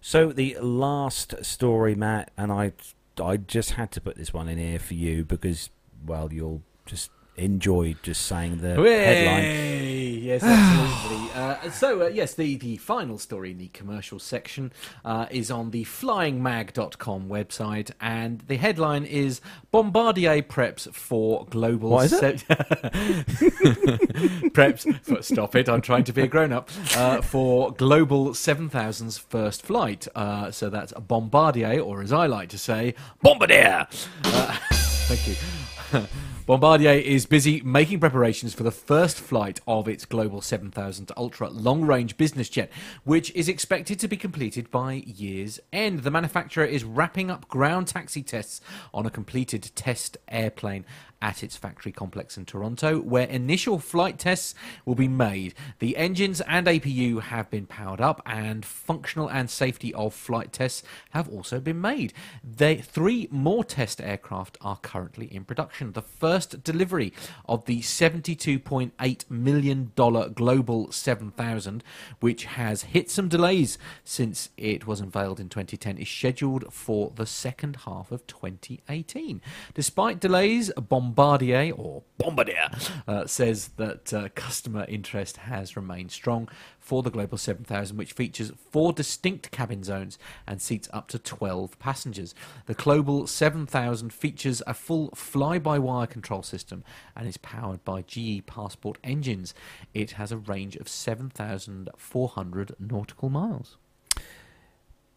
So 0.00 0.32
the 0.32 0.58
last 0.60 1.44
story, 1.44 1.94
Matt, 1.94 2.32
and 2.36 2.50
I 2.50 2.72
I 3.22 3.36
just 3.36 3.72
had 3.72 3.92
to 3.92 4.00
put 4.00 4.16
this 4.16 4.32
one 4.34 4.48
in 4.48 4.58
here 4.58 4.80
for 4.80 4.94
you 4.94 5.24
because 5.24 5.70
well, 6.04 6.32
you'll 6.32 6.62
just 6.86 7.10
enjoy 7.36 7.96
just 8.02 8.26
saying 8.26 8.58
the 8.58 8.74
headline. 8.74 10.22
Yes, 10.22 10.42
absolutely. 10.44 11.30
uh, 11.34 11.70
so, 11.70 12.02
uh, 12.02 12.06
yes, 12.06 12.34
the, 12.34 12.56
the 12.56 12.76
final 12.76 13.18
story 13.18 13.52
in 13.52 13.58
the 13.58 13.68
commercial 13.68 14.18
section 14.18 14.72
uh, 15.04 15.26
is 15.30 15.50
on 15.50 15.70
the 15.70 15.84
flyingmag.com 15.84 17.28
website, 17.28 17.90
and 18.00 18.40
the 18.46 18.56
headline 18.56 19.04
is 19.04 19.40
Bombardier 19.70 20.42
preps 20.42 20.92
for 20.94 21.46
global. 21.46 21.90
What 21.90 22.06
is 22.06 22.12
it? 22.14 22.44
preps. 24.52 25.02
For, 25.02 25.22
stop 25.22 25.56
it! 25.56 25.68
I'm 25.68 25.82
trying 25.82 26.04
to 26.04 26.12
be 26.12 26.22
a 26.22 26.26
grown 26.26 26.52
up. 26.52 26.70
Uh, 26.94 27.20
for 27.22 27.72
global 27.72 28.30
7000's 28.30 29.18
first 29.18 29.62
flight. 29.62 30.06
Uh, 30.14 30.50
so 30.50 30.70
that's 30.70 30.92
Bombardier, 30.92 31.80
or 31.80 32.02
as 32.02 32.12
I 32.12 32.26
like 32.26 32.50
to 32.50 32.58
say, 32.58 32.94
Bombardier. 33.22 33.86
Uh, 34.24 34.58
thank 34.72 35.26
you. 35.26 35.34
Bombardier 36.52 36.90
is 36.90 37.24
busy 37.24 37.62
making 37.62 37.98
preparations 37.98 38.52
for 38.52 38.62
the 38.62 38.70
first 38.70 39.18
flight 39.18 39.58
of 39.66 39.88
its 39.88 40.04
Global 40.04 40.42
7000 40.42 41.10
Ultra 41.16 41.48
long 41.48 41.80
range 41.80 42.18
business 42.18 42.50
jet, 42.50 42.70
which 43.04 43.34
is 43.34 43.48
expected 43.48 43.98
to 44.00 44.06
be 44.06 44.18
completed 44.18 44.70
by 44.70 45.02
year's 45.06 45.60
end. 45.72 46.00
The 46.00 46.10
manufacturer 46.10 46.66
is 46.66 46.84
wrapping 46.84 47.30
up 47.30 47.48
ground 47.48 47.88
taxi 47.88 48.22
tests 48.22 48.60
on 48.92 49.06
a 49.06 49.10
completed 49.10 49.70
test 49.74 50.18
airplane 50.28 50.84
at 51.22 51.42
its 51.44 51.56
factory 51.56 51.92
complex 51.92 52.36
in 52.36 52.44
Toronto, 52.44 53.00
where 53.00 53.26
initial 53.28 53.78
flight 53.78 54.18
tests 54.18 54.54
will 54.84 54.96
be 54.96 55.08
made. 55.08 55.54
The 55.78 55.96
engines 55.96 56.40
and 56.42 56.66
APU 56.66 57.22
have 57.22 57.48
been 57.48 57.66
powered 57.66 58.00
up, 58.00 58.20
and 58.26 58.66
functional 58.66 59.30
and 59.30 59.48
safety 59.48 59.94
of 59.94 60.12
flight 60.12 60.52
tests 60.52 60.82
have 61.10 61.28
also 61.28 61.60
been 61.60 61.80
made. 61.80 62.12
They, 62.42 62.76
three 62.76 63.28
more 63.30 63.62
test 63.62 64.00
aircraft 64.00 64.58
are 64.60 64.78
currently 64.78 65.26
in 65.26 65.44
production. 65.44 65.92
The 65.92 66.02
first 66.02 66.64
delivery 66.64 67.12
of 67.46 67.66
the 67.66 67.80
$72.8 67.80 69.30
million 69.30 69.92
Global 69.94 70.90
7000, 70.90 71.84
which 72.18 72.44
has 72.44 72.82
hit 72.82 73.10
some 73.10 73.28
delays 73.28 73.78
since 74.02 74.50
it 74.56 74.88
was 74.88 75.00
unveiled 75.00 75.38
in 75.38 75.48
2010, 75.48 75.98
is 75.98 76.08
scheduled 76.08 76.72
for 76.72 77.12
the 77.14 77.26
second 77.26 77.76
half 77.84 78.10
of 78.10 78.26
2018. 78.26 79.40
Despite 79.74 80.18
delays, 80.18 80.72
Bombardier 81.12 81.72
or 81.76 82.02
Bombardier 82.16 82.70
uh, 83.06 83.26
says 83.26 83.68
that 83.76 84.14
uh, 84.14 84.28
customer 84.34 84.86
interest 84.88 85.36
has 85.38 85.76
remained 85.76 86.10
strong 86.10 86.48
for 86.78 87.02
the 87.02 87.10
Global 87.10 87.36
7000, 87.36 87.96
which 87.98 88.14
features 88.14 88.50
four 88.70 88.94
distinct 88.94 89.50
cabin 89.50 89.82
zones 89.82 90.18
and 90.46 90.62
seats 90.62 90.88
up 90.92 91.08
to 91.08 91.18
12 91.18 91.78
passengers. 91.78 92.34
The 92.66 92.74
Global 92.74 93.26
7000 93.26 94.12
features 94.12 94.62
a 94.66 94.72
full 94.72 95.10
fly 95.14 95.58
by 95.58 95.78
wire 95.78 96.06
control 96.06 96.42
system 96.42 96.82
and 97.14 97.28
is 97.28 97.36
powered 97.36 97.84
by 97.84 98.02
GE 98.02 98.46
Passport 98.46 98.96
engines. 99.04 99.54
It 99.92 100.12
has 100.12 100.32
a 100.32 100.38
range 100.38 100.76
of 100.76 100.88
7,400 100.88 102.76
nautical 102.78 103.28
miles. 103.28 103.76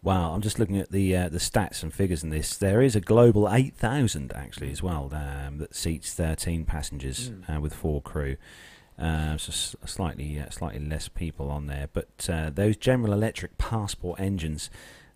Wow, 0.05 0.33
I'm 0.35 0.41
just 0.41 0.59
looking 0.59 0.77
at 0.77 0.91
the 0.91 1.15
uh, 1.17 1.29
the 1.29 1.39
stats 1.39 1.81
and 1.81 1.91
figures 1.91 2.23
in 2.23 2.29
this. 2.29 2.55
There 2.57 2.81
is 2.83 2.95
a 2.95 3.01
global 3.01 3.49
8,000 3.51 4.31
actually 4.35 4.71
as 4.71 4.83
well 4.83 5.09
um, 5.13 5.57
that 5.57 5.73
seats 5.75 6.13
13 6.13 6.63
passengers 6.63 7.31
Mm. 7.31 7.57
uh, 7.57 7.59
with 7.59 7.73
four 7.73 8.01
crew. 8.03 8.37
Uh, 8.99 9.35
so 9.37 9.49
s- 9.49 9.75
slightly 9.85 10.39
uh, 10.39 10.49
slightly 10.51 10.79
less 10.79 11.07
people 11.09 11.49
on 11.49 11.65
there, 11.67 11.89
but 11.91 12.29
uh, 12.31 12.49
those 12.53 12.77
General 12.77 13.13
Electric 13.13 13.57
Passport 13.57 14.19
engines 14.19 14.69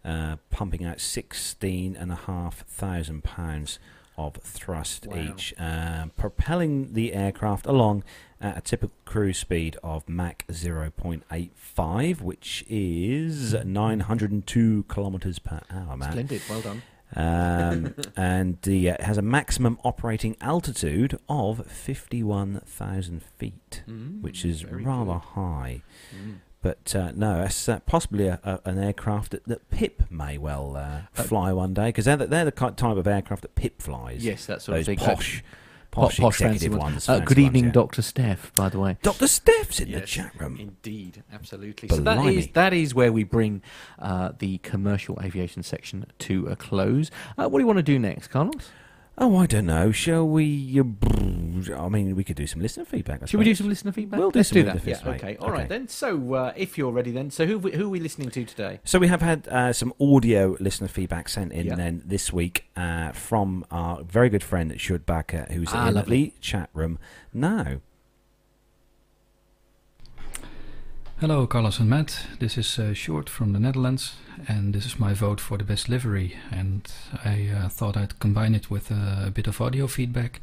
uh, 0.04 0.38
pumping 0.50 0.84
out 0.84 1.00
sixteen 1.00 1.96
and 1.96 2.12
a 2.12 2.16
half 2.16 2.66
thousand 2.68 3.24
pounds 3.24 3.78
of 4.18 4.36
thrust 4.44 5.06
Wow. 5.08 5.18
each, 5.18 5.54
uh, 5.60 6.08
propelling 6.18 6.94
the 6.94 7.14
aircraft 7.14 7.66
along 7.68 8.04
at 8.42 8.58
a 8.58 8.62
typical 8.62 8.96
cruise 9.06 9.38
speed 9.38 9.78
of 9.84 10.08
Mach 10.08 10.46
0.85, 10.48 12.22
which 12.22 12.64
is 12.70 13.54
902 13.54 14.86
kilometers 14.88 15.40
per 15.40 15.62
hour, 15.70 15.98
man. 15.98 16.12
Splendid, 16.12 16.42
well 16.50 16.62
done. 16.62 16.82
Um, 17.16 17.96
and 18.16 18.58
the, 18.62 18.92
uh, 18.92 18.94
it 18.94 19.02
has 19.02 19.18
a 19.18 19.22
maximum 19.24 19.80
operating 19.84 20.38
altitude 20.42 21.18
of 21.28 21.66
51,000 21.68 23.24
feet, 23.38 23.84
Mm, 23.88 24.22
which 24.22 24.46
is 24.46 24.64
rather 24.66 25.14
good. 25.14 25.22
high. 25.34 25.82
Mm. 26.16 26.36
But 26.62 26.94
uh, 26.96 27.12
no, 27.16 27.38
that's 27.42 27.70
uh, 27.70 27.80
possibly 27.86 28.28
a, 28.28 28.40
a, 28.44 28.60
an 28.70 28.78
aircraft 28.78 29.32
that, 29.32 29.46
that 29.46 29.70
Pip 29.70 30.04
may 30.12 30.38
well 30.38 30.76
uh, 30.76 31.02
Uh, 31.18 31.24
fly 31.24 31.54
one 31.54 31.74
day 31.74 31.88
because 31.88 32.06
they're, 32.06 32.18
the- 32.18 32.28
they're 32.28 32.46
the 32.46 32.52
type 32.52 32.82
of 32.98 33.08
aircraft 33.08 33.42
that 33.44 33.56
Pip 33.56 33.82
flies. 33.82 34.24
Yes, 34.26 34.46
that 34.48 34.62
sort 34.62 34.76
those 34.78 34.88
of 34.88 34.98
thing. 34.98 35.08
posh, 35.08 35.42
Po- 35.42 35.48
posh, 36.00 36.20
posh 36.20 36.38
fancy 36.38 36.56
executive 36.56 36.80
ones. 36.80 36.94
ones. 36.94 37.10
Uh, 37.10 37.14
fancy 37.14 37.26
good 37.26 37.38
ones, 37.38 37.46
evening, 37.48 37.66
yeah. 37.66 37.72
Dr. 37.72 38.02
Steph, 38.02 38.54
by 38.54 38.70
the 38.70 38.80
way. 38.80 38.98
Dr. 39.02 39.28
Steph's 39.28 39.80
in 39.80 39.92
the 39.92 40.02
chat 40.02 40.32
room. 40.40 40.58
Indeed, 40.60 41.24
absolutely. 41.32 41.90
So 41.90 41.98
that 41.98 42.18
Blimey. 42.18 42.38
is 42.38 42.48
that 42.50 42.74
is 42.74 42.94
where 42.96 43.12
we 43.12 43.24
bring 43.24 43.62
uh, 44.00 44.32
the 44.40 44.58
commercial 44.60 45.20
aviation 45.22 45.64
section 45.64 46.06
to 46.20 46.48
a 46.48 46.56
close. 46.56 47.12
Uh, 47.38 47.48
what 47.48 47.60
do 47.60 47.64
you 47.64 47.68
want 47.68 47.78
to 47.78 47.84
do 47.84 48.00
next, 48.00 48.28
Carlos? 48.28 48.70
Oh, 49.22 49.36
I 49.36 49.48
don't 49.48 49.66
know. 49.66 49.92
Shall 49.92 50.26
we? 50.26 50.80
Uh, 50.80 51.76
I 51.78 51.90
mean, 51.90 52.16
we 52.16 52.24
could 52.24 52.38
do 52.38 52.48
some 52.48 52.62
listener 52.62 52.86
feedback. 52.86 53.22
I 53.22 53.26
Should 53.26 53.38
we 53.40 53.44
do 53.44 53.54
suppose. 53.54 53.58
some 53.66 53.70
listener 53.70 53.92
feedback? 53.92 54.18
We'll 54.18 54.32
do 54.32 54.40
Let's 54.40 54.48
some 54.50 54.60
do 54.60 54.64
that. 54.64 54.86
Yeah, 54.86 54.98
okay. 55.06 55.36
All 55.42 55.52
right 55.52 55.68
then. 55.68 55.90
So 55.90 56.34
uh, 56.36 56.54
if 56.56 56.78
you're 56.78 56.92
ready, 56.94 57.12
then 57.12 57.30
so 57.30 57.46
who 57.46 57.60
we- 57.60 57.74
who 57.74 57.88
are 57.88 57.90
we 57.90 58.00
listening 58.00 58.30
to 58.30 58.46
today? 58.46 58.80
So 58.86 58.98
we 58.98 59.10
have 59.10 59.22
had 59.22 59.46
uh, 59.50 59.74
some 59.74 59.94
audio 60.00 60.56
listener 60.62 60.88
feedback 60.88 61.28
sent 61.28 61.52
in 61.52 61.66
Yeah. 61.68 61.76
then 61.76 62.02
this 62.06 62.32
week 62.32 62.70
uh, 62.78 63.12
from 63.12 63.66
our 63.72 64.04
very 64.04 64.30
good 64.30 64.44
friend 64.44 64.72
Sjoerd 64.74 65.00
Bakker, 65.04 65.52
who's 65.52 65.68
Ah, 65.74 65.90
in 65.90 65.96
lovely. 65.96 66.24
the 66.26 66.34
chat 66.40 66.70
room 66.74 66.98
now. 67.34 67.82
Hello, 71.22 71.46
Carlos 71.46 71.80
and 71.80 71.90
Matt. 71.90 72.28
This 72.40 72.58
is 72.58 72.80
uh, 72.80 72.94
Sjoerd 72.94 73.28
from 73.28 73.52
the 73.52 73.60
Netherlands, 73.60 74.16
and 74.48 74.74
this 74.74 74.86
is 74.86 74.98
my 74.98 75.14
vote 75.14 75.42
for 75.42 75.58
the 75.58 75.66
best 75.66 75.90
livery. 75.90 76.38
And 76.50 76.90
I 77.26 77.50
uh, 77.50 77.68
thought 77.68 77.98
I'd 77.98 78.20
combine 78.20 78.56
it 78.56 78.72
with 78.72 78.90
uh, 78.90 79.26
a 79.26 79.30
bit 79.30 79.46
of 79.46 79.60
audio 79.60 79.88
feedback 79.88 80.40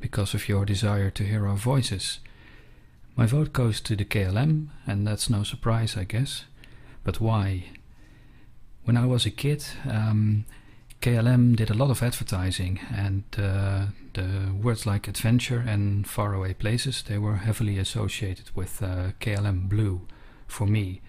because 0.00 0.34
of 0.34 0.46
your 0.46 0.66
desire 0.66 1.08
to 1.08 1.24
hear 1.24 1.48
our 1.48 1.56
voices. 1.56 2.18
My 3.16 3.24
vote 3.24 3.54
goes 3.54 3.80
to 3.80 3.96
the 3.96 4.04
KLM, 4.04 4.66
and 4.86 5.06
that's 5.06 5.30
no 5.30 5.44
surprise, 5.44 5.96
I 5.96 6.04
guess. 6.04 6.44
But 7.04 7.22
why? 7.22 7.64
When 8.84 8.98
I 8.98 9.06
was 9.06 9.24
a 9.24 9.30
kid, 9.30 9.64
um, 9.90 10.44
KLM 11.00 11.56
did 11.56 11.70
a 11.70 11.74
lot 11.74 11.88
of 11.88 12.02
advertising, 12.02 12.80
and 12.94 13.24
uh, 13.38 13.86
the 14.12 14.52
words 14.52 14.84
like 14.84 15.08
adventure 15.08 15.64
and 15.66 16.06
faraway 16.06 16.52
places 16.52 17.02
they 17.02 17.16
were 17.16 17.36
heavily 17.36 17.78
associated 17.78 18.54
with 18.54 18.82
uh, 18.82 19.12
KLM 19.22 19.70
Blue 19.70 20.02
for 20.48 20.66
me. 20.66 21.00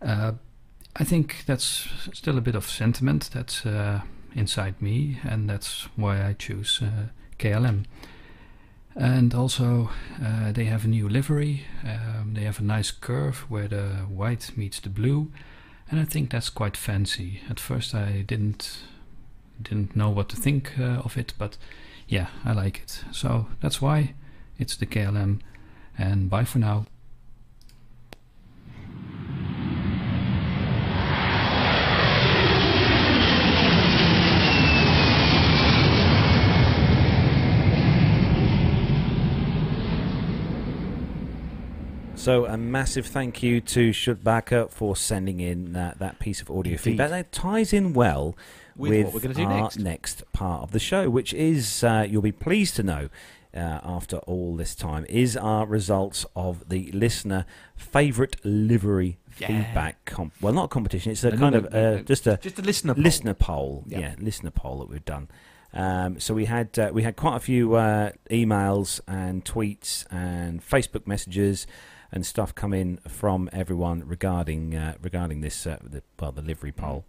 Uh, 0.00 0.32
I 0.96 1.04
think 1.04 1.44
that's 1.46 1.88
still 2.12 2.38
a 2.38 2.42
bit 2.42 2.54
of 2.54 2.68
sentiment 2.68 3.30
that's 3.32 3.66
uh, 3.66 4.02
inside 4.34 4.80
me, 4.80 5.18
and 5.22 5.48
that's 5.48 5.88
why 5.96 6.26
I 6.26 6.34
choose 6.34 6.80
uh, 6.82 7.08
KLM. 7.38 7.84
And 8.94 9.34
also, 9.34 9.90
uh, 10.22 10.52
they 10.52 10.64
have 10.64 10.84
a 10.84 10.88
new 10.88 11.08
livery. 11.08 11.64
Um, 11.82 12.34
they 12.34 12.42
have 12.42 12.60
a 12.60 12.64
nice 12.64 12.90
curve 12.90 13.46
where 13.48 13.68
the 13.68 14.06
white 14.08 14.52
meets 14.56 14.80
the 14.80 14.90
blue, 14.90 15.30
and 15.90 15.98
I 15.98 16.04
think 16.04 16.30
that's 16.30 16.50
quite 16.50 16.76
fancy. 16.76 17.40
At 17.48 17.58
first, 17.58 17.94
I 17.94 18.22
didn't 18.22 18.80
didn't 19.60 19.94
know 19.94 20.10
what 20.10 20.28
to 20.28 20.36
think 20.36 20.78
uh, 20.78 21.02
of 21.04 21.16
it, 21.16 21.34
but 21.38 21.56
yeah, 22.08 22.26
I 22.44 22.52
like 22.52 22.80
it. 22.80 23.04
So 23.12 23.46
that's 23.60 23.80
why 23.80 24.14
it's 24.58 24.76
the 24.76 24.86
KLM. 24.86 25.40
And 25.96 26.28
bye 26.28 26.44
for 26.44 26.58
now. 26.58 26.86
So 42.22 42.46
a 42.46 42.56
massive 42.56 43.06
thank 43.06 43.42
you 43.42 43.60
to 43.62 43.90
Sjoerd 43.90 44.18
Bakker 44.22 44.70
for 44.70 44.94
sending 44.94 45.40
in 45.40 45.72
that, 45.72 45.98
that 45.98 46.20
piece 46.20 46.40
of 46.40 46.48
audio 46.52 46.74
Indeed. 46.74 46.80
feedback. 46.80 47.10
That 47.10 47.32
ties 47.32 47.72
in 47.72 47.94
well 47.94 48.36
With 48.76 48.90
with, 48.92 49.04
what 49.06 49.14
we're 49.14 49.20
gonna 49.20 49.34
do 49.34 49.42
our 49.44 49.70
next. 49.76 50.22
part 50.32 50.62
of 50.62 50.70
the 50.70 50.78
show, 50.78 51.10
which 51.10 51.34
is, 51.34 51.82
uh, 51.82 52.06
you'll 52.08 52.22
be 52.22 52.30
pleased 52.30 52.76
to 52.76 52.84
know, 52.84 53.08
uh, 53.52 53.80
after 53.82 54.18
all 54.18 54.54
this 54.54 54.76
time, 54.76 55.04
is 55.08 55.36
our 55.36 55.66
results 55.66 56.24
of 56.36 56.68
the 56.68 56.92
listener 56.92 57.44
favourite 57.74 58.36
livery 58.44 59.18
Yeah. 59.40 59.48
feedback. 59.48 60.04
Comp- 60.04 60.34
well, 60.40 60.52
not 60.52 60.66
a 60.66 60.68
competition. 60.68 61.10
It's 61.10 61.24
a 61.24 61.32
No, 61.32 61.36
kind 61.38 61.52
no, 61.54 61.58
of 61.58 61.72
no, 61.72 61.78
uh, 61.78 61.96
no. 61.96 62.02
just 62.04 62.28
a 62.28 62.38
Just 62.40 62.56
a 62.60 62.62
listener. 62.62 62.94
poll. 62.94 63.02
listener 63.02 63.34
poll. 63.34 63.84
Yeah. 63.88 63.98
Yeah, 63.98 64.14
listener 64.20 64.50
poll 64.52 64.78
that 64.78 64.88
we've 64.88 65.04
done. 65.04 65.26
Um, 65.74 66.20
so 66.20 66.34
we 66.34 66.44
had 66.44 66.78
uh, 66.78 66.90
we 66.92 67.02
had 67.02 67.16
quite 67.16 67.34
a 67.36 67.40
few 67.40 67.74
uh, 67.74 68.12
emails 68.30 69.00
and 69.08 69.44
tweets 69.44 70.04
and 70.12 70.62
Facebook 70.64 71.06
messages 71.06 71.66
and 72.12 72.26
stuff 72.26 72.54
come 72.54 72.72
in 72.74 72.98
from 73.08 73.48
everyone 73.52 74.02
regarding 74.06 74.74
uh, 74.76 74.94
regarding 75.00 75.40
this 75.40 75.66
uh, 75.66 75.78
the, 75.82 76.02
well 76.20 76.32
the 76.32 76.42
livery 76.42 76.72
poll, 76.72 77.04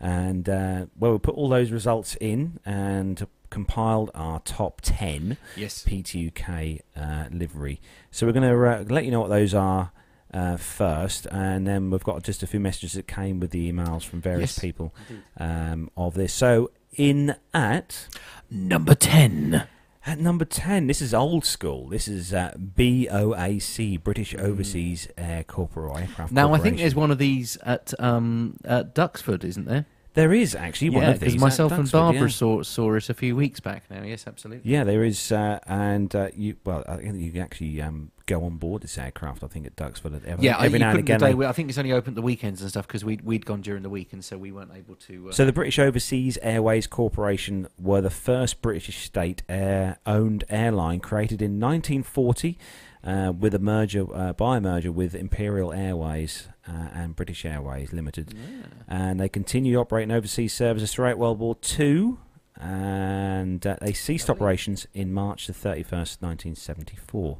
and 0.00 0.48
uh, 0.48 0.86
well 0.98 1.12
we 1.12 1.18
put 1.18 1.34
all 1.34 1.48
those 1.48 1.70
results 1.70 2.16
in 2.20 2.58
and 2.66 3.26
compiled 3.50 4.10
our 4.14 4.40
top 4.40 4.80
ten 4.82 5.36
Yes. 5.56 5.84
P2UK 5.88 6.80
uh, 6.96 7.24
livery. 7.30 7.80
So 8.10 8.26
we're 8.26 8.32
going 8.32 8.50
to 8.50 8.66
uh, 8.66 8.84
let 8.92 9.04
you 9.04 9.10
know 9.10 9.20
what 9.20 9.28
those 9.30 9.54
are 9.54 9.92
uh, 10.34 10.56
first, 10.58 11.26
and 11.30 11.66
then 11.66 11.90
we've 11.90 12.04
got 12.04 12.22
just 12.22 12.42
a 12.42 12.46
few 12.46 12.60
messages 12.60 12.92
that 12.92 13.06
came 13.06 13.40
with 13.40 13.50
the 13.50 13.72
emails 13.72 14.02
from 14.04 14.20
various 14.20 14.56
Yes. 14.56 14.58
people 14.58 14.94
um, 15.38 15.90
of 15.96 16.14
this. 16.14 16.32
So 16.34 16.70
in 16.92 17.36
at 17.54 18.08
Number 18.50 18.94
ten. 18.94 19.66
At 20.08 20.18
number 20.18 20.46
ten, 20.46 20.86
this 20.86 21.02
is 21.02 21.12
old 21.12 21.44
school. 21.44 21.88
This 21.88 22.08
is 22.08 22.32
uh, 22.32 22.54
BOAC, 22.56 24.02
British 24.02 24.34
Overseas 24.34 25.06
Air 25.18 25.44
Corporation. 25.44 26.08
Aircraft. 26.08 26.32
Now 26.32 26.48
I 26.48 26.52
think 26.52 26.62
Corporation. 26.62 26.76
there's 26.78 26.94
one 26.94 27.10
of 27.10 27.18
these 27.18 27.56
at 27.58 27.92
um, 28.00 28.56
at 28.64 28.94
Duxford, 28.94 29.44
isn't 29.44 29.66
there? 29.66 29.84
There 30.18 30.34
is 30.34 30.56
actually 30.56 30.90
one 30.90 31.04
yeah, 31.04 31.10
of 31.10 31.20
these. 31.20 31.34
because 31.34 31.40
myself 31.40 31.70
and 31.70 31.88
Barbara 31.88 32.22
yeah. 32.22 32.26
saw, 32.26 32.62
saw 32.64 32.94
it 32.94 33.08
a 33.08 33.14
few 33.14 33.36
weeks 33.36 33.60
back 33.60 33.84
now. 33.88 34.02
Yes, 34.02 34.24
absolutely. 34.26 34.68
Yeah, 34.68 34.82
there 34.82 35.04
is, 35.04 35.30
uh, 35.30 35.60
and 35.64 36.12
uh, 36.12 36.30
you 36.34 36.56
well, 36.64 36.82
I 36.88 36.96
think 36.96 37.20
you 37.20 37.30
can 37.30 37.40
actually 37.40 37.80
um, 37.80 38.10
go 38.26 38.42
on 38.42 38.56
board 38.56 38.82
this 38.82 38.98
aircraft. 38.98 39.44
I 39.44 39.46
think 39.46 39.64
at 39.64 39.76
Duxford. 39.76 40.20
Every, 40.26 40.44
Yeah, 40.44 40.56
I- 40.56 40.66
every 40.66 40.80
now 40.80 40.90
and 40.90 40.98
again. 40.98 41.20
today. 41.20 41.46
I 41.46 41.52
think 41.52 41.68
it's 41.68 41.78
only 41.78 41.92
open 41.92 42.10
at 42.12 42.14
the 42.16 42.22
weekends 42.22 42.60
and 42.62 42.68
stuff 42.68 42.88
because 42.88 43.04
we'd, 43.04 43.20
we'd 43.22 43.46
gone 43.46 43.60
during 43.60 43.84
the 43.84 43.88
week 43.88 44.12
and 44.12 44.24
so 44.24 44.36
we 44.36 44.50
weren't 44.50 44.72
able 44.74 44.96
to. 44.96 45.28
Uh, 45.28 45.32
So 45.32 45.44
the 45.44 45.52
British 45.52 45.78
Overseas 45.78 46.36
Airways 46.42 46.88
Corporation 46.88 47.68
were 47.80 48.00
the 48.00 48.10
first 48.10 48.60
British 48.60 49.04
state 49.04 49.44
air-owned 49.48 50.42
airline 50.48 50.98
created 50.98 51.40
in 51.40 51.60
1940 51.60 52.58
uh, 53.04 53.32
with 53.38 53.54
a 53.54 53.58
merger 53.58 54.06
uh, 54.14 54.32
by 54.32 54.58
a 54.58 54.60
merger 54.60 54.92
with 54.92 55.14
Imperial 55.14 55.72
Airways 55.72 56.48
uh, 56.66 56.88
and 56.92 57.16
British 57.16 57.44
Airways 57.44 57.92
Limited, 57.92 58.34
yeah. 58.34 58.66
and 58.88 59.20
they 59.20 59.28
continued 59.28 59.76
operating 59.76 60.10
overseas 60.10 60.52
services 60.52 60.92
throughout 60.92 61.18
World 61.18 61.38
War 61.38 61.54
Two. 61.56 62.18
And 62.60 63.64
uh, 63.64 63.76
they 63.80 63.92
ceased 63.92 64.28
operations 64.28 64.88
in 64.92 65.12
March 65.12 65.46
the 65.46 65.52
31st, 65.52 66.20
1974. 66.20 67.38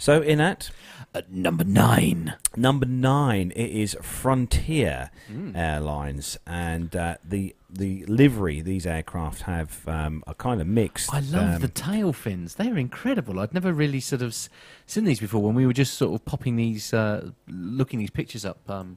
So, 0.00 0.22
in 0.22 0.40
at 0.40 0.70
At 1.14 1.30
number 1.30 1.62
nine. 1.62 2.34
number 2.56 2.86
nine, 2.86 3.52
it 3.54 3.70
is 3.70 3.96
Frontier. 4.00 5.10
Mm. 5.30 5.54
Airlines, 5.56 6.38
and 6.46 6.96
uh, 6.96 7.16
the 7.22 7.54
the 7.68 8.04
livery 8.06 8.60
these 8.62 8.86
aircraft 8.86 9.42
have 9.42 9.86
um, 9.86 10.24
are 10.26 10.34
kind 10.34 10.60
of 10.60 10.66
mixed. 10.66 11.12
I 11.12 11.20
love 11.20 11.54
um, 11.56 11.60
the 11.60 11.68
tail 11.68 12.12
fins. 12.14 12.54
They're 12.54 12.78
incredible. 12.78 13.38
I'd 13.40 13.52
never 13.52 13.72
really 13.74 14.00
sort 14.00 14.22
of 14.22 14.34
seen 14.86 15.04
these 15.04 15.20
before 15.20 15.42
when 15.42 15.54
we 15.54 15.66
were 15.66 15.72
just 15.74 15.94
sort 15.94 16.14
of 16.14 16.24
popping 16.24 16.56
these, 16.56 16.94
uh, 16.94 17.30
looking 17.46 17.98
these 17.98 18.10
pictures 18.10 18.44
up 18.44 18.58
um, 18.70 18.96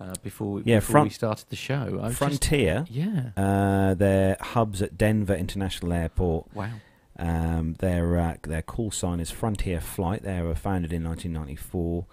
uh, 0.00 0.14
before, 0.22 0.60
Yeah, 0.64 0.76
before 0.80 0.92
front- 0.92 1.06
we 1.06 1.10
started 1.10 1.46
the 1.48 1.56
show. 1.56 1.86
Was 2.00 2.02
just- 2.10 2.18
Frontier. 2.18 2.84
yeah. 2.90 3.30
Uh, 3.36 3.94
their 3.94 4.36
hubs 4.40 4.82
at 4.82 4.98
Denver 4.98 5.34
International 5.34 5.92
Airport. 5.92 6.46
Wow. 6.54 6.70
Um, 7.18 7.74
their 7.78 8.18
uh, 8.18 8.34
their 8.42 8.62
call 8.62 8.90
sign 8.90 9.20
is 9.20 9.30
Frontier 9.30 9.80
Flight. 9.80 10.22
They 10.22 10.40
were 10.42 10.54
founded 10.54 10.92
in 10.92 11.04
1994, 11.04 12.06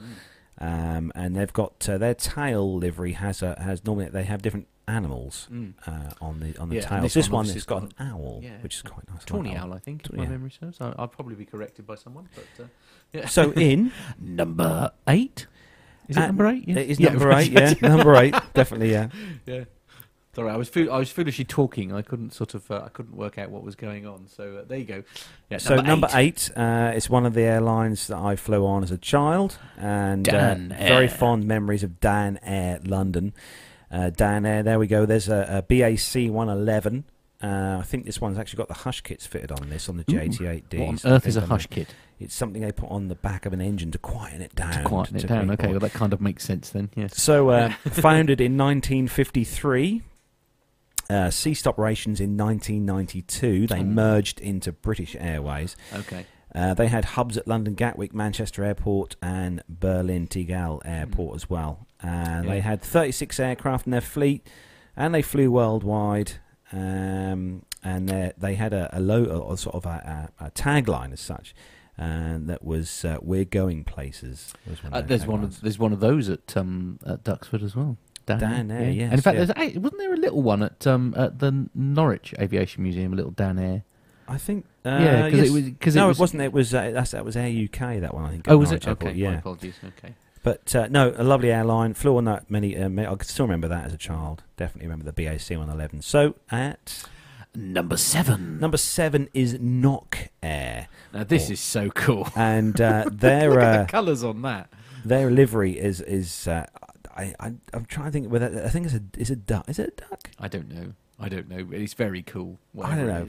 um, 0.60 1.12
and 1.16 1.36
they've 1.36 1.54
got 1.54 1.88
uh, 1.88 1.98
their 1.98 2.14
tail 2.14 2.76
livery 2.78 3.14
has 3.14 3.42
a 3.42 3.60
has 3.62 3.86
normally 3.86 4.10
they 4.10 4.24
have 4.26 4.42
different 4.42 4.68
animals 4.88 5.48
Mm. 5.52 5.74
uh, 5.88 6.10
on 6.20 6.40
the 6.40 6.58
on 6.58 6.70
the 6.70 6.76
Yeah, 6.76 6.82
and 6.82 6.90
tails. 6.90 7.04
this 7.04 7.14
This, 7.14 7.30
one 7.30 7.46
has 7.46 7.64
got 7.64 7.84
has 7.84 7.92
an 8.00 8.08
owl, 8.10 8.40
yeah. 8.44 8.58
which 8.62 8.76
is 8.76 8.82
quite 8.82 9.08
nice. 9.10 9.24
Tawny 9.24 9.56
owl. 9.56 9.74
I 9.74 9.80
think, 9.80 10.06
if 10.06 10.12
Yeah. 10.12 10.18
my 10.24 10.28
memory 10.28 10.52
serves. 10.52 10.82
I, 10.82 10.94
I'll 10.98 11.08
probably 11.08 11.36
be 11.36 11.46
corrected 11.46 11.88
by 11.88 11.96
someone, 11.96 12.28
but 12.36 12.64
uh, 12.66 12.68
yeah. 13.14 13.28
So 13.28 13.52
in 13.52 13.92
number 14.20 14.92
eight. 15.08 15.48
Is 16.10 16.18
it 16.18 16.22
number 16.22 16.48
eight? 16.48 16.68
Yeah. 16.68 16.78
it 16.80 16.90
is 16.90 17.00
number 17.00 17.32
eight. 17.34 17.52
Yeah, 17.52 17.74
number 17.84 18.16
eight, 18.16 18.34
definitely. 18.56 18.92
Yeah. 18.92 19.10
yeah. 19.46 19.64
Sorry, 20.40 20.52
I 20.52 20.56
was 20.56 20.70
fool- 20.70 20.90
I 20.90 20.98
was 20.98 21.12
foolishly 21.12 21.44
talking. 21.44 21.92
I 21.94 22.02
couldn't 22.02 22.32
sort 22.32 22.54
of 22.54 22.72
uh, 22.72 22.84
I 22.86 22.88
couldn't 22.90 23.14
work 23.14 23.38
out 23.38 23.50
what 23.50 23.62
was 23.62 23.76
going 23.76 24.08
on. 24.08 24.28
So 24.28 24.60
uh, 24.62 24.64
there 24.66 24.78
you 24.78 24.86
go. 24.86 25.04
Yeah, 25.50 25.58
So 25.58 25.76
number 25.76 26.08
eight, 26.14 26.50
uh, 26.56 26.94
it's 26.96 27.10
one 27.10 27.26
of 27.26 27.34
the 27.34 27.42
airlines 27.42 28.08
that 28.08 28.20
I 28.20 28.38
flew 28.38 28.66
on 28.66 28.82
as 28.82 28.90
a 28.90 28.98
child, 28.98 29.58
and 29.78 30.24
Dan 30.24 30.72
uh, 30.72 30.78
very 30.78 31.10
fond 31.10 31.46
memories 31.46 31.84
of 31.84 32.00
Dan 32.00 32.40
Air 32.42 32.80
London. 32.86 33.34
Uh, 33.92 34.12
Dan 34.12 34.46
Air, 34.46 34.64
there 34.64 34.80
we 34.80 34.88
go. 34.88 35.06
There's 35.06 35.28
a, 35.28 35.58
a 35.58 35.62
BAC 35.62 36.32
111. 36.32 37.04
Uh, 37.44 37.78
I 37.80 37.84
think 37.84 38.06
this 38.06 38.22
one's 38.22 38.38
actually 38.38 38.58
got 38.58 38.70
the 38.70 38.74
hush 38.76 39.02
kits 39.02 39.26
fitted 39.28 39.52
on 39.52 39.70
this 39.70 39.90
on 39.90 39.98
the 39.98 40.06
Ooh, 40.10 40.20
JT8D. 40.20 40.80
What 40.80 41.06
on 41.06 41.12
earth 41.12 41.28
is 41.28 41.36
a 41.36 41.42
hush 41.42 41.68
kit? 41.68 41.94
It's 42.20 42.36
something 42.36 42.62
they 42.62 42.72
put 42.72 42.92
on 42.92 43.10
the 43.10 43.16
back 43.16 43.46
of 43.46 43.52
an 43.52 43.60
engine 43.62 43.92
to 43.92 43.98
quieten 43.98 44.42
it 44.42 44.56
down. 44.56 44.72
To 44.74 44.84
quieten 44.84 45.18
it 45.18 45.22
to 45.22 45.28
down. 45.28 45.52
Okay, 45.52 45.68
well 45.68 45.80
that 45.80 45.94
kind 45.94 46.14
of 46.14 46.22
makes 46.22 46.44
sense 46.46 46.70
then. 46.70 46.90
Yes. 46.96 47.22
So, 47.22 47.50
uh, 47.50 47.70
founded 47.90 48.40
in 48.42 48.58
1953, 48.58 50.02
uh, 51.10 51.30
ceased 51.30 51.66
operations 51.68 52.20
in 52.20 52.38
1992. 52.38 53.68
They 53.68 53.80
Oh. 53.80 53.84
merged 53.84 54.40
into 54.40 54.72
British 54.72 55.16
Airways. 55.20 55.76
Okay. 55.94 56.26
Uh, 56.54 56.74
they 56.74 56.88
had 56.88 57.06
hubs 57.06 57.38
at 57.38 57.48
London 57.48 57.74
Gatwick, 57.76 58.14
Manchester 58.14 58.64
Airport, 58.64 59.16
and 59.22 59.62
Berlin 59.70 60.28
Tegel 60.28 60.82
Airport 60.86 61.36
as 61.36 61.50
well. 61.50 61.88
And 62.02 62.46
Yeah. 62.46 62.52
they 62.54 62.60
had 62.62 62.82
36 62.82 63.40
aircraft 63.40 63.86
in 63.86 63.92
their 63.92 64.02
fleet, 64.02 64.48
and 64.96 65.14
they 65.14 65.22
flew 65.22 65.52
worldwide. 65.52 66.34
Um, 66.72 67.64
and 67.84 68.08
they 68.10 68.32
they 68.38 68.56
had 68.56 68.74
a, 68.74 68.90
a 68.96 69.00
low, 69.00 69.24
or 69.26 69.58
sort 69.58 69.76
of 69.76 69.86
a, 69.86 70.30
a, 70.40 70.46
a 70.46 70.52
tagline 70.52 71.12
as 71.14 71.20
such, 71.22 71.56
and 71.98 72.48
that 72.48 72.64
was 72.64 73.04
uh, 73.06 73.18
"We're 73.22 73.46
going 73.46 73.84
places." 73.86 74.54
Was 74.68 74.84
one 74.84 74.94
Uh, 74.94 75.02
there's 75.02 75.26
one. 75.26 75.44
Of, 75.44 75.62
there's 75.62 75.80
one 75.80 75.94
of 75.94 76.00
those 76.00 76.30
at 76.30 76.56
um 76.58 77.00
at 77.06 77.24
Duxford 77.24 77.64
as 77.64 77.76
well. 77.76 77.98
Dan 78.38 78.72
Air, 78.72 78.84
yeah. 78.84 78.90
yes, 78.90 79.14
in 79.14 79.22
fact, 79.22 79.38
yeah. 79.38 79.46
there's 79.46 79.76
wasn't 79.78 79.98
there 80.00 80.14
a 80.14 80.18
little 80.18 80.42
one 80.42 80.64
at 80.64 80.86
um 80.88 81.14
at 81.18 81.40
the 81.40 81.68
Norwich 81.74 82.34
Aviation 82.40 82.84
Museum, 82.84 83.14
a 83.14 83.16
little 83.16 83.32
Dan 83.32 83.58
Air? 83.60 83.84
I 84.28 84.38
think. 84.38 84.66
Uh, 84.86 84.90
yeah, 85.02 85.26
because 85.26 85.40
yes. 85.40 85.48
it 85.50 85.52
was 85.54 85.64
because 85.64 85.96
no, 85.96 86.06
it, 86.06 86.08
was, 86.10 86.18
it 86.18 86.22
wasn't. 86.22 86.42
It 86.44 86.54
was. 86.54 86.74
Uh, 86.74 86.92
that's, 86.92 87.12
that 87.12 87.26
was 87.26 87.36
Air 87.36 87.48
UK. 87.50 88.00
That 88.02 88.14
one, 88.14 88.26
I 88.26 88.30
think. 88.30 88.46
Oh, 88.48 88.58
was 88.58 88.70
Norwich 88.70 88.84
it? 88.84 88.90
Airport, 88.90 89.12
Okay, 89.12 89.24
my 89.24 89.30
Yeah. 89.32 89.38
apologies. 89.40 89.76
Okay. 89.98 90.14
But 90.44 90.76
uh, 90.76 90.88
no, 90.90 91.14
a 91.18 91.24
lovely 91.24 91.52
airline. 91.52 91.94
Flew 91.96 92.16
on 92.16 92.26
that 92.26 92.50
many. 92.50 92.78
Uh, 92.78 92.88
I 92.90 93.16
can 93.16 93.24
still 93.24 93.46
remember 93.46 93.68
that 93.68 93.86
as 93.86 93.94
a 93.94 93.98
child. 93.98 94.44
Definitely 94.56 94.88
remember 94.88 95.12
the 95.12 95.14
BAC 95.14 95.50
111. 95.50 96.02
So 96.02 96.36
at 96.52 97.04
Number 97.56 97.98
seven. 97.98 98.60
number 98.60 98.78
seven 98.78 99.28
is 99.34 99.60
Nok 99.60 100.30
Air, 100.44 100.88
Now 101.14 101.24
this 101.24 101.50
Oh. 101.50 101.54
is 101.54 101.60
so 101.60 101.90
cool. 101.90 102.30
and 102.36 102.80
uh, 102.80 103.06
their 103.12 103.60
uh, 103.60 103.78
the 103.80 103.86
colours 103.92 104.24
on 104.24 104.44
that. 104.44 104.70
their 105.04 105.30
livery 105.32 105.78
is 105.78 106.00
is. 106.02 106.48
I, 107.20 107.36
I 107.40 107.54
I'm 107.74 107.86
trying 107.86 108.08
to 108.08 108.12
think 108.12 108.32
whether 108.32 108.64
I 108.66 108.70
think 108.70 108.86
it's 108.86 108.96
a 108.96 109.02
is 109.18 109.30
a 109.30 109.36
duck. 109.36 109.66
Is 109.70 109.80
it 109.80 109.94
a 109.98 110.02
duck? 110.10 110.32
I 110.40 110.48
don't 110.48 110.70
know. 110.70 110.94
I 111.20 111.30
don't 111.30 111.50
know. 111.50 111.68
It's 111.72 111.94
very 111.94 112.22
cool. 112.22 112.60
I 112.82 112.96
don't 112.96 113.08
know. 113.08 113.28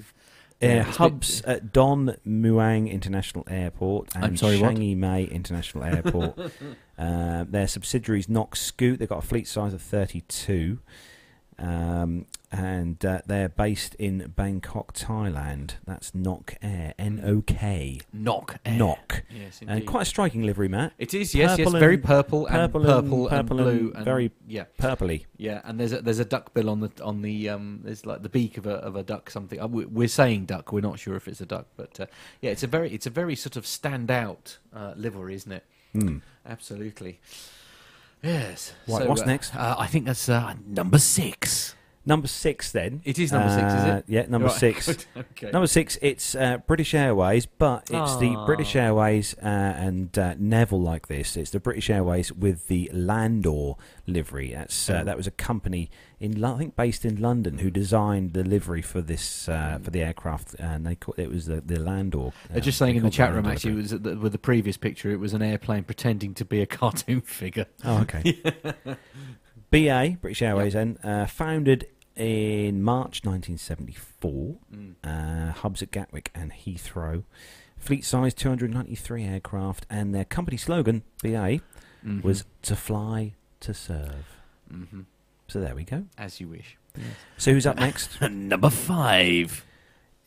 Uh, 0.62 0.66
Yeah, 0.66 0.80
it's 0.80 0.88
bit- 0.88 0.97
hubs 0.97 1.41
at 1.43 1.72
Don 1.72 2.16
Muang 2.26 2.88
International 2.91 3.45
Airport 3.49 4.14
and 4.14 4.24
I'm 4.24 4.36
sorry, 4.36 4.61
what? 4.61 4.76
Chiang 4.76 5.01
Mai 5.01 5.24
International 5.24 5.84
Airport. 5.84 6.38
uh, 6.99 7.45
their 7.49 7.66
subsidiaries 7.66 8.26
NokScoot. 8.26 8.99
They've 8.99 9.09
got 9.09 9.24
a 9.24 9.26
fleet 9.26 9.49
size 9.49 9.72
of 9.72 9.80
32. 9.82 10.78
Um, 11.61 12.26
and 12.52 13.04
uh, 13.04 13.20
they're 13.26 13.48
based 13.50 13.94
in 13.96 14.32
Bangkok, 14.34 14.92
Thailand. 14.94 15.74
That's 15.86 16.14
Nok 16.14 16.54
Air. 16.62 16.94
N 16.98 17.20
O 17.24 17.42
K. 17.42 18.00
Nok. 18.12 18.56
Air. 18.64 18.78
Nok. 18.78 19.22
Yes, 19.30 19.61
indeed. 19.61 19.74
And 19.74 19.86
quite 19.86 20.02
a 20.02 20.04
striking 20.06 20.42
livery, 20.42 20.66
Matt. 20.66 20.94
It 20.98 21.14
is. 21.14 21.32
Yes. 21.34 21.58
yes. 21.58 21.66
purple 21.66 21.78
Very 21.78 21.94
and- 21.94 22.02
purple 22.04 22.46
and 22.46 22.56
purple 22.56 22.80
purple 22.84 23.28
and- 23.28 23.38
and, 23.38 23.48
purple 23.48 23.68
and 23.68 23.78
blue 23.78 23.92
and 23.94 24.04
very- 24.04 24.32
yeah. 24.48 24.64
Purpley. 24.78 25.26
Yeah, 25.36 25.61
and 25.64 25.78
there's 25.78 25.92
a 25.92 26.00
there's 26.02 26.18
a 26.18 26.24
duck 26.24 26.52
bill 26.54 26.70
on 26.70 26.80
the 26.80 26.90
on 27.04 27.22
the 27.22 27.48
um 27.50 27.80
there's 27.84 28.04
like 28.04 28.22
the 28.22 28.28
beak 28.30 28.56
of 28.58 28.66
a 28.66 28.74
of 28.76 28.96
a 28.96 29.02
duck 29.04 29.30
something. 29.30 29.61
Uh, 29.61 29.68
we- 29.68 29.84
We're 29.84 30.08
saying 30.08 30.46
duck. 30.46 30.72
We're 30.72 30.80
not 30.80 30.98
sure 30.98 31.14
if 31.16 31.28
it's 31.28 31.40
a 31.42 31.46
duck, 31.46 31.66
but 31.76 32.00
uh, 32.00 32.06
yeah, 32.40 32.50
it's 32.50 32.62
a 32.64 32.66
very 32.66 32.90
it's 32.92 33.06
a 33.06 33.11
very 33.11 33.36
sort 33.36 33.56
of 33.56 33.64
standout 33.64 34.56
uh, 34.74 34.94
livery, 34.96 35.34
isn't 35.34 35.52
it? 35.52 35.64
Hmm. 35.92 36.18
Absolutely. 36.46 37.20
Yes. 38.23 38.75
Right, 38.87 39.09
what's 39.09 39.23
uh, 39.23 39.27
next? 39.27 39.55
Uh, 39.57 39.77
I 39.79 39.87
think 39.87 40.05
that's 40.07 40.29
uh, 40.29 40.55
number 40.66 40.99
six. 40.99 41.75
Number 42.07 42.28
six, 42.28 42.72
then. 42.72 43.03
It 43.05 43.18
is 43.18 43.30
number 43.30 43.51
six, 43.51 43.72
is 43.74 43.84
Uh, 43.84 43.96
it? 43.98 44.05
Yeah, 44.09 44.24
number 44.26 44.48
Right, 44.48 44.57
six. 44.57 44.86
good, 44.86 45.05
okay. 45.16 45.51
Number 45.51 45.66
six, 45.66 45.98
it's 46.01 46.34
uh, 46.34 46.57
British 46.66 46.94
Airways, 46.94 47.44
but 47.44 47.88
it's 47.90 48.16
the. 48.16 48.42
British 48.46 48.74
Airways 48.74 49.34
uh, 49.42 49.46
and 49.46 50.18
uh, 50.18 50.34
Neville 50.38 50.80
like 50.80 51.09
this. 51.09 51.36
It's 51.36 51.51
the 51.51 51.61
British 51.61 51.90
Airways 51.90 52.32
with 52.32 52.68
the 52.68 52.91
Landor 52.92 53.75
livery. 54.07 54.53
That's 54.54 54.88
uh, 54.88 55.00
Oh. 55.00 55.04
that 55.04 55.16
was 55.18 55.26
a 55.26 55.30
company 55.30 55.91
in 56.18 56.41
Lo- 56.41 56.54
I 56.54 56.58
think 56.58 56.75
based 56.75 57.04
in 57.04 57.20
London 57.20 57.58
who 57.58 57.70
designed 57.70 58.33
the 58.33 58.45
livery 58.45 58.83
for 58.83 59.03
this 59.03 59.46
uh, 59.49 59.79
for 59.83 59.91
the 59.91 60.03
aircraft, 60.03 60.54
and 60.58 60.87
they 60.87 60.95
call, 60.95 61.14
it 61.18 61.29
was 61.30 61.46
the, 61.46 61.61
the 61.61 61.79
Landor. 61.79 62.29
Uh, 62.50 62.54
um, 62.54 62.61
just 62.62 62.79
saying 62.79 62.95
they 62.95 62.99
in 62.99 63.04
the 63.04 63.11
chat 63.11 63.29
the 63.30 63.34
room, 63.37 63.45
Landor 63.45 63.57
actually, 63.57 63.72
it 63.72 63.76
was 63.76 63.92
at 63.92 64.03
the, 64.04 64.16
with 64.16 64.33
the 64.33 64.38
previous 64.38 64.79
picture, 64.79 65.11
it 65.11 65.20
was 65.20 65.34
an 65.34 65.42
airplane 65.42 65.84
pretending 65.84 66.33
to 66.34 66.46
be 66.46 66.62
a 66.62 66.66
cartoon 66.79 67.20
figure. 67.20 67.66
Oh, 67.84 67.99
okay. 68.00 68.42
BA 69.71 70.17
British 70.21 70.42
Airways, 70.42 70.72
then 70.75 70.99
uh, 71.05 71.26
founded 71.26 71.87
in 72.17 72.83
March 72.83 73.25
1974. 73.25 74.57
Mm. 74.75 74.95
uh, 75.05 75.53
hubs 75.53 75.83
at 75.83 75.91
Gatwick 75.91 76.30
and 76.34 76.53
Heathrow. 76.53 77.25
Fleet 77.79 78.05
size 78.05 78.34
293 78.34 79.25
aircraft, 79.25 79.87
and 79.88 80.14
their 80.14 80.25
company 80.26 80.57
slogan, 80.59 81.03
BA, 81.22 81.61
Mhm. 82.05 82.22
was 82.22 82.45
to 82.63 82.76
fly 82.76 83.34
to 83.61 83.72
serve. 83.72 84.26
Mhm. 84.72 85.05
So 85.49 85.61
there 85.61 85.75
we 85.75 85.84
go. 85.84 86.05
as 86.18 86.41
you 86.41 86.49
wish. 86.49 86.76
So 87.38 87.53
who's 87.53 87.67
up 87.67 87.76
next? 87.79 88.21
number 88.30 88.71
five. 88.71 89.64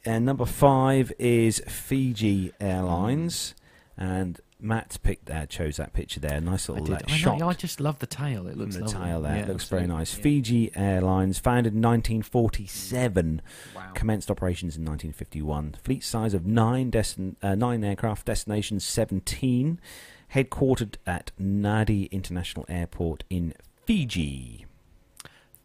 and 0.05 0.25
number 0.25 0.45
five 0.45 1.13
is 1.19 1.61
Fiji 1.67 2.51
Airlines, 2.59 3.53
and 3.97 4.39
Matt 4.63 4.97
picked 5.03 5.29
uh, 5.29 5.45
chose 5.45 5.77
that 5.77 5.93
picture 5.93 6.19
there. 6.19 6.39
Nice 6.41 6.69
I 6.69 6.73
little 6.73 6.87
did. 6.87 6.95
uh, 7.03 7.05
I, 7.07 7.11
shot. 7.11 7.39
yeah, 7.39 7.47
I 7.47 7.53
just 7.53 7.79
love 7.79 7.99
the 7.99 8.07
tail. 8.07 8.47
It 8.47 8.57
looks 8.57 8.75
the 8.75 8.85
lovely. 8.85 8.99
tail 9.05 9.21
there 9.21 9.35
Yeah, 9.35 9.41
it 9.43 9.47
looks 9.49 9.67
very 9.67 9.85
nice. 9.85 10.15
Yeah. 10.17 10.23
Fiji 10.23 10.71
Airlines, 10.75 11.37
founded 11.39 11.73
in 11.73 11.81
1947, 11.81 13.41
Wow. 13.75 13.91
commenced 13.93 14.31
operations 14.31 14.77
in 14.77 14.83
1951. 14.85 15.75
Fleet 15.83 16.03
size 16.03 16.33
of 16.33 16.45
nine, 16.45 16.89
destin- 16.89 17.35
uh, 17.41 17.55
nine 17.55 17.83
aircraft, 17.83 18.25
destination 18.25 18.79
17. 18.79 19.79
Headquartered 20.33 20.95
at 21.05 21.31
Nadi 21.39 22.09
International 22.09 22.65
Airport 22.67 23.23
in 23.29 23.53
Fiji. 23.85 24.65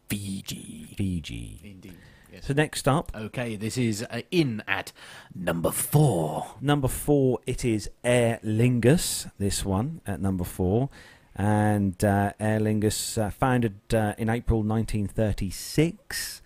Fiji. 0.07 0.93
Fiji. 0.97 1.61
Indeed. 1.63 1.95
Yes. 2.31 2.45
So 2.45 2.53
next 2.53 2.87
up, 2.87 3.11
Okay, 3.15 3.55
this 3.55 3.77
is 3.77 4.03
uh, 4.09 4.21
in 4.31 4.61
at 4.67 4.91
number 5.35 5.71
four. 5.71 6.55
number 6.61 6.87
four, 6.87 7.39
it 7.47 7.65
is 7.65 7.89
Aer 8.03 8.39
Lingus. 8.43 9.29
This 9.39 9.65
one 9.65 10.01
at 10.05 10.21
number 10.21 10.43
four, 10.43 10.89
and 11.35 12.03
uh, 12.03 12.33
Aer 12.39 12.59
Lingus 12.59 13.17
uh, 13.17 13.29
founded 13.29 13.79
uh, 13.93 14.13
in 14.17 14.29
April 14.29 14.61
1936. 14.63 16.41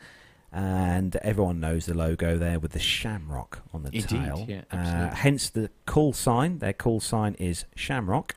And 0.55 1.15
everyone 1.17 1.59
knows 1.59 1.87
the 1.87 1.95
logo 1.95 2.37
there 2.37 2.59
with 2.59 2.73
the 2.73 2.79
shamrock 2.79 3.63
on 3.73 3.81
the 3.81 3.89
Indeed, 3.89 4.07
tail. 4.07 4.45
yeah, 4.47 4.61
uh, 4.71 5.09
hence 5.15 5.49
the 5.49 5.71
call 5.87 6.13
sign. 6.13 6.59
Their 6.59 6.73
call 6.73 6.99
sign 6.99 7.33
is 7.39 7.65
shamrock. 7.75 8.35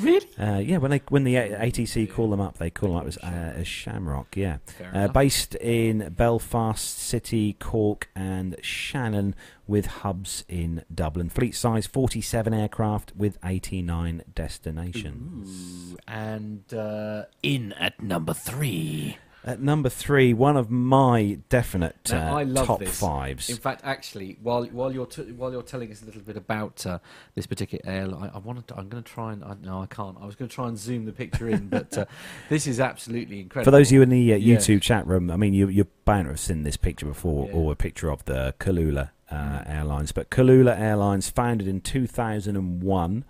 Really? 0.00 0.28
Uh, 0.38 0.58
yeah, 0.58 0.78
when 0.78 0.90
they 0.90 1.02
when 1.08 1.24
the 1.24 1.34
ATC 1.34 2.10
call 2.10 2.30
them 2.30 2.40
up, 2.40 2.58
they 2.58 2.70
call 2.70 2.90
them 2.90 2.98
up 2.98 3.06
as, 3.06 3.18
uh, 3.18 3.52
as 3.56 3.66
Shamrock. 3.66 4.36
Yeah, 4.36 4.58
uh, 4.92 5.08
based 5.08 5.54
in 5.56 6.12
Belfast 6.16 6.98
City, 6.98 7.54
Cork, 7.54 8.08
and 8.14 8.56
Shannon, 8.62 9.34
with 9.66 9.86
hubs 9.86 10.44
in 10.48 10.84
Dublin. 10.92 11.28
Fleet 11.28 11.54
size 11.54 11.86
47 11.86 12.52
aircraft 12.54 13.12
with 13.16 13.38
89 13.44 14.22
destinations. 14.34 15.92
Ooh, 15.92 15.98
and 16.06 16.72
uh, 16.74 17.24
in 17.42 17.72
at 17.74 18.02
number 18.02 18.34
three. 18.34 19.18
At 19.44 19.60
number 19.60 19.88
three, 19.88 20.32
one 20.32 20.56
of 20.56 20.70
my 20.70 21.38
definite 21.48 21.96
Now, 22.12 22.38
uh, 22.38 22.64
top 22.64 22.78
this. 22.78 23.00
fives. 23.00 23.50
In 23.50 23.56
fact, 23.56 23.80
actually, 23.82 24.38
while 24.40 24.64
while 24.66 24.92
you're 24.92 25.06
t- 25.06 25.32
while 25.32 25.50
you're 25.50 25.62
telling 25.64 25.90
us 25.90 26.00
a 26.00 26.04
little 26.04 26.20
bit 26.20 26.36
about 26.36 26.86
uh, 26.86 27.00
this 27.34 27.46
particular 27.46 27.82
airline, 27.84 28.30
I, 28.32 28.36
I 28.36 28.38
wanted 28.38 28.68
to, 28.68 28.76
I'm 28.76 28.88
going 28.88 29.02
to 29.02 29.12
try 29.12 29.32
and 29.32 29.42
I, 29.42 29.54
no, 29.60 29.82
I 29.82 29.86
can't. 29.86 30.16
I 30.20 30.26
was 30.26 30.36
going 30.36 30.48
to 30.48 30.54
try 30.54 30.68
and 30.68 30.78
zoom 30.78 31.06
the 31.06 31.12
picture 31.12 31.48
in, 31.48 31.66
but 31.66 31.98
uh, 31.98 32.04
this 32.50 32.68
is 32.68 32.78
absolutely 32.78 33.40
incredible. 33.40 33.64
For 33.72 33.76
those 33.76 33.88
of 33.88 33.92
you 33.94 34.02
in 34.02 34.10
the 34.10 34.32
uh, 34.32 34.36
Yeah. 34.36 34.56
YouTube 34.58 34.80
chat 34.80 35.06
room, 35.08 35.28
I 35.28 35.36
mean, 35.36 35.54
you, 35.54 35.66
you're 35.66 35.88
bound 36.04 36.26
to 36.26 36.30
have 36.30 36.40
seen 36.40 36.62
this 36.62 36.76
picture 36.76 37.06
before, 37.06 37.48
Yeah. 37.48 37.54
or 37.54 37.72
a 37.72 37.76
picture 37.76 38.10
of 38.12 38.24
the 38.26 38.54
Kulula 38.60 39.10
uh, 39.28 39.62
Airlines. 39.66 40.12
But 40.12 40.30
Kulula 40.30 40.78
Airlines, 40.78 41.28
founded 41.28 41.66
in 41.66 41.80
2001, 41.80 43.24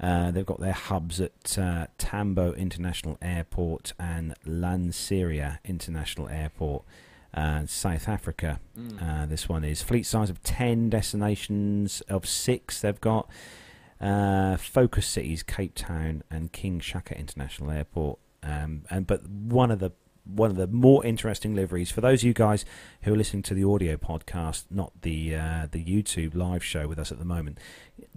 uh, 0.00 0.30
they've 0.30 0.46
got 0.46 0.60
their 0.60 0.72
hubs 0.72 1.20
at 1.20 1.58
uh, 1.58 1.86
Tambo 1.98 2.54
International 2.54 3.18
Airport 3.20 3.92
and 3.98 4.34
Lanseria 4.46 5.58
International 5.64 6.28
Airport, 6.28 6.84
uh, 7.34 7.66
South 7.66 8.08
Africa. 8.08 8.60
Mm. 8.78 9.22
Uh, 9.22 9.26
this 9.26 9.48
one 9.48 9.62
is 9.62 9.82
fleet 9.82 10.04
size 10.04 10.30
of 10.30 10.42
10 10.42 10.88
destinations 10.88 12.00
of 12.02 12.26
six. 12.26 12.80
They've 12.80 13.00
got 13.00 13.28
uh, 14.00 14.56
focus 14.56 15.06
cities 15.06 15.42
Cape 15.42 15.74
Town 15.74 16.22
and 16.30 16.50
King 16.50 16.80
Shaka 16.80 17.16
International 17.18 17.70
Airport. 17.70 18.18
Um, 18.42 18.84
and 18.90 19.06
but 19.06 19.28
one 19.28 19.70
of 19.70 19.80
the 19.80 19.92
one 20.36 20.50
of 20.50 20.56
the 20.56 20.66
more 20.66 21.04
interesting 21.04 21.54
liveries 21.54 21.90
for 21.90 22.00
those 22.00 22.22
of 22.22 22.26
you 22.26 22.32
guys 22.34 22.64
who 23.02 23.12
are 23.14 23.16
listening 23.16 23.42
to 23.44 23.54
the 23.54 23.64
audio 23.64 23.96
podcast, 23.96 24.64
not 24.70 24.92
the 25.02 25.34
uh, 25.34 25.66
the 25.70 25.84
YouTube 25.84 26.34
live 26.34 26.64
show 26.64 26.86
with 26.88 26.98
us 26.98 27.10
at 27.12 27.18
the 27.18 27.24
moment, 27.24 27.58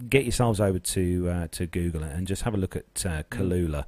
get 0.08 0.24
yourselves 0.24 0.60
over 0.60 0.78
to 0.78 1.28
uh, 1.30 1.48
to 1.52 1.66
Google 1.66 2.02
and 2.02 2.26
just 2.26 2.42
have 2.42 2.54
a 2.54 2.58
look 2.58 2.76
at 2.76 3.04
uh, 3.06 3.22
Kulula. 3.30 3.84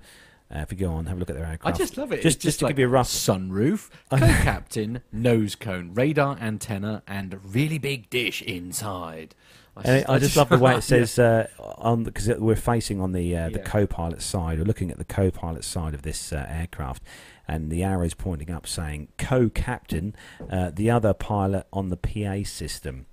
Uh, 0.55 0.59
if 0.61 0.70
you 0.70 0.78
go 0.78 0.93
on, 0.93 1.07
have 1.07 1.16
a 1.16 1.19
look 1.20 1.28
at 1.28 1.35
their 1.35 1.44
aircraft. 1.44 1.74
I 1.74 1.77
just 1.77 1.97
love 1.97 2.12
it. 2.12 2.23
just 2.23 2.36
It's 2.36 2.44
just 2.44 2.59
to 2.61 2.66
like 2.66 2.77
give 2.77 2.78
you 2.81 2.86
a 2.86 2.89
rough 2.89 3.09
sunroof, 3.09 3.90
co-captain, 4.11 5.03
nose 5.11 5.57
cone, 5.57 5.93
radar 5.93 6.39
antenna, 6.40 7.03
and 7.09 7.40
really 7.53 7.78
big 7.78 8.09
dish 8.11 8.43
inside. 8.43 9.35
And 9.85 10.07
I 10.09 10.19
just 10.19 10.36
love 10.36 10.48
the 10.48 10.57
way 10.59 10.77
it 10.77 10.82
says 10.85 11.19
uh, 11.19 11.48
on 11.59 12.05
because 12.05 12.28
we're 12.28 12.55
facing 12.57 13.01
on 13.01 13.12
the 13.12 13.36
uh, 13.36 13.48
the 13.51 13.59
Yeah. 13.59 13.65
co-pilot 13.65 14.23
side. 14.23 14.59
We're 14.59 14.65
looking 14.65 14.90
at 14.93 14.98
the 14.98 15.05
co-pilot 15.05 15.65
side 15.65 15.93
of 15.94 16.03
this 16.03 16.32
uh, 16.32 16.47
aircraft, 16.48 17.03
and 17.48 17.70
the 17.70 17.82
arrow's 17.85 18.14
pointing 18.14 18.51
up, 18.51 18.66
saying 18.66 19.09
"co-captain," 19.18 20.14
uh, 20.51 20.70
the 20.74 20.90
other 20.90 21.14
pilot 21.14 21.66
on 21.73 21.89
the 21.89 21.97
PA 21.97 22.43
system, 22.48 23.06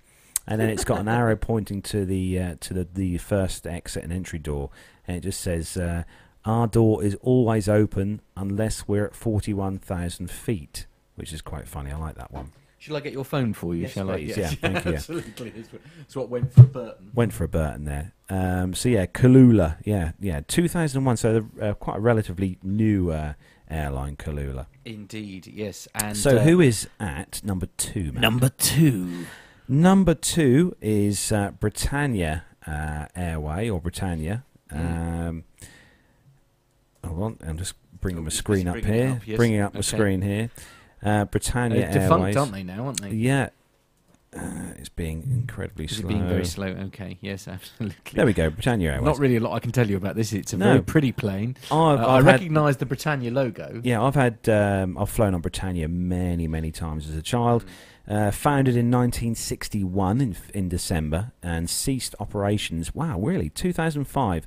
and 0.47 0.59
then 0.59 0.69
it's 0.69 0.83
got 0.83 0.99
an 0.99 1.07
arrow 1.07 1.35
pointing 1.51 1.81
to 1.83 2.05
the 2.05 2.39
uh, 2.39 2.55
to 2.61 2.73
the 2.73 2.87
the 2.93 3.17
first 3.17 3.65
exit 3.67 4.03
and 4.03 4.11
entry 4.13 4.39
door, 4.39 4.69
and 5.07 5.17
it 5.17 5.21
just 5.21 5.41
says. 5.41 5.77
Uh, 5.77 6.03
our 6.45 6.67
door 6.67 7.01
is 7.01 7.15
always 7.21 7.69
open 7.69 8.19
unless 8.35 8.85
we're 8.85 9.05
at 9.05 9.15
41,000 9.15 10.29
feet, 10.29 10.87
which 11.15 11.31
is 11.31 11.41
quite 11.41 11.69
funny. 11.69 11.89
I 11.89 11.95
like 11.97 12.15
that 12.15 12.33
one. 12.33 12.51
Shall 12.79 12.97
I 12.97 12.99
get 12.99 13.13
your 13.13 13.23
phone 13.23 13.53
for 13.53 13.73
you? 13.73 13.83
Yes, 13.83 13.93
shall 13.93 14.07
please. 14.07 14.37
I? 14.37 14.41
Yeah, 14.41 14.47
thank 14.49 14.83
you. 14.85 14.93
Absolutely. 14.95 15.53
It's 15.55 15.71
what- 15.71 15.81
It's 16.01 16.15
what 16.17 16.27
went 16.29 16.51
for 16.51 16.63
Burton. 16.63 17.11
Went 17.15 17.31
for 17.31 17.45
a 17.45 17.47
Burton 17.47 17.85
there. 17.85 18.11
Um, 18.29 18.73
so 18.73 18.89
yeah, 18.89 19.05
Kulula, 19.05 19.77
yeah, 19.85 20.11
yeah, 20.19 20.41
2001. 20.45 21.15
So 21.15 21.45
uh, 21.61 21.75
quite 21.75 21.95
a 21.95 22.01
relatively 22.01 22.57
new 22.61 23.09
uh, 23.11 23.35
airline, 23.69 24.15
Kulula. 24.15 24.67
Indeed, 24.85 25.47
yes. 25.47 25.87
And 25.95 26.15
so 26.17 26.37
uh, 26.37 26.43
who 26.43 26.61
is 26.61 26.87
at 26.99 27.41
number 27.43 27.67
two? 27.77 28.11
Matt? 28.11 28.21
number 28.21 28.49
two? 28.49 29.25
number 29.67 30.13
two 30.13 30.75
is 30.81 31.31
uh, 31.31 31.51
Britannia 31.59 32.43
uh, 32.67 33.05
Airway 33.15 33.69
or 33.69 33.79
Britannia. 33.81 34.43
Mm. 34.71 35.27
Um, 35.29 35.43
hold 37.05 37.21
on, 37.23 37.37
I'm 37.47 37.57
just 37.57 37.75
bringing 37.99 38.19
Oh, 38.19 38.23
my 38.23 38.29
screen 38.29 38.67
up 38.67 38.73
bringing 38.73 38.93
here. 38.93 39.09
up, 39.11 39.27
yes. 39.27 39.37
Bringing 39.37 39.59
up 39.61 39.73
my 39.73 39.81
screen 39.81 40.21
here. 40.21 40.49
Uh, 41.01 41.25
Britannia 41.25 41.81
They're 41.81 41.93
defunct, 41.93 42.11
Airways. 42.11 42.37
aren't 42.37 42.51
they 42.53 42.63
now? 42.63 42.85
Aren't 42.85 43.01
they? 43.01 43.11
Yeah, 43.11 43.49
uh, 44.35 44.73
it's 44.77 44.89
being 44.89 45.23
incredibly 45.31 45.85
Is 45.85 45.93
it 45.93 45.95
slow. 46.01 46.07
being 46.09 46.27
very 46.27 46.45
slow? 46.45 46.67
Okay, 46.67 47.17
yes, 47.21 47.47
absolutely. 47.49 47.95
There 48.13 48.25
we 48.25 48.33
go, 48.33 48.49
Britannia 48.49 48.93
Airways. 48.93 49.05
Not 49.05 49.19
really 49.19 49.35
a 49.37 49.39
lot 49.39 49.53
I 49.53 49.59
can 49.59 49.71
tell 49.71 49.87
you 49.89 49.97
about 49.97 50.15
this. 50.15 50.33
It's 50.33 50.53
a 50.53 50.57
No. 50.57 50.65
very 50.65 50.81
pretty 50.83 51.11
plane. 51.11 51.55
I've, 51.71 51.99
Uh, 51.99 52.05
I 52.05 52.17
I've 52.17 52.25
had- 52.25 52.33
recognise 52.35 52.77
the 52.77 52.85
Britannia 52.85 53.31
logo. 53.31 53.81
Yeah, 53.83 54.01
I've 54.01 54.15
had 54.15 54.47
um, 54.49 54.97
I've 54.97 55.09
flown 55.09 55.33
on 55.33 55.41
Britannia 55.41 55.87
many 55.87 56.47
many 56.47 56.71
times 56.71 57.09
as 57.09 57.15
a 57.15 57.21
child. 57.21 57.65
Uh, 58.05 58.31
founded 58.31 58.75
in 58.75 58.91
1961 58.91 60.19
in, 60.19 60.35
in 60.53 60.67
December 60.67 61.31
and 61.41 61.69
ceased 61.69 62.13
operations. 62.19 62.93
Wow, 62.93 63.17
really? 63.19 63.47
2005. 63.49 64.45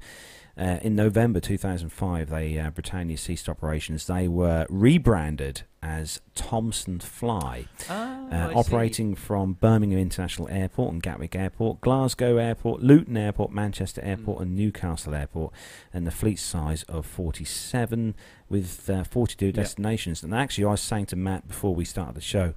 Uh, 0.58 0.78
in 0.80 0.96
November 0.96 1.38
2005, 1.38 2.30
they 2.30 2.58
uh, 2.58 2.70
Britannia 2.70 3.18
ceased 3.18 3.46
operations. 3.48 4.06
They 4.06 4.26
were 4.26 4.66
rebranded 4.70 5.62
as 5.82 6.20
Thomsonfly, 6.34 7.66
Ah, 7.88 8.26
uh, 8.30 8.52
operating 8.54 9.14
from 9.14 9.54
Birmingham 9.54 9.98
International 9.98 10.48
Airport 10.48 10.92
and 10.94 11.02
Gatwick 11.02 11.34
Airport, 11.36 11.80
Glasgow 11.80 12.36
Airport, 12.38 12.82
Luton 12.82 13.16
Airport, 13.16 13.52
Manchester 13.52 14.00
Airport, 14.02 14.38
Mm. 14.38 14.42
and 14.42 14.56
Newcastle 14.56 15.14
Airport, 15.14 15.52
and 15.92 16.06
the 16.06 16.10
fleet 16.10 16.38
size 16.38 16.82
of 16.84 17.06
47 17.06 18.14
with 18.48 18.88
uh, 18.90 19.04
42 19.04 19.52
destinations. 19.52 20.22
And 20.22 20.34
actually, 20.34 20.64
I 20.64 20.70
was 20.72 20.80
saying 20.80 21.06
to 21.06 21.16
Matt 21.16 21.48
before 21.48 21.74
we 21.74 21.84
started 21.84 22.14
the 22.14 22.20
show 22.20 22.54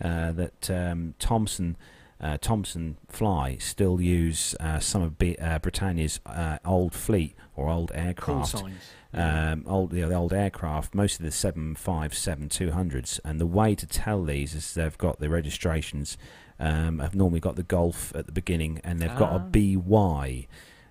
uh, 0.00 0.32
that 0.32 0.70
um, 0.70 1.14
Thomson. 1.18 1.76
Uh, 2.20 2.38
Thomson 2.40 2.96
Fly 3.08 3.56
still 3.58 4.00
use 4.00 4.54
uh, 4.60 4.78
some 4.78 5.02
of 5.02 5.18
B- 5.18 5.34
uh, 5.40 5.58
Britannia's 5.58 6.20
uh, 6.24 6.58
old 6.64 6.94
fleet 6.94 7.34
or 7.56 7.68
old 7.68 7.92
aircraft 7.94 8.50
signs. 8.58 8.74
um, 9.14 9.64
old 9.66 9.92
you 9.92 10.02
know, 10.02 10.08
the 10.08 10.14
old 10.14 10.32
aircraft, 10.32 10.94
most 10.94 11.18
of 11.18 11.24
the 11.24 11.30
757 11.30 12.48
200s, 12.48 13.20
and 13.24 13.40
the 13.40 13.46
way 13.46 13.74
to 13.74 13.86
tell 13.86 14.24
these 14.24 14.54
is 14.54 14.74
they've 14.74 14.96
got 14.98 15.20
the 15.20 15.28
registrations. 15.28 16.16
Um, 16.58 17.00
have 17.00 17.14
normally 17.14 17.40
got 17.40 17.56
the 17.56 17.64
Golf 17.64 18.14
at 18.14 18.26
the 18.26 18.32
beginning, 18.32 18.80
and 18.84 19.00
they've 19.00 19.16
got 19.16 19.32
a 19.32 19.36
Ah. 19.36 19.48
BY 19.50 20.46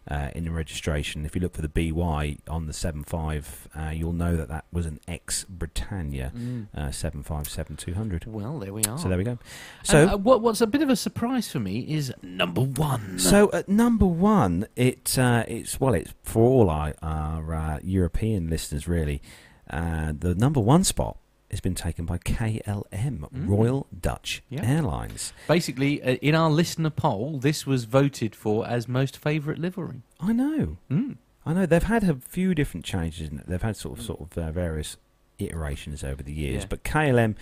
uh, 0.10 0.30
in 0.36 0.46
the 0.46 0.52
registration. 0.52 1.26
If 1.26 1.36
you 1.36 1.42
look 1.42 1.54
for 1.56 1.62
the 1.62 1.70
BY 1.70 2.38
on 2.48 2.66
the 2.66 2.74
75, 2.74 3.68
uh, 3.78 3.90
you'll 3.90 4.14
know 4.14 4.36
that 4.36 4.48
that 4.50 4.66
was 4.72 4.86
an 4.86 5.00
ex 5.08 5.44
Britannia 5.46 6.32
Mm. 6.36 6.68
uh, 6.76 6.92
757 6.92 7.78
200. 7.78 8.26
Well, 8.26 8.60
there 8.60 8.74
we 8.74 8.84
are. 8.86 8.98
So 8.98 9.10
there 9.10 9.18
we 9.18 9.24
go. 9.24 9.38
So, 9.84 10.08
So. 10.08 10.18
what, 10.18 10.42
what's 10.42 10.62
a 10.62 10.68
bit 10.68 10.82
of 10.82 10.90
a 10.90 10.96
surprise 10.96 11.52
for 11.52 11.60
me 11.60 11.80
is 11.82 12.12
number 12.24 12.62
one. 12.62 13.20
So 13.20 13.52
at 13.54 13.70
number 13.70 14.06
one, 14.08 14.68
it 14.76 15.18
uh, 15.20 15.44
it's 15.48 15.80
well, 15.80 15.94
it's 15.94 16.14
for 16.24 16.44
all 16.44 16.70
our, 16.70 16.94
our 17.02 17.54
uh, 17.54 17.80
European 17.84 18.50
listeners 18.50 18.88
really. 18.88 19.22
Uh, 19.70 20.12
the 20.18 20.36
number 20.36 20.60
one 20.60 20.84
spot 20.84 21.18
has 21.52 21.62
been 21.62 21.76
taken 21.76 22.06
by 22.06 22.18
KLM, 22.18 23.20
Mm. 23.30 23.48
Royal 23.48 23.88
Dutch 24.00 24.42
Yeah. 24.50 24.64
Airlines. 24.64 25.34
Basically, 25.48 26.02
uh, 26.02 26.16
in 26.22 26.34
our 26.36 26.50
listener 26.50 26.90
poll, 26.90 27.40
this 27.40 27.66
was 27.68 27.84
voted 27.86 28.36
for 28.36 28.68
as 28.68 28.88
most 28.88 29.18
favourite 29.18 29.60
livery. 29.60 30.02
I 30.20 30.34
know, 30.34 30.78
Mm. 30.90 31.18
I 31.46 31.54
know. 31.54 31.66
They've 31.66 31.84
had 31.84 32.04
a 32.04 32.16
few 32.16 32.54
different 32.56 32.86
changes. 32.86 33.30
In 33.30 33.40
it. 33.40 33.48
They've 33.48 33.62
had 33.62 33.76
sort 33.76 34.00
of 34.00 34.06
sort 34.06 34.22
of 34.22 34.38
uh, 34.38 34.52
various 34.52 34.98
iterations 35.40 36.04
over 36.04 36.22
the 36.24 36.34
years, 36.34 36.64
Yeah. 36.64 36.68
but 36.70 36.84
KLM 36.84 37.36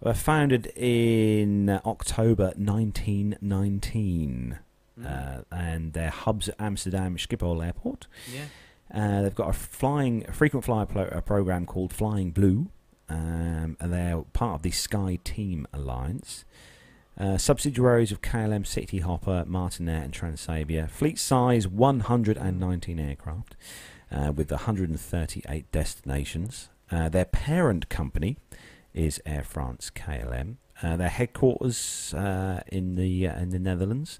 were 0.00 0.14
founded 0.14 0.66
in 0.76 1.68
uh, 1.68 1.80
October 1.84 2.52
1919. 2.56 4.58
Mm. 4.98 5.06
Uh, 5.06 5.42
and 5.50 5.92
their 5.94 6.10
hubs 6.10 6.48
at 6.48 6.54
Amsterdam 6.58 7.16
Schiphol 7.16 7.64
Airport. 7.64 8.06
yeah. 8.32 8.44
Uh, 8.92 9.22
they've 9.22 9.34
got 9.36 9.48
a 9.48 9.52
flying, 9.52 10.24
a 10.28 10.32
frequent 10.32 10.64
flyer 10.64 10.84
pro- 10.84 11.20
program 11.20 11.64
called 11.64 11.92
Flying 11.92 12.32
Blue, 12.32 12.70
um, 13.10 13.76
and 13.80 13.92
they're 13.92 14.22
part 14.32 14.54
of 14.56 14.62
the 14.62 14.70
SkyTeam 14.70 15.64
Alliance. 15.72 16.44
Uh, 17.18 17.36
subsidiaries 17.36 18.12
of 18.12 18.22
KLM, 18.22 18.62
Cityhopper, 18.64 19.44
Martinair, 19.46 20.02
and 20.04 20.12
Transavia. 20.14 20.88
Fleet 20.88 21.18
size 21.18 21.68
119 21.68 22.98
aircraft, 22.98 23.56
uh, 24.10 24.32
with 24.34 24.50
138 24.50 25.70
destinations. 25.70 26.70
Uh, 26.90 27.08
their 27.10 27.26
parent 27.26 27.88
company 27.90 28.38
is 28.94 29.20
Air 29.26 29.42
France 29.42 29.90
KLM. 29.94 30.56
Uh, 30.82 30.96
their 30.96 31.10
headquarters 31.10 32.14
uh, 32.14 32.60
in 32.68 32.94
the 32.94 33.26
uh, 33.28 33.38
in 33.38 33.50
the 33.50 33.58
Netherlands, 33.58 34.18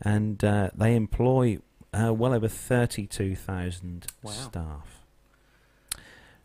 and 0.00 0.42
uh, 0.42 0.70
they 0.74 0.96
employ 0.96 1.58
uh, 1.94 2.12
well 2.12 2.34
over 2.34 2.48
thirty-two 2.48 3.36
thousand 3.36 4.06
Wow. 4.20 4.32
staff. 4.32 5.01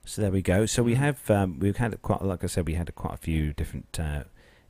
So 0.08 0.22
there 0.22 0.32
we 0.32 0.42
go. 0.42 0.66
So 0.66 0.84
we 0.84 0.96
have 0.96 1.30
um, 1.30 1.60
we've 1.60 1.78
had 1.78 2.02
quite 2.02 2.22
like 2.24 2.44
I 2.44 2.48
said 2.48 2.66
we 2.66 2.76
had 2.76 2.94
quite 2.96 3.14
a 3.16 3.18
few 3.18 3.52
different 3.54 4.00
uh, 4.00 4.24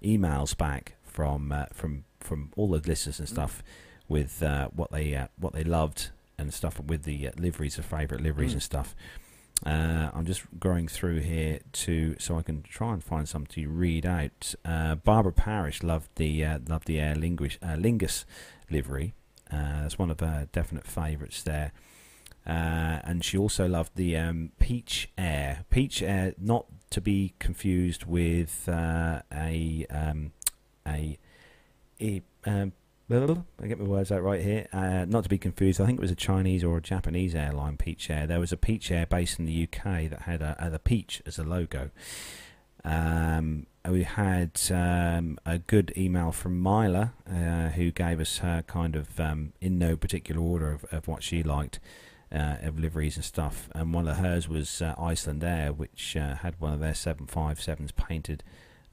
emails 0.04 0.58
back 0.58 0.96
from 1.04 1.52
uh, 1.52 1.66
from 1.74 2.06
from 2.20 2.52
all 2.58 2.70
the 2.70 2.80
listeners 2.88 3.20
and 3.20 3.30
stuff 3.30 3.62
with 4.08 4.42
uh, 4.42 4.70
what 4.76 4.92
they 4.92 5.14
uh, 5.16 5.28
what 5.40 5.54
they 5.54 5.64
loved 5.64 6.10
and 6.40 6.54
stuff 6.54 6.80
with 6.80 7.04
the 7.04 7.28
uh, 7.28 7.32
liveries, 7.38 7.78
of 7.78 7.86
favourite 7.86 8.24
liveries 8.24 8.50
Mm. 8.52 8.54
and 8.54 8.64
stuff. 8.64 8.96
Uh, 9.66 10.10
I'm 10.14 10.26
just 10.26 10.42
going 10.60 10.88
through 10.88 11.20
here 11.22 11.60
to 11.74 12.16
so 12.20 12.38
I 12.38 12.42
can 12.42 12.64
try 12.64 12.94
and 12.94 13.04
find 13.04 13.30
some 13.30 13.46
to 13.48 13.68
read 13.70 14.06
out. 14.06 14.56
Uh, 14.66 14.96
Barbara 14.96 15.34
Parish 15.34 15.84
loved 15.84 16.10
the 16.16 16.44
uh, 16.46 16.60
loved 16.68 16.88
the 16.88 17.00
Aer 17.00 17.16
Lingus, 17.16 17.58
uh, 17.62 17.76
Lingus 17.76 18.26
livery. 18.72 19.14
Uh, 19.52 19.82
that's 19.84 20.00
one 20.00 20.10
of 20.12 20.20
her 20.20 20.48
definite 20.52 20.86
favourites 20.86 21.44
there. 21.44 21.72
Uh, 22.48 23.00
and 23.04 23.26
she 23.26 23.38
also 23.38 23.68
loved 23.68 23.92
the 23.96 24.16
um, 24.16 24.52
Peach 24.58 25.10
Air. 25.18 25.66
Peach 25.70 26.02
Air, 26.02 26.34
not 26.40 26.66
to 26.92 27.02
be 27.02 27.34
confused 27.40 28.06
with 28.06 28.70
uh, 28.70 29.22
a 29.34 29.86
um, 29.90 30.32
a, 30.88 31.18
e- 32.00 32.22
um, 32.46 32.72
I 33.10 33.68
get 33.68 33.80
my 33.80 33.86
words 33.86 34.12
out 34.12 34.24
right 34.24 34.42
here. 34.42 34.68
Uh, 34.72 35.06
not 35.06 35.24
to 35.24 35.30
be 35.30 35.38
confused. 35.38 35.82
I 35.82 35.86
think 35.86 36.00
it 36.00 36.02
was 36.02 36.12
a 36.12 36.16
Chinese 36.16 36.64
or 36.64 36.78
a 36.78 36.82
Japanese 36.82 37.36
airline, 37.36 37.78
Peach 37.78 38.10
Air. 38.10 38.28
There 38.28 38.40
was 38.40 38.52
a 38.52 38.58
Peach 38.58 38.92
Air 38.92 39.06
based 39.06 39.40
in 39.40 39.46
the 39.46 39.64
UK 39.64 40.10
that 40.10 40.22
had 40.24 40.42
a, 40.42 40.56
a 40.74 40.80
peach 40.80 41.22
as 41.26 41.38
a 41.38 41.44
logo. 41.44 41.90
Um, 42.84 43.68
we 43.90 44.04
had 44.04 44.60
um, 44.72 45.38
a 45.46 45.58
good 45.58 45.94
email 45.98 46.32
from 46.32 46.62
Myla, 46.62 47.14
uh, 47.30 47.70
who 47.70 47.92
gave 47.92 48.20
us 48.20 48.40
her 48.40 48.62
kind 48.68 48.96
of 48.96 49.20
um, 49.20 49.54
in 49.62 49.78
no 49.78 49.96
particular 49.96 50.42
order 50.42 50.72
of, 50.72 50.86
of 50.92 51.08
what 51.08 51.24
she 51.24 51.44
liked 51.44 51.80
uh, 52.34 52.58
of 52.62 52.80
liveries 52.80 53.16
and 53.16 53.26
stuff. 53.26 53.70
And 53.74 53.94
one 53.94 54.08
of 54.08 54.18
hers 54.18 54.48
was 54.50 54.82
uh, 54.82 54.96
Icelandair, 54.98 55.76
which 55.76 56.16
uh, 56.18 56.36
had 56.36 56.60
one 56.60 56.74
of 56.74 56.80
their 56.80 56.94
757s 56.94 57.96
painted 57.96 58.44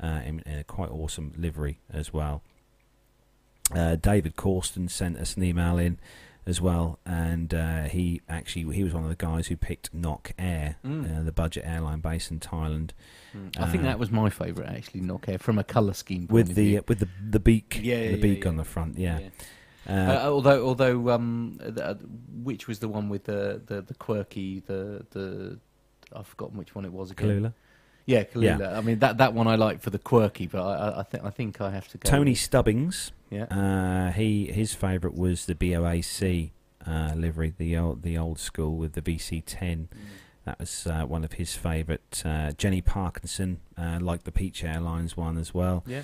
uh, 0.02 0.20
in, 0.24 0.40
in 0.46 0.58
a 0.58 0.64
quite 0.64 0.90
awesome 0.90 1.32
livery 1.36 1.80
as 1.92 2.12
well. 2.12 2.42
Uh, 3.74 3.96
David 3.96 4.36
Corsten 4.36 4.90
sent 4.90 5.16
us 5.16 5.36
an 5.36 5.42
email 5.42 5.78
in 5.78 5.98
as 6.46 6.60
well, 6.60 6.98
and 7.06 7.54
uh, 7.54 7.84
he 7.84 8.20
actually 8.28 8.74
he 8.76 8.84
was 8.84 8.92
one 8.92 9.02
of 9.02 9.08
the 9.08 9.16
guys 9.16 9.46
who 9.46 9.56
picked 9.56 9.94
Nok 9.94 10.32
Air, 10.38 10.76
Mm. 10.84 11.20
uh, 11.20 11.22
the 11.22 11.32
budget 11.32 11.64
airline 11.66 12.00
based 12.00 12.30
in 12.30 12.38
Thailand, 12.40 12.90
Mm. 13.34 13.58
I 13.58 13.68
think 13.70 13.82
that 13.84 13.98
was 13.98 14.10
my 14.12 14.28
favourite 14.30 14.68
actually, 14.70 15.00
Nok 15.00 15.28
Air, 15.28 15.38
from 15.38 15.58
a 15.58 15.64
colour 15.64 15.94
scheme 15.94 16.28
point 16.28 16.32
with 16.32 16.48
of 16.50 16.54
the 16.56 16.64
view. 16.72 16.84
with 16.86 16.98
the 17.00 17.08
the 17.30 17.40
beak, 17.40 17.80
Yeah, 17.82 17.96
the 17.96 18.10
yeah, 18.10 18.16
beak 18.16 18.44
yeah. 18.44 18.50
on 18.50 18.56
the 18.58 18.64
front, 18.64 18.98
yeah. 18.98 19.20
Uh, 19.88 19.92
Uh, 19.92 20.20
although, 20.30 20.66
although, 20.66 21.10
um, 21.10 21.56
the, 21.60 21.98
which 22.42 22.66
was 22.68 22.78
the 22.78 22.88
one 22.88 23.08
with 23.08 23.24
the, 23.24 23.60
the, 23.66 23.82
the 23.82 23.94
quirky, 23.94 24.60
the 24.60 25.04
the 25.10 25.58
I've 26.14 26.26
forgotten 26.26 26.56
which 26.58 26.74
one 26.74 26.84
it 26.84 26.92
was 26.92 27.10
again. 27.10 27.28
Kulula. 27.42 27.52
Yeah, 28.06 28.24
Kulula. 28.24 28.76
I 28.76 28.80
mean 28.82 28.98
that 29.00 29.18
that 29.18 29.32
one 29.34 29.46
I 29.48 29.56
like 29.56 29.80
for 29.80 29.90
the 29.90 29.98
quirky, 29.98 30.46
but 30.46 30.60
I 30.62 31.00
I, 31.00 31.02
think 31.02 31.24
I 31.24 31.30
think 31.30 31.60
I 31.60 31.70
have 31.70 31.88
to 31.88 31.98
go. 31.98 32.08
Tony 32.08 32.32
with- 32.32 32.38
Stubbings, 32.40 33.12
Yeah. 33.30 33.44
uh, 33.44 34.12
he 34.12 34.46
his 34.52 34.74
favourite 34.74 35.16
was 35.16 35.46
the 35.46 35.54
BOAC 35.54 36.50
uh, 36.86 37.12
livery, 37.16 37.54
the 37.56 37.76
old 37.76 38.02
the 38.02 38.16
old 38.18 38.38
school 38.38 38.76
with 38.76 38.92
the 38.92 39.02
VC10. 39.02 39.88
That 40.44 40.58
was 40.60 40.86
uh, 40.86 41.04
one 41.06 41.24
of 41.24 41.32
his 41.34 41.54
favourite. 41.56 42.22
Uh, 42.24 42.52
Jenny 42.52 42.82
Parkinson 42.82 43.60
uh, 43.78 43.98
liked 44.00 44.24
the 44.26 44.32
Peach 44.32 44.62
Airlines 44.62 45.16
one 45.16 45.38
as 45.38 45.54
well. 45.54 45.82
Yeah. 45.86 46.02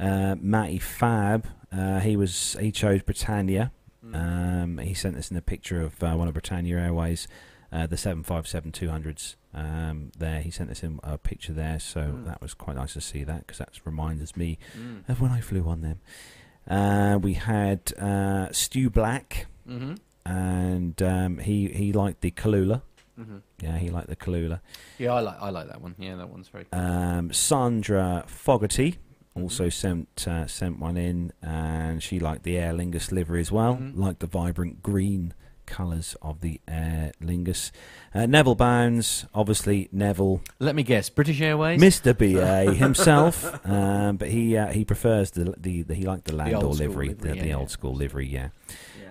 Uh, 0.00 0.34
Matty 0.40 0.78
Fab, 0.78 1.46
uh, 1.72 2.00
he 2.00 2.16
was 2.16 2.56
he 2.58 2.72
chose 2.72 3.02
Britannia. 3.02 3.70
Mm. 4.04 4.14
Um, 4.62 4.78
he 4.78 4.94
sent 4.94 5.16
us 5.16 5.30
in 5.30 5.36
a 5.36 5.42
picture 5.42 5.80
of 5.82 6.02
uh, 6.02 6.14
one 6.14 6.26
of 6.26 6.32
Britannia 6.34 6.78
Airways, 6.78 7.28
uh, 7.70 7.86
the 7.86 7.96
757-200s. 7.96 9.36
Um, 9.54 10.10
there, 10.18 10.40
he 10.40 10.50
sent 10.50 10.70
us 10.70 10.82
in 10.82 11.00
a 11.02 11.18
picture 11.18 11.52
there, 11.52 11.78
so 11.78 12.00
Mm. 12.00 12.24
that 12.26 12.40
was 12.40 12.54
quite 12.54 12.76
nice 12.76 12.94
to 12.94 13.00
see 13.00 13.24
that 13.24 13.40
because 13.46 13.58
that 13.58 13.68
reminds 13.84 14.36
me 14.36 14.58
Mm. 14.78 15.08
of 15.08 15.20
when 15.20 15.32
I 15.32 15.40
flew 15.40 15.68
on 15.68 15.82
them. 15.82 16.00
Uh, 16.68 17.18
we 17.20 17.34
had 17.34 17.92
uh, 17.98 18.48
Stu 18.52 18.88
Black, 18.90 19.46
Mhm. 19.68 19.98
and 20.24 21.02
um, 21.02 21.38
he 21.38 21.68
he 21.68 21.92
liked 21.92 22.20
the 22.22 22.30
Kulula. 22.30 22.82
Mhm. 23.18 23.42
Yeah, 23.60 23.76
he 23.78 23.90
liked 23.90 24.08
the 24.08 24.16
Kulula. 24.16 24.60
Yeah, 24.98 25.12
I 25.14 25.20
like 25.20 25.36
I 25.40 25.50
like 25.50 25.66
that 25.68 25.82
one. 25.82 25.94
Yeah, 25.98 26.16
that 26.16 26.28
one's 26.30 26.48
very. 26.48 26.64
Cool. 26.72 26.80
Um, 26.80 27.32
Sandra 27.32 28.24
Fogarty 28.26 28.98
also 29.34 29.66
Mhm. 29.66 29.72
sent 29.72 30.28
uh, 30.28 30.46
sent 30.46 30.78
one 30.78 30.96
in, 30.96 31.32
and 31.42 32.02
she 32.02 32.18
liked 32.18 32.42
the 32.42 32.56
Aer 32.58 32.72
Lingus 32.72 33.12
livery 33.12 33.40
as 33.40 33.52
well. 33.52 33.76
Mhm. 33.76 33.96
Liked 33.96 34.20
the 34.20 34.26
vibrant 34.26 34.82
green 34.82 35.34
colours 35.66 36.16
of 36.20 36.40
the 36.40 36.60
Aer 36.66 37.12
Lingus. 37.22 37.70
Uh, 38.12 38.26
Neville 38.26 38.56
Bounds, 38.56 39.26
obviously 39.32 39.88
Neville, 39.92 40.42
Let 40.58 40.74
me 40.74 40.82
guess, 40.82 41.08
British 41.08 41.40
Airways. 41.40 41.80
Mr. 41.80 42.12
BA 42.16 42.74
himself, 42.74 43.64
um, 43.64 44.16
but 44.16 44.28
he 44.30 44.56
uh, 44.56 44.72
he 44.72 44.84
prefers 44.84 45.30
the, 45.30 45.54
the, 45.56 45.82
the 45.82 45.94
he 45.94 46.02
liked 46.04 46.24
the 46.24 46.34
Landor 46.34 46.58
school 46.58 46.70
livery, 46.72 47.08
livery, 47.10 47.30
the, 47.30 47.36
yeah, 47.36 47.42
the 47.42 47.48
yeah. 47.50 47.54
old 47.56 47.70
school 47.70 47.94
livery, 47.94 48.26
yeah. 48.26 48.48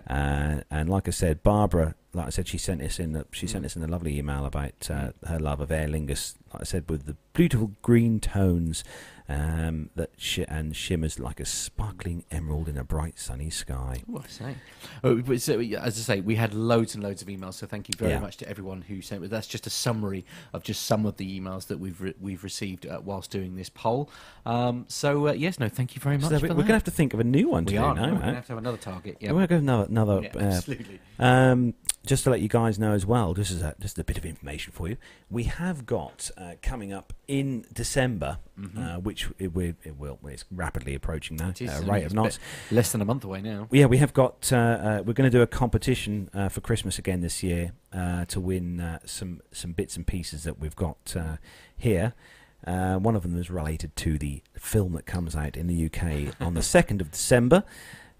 Yeah. 0.07 0.57
Uh, 0.59 0.61
and 0.69 0.89
like 0.89 1.07
I 1.07 1.11
said, 1.11 1.43
Barbara, 1.43 1.95
like 2.13 2.27
I 2.27 2.29
said, 2.31 2.47
she 2.47 2.57
sent 2.57 2.81
us 2.81 2.99
in. 2.99 3.15
A, 3.15 3.25
she 3.31 3.47
sent 3.47 3.63
Mm. 3.63 3.65
us 3.67 3.75
in 3.77 3.83
a 3.83 3.87
lovely 3.87 4.17
email 4.17 4.45
about 4.45 4.89
uh, 4.89 5.11
her 5.27 5.39
love 5.39 5.61
of 5.61 5.71
Aer 5.71 5.87
Lingus. 5.87 6.35
Like 6.51 6.63
I 6.63 6.65
said, 6.65 6.89
with 6.89 7.05
the 7.05 7.15
beautiful 7.33 7.71
green 7.83 8.19
tones 8.19 8.83
um, 9.29 9.91
that 9.95 10.09
sh- 10.17 10.39
and 10.47 10.75
shimmers 10.75 11.19
like 11.19 11.39
a 11.39 11.45
sparkling 11.45 12.25
emerald 12.31 12.67
in 12.67 12.77
a 12.77 12.83
bright 12.83 13.19
sunny 13.19 13.49
sky. 13.51 14.01
What 14.07 14.25
I 14.25 14.27
say? 14.27 14.55
Oh, 15.03 15.21
so, 15.37 15.59
as 15.61 15.97
I 15.99 16.15
say, 16.15 16.21
we 16.21 16.35
had 16.35 16.53
loads 16.53 16.95
and 16.95 17.03
loads 17.03 17.21
of 17.21 17.27
emails, 17.27 17.53
so 17.53 17.67
thank 17.67 17.87
you 17.87 17.93
very 17.97 18.13
Yeah. 18.13 18.19
much 18.19 18.37
to 18.37 18.49
everyone 18.49 18.81
who 18.81 19.01
sent. 19.01 19.29
That's 19.29 19.47
just 19.47 19.67
a 19.67 19.69
summary 19.69 20.25
of 20.51 20.63
just 20.63 20.85
some 20.85 21.05
of 21.05 21.17
the 21.17 21.39
emails 21.39 21.67
that 21.67 21.77
we've 21.79 22.01
re- 22.01 22.15
we've 22.19 22.43
received 22.43 22.87
uh, 22.87 23.01
whilst 23.03 23.29
doing 23.29 23.55
this 23.55 23.69
poll. 23.69 24.09
Um, 24.45 24.85
so 24.87 25.27
uh, 25.27 25.31
yes, 25.33 25.59
no, 25.59 25.69
thank 25.69 25.95
you 25.95 26.01
very 26.01 26.17
much. 26.17 26.29
So 26.31 26.39
we're 26.41 26.47
going 26.55 26.65
to 26.67 26.73
have 26.73 26.83
to 26.85 26.91
think 26.91 27.13
of 27.13 27.19
a 27.19 27.23
new 27.23 27.49
one 27.49 27.65
to 27.65 27.73
we 27.73 27.77
do 27.77 27.83
are. 27.83 27.93
now. 27.93 28.01
We're 28.01 28.09
going 28.09 28.21
to 28.21 28.33
have 28.33 28.45
to 28.47 28.51
have 28.53 28.57
another 28.57 28.77
target. 28.77 29.17
Yeah, 29.19 29.31
We're 29.33 29.45
going 29.47 29.61
to 29.61 29.67
go 29.67 29.81
another. 29.83 30.21
Yeah, 30.23 30.31
uh, 30.35 30.39
absolutely. 30.55 30.99
Um, 31.19 31.75
just 32.09 32.23
to 32.23 32.29
let 32.31 32.41
you 32.41 32.47
guys 32.49 32.79
know 32.79 32.93
as 32.93 33.05
well, 33.05 33.35
just 33.35 33.51
as 33.51 33.61
a, 33.61 33.75
just 33.79 33.99
a 33.99 34.03
bit 34.03 34.17
of 34.17 34.25
information 34.25 34.73
for 34.73 34.89
you, 34.89 34.97
we 35.29 35.43
have 35.43 35.85
got 35.85 36.31
uh, 36.37 36.53
coming 36.63 36.91
up 36.91 37.13
in 37.27 37.65
December, 37.71 38.39
Mhm. 38.59 38.77
uh, 38.95 38.99
which 38.99 39.29
it, 39.37 39.53
we, 39.53 39.75
it 39.83 39.95
will 39.97 40.17
it's 40.25 40.43
rapidly 40.51 40.95
approaching 40.95 41.37
now, 41.37 41.53
is, 41.57 41.69
uh, 41.69 41.83
rate 41.85 42.05
of 42.05 42.13
knots. 42.13 42.39
Less 42.71 42.91
than 42.91 43.01
a 43.01 43.05
month 43.05 43.23
away 43.23 43.41
now. 43.41 43.67
Yeah, 43.71 43.85
we 43.85 43.97
have 43.97 44.13
got. 44.13 44.51
Uh, 44.51 44.55
uh, 44.57 45.03
we're 45.05 45.13
going 45.13 45.29
to 45.31 45.37
do 45.37 45.43
a 45.43 45.47
competition 45.47 46.29
uh, 46.33 46.49
for 46.49 46.61
Christmas 46.61 46.97
again 46.97 47.21
this 47.21 47.43
year 47.43 47.73
uh, 47.93 48.25
to 48.25 48.39
win 48.39 48.79
uh, 48.81 48.99
some 49.05 49.41
some 49.51 49.73
bits 49.73 49.95
and 49.95 50.05
pieces 50.07 50.43
that 50.45 50.59
we've 50.59 50.75
got 50.75 51.15
uh, 51.15 51.37
here. 51.77 52.13
Uh, 52.67 52.97
one 52.97 53.15
of 53.15 53.21
them 53.21 53.37
is 53.39 53.49
related 53.49 53.95
to 53.95 54.17
the 54.17 54.41
film 54.57 54.91
that 54.93 55.05
comes 55.05 55.35
out 55.35 55.55
in 55.55 55.67
the 55.67 55.85
UK 55.85 56.33
on 56.41 56.55
the 56.55 56.61
second 56.61 56.99
of 57.01 57.11
December. 57.11 57.63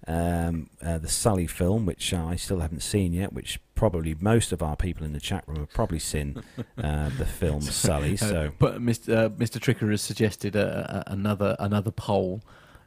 Um, 0.10 0.72
uh, 0.84 0.98
the 0.98 1.08
Sully 1.08 1.46
film, 1.46 1.86
which 1.86 2.14
uh, 2.16 2.26
I 2.26 2.36
still 2.36 2.62
haven't 2.62 2.82
seen 2.82 3.14
yet, 3.14 3.32
which 3.32 3.60
probably 3.76 4.16
most 4.20 4.52
of 4.52 4.64
our 4.64 4.76
people 4.76 5.06
in 5.06 5.14
the 5.14 5.20
chat 5.20 5.44
room 5.46 5.60
have 5.60 5.70
probably 5.72 6.00
seen 6.00 6.42
uh, 6.84 7.10
the 7.20 7.26
film 7.28 7.62
Sully. 7.62 8.14
Uh, 8.14 8.18
So 8.18 8.52
but 8.58 8.82
Mr. 8.82 9.16
Uh, 9.16 9.30
Mr. 9.30 9.60
Tricker 9.60 9.92
has 9.92 10.02
suggested 10.02 10.56
uh, 10.56 10.60
uh, 10.60 11.04
another 11.08 11.56
another 11.60 11.92
poll. 11.92 12.42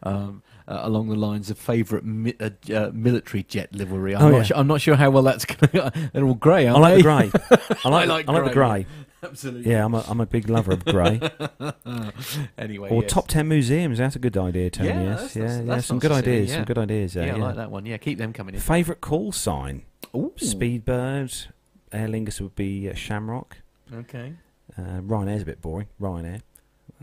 Um, 0.04 0.42
uh, 0.66 0.80
along 0.82 1.10
the 1.10 1.14
lines 1.16 1.48
of 1.48 1.56
favourite 1.58 2.04
mi- 2.04 2.34
uh, 2.40 2.50
uh, 2.74 2.90
military 2.92 3.44
jet 3.44 3.72
livery, 3.72 4.16
I'm, 4.16 4.22
Oh, 4.22 4.28
not 4.30 4.36
yeah. 4.38 4.42
su- 4.44 4.54
I'm 4.56 4.66
not 4.66 4.80
sure 4.80 4.96
how 4.96 5.10
well 5.10 5.22
that's 5.22 5.44
going 5.52 5.70
to. 5.92 6.10
They're 6.12 6.24
all 6.24 6.34
grey, 6.34 6.66
I 6.66 6.70
aren't 6.72 6.82
like 6.82 6.94
they? 6.94 6.96
the 6.96 7.02
grey. 7.02 7.76
I 7.84 7.88
like, 7.88 8.08
like 8.08 8.28
I 8.28 8.32
like 8.32 8.44
the 8.46 8.50
grey. 8.52 8.86
Absolutely. 9.22 9.70
Yeah, 9.70 9.84
I'm 9.84 9.94
a, 9.94 10.04
I'm 10.08 10.20
a 10.20 10.26
big 10.26 10.48
lover 10.48 10.72
of 10.72 10.84
grey. 10.84 11.20
anyway, 12.58 12.90
Or 12.90 13.02
yes. 13.02 13.12
top 13.12 13.28
ten 13.28 13.48
museums. 13.48 13.98
That's 13.98 14.16
a 14.16 14.18
good 14.18 14.36
idea, 14.36 14.70
Tony. 14.70 14.88
Yeah, 14.88 15.02
yes, 15.02 15.20
that's- 15.20 15.36
yeah, 15.36 15.42
that's- 15.42 15.58
yeah. 15.66 15.74
that's 15.74 15.86
Some 15.86 15.98
good 15.98 16.12
ideas. 16.12 16.50
yeah. 16.50 16.56
Some 16.56 16.64
good 16.64 16.78
ideas 16.78 17.12
there. 17.14 17.26
Yeah, 17.26 17.36
Yeah, 17.36 17.42
I 17.42 17.46
like 17.46 17.56
that 17.56 17.70
one. 17.70 17.86
Yeah, 17.86 17.96
keep 17.98 18.18
them 18.18 18.32
coming 18.32 18.54
in. 18.54 18.60
Favorite 18.60 19.00
call 19.00 19.32
sign: 19.32 19.82
Ooh. 20.14 20.32
Speedbird. 20.38 21.46
Aer 21.92 22.08
Lingus 22.08 22.40
would 22.40 22.56
be 22.56 22.88
uh, 22.88 22.94
Shamrock. 22.94 23.58
Okay. 23.92 24.32
Uh, 24.78 25.00
Ryanair's 25.02 25.42
a 25.42 25.44
bit 25.44 25.60
boring. 25.60 25.88
Ryanair. 26.00 26.40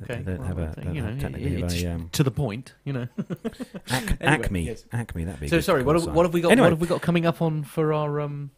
Okay. 0.01 0.15
They 0.23 0.31
don't 0.31 0.39
well, 0.39 0.47
have 0.47 0.57
a. 0.57 0.81
Don't 0.81 0.95
you 0.95 1.01
know, 1.01 1.15
technically 1.19 1.61
it's 1.61 1.83
a. 1.83 1.87
Um, 1.93 2.09
to 2.13 2.23
the 2.23 2.31
point, 2.31 2.73
you 2.85 2.93
know. 2.93 3.07
Ac- 3.19 3.67
Anyway, 3.91 4.17
Acme. 4.21 4.61
yes. 4.63 4.85
Acme. 4.91 5.25
That'd 5.25 5.39
be. 5.41 5.47
So 5.47 5.59
sorry, 5.61 5.83
what 5.83 5.95
have, 5.95 6.07
what 6.13 6.25
have 6.25 6.33
we 6.33 6.41
got? 6.41 6.51
Anyway, 6.53 6.65
What 6.65 6.71
have 6.71 6.81
we 6.81 6.87
got 6.87 7.01
coming 7.01 7.25
up 7.25 7.41
on 7.41 7.63
for 7.63 7.93
our 7.93 8.19
um 8.21 8.49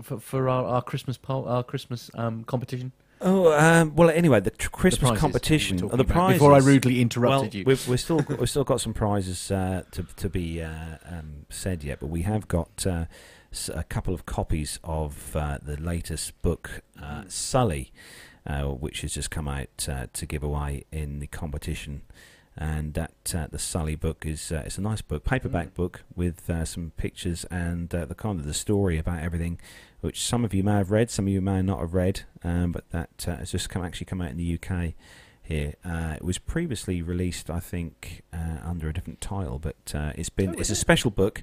for, 0.00 0.18
for 0.20 0.48
our, 0.48 0.64
our 0.64 0.82
Christmas 0.82 1.18
poll, 1.18 1.46
our 1.48 1.62
Christmas 1.62 2.10
um 2.14 2.44
competition? 2.44 2.92
Oh, 3.24 3.52
um, 3.52 3.94
well. 3.94 4.10
Anyway, 4.10 4.40
the 4.40 4.50
tr- 4.50 4.68
Christmas 4.70 5.10
prizes 5.10 5.22
we 5.22 5.26
were 5.28 5.32
competition. 5.32 5.76
talking 5.78 5.92
oh, 5.92 5.96
the 5.96 6.02
about 6.02 6.12
prizes. 6.14 6.38
Before 6.40 6.54
I 6.54 6.58
rudely 6.58 7.00
interrupted 7.00 7.52
well, 7.52 7.58
you. 7.58 7.64
We've, 7.64 7.88
we've 7.88 8.00
still 8.00 8.18
got, 8.20 8.38
we've 8.40 8.50
still 8.50 8.64
got 8.64 8.80
some 8.80 8.94
prizes 8.94 9.50
uh, 9.50 9.82
to 9.92 10.02
to 10.16 10.28
be 10.28 10.60
uh, 10.62 10.96
um, 11.08 11.46
said 11.48 11.84
yet, 11.84 12.00
but 12.00 12.08
we 12.08 12.22
have 12.22 12.48
got 12.48 12.84
uh, 12.86 13.04
s- 13.52 13.70
a 13.72 13.84
couple 13.84 14.12
of 14.12 14.26
copies 14.26 14.80
of 14.82 15.36
uh, 15.36 15.58
the 15.62 15.76
latest 15.80 16.40
book, 16.42 16.82
uh, 17.00 17.22
Mm. 17.22 17.30
Sully. 17.30 17.92
uh, 18.44 18.64
which 18.64 19.02
has 19.02 19.14
just 19.14 19.30
come 19.30 19.46
out 19.46 19.88
uh, 19.88 20.06
to 20.12 20.26
give 20.26 20.42
away 20.42 20.82
in 20.90 21.20
the 21.20 21.28
competition. 21.28 22.02
And 22.56 22.92
that 22.94 23.34
uh, 23.34 23.46
the 23.50 23.58
Sully 23.58 23.96
book 23.96 24.24
is 24.26 24.52
uh, 24.52 24.62
it's 24.66 24.76
a 24.76 24.82
nice 24.82 25.00
book, 25.00 25.24
paperback 25.24 25.68
Mm. 25.68 25.74
book 25.74 26.02
with 26.14 26.50
uh, 26.50 26.64
some 26.66 26.92
pictures 26.96 27.44
and 27.50 27.94
uh, 27.94 28.04
the 28.04 28.14
kind 28.14 28.38
of 28.38 28.44
the 28.44 28.52
story 28.54 28.98
about 28.98 29.22
everything, 29.22 29.58
which 30.02 30.22
some 30.22 30.44
of 30.44 30.52
you 30.52 30.62
may 30.62 30.72
have 30.74 30.90
read, 30.90 31.10
some 31.10 31.26
of 31.26 31.32
you 31.32 31.40
may 31.40 31.62
not 31.62 31.80
have 31.80 31.94
read, 31.94 32.22
um, 32.44 32.72
but 32.72 32.88
that 32.90 33.24
uh, 33.26 33.36
has 33.36 33.52
just 33.52 33.70
come 33.70 33.82
actually 33.82 34.04
come 34.04 34.20
out 34.20 34.30
in 34.30 34.36
the 34.36 34.58
UK 34.62 34.92
here. 35.42 35.74
Uh, 35.82 36.14
it 36.16 36.24
was 36.24 36.36
previously 36.38 37.00
released, 37.00 37.48
I 37.48 37.58
think, 37.58 38.22
uh, 38.34 38.58
under 38.62 38.88
a 38.88 38.92
different 38.92 39.20
title, 39.22 39.58
but 39.58 39.94
uh, 39.94 40.12
it's 40.14 40.28
been 40.28 40.50
Oh, 40.50 40.52
it's 40.52 40.68
is 40.68 40.72
a 40.72 40.80
special 40.80 41.10
book 41.10 41.42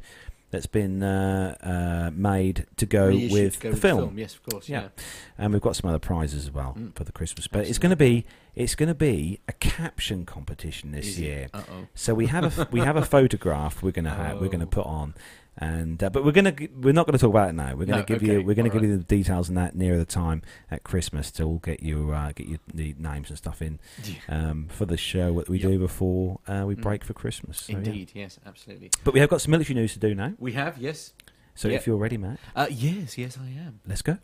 that's 0.51 0.65
been 0.65 1.03
uh, 1.03 1.55
uh, 1.61 2.11
made 2.13 2.65
to 2.77 2.85
go 2.85 3.07
Reissued 3.07 3.31
with 3.31 3.53
to 3.55 3.59
go 3.59 3.69
the 3.69 3.73
with 3.73 3.81
film. 3.81 4.17
Yes, 4.17 4.35
of 4.35 4.43
course. 4.43 4.67
Yeah. 4.69 4.81
Yeah. 4.81 5.03
and 5.37 5.53
we've 5.53 5.61
got 5.61 5.75
some 5.75 5.89
other 5.89 5.99
prizes 5.99 6.45
as 6.45 6.51
well 6.51 6.75
Mm. 6.77 6.95
for 6.95 7.03
the 7.03 7.11
Christmas. 7.11 7.47
But 7.47 7.67
it's 7.67 7.77
going 7.77 7.91
to 7.91 7.95
be 7.95 8.25
it's 8.55 8.75
going 8.75 8.89
to 8.89 8.95
be 8.95 9.39
a 9.47 9.53
caption 9.53 10.25
competition 10.25 10.91
this 10.91 11.17
year. 11.17 11.47
Uh 11.53 11.61
oh. 11.71 11.87
So 11.95 12.13
we 12.13 12.25
have 12.27 12.57
a 12.59 12.67
we 12.71 12.79
have 12.81 12.95
a 12.97 13.05
photograph 13.17 13.81
we're 13.83 13.91
going 13.91 14.05
to 14.05 14.11
have 14.11 14.41
we're 14.41 14.47
going 14.47 14.59
to 14.59 14.65
Oh. 14.65 14.69
put 14.69 14.85
on, 14.85 15.13
and 15.61 16.01
uh, 16.01 16.09
but 16.09 16.23
we're 16.23 16.31
to 16.55 16.67
we're 16.77 16.93
not 16.93 17.05
going 17.05 17.17
to 17.17 17.19
talk 17.19 17.29
about 17.31 17.49
it 17.49 17.53
now. 17.53 17.69
We're 17.75 17.85
going 17.85 17.87
to 17.87 17.97
No, 17.97 18.03
give 18.19 18.23
you 18.23 18.41
we're 18.41 18.55
all 18.71 18.79
give 18.79 18.89
you 18.89 18.97
the 18.97 19.03
details 19.03 19.49
on 19.49 19.55
that 19.55 19.75
nearer 19.75 19.97
the 19.97 20.05
time 20.05 20.41
at 20.71 20.83
Christmas 20.83 21.31
to 21.31 21.43
all 21.43 21.57
get 21.59 21.83
you 21.83 22.11
uh, 22.11 22.31
get 22.31 22.47
you 22.47 22.59
the 22.73 22.95
names 22.97 23.29
and 23.29 23.37
stuff 23.37 23.61
in 23.61 23.77
um, 24.29 24.67
for 24.69 24.85
the 24.85 24.95
show 24.97 25.33
that 25.33 25.49
we 25.49 25.59
Yep. 25.59 25.71
do 25.71 25.79
before 25.79 26.39
uh, 26.47 26.63
we 26.65 26.75
Mm. 26.75 26.81
break 26.81 27.03
for 27.03 27.13
Christmas. 27.13 27.57
So, 27.63 27.73
yeah. 27.73 27.77
Indeed. 27.79 28.11
Yes. 28.15 28.39
Absolutely. 28.45 28.89
But 29.03 29.13
we 29.13 29.19
have 29.19 29.29
got 29.29 29.41
some 29.41 29.51
military 29.51 29.75
news 29.75 29.91
to 29.93 29.99
do 29.99 30.15
now. 30.15 30.33
We 30.39 30.53
have. 30.53 30.77
Yes. 30.77 31.13
So 31.55 31.67
Yeah. 31.67 31.75
if 31.75 31.85
you're 31.87 31.97
ready, 31.97 32.17
Matt, 32.17 32.39
Uh, 32.55 32.67
yes. 32.69 33.17
Yes, 33.17 33.37
I 33.37 33.49
am. 33.49 33.81
let's 33.85 34.01
go. 34.01 34.17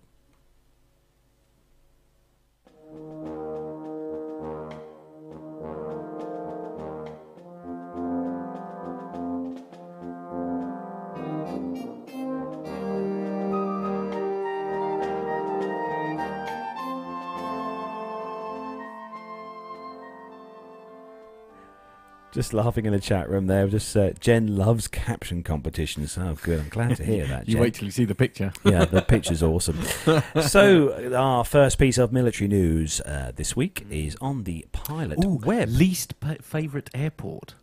Just 22.36 22.53
laughing 22.53 22.86
in 22.86 22.91
the 22.91 22.99
chat 22.99 23.30
room 23.30 23.48
there. 23.48 23.66
Just 23.70 23.95
uh, 23.95 24.12
Jen 24.20 24.57
loves 24.57 24.90
caption 24.90 25.41
competitions. 25.41 26.18
Oh, 26.18 26.36
good. 26.44 26.60
I'm 26.60 26.68
glad 26.70 26.98
to 26.98 27.03
hear 27.06 27.26
that. 27.28 27.48
You 27.48 27.53
Jen. 27.53 27.62
wait 27.62 27.74
till 27.76 27.86
you 27.86 27.91
see 27.91 28.03
the 28.03 28.14
picture. 28.14 28.52
yeah, 28.66 28.84
the 28.86 29.02
picture's 29.02 29.41
awesome. 29.41 29.80
So, 30.45 31.14
our 31.16 31.45
first 31.45 31.80
piece 31.80 31.98
of 31.98 32.12
military 32.12 32.48
news 32.49 32.99
uh, 33.02 33.32
this 33.36 33.56
week 33.56 33.86
is 33.90 34.18
on 34.20 34.44
the 34.44 34.66
pilot 34.74 35.24
Ooh, 35.24 35.40
web. 35.45 35.70
Least 35.70 36.20
pa- 36.20 36.36
favourite 36.41 36.90
airport. 36.94 37.56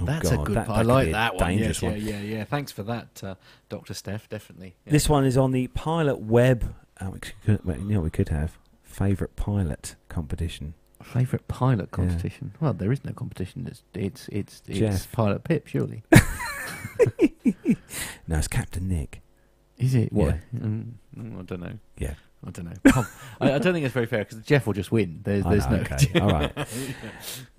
Oh, 0.00 0.04
That's 0.04 0.30
God, 0.30 0.40
a 0.40 0.44
good. 0.44 0.56
that- 0.56 0.66
that 0.68 0.76
I 0.76 0.82
like 0.82 1.10
that 1.10 1.34
one. 1.34 1.48
Dangerous 1.48 1.82
Yes, 1.82 1.90
one. 1.90 2.00
Yeah, 2.00 2.20
yeah, 2.20 2.20
yeah. 2.36 2.44
Thanks 2.44 2.70
for 2.70 2.84
that, 2.84 3.20
uh, 3.24 3.34
Doctor 3.68 3.94
Steph. 3.94 4.28
Definitely. 4.28 4.76
Yeah. 4.86 4.92
This 4.92 5.08
one 5.08 5.24
is 5.24 5.36
on 5.36 5.50
the 5.50 5.66
pilot 5.68 6.20
web. 6.20 6.72
Oh, 7.00 7.10
we 7.10 7.18
could, 7.18 7.64
well, 7.64 7.76
you 7.78 7.94
know, 7.94 8.00
we 8.00 8.10
could 8.10 8.28
have 8.28 8.56
favorite 8.84 9.34
pilot 9.34 9.96
competition. 10.08 10.74
Favourite 11.02 11.48
pilot 11.48 11.90
competition? 11.90 12.52
Well, 12.60 12.72
there 12.74 12.92
is 12.92 13.04
no 13.04 13.12
competition. 13.12 13.66
It's 13.66 13.82
it's 13.94 14.28
it's, 14.30 14.62
it's 14.66 14.78
Jeff. 14.78 15.12
Pilot 15.12 15.44
Pip, 15.44 15.66
surely. 15.66 16.02
No, 18.28 18.38
it's 18.38 18.48
Captain 18.48 18.86
Nick. 18.86 19.22
Is 19.76 19.94
it? 19.94 20.12
What? 20.12 20.36
Mm, 20.54 20.92
mm, 21.18 21.38
I 21.38 21.42
don't 21.42 21.60
know. 21.60 21.72
Yeah. 21.98 22.14
I 22.46 22.50
don't 22.50 22.66
know. 22.66 23.04
I, 23.40 23.54
I 23.54 23.58
don't 23.58 23.72
think 23.74 23.84
it's 23.84 23.92
very 23.92 24.06
fair 24.06 24.20
because 24.20 24.38
Jeff 24.38 24.66
will 24.66 24.72
just 24.72 24.90
win. 24.92 25.20
There's, 25.24 25.44
there's 25.44 25.66
know, 25.68 25.76
no. 25.76 25.82
okay, 25.82 26.20
all 26.20 26.30
right. 26.30 26.68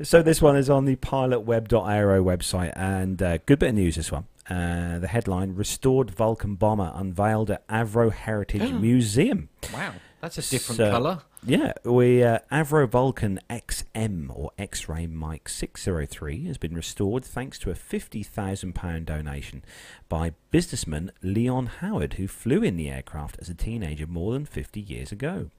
So 0.01 0.23
this 0.23 0.41
one 0.41 0.55
is 0.55 0.69
on 0.69 0.85
the 0.85 0.95
pilotweb.aero 0.95 2.23
website, 2.23 2.73
and 2.76 3.22
uh, 3.22 3.38
good 3.45 3.59
bit 3.59 3.69
of 3.69 3.76
news. 3.76 3.95
This 3.95 4.11
one. 4.11 4.26
Uh, 4.49 4.97
the 4.99 5.07
headline: 5.07 5.53
Restored 5.55 6.09
Vulcan 6.11 6.55
bomber 6.55 6.91
unveiled 6.95 7.51
at 7.51 7.68
Avro 7.68 8.11
Heritage 8.11 8.72
Museum. 8.81 9.49
wow, 9.73 9.93
that's 10.19 10.38
a 10.38 10.49
different 10.49 10.77
So- 10.77 10.89
colour. 10.91 11.22
Yeah, 11.43 11.73
we 11.84 12.23
uh, 12.23 12.38
Avro 12.51 12.88
Vulcan 12.88 13.39
XM 13.49 14.30
or 14.30 14.51
X-ray 14.59 15.07
Mike 15.07 15.49
603 15.49 16.45
has 16.45 16.59
been 16.59 16.76
restored 16.76 17.26
thanks 17.26 17.57
to 17.59 17.72
a 17.72 17.76
fifty 17.76 18.22
thousand 18.22 18.76
pound 18.76 19.07
donation 19.07 19.63
by 20.07 20.34
businessman 20.51 21.11
Leon 21.23 21.65
Howard, 21.80 22.13
who 22.13 22.27
flew 22.27 22.61
in 22.61 22.77
the 22.77 22.91
aircraft 22.91 23.38
as 23.41 23.49
a 23.49 23.55
teenager 23.55 24.05
more 24.05 24.34
than 24.34 24.45
fifty 24.45 24.80
years 24.80 25.11
ago. 25.11 25.49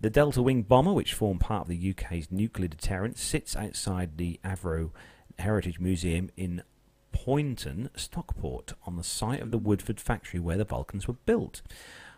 The 0.00 0.10
Delta 0.10 0.42
Wing 0.42 0.62
bomber, 0.62 0.92
which 0.92 1.14
formed 1.14 1.40
part 1.40 1.62
of 1.62 1.68
the 1.68 1.90
UK's 1.90 2.32
nuclear 2.32 2.66
deterrent, 2.66 3.16
sits 3.16 3.54
outside 3.54 4.16
the 4.16 4.40
Avro 4.44 4.90
Heritage 5.38 5.78
Museum 5.78 6.28
in 6.36 6.64
Poynton, 7.12 7.88
Stockport, 7.94 8.72
on 8.84 8.96
the 8.96 9.04
site 9.04 9.40
of 9.40 9.52
the 9.52 9.58
Woodford 9.58 10.00
factory 10.00 10.40
where 10.40 10.56
the 10.56 10.64
Vulcans 10.64 11.06
were 11.06 11.14
built. 11.24 11.62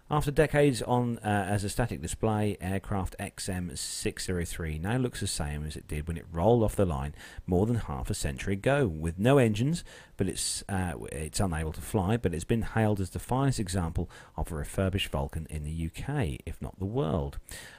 After 0.09 0.31
decades 0.31 0.83
on 0.83 1.19
uh, 1.19 1.47
as 1.49 1.65
a 1.65 1.69
static 1.69 2.01
display, 2.01 2.57
aircraft 2.61 3.17
XM603 3.19 4.81
now 4.81 4.99
looks 4.99 5.19
the 5.19 5.27
same 5.27 5.67
as 5.67 5.75
it 5.75 5.89
did 5.89 6.07
when 6.07 6.17
it 6.17 6.27
rolled 6.31 6.63
off 6.63 6.77
the 6.77 6.87
line 6.87 7.13
more 7.45 7.67
than 7.67 7.75
half 7.75 8.09
a 8.09 8.15
century 8.15 8.53
ago, 8.53 8.87
with 8.87 9.19
no 9.19 9.39
engines, 9.39 9.83
but 10.17 10.29
it's 10.29 10.63
uh, 10.69 10.93
it's 11.11 11.41
unable 11.41 11.73
to 11.73 11.81
fly. 11.81 12.17
But 12.17 12.35
it's 12.35 12.45
been 12.45 12.63
hailed 12.63 13.01
as 13.01 13.11
the 13.11 13.19
finest 13.19 13.59
example 13.59 14.09
of 14.37 14.53
a 14.53 14.55
refurbished 14.55 15.09
Vulcan 15.09 15.49
in 15.51 15.65
the 15.65 15.91
UK, 15.91 16.39
if 16.47 16.63
not 16.63 16.79
the 16.79 16.85
world. 16.85 17.39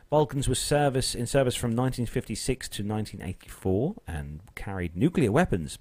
Vulcans 0.10 0.50
were 0.50 0.56
service 0.56 1.16
in 1.16 1.28
service 1.28 1.56
from 1.56 1.70
1956 1.70 2.68
to 2.68 2.84
1984 2.84 3.96
and 4.06 4.42
carried 4.54 4.98
nuclear 4.98 5.32
weapons. 5.32 5.80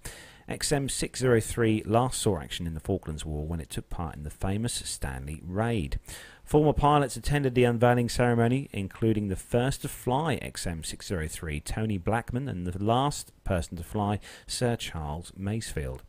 XM603 0.48 1.82
last 1.86 2.20
saw 2.20 2.39
action 2.39 2.68
in 2.68 2.74
the 2.74 2.81
Falklands 2.81 3.24
War 3.24 3.44
when 3.44 3.60
it 3.60 3.68
took 3.68 3.90
part 3.90 4.14
in 4.14 4.23
the 4.23 4.31
famous 4.31 4.74
Stanley 4.74 5.40
Raid. 5.44 5.98
Former 6.47 6.73
pilots 6.73 7.16
attended 7.16 7.56
the 7.56 7.64
unveiling 7.64 8.09
ceremony, 8.09 8.68
including 8.73 9.27
the 9.27 9.35
first 9.35 9.82
to 9.82 9.89
fly 9.89 10.39
XM603, 10.40 11.64
Tony 11.64 11.98
Blackman, 11.98 12.48
and 12.48 12.64
the 12.64 12.82
last 12.82 13.32
person 13.43 13.77
to 13.77 13.82
fly, 13.82 14.20
Sir 14.47 14.77
Charles 14.77 15.32
Masefield. 15.36 16.02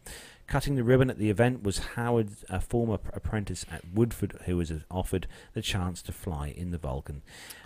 Cutting 0.45 0.75
the 0.75 0.83
ribbon 0.83 1.09
at 1.09 1.17
the 1.17 1.31
event 1.31 1.63
was 1.63 1.79
Howard, 1.95 2.29
a 2.51 2.61
former 2.61 2.99
apprentice 3.13 3.65
at 3.71 3.81
Woodford, 3.91 4.37
who 4.45 4.57
was 4.57 4.71
offered 4.91 5.25
the 5.55 5.61
chance 5.63 6.03
to 6.03 6.11
fly 6.11 6.53
in 6.55 6.69
the 6.69 6.77
Vulcan. 6.77 7.23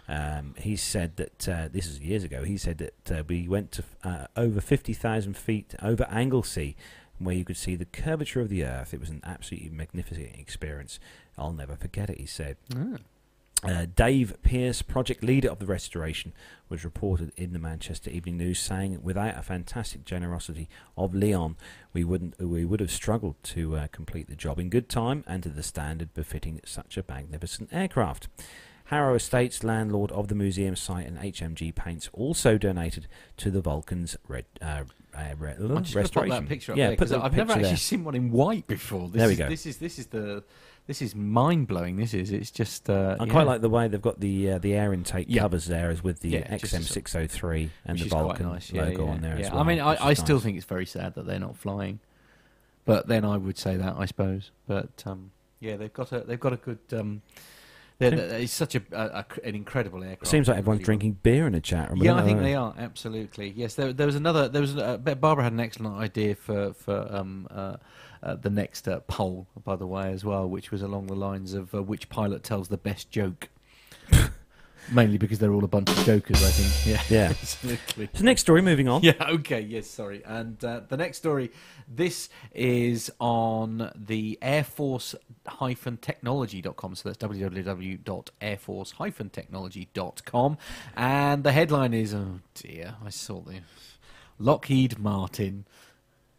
Um, 0.08 0.56
he 0.58 0.78
said 0.78 1.18
that 1.18 1.50
uh, 1.50 1.68
this 1.70 1.88
is 1.88 2.00
years 2.00 2.24
ago. 2.24 2.46
He 2.46 2.58
said 2.58 2.78
that 2.78 3.20
uh, 3.20 3.24
we 3.28 3.50
went 3.50 3.74
to 3.74 3.84
uh, 4.06 4.28
over 4.38 4.62
fifty 4.62 4.94
thousand 4.94 5.36
feet 5.36 5.76
over 5.82 6.06
Anglesey, 6.10 6.78
where 7.20 7.36
you 7.36 7.46
could 7.46 7.58
see 7.58 7.76
the 7.76 7.86
curvature 7.86 8.40
of 8.40 8.50
the 8.50 8.64
Earth. 8.64 8.94
It 8.94 9.00
was 9.00 9.10
an 9.10 9.22
absolutely 9.26 9.70
magnificent 9.70 10.36
experience. 10.38 11.00
I'll 11.38 11.54
never 11.54 11.76
forget 11.76 12.10
it. 12.10 12.20
He 12.20 12.26
said. 12.26 12.58
Ah. 12.76 12.98
Uh, 13.64 13.86
Dave 13.96 14.36
Pearce, 14.42 14.82
project 14.82 15.24
leader 15.24 15.48
of 15.48 15.60
the 15.60 15.68
restoration, 15.68 16.34
was 16.68 16.84
reported 16.84 17.32
in 17.38 17.54
the 17.54 17.60
Manchester 17.60 18.10
Evening 18.10 18.38
News 18.38 18.60
saying, 18.60 19.04
"Without 19.04 19.38
a 19.38 19.44
fantastic 19.44 20.04
generosity 20.04 20.68
of 20.98 21.14
Leon, 21.14 21.58
we 21.94 22.04
wouldn't 22.04 22.40
we 22.40 22.66
would 22.66 22.80
have 22.80 22.90
struggled 22.90 23.36
to 23.44 23.76
uh, 23.76 23.88
complete 23.92 24.28
the 24.28 24.36
job 24.36 24.58
in 24.58 24.70
good 24.72 24.90
time 24.90 25.24
and 25.28 25.44
to 25.44 25.50
the 25.50 25.62
standard 25.62 26.12
befitting 26.16 26.60
such 26.66 26.98
a 26.98 27.06
magnificent 27.08 27.70
aircraft." 27.72 28.28
Harrow 28.86 29.16
Estates, 29.16 29.64
landlord 29.64 30.12
of 30.12 30.28
the 30.28 30.36
museum 30.36 30.76
site, 30.76 31.08
and 31.08 31.18
HMG 31.18 31.74
Paints 31.74 32.10
also 32.12 32.58
donated 32.58 33.08
to 33.38 33.50
the 33.50 33.62
Vulcan's 33.62 34.18
red, 34.28 34.44
uh, 34.62 34.84
uh, 35.14 35.24
re- 35.38 35.56
I'm 35.58 35.84
just 35.84 35.94
going 35.94 36.06
to 36.08 36.12
pop 36.12 36.24
restoration. 36.24 36.30
that 36.30 36.50
picture 36.50 36.72
up 36.74 36.78
yeah, 36.78 36.88
there 36.88 36.98
put 36.98 37.12
I've 37.14 37.34
never 37.34 37.54
actually 37.54 37.70
there. 37.70 37.78
seen 37.78 38.04
one 38.04 38.16
in 38.16 38.32
white 38.32 38.68
before. 38.68 39.08
This 39.08 39.20
There 39.20 39.28
we 39.28 39.34
is, 39.34 39.40
go. 39.40 39.48
This 39.50 39.66
is 39.66 39.78
this 39.78 39.98
is 39.98 40.08
the 40.08 40.44
this 40.88 41.02
is 41.02 41.16
mind 41.16 41.68
blowing. 41.68 41.96
This 41.98 42.14
is 42.14 42.32
it's 42.32 42.52
just. 42.52 42.90
Uh, 42.90 43.16
I 43.20 43.26
yeah. 43.26 43.32
quite 43.32 43.48
like 43.48 43.62
the 43.62 43.70
way 43.70 43.88
they've 43.88 44.02
got 44.02 44.20
the 44.20 44.52
uh, 44.52 44.58
the 44.58 44.74
air 44.74 44.94
intake 44.94 45.28
Yeah. 45.30 45.42
covers 45.44 45.66
there, 45.68 45.90
as 45.90 46.04
with 46.04 46.20
the 46.22 46.30
Yeah, 46.30 46.56
XM603 46.58 47.70
and 47.86 48.00
the 48.00 48.06
Vulcan 48.06 48.48
nice. 48.48 48.72
Logo 48.74 49.08
on 49.08 49.22
there 49.22 49.38
as 49.38 49.52
well. 49.52 49.60
I 49.60 49.64
mean, 49.64 49.80
I, 49.80 49.96
I 49.96 50.12
is 50.12 50.20
still 50.20 50.38
nice. 50.38 50.44
think 50.44 50.58
it's 50.58 50.66
very 50.66 50.86
sad 50.86 51.16
that 51.16 51.26
they're 51.26 51.40
not 51.40 51.56
flying, 51.56 52.00
but 52.86 53.08
then 53.08 53.24
I 53.26 53.38
would 53.38 53.58
say 53.58 53.78
that 53.78 53.96
I 53.98 54.06
suppose. 54.06 54.52
But 54.68 55.04
um, 55.06 55.32
yeah, 55.60 55.78
they've 55.78 55.94
got 55.94 56.12
a 56.12 56.22
they've 56.22 56.40
got 56.40 56.54
a 56.54 56.58
good. 56.58 56.80
Um, 56.92 57.22
it's 58.04 58.52
such 58.52 58.74
a, 58.74 58.82
a, 58.92 59.04
a 59.20 59.26
an 59.48 59.54
incredible 59.54 60.04
aircraft. 60.04 60.26
Seems 60.26 60.48
like 60.48 60.58
everyone's 60.58 60.84
drinking 60.84 61.20
beer 61.22 61.46
in 61.46 61.54
the 61.54 61.62
chat 61.62 61.92
room. 61.92 62.02
yeah, 62.02 62.16
I 62.16 62.24
think 62.24 62.40
they 62.40 62.56
are 62.56 62.74
absolutely. 62.76 63.54
Yes, 63.56 63.76
there, 63.76 63.94
there 63.94 64.08
was 64.08 64.16
another. 64.16 64.48
There 64.50 64.62
was 64.62 64.76
uh, 64.76 64.98
Barbara 64.98 65.44
had 65.44 65.54
an 65.54 65.60
excellent 65.60 65.98
idea 65.98 66.34
for 66.34 66.74
for 66.74 67.08
um, 67.12 67.48
uh, 67.52 67.78
uh, 68.24 68.36
the 68.36 68.50
next 68.50 68.88
uh, 68.88 69.00
poll, 69.02 69.48
by 69.64 69.76
the 69.76 69.88
way, 69.88 70.12
as 70.12 70.24
well, 70.26 70.48
which 70.48 70.72
was 70.72 70.82
along 70.82 71.08
the 71.08 71.16
lines 71.16 71.54
of 71.54 71.74
uh, 71.74 71.82
which 71.82 72.10
pilot 72.10 72.44
tells 72.44 72.68
the 72.70 72.78
best 72.78 73.10
joke. 73.10 73.50
Mainly 74.92 75.20
because 75.20 75.38
they're 75.38 75.54
all 75.54 75.64
a 75.64 75.68
bunch 75.68 75.90
of 75.92 75.98
jokers, 76.06 76.44
I 76.44 76.50
think. 76.50 76.88
Yeah, 77.10 77.16
Yeah. 77.16 77.30
absolutely. 77.30 78.10
So 78.16 78.24
next 78.24 78.42
story, 78.42 78.64
moving 78.64 78.88
on. 78.88 79.04
Yeah, 79.04 79.14
okay, 79.30 79.62
yes, 79.62 79.86
sorry. 79.88 80.24
And 80.26 80.64
uh, 80.66 80.82
the 80.90 80.98
next 80.98 81.18
story, 81.20 81.52
this 81.88 82.30
is 82.54 83.12
on 83.20 83.92
the 83.96 84.40
Air 84.42 84.64
Force 84.64 85.14
technology.com. 86.02 86.96
So 86.96 87.10
that's 87.10 87.24
www.airforce 87.24 89.32
technology.com. 89.32 90.58
And 90.98 91.44
the 91.44 91.52
headline 91.52 91.94
is 91.94 92.14
oh 92.16 92.40
dear, 92.56 92.96
I 93.06 93.10
saw 93.12 93.42
the 93.42 93.60
Lockheed 94.40 94.98
Martin. 94.98 95.66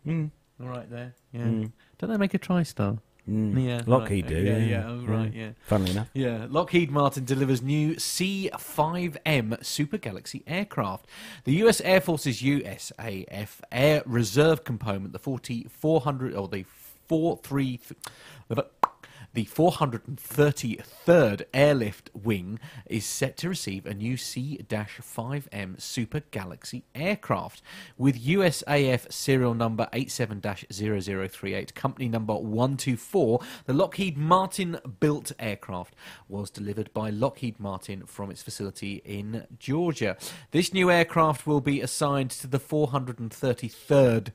Mm. 0.07 0.31
All 0.63 0.69
right 0.69 0.89
there. 0.91 1.15
Yeah. 1.33 1.43
Mm. 1.43 1.73
Don't 1.99 2.11
they 2.11 2.17
make 2.17 2.35
a 2.35 2.39
TriStar? 2.39 2.99
Mm. 3.29 3.65
Yeah. 3.65 3.83
Lockheed 3.87 4.25
right. 4.25 4.35
do. 4.35 4.43
Yeah, 4.43 4.57
Yeah, 4.57 4.65
yeah, 4.65 4.85
oh, 4.89 5.05
right, 5.07 5.33
yeah. 5.33 5.51
Funnily 5.67 5.93
enough. 5.93 6.09
Yeah, 6.13 6.47
Lockheed 6.49 6.91
Martin 6.91 7.25
delivers 7.25 7.63
new 7.63 7.99
C-5M 7.99 9.65
Super 9.65 9.97
Galaxy 9.99 10.43
aircraft. 10.47 11.07
The 11.45 11.53
U.S. 11.55 11.81
Air 11.83 12.01
Force's 12.01 12.43
USAF 12.43 13.61
Air 13.71 14.03
Reserve 14.07 14.65
component, 14.65 15.13
the 15.13 15.21
4400 15.21 16.35
or 16.35 16.49
the 16.49 16.65
43 17.07 17.81
the 19.35 19.45
433rd 19.47 21.43
Airlift 21.55 22.11
Wing 22.13 22.59
is 22.87 23.07
set 23.07 23.37
to 23.39 23.49
receive 23.49 23.87
a 23.87 23.95
new 23.95 24.17
C-5M 24.17 25.81
Super 25.81 26.21
Galaxy 26.31 26.85
aircraft 26.95 27.63
with 27.97 28.23
USAF 28.25 29.11
serial 29.11 29.55
number 29.55 29.89
87-0038, 29.93 31.75
company 31.75 32.09
number 32.09 32.35
124. 32.35 33.41
The 33.65 33.73
Lockheed 33.73 34.19
Martin 34.19 34.79
built 35.01 35.33
aircraft 35.39 35.95
was 36.29 36.51
delivered 36.51 36.93
by 36.93 37.09
Lockheed 37.11 37.59
Martin 37.59 38.05
from 38.07 38.31
its 38.31 38.43
facility 38.43 39.03
in 39.05 39.47
Georgia. 39.59 40.17
This 40.51 40.75
new 40.75 40.91
aircraft 40.91 41.47
will 41.47 41.61
be 41.61 41.81
assigned 41.81 42.31
to 42.33 42.47
the 42.47 42.61
433rd 42.61 44.33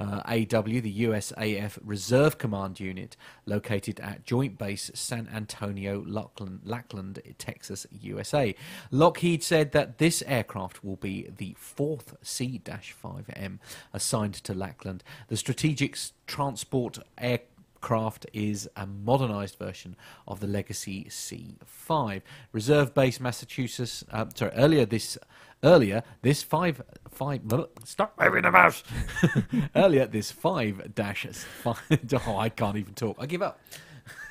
uh, 0.00 0.22
AW, 0.24 0.62
the 0.62 1.02
USAF 1.02 1.78
Reserve 1.84 2.38
Command 2.38 2.80
Unit, 2.80 3.16
located 3.44 4.00
at 4.00 4.24
Joint 4.24 4.56
Base 4.56 4.90
San 4.94 5.28
Antonio, 5.32 6.02
Lackland, 6.06 6.60
Lackland, 6.64 7.20
Texas, 7.36 7.86
USA. 7.90 8.54
Lockheed 8.90 9.42
said 9.42 9.72
that 9.72 9.98
this 9.98 10.22
aircraft 10.26 10.82
will 10.82 10.96
be 10.96 11.28
the 11.36 11.54
fourth 11.58 12.16
C 12.22 12.60
5M 12.64 13.58
assigned 13.92 14.34
to 14.34 14.54
Lackland. 14.54 15.04
The 15.28 15.36
Strategic 15.36 15.98
Transport 16.26 16.98
Aircraft 17.18 18.26
is 18.32 18.70
a 18.76 18.86
modernised 18.86 19.58
version 19.58 19.96
of 20.26 20.40
the 20.40 20.46
legacy 20.46 21.04
C5. 21.10 22.22
Reserve 22.52 22.94
Base 22.94 23.20
Massachusetts. 23.20 24.02
Uh, 24.10 24.26
sorry, 24.34 24.52
earlier 24.52 24.86
this 24.86 25.18
earlier 25.62 26.02
this 26.22 26.42
five 26.42 26.82
five. 27.10 27.40
Stop 27.84 28.14
moving 28.20 28.42
the 28.42 28.50
mouse. 28.50 28.82
earlier 29.74 30.06
this 30.06 30.30
five 30.30 30.94
dash 30.94 31.26
five. 31.26 31.80
Oh, 32.26 32.36
I 32.36 32.48
can't 32.48 32.76
even 32.76 32.94
talk. 32.94 33.16
I 33.18 33.26
give 33.26 33.42
up. 33.42 33.58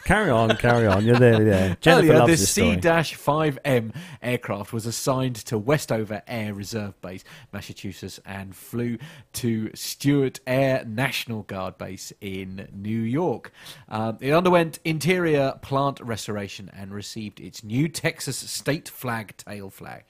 Carry 0.05 0.31
on, 0.31 0.55
carry 0.57 0.87
on. 0.87 1.05
You're 1.05 1.19
there, 1.19 1.43
yeah. 1.45 1.75
Jennifer 1.81 2.13
Earlier, 2.13 2.25
this 2.25 2.39
this 2.39 2.49
story. 2.49 2.81
C-5M 2.81 3.93
aircraft 4.23 4.73
was 4.73 4.85
assigned 4.85 5.35
to 5.35 5.57
Westover 5.57 6.23
Air 6.27 6.53
Reserve 6.53 6.99
Base, 7.01 7.23
Massachusetts, 7.53 8.19
and 8.25 8.55
flew 8.55 8.97
to 9.33 9.69
Stewart 9.75 10.39
Air 10.47 10.83
National 10.85 11.43
Guard 11.43 11.77
Base 11.77 12.11
in 12.21 12.67
New 12.73 13.01
York. 13.01 13.51
Um, 13.87 14.17
it 14.19 14.31
underwent 14.31 14.79
interior 14.83 15.59
plant 15.61 15.99
restoration 15.99 16.71
and 16.73 16.91
received 16.91 17.39
its 17.39 17.63
new 17.63 17.87
Texas 17.87 18.37
state 18.37 18.89
flag 18.89 19.35
tail 19.37 19.69
flag. 19.69 20.05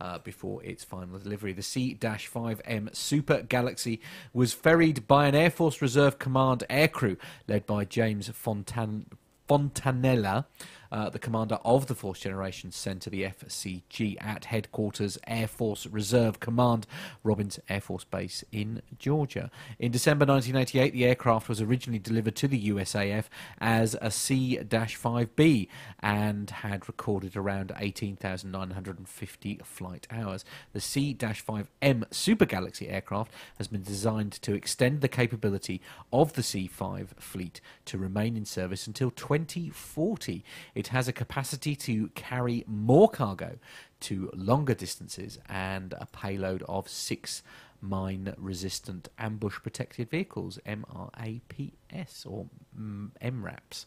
Uh, 0.00 0.18
before 0.18 0.64
its 0.64 0.82
final 0.82 1.18
delivery. 1.18 1.52
The 1.52 1.60
C 1.60 1.94
5M 2.00 2.96
Super 2.96 3.42
Galaxy 3.42 4.00
was 4.32 4.54
ferried 4.54 5.06
by 5.06 5.26
an 5.26 5.34
Air 5.34 5.50
Force 5.50 5.82
Reserve 5.82 6.18
Command 6.18 6.64
aircrew 6.70 7.18
led 7.46 7.66
by 7.66 7.84
James 7.84 8.30
Fontan- 8.30 9.04
Fontanella, 9.46 10.46
uh, 10.92 11.08
the 11.10 11.18
commander 11.18 11.58
of 11.64 11.86
the 11.86 11.94
Fourth 11.94 12.20
Generation 12.20 12.72
Centre, 12.72 13.10
the 13.10 13.22
FCG, 13.22 14.16
at 14.20 14.46
headquarters 14.46 15.18
Air 15.26 15.46
Force 15.46 15.86
Reserve 15.86 16.40
Command, 16.40 16.86
Robins 17.22 17.60
Air 17.68 17.80
Force 17.80 18.04
Base 18.04 18.44
in 18.52 18.82
Georgia. 18.98 19.50
In 19.78 19.92
December 19.92 20.26
1988, 20.26 20.92
the 20.92 21.04
aircraft 21.04 21.48
was 21.48 21.60
originally 21.60 21.98
delivered 21.98 22.36
to 22.36 22.48
the 22.48 22.68
USAF 22.70 23.24
as 23.60 23.96
a 24.00 24.10
C 24.10 24.58
5B 24.58 25.68
and 26.00 26.50
had 26.50 26.88
recorded 26.88 27.36
around 27.36 27.72
18,950 27.78 29.60
flight 29.64 30.06
hours. 30.10 30.44
The 30.72 30.80
C 30.80 31.14
5M 31.14 32.04
Super 32.10 32.46
Galaxy 32.46 32.88
aircraft 32.88 33.32
has 33.58 33.68
been 33.68 33.82
designed 33.82 34.32
to 34.42 34.54
extend 34.54 35.00
the 35.00 35.08
capability 35.08 35.80
of 36.12 36.32
the 36.34 36.42
C 36.42 36.66
5 36.66 37.14
fleet 37.18 37.60
to 37.86 37.98
remain 37.98 38.36
in 38.36 38.44
service 38.44 38.86
until 38.86 39.10
2040. 39.10 40.44
It 40.74 40.79
has 40.88 41.08
a 41.08 41.12
capacity 41.12 41.74
to 41.76 42.08
carry 42.08 42.64
more 42.66 43.08
cargo 43.08 43.58
to 44.00 44.30
longer 44.34 44.74
distances 44.74 45.38
and 45.48 45.92
a 45.94 46.06
payload 46.06 46.62
of 46.68 46.88
six 46.88 47.42
mine 47.82 48.34
resistant 48.36 49.08
ambush 49.18 49.58
protected 49.62 50.10
vehicles, 50.10 50.58
MRAPS 50.66 52.26
or 52.26 52.46
MRAPs, 52.78 53.86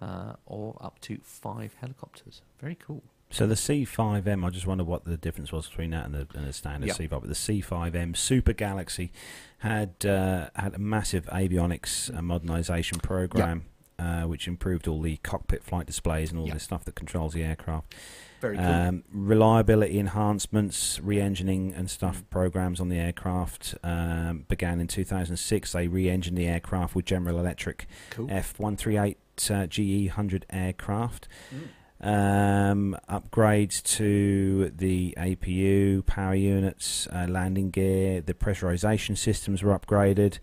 uh, 0.00 0.34
or 0.46 0.76
up 0.80 1.00
to 1.00 1.18
five 1.22 1.74
helicopters. 1.80 2.42
Very 2.60 2.76
cool. 2.76 3.02
So 3.30 3.46
the 3.46 3.54
C5M, 3.54 4.44
I 4.44 4.50
just 4.50 4.66
wonder 4.66 4.84
what 4.84 5.06
the 5.06 5.16
difference 5.16 5.50
was 5.52 5.66
between 5.66 5.90
that 5.90 6.04
and 6.04 6.14
the, 6.14 6.26
and 6.34 6.46
the 6.46 6.52
standard 6.52 6.88
Yeah. 6.88 6.94
C5. 6.94 7.08
But 7.08 7.28
the 7.28 7.34
C5M 7.34 8.14
Super 8.14 8.52
Galaxy 8.52 9.10
had 9.58 10.04
uh, 10.04 10.50
had 10.54 10.74
a 10.74 10.78
massive 10.78 11.24
avionics 11.26 12.14
uh, 12.14 12.20
modernisation 12.20 13.02
program, 13.02 13.64
uh, 14.02 14.22
which 14.26 14.48
improved 14.48 14.88
all 14.88 15.00
the 15.00 15.16
cockpit 15.18 15.62
flight 15.62 15.86
displays 15.86 16.30
and 16.30 16.40
all 16.40 16.46
the 16.46 16.58
stuff 16.58 16.84
that 16.84 16.94
controls 16.94 17.32
the 17.34 17.42
aircraft. 17.44 17.94
Very 18.40 18.56
cool. 18.56 18.66
Um, 18.66 19.04
reliability 19.12 20.00
enhancements, 20.00 20.98
re-enginening 21.00 21.72
and 21.74 21.88
stuff 21.88 22.22
Mm. 22.22 22.30
programs 22.30 22.80
on 22.80 22.88
the 22.88 22.98
aircraft 22.98 23.76
um, 23.84 24.44
began 24.48 24.80
in 24.80 24.88
2006. 24.88 25.72
They 25.72 25.86
re-engined 25.86 26.36
the 26.36 26.48
aircraft 26.48 26.96
with 26.96 27.04
General 27.04 27.38
Electric 27.38 27.86
cool. 28.10 28.26
F138 28.26 29.16
uh, 29.50 29.66
GE 29.68 30.08
100 30.08 30.46
aircraft. 30.50 31.28
Mm. 31.54 31.68
Um, 32.04 32.96
upgrades 33.08 33.80
to 33.98 34.70
the 34.70 35.14
APU, 35.16 36.04
power 36.04 36.34
units, 36.34 37.06
uh, 37.12 37.26
landing 37.28 37.70
gear, 37.70 38.20
the 38.20 38.34
pressurization 38.34 39.16
systems 39.16 39.62
were 39.62 39.78
upgraded. 39.78 40.40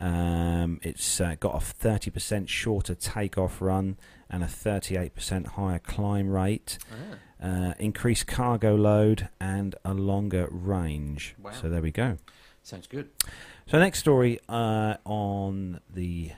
Um, 0.00 0.78
it's 0.82 1.20
uh, 1.20 1.36
got 1.40 1.54
a 1.54 1.58
30% 1.58 2.48
shorter 2.48 2.94
takeoff 2.94 3.60
run 3.62 3.96
and 4.28 4.42
a 4.42 4.46
38% 4.46 5.46
higher 5.46 5.78
climb 5.78 6.28
rate, 6.28 6.78
Ah, 7.42 7.46
uh, 7.46 7.74
increased 7.78 8.26
cargo 8.26 8.74
load, 8.74 9.28
and 9.40 9.74
a 9.84 9.94
longer 9.94 10.48
range. 10.50 11.34
Wow. 11.42 11.52
So 11.52 11.68
there 11.68 11.80
we 11.82 11.92
go. 11.92 12.18
sounds 12.62 12.86
good. 12.86 13.08
So 13.68 13.78
next 13.78 14.00
story 14.00 14.38
uh, 14.48 14.96
on 15.04 15.80
the 15.92 16.32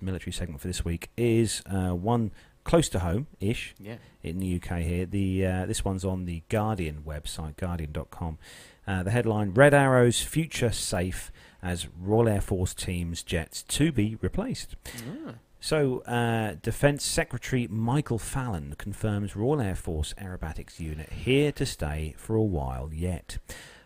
military 0.00 0.32
segment 0.32 0.60
for 0.60 0.66
this 0.66 0.84
week 0.84 1.10
is 1.16 1.62
uh, 1.66 1.90
one 1.94 2.32
close 2.64 2.88
to 2.90 2.98
home 3.00 3.26
ish 3.40 3.74
Yeah. 3.78 3.96
in 4.22 4.38
the 4.40 4.56
UK 4.56 4.78
here. 4.80 5.06
The 5.06 5.46
uh, 5.46 5.66
this 5.66 5.84
one's 5.84 6.04
on 6.04 6.24
the 6.26 6.42
Guardian 6.48 7.02
website, 7.06 7.56
Guardian.com. 7.56 8.38
Uh, 8.86 9.02
the 9.02 9.10
headline: 9.10 9.52
Red 9.52 9.72
Arrow's 9.74 10.20
future 10.22 10.70
safe 10.72 11.30
as 11.64 11.88
Royal 11.98 12.28
Air 12.28 12.40
Force 12.40 12.74
teams 12.74 13.22
jets 13.22 13.62
to 13.62 13.90
be 13.90 14.16
replaced. 14.20 14.76
Ah. 15.26 15.34
So, 15.58 16.00
uh, 16.00 16.56
Defence 16.60 17.06
Secretary 17.06 17.66
Michael 17.66 18.18
Fallon 18.18 18.74
confirms 18.76 19.34
Royal 19.34 19.62
Air 19.62 19.74
Force 19.74 20.12
Aerobatics 20.20 20.78
Unit 20.78 21.10
here 21.10 21.52
to 21.52 21.64
stay 21.64 22.14
for 22.18 22.36
a 22.36 22.42
while 22.42 22.90
yet. 22.92 23.38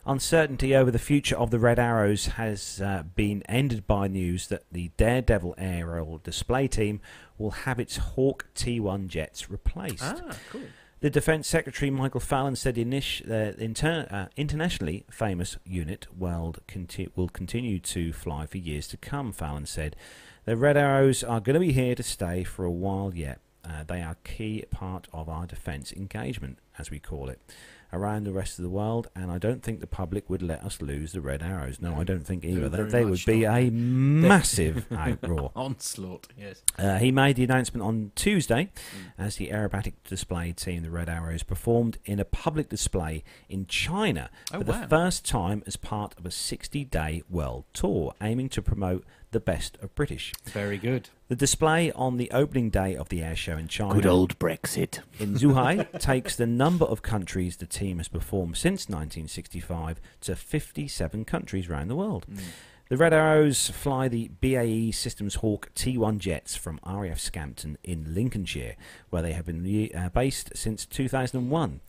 Uncertainty 0.05 0.75
over 0.75 0.91
the 0.91 0.99
future 0.99 1.37
of 1.37 1.51
the 1.53 1.59
Red 1.61 1.79
Arrows 1.79 2.27
has 2.27 2.81
uh, 2.81 3.05
been 3.15 3.43
ended 3.43 3.87
by 3.87 4.09
news 4.09 4.49
that 4.49 4.65
the 4.73 4.91
Daredevil 4.97 5.55
aerial 5.57 6.19
display 6.19 6.67
team 6.67 7.01
will 7.37 7.51
have 7.51 7.79
its 7.79 7.99
Hawk 7.99 8.47
T1 8.57 9.07
jets 9.07 9.49
replaced. 9.49 10.03
Ah, 10.03 10.37
cool. 10.51 10.63
The 11.01 11.11
Defence 11.11 11.47
Secretary 11.47 11.93
Michael 11.93 12.19
Fallon 12.19 12.57
said 12.57 12.75
the 12.75 12.85
init- 12.85 13.31
uh, 13.31 13.57
inter- 13.57 14.09
uh, 14.11 14.27
internationally 14.37 15.05
famous 15.09 15.57
unit 15.65 16.09
world 16.17 16.59
conti- 16.67 17.09
will 17.15 17.29
continue 17.29 17.79
to 17.79 18.13
fly 18.13 18.47
for 18.47 18.59
years 18.59 18.89
to 18.89 18.97
come, 18.97 19.31
Fallon 19.31 19.65
said. 19.67 19.95
The 20.45 20.57
Red 20.57 20.77
Arrows 20.77 21.23
are 21.23 21.39
going 21.41 21.55
to 21.55 21.61
be 21.61 21.71
here 21.71 21.95
to 21.95 22.03
stay 22.03 22.43
for 22.43 22.65
a 22.65 22.71
while 22.73 23.13
yet. 23.15 23.39
Uh, 23.65 23.85
they 23.87 24.03
are 24.03 24.13
a 24.13 24.29
key 24.29 24.65
part 24.73 25.07
of 25.13 25.29
our 25.29 25.47
defence 25.47 25.93
engagement. 25.93 26.59
as 26.81 26.91
we 26.91 26.99
call 26.99 27.29
it, 27.29 27.41
around 27.93 28.25
the 28.25 28.33
rest 28.33 28.59
of 28.59 28.63
the 28.63 28.69
world. 28.71 29.09
And 29.17 29.31
I 29.31 29.39
don't 29.39 29.63
think 29.63 29.81
the 29.81 29.87
public 29.87 30.29
would 30.29 30.43
let 30.43 30.63
us 30.65 30.81
lose 30.83 31.13
the 31.13 31.21
red 31.21 31.43
arrows. 31.43 31.81
No, 31.81 31.95
I 31.95 32.05
don't 32.05 32.27
think 32.27 32.45
either. 32.45 32.69
They, 32.69 32.83
they 32.85 33.05
would 33.05 33.25
be 33.25 33.43
not. 33.43 33.59
a 33.59 33.71
massive 33.73 34.87
outroar. 34.91 35.53
Onslaught, 35.57 36.29
yes. 36.37 36.63
Uh, 36.79 36.99
he 36.99 37.11
made 37.11 37.37
the 37.37 37.45
announcement 37.45 37.85
on 37.87 38.13
Tuesday 38.15 38.69
Mm. 38.69 39.13
as 39.19 39.37
the 39.37 39.49
aerobatic 39.49 39.95
display 40.09 40.53
team, 40.53 40.83
the 40.83 40.91
Red 40.91 41.09
Arrows, 41.09 41.43
performed 41.43 41.99
in 42.05 42.19
a 42.21 42.25
public 42.25 42.69
display 42.69 43.23
in 43.49 43.67
China 43.67 44.31
Oh, 44.53 44.59
for 44.59 44.65
the 44.65 44.87
first 44.89 45.25
time 45.27 45.63
as 45.67 45.77
part 45.77 46.15
of 46.19 46.25
a 46.27 46.31
60 46.31 46.85
day 46.85 47.23
world 47.29 47.65
tour 47.73 48.15
aiming 48.23 48.49
to 48.51 48.63
promote 48.63 49.05
the 49.31 49.41
best 49.41 49.77
of 49.83 49.95
British. 49.95 50.33
Very 50.45 50.79
good. 50.79 51.11
The 51.29 51.37
display 51.37 51.93
on 51.93 52.17
the 52.17 52.31
opening 52.31 52.71
day 52.71 52.97
of 52.97 53.09
the 53.09 53.23
air 53.23 53.37
show 53.37 53.57
in 53.57 53.69
China 53.69 53.95
Good 53.95 54.07
old 54.07 54.39
Brexit. 54.39 55.01
in 55.19 55.35
Zhuhai 55.35 55.99
takes 56.01 56.37
the 56.37 56.47
number 56.47 56.85
of 56.85 57.03
countries 57.03 57.57
the 57.57 57.67
team 57.67 57.99
has 57.99 58.09
performed 58.09 58.57
since 58.57 58.89
1965 58.89 60.01
to 60.23 60.37
57 60.37 61.25
countries 61.25 61.69
around 61.69 61.89
the 61.89 61.97
world. 61.97 62.27
Mm. 62.31 62.41
The 62.89 62.97
Red 62.97 63.13
Arrows 63.13 63.69
fly 63.69 64.09
the 64.09 64.31
BAE 64.41 64.93
Systems 64.93 65.37
Hawk 65.37 65.71
T1 65.75 66.17
jets 66.17 66.57
from 66.57 66.81
RAF 66.87 67.21
Scampton 67.21 67.77
in 67.85 68.15
Lincolnshire, 68.15 68.77
where 69.11 69.21
they 69.21 69.33
have 69.33 69.45
been 69.45 69.91
uh, 69.95 70.09
based 70.09 70.57
since 70.57 70.87
2001. 70.87 71.81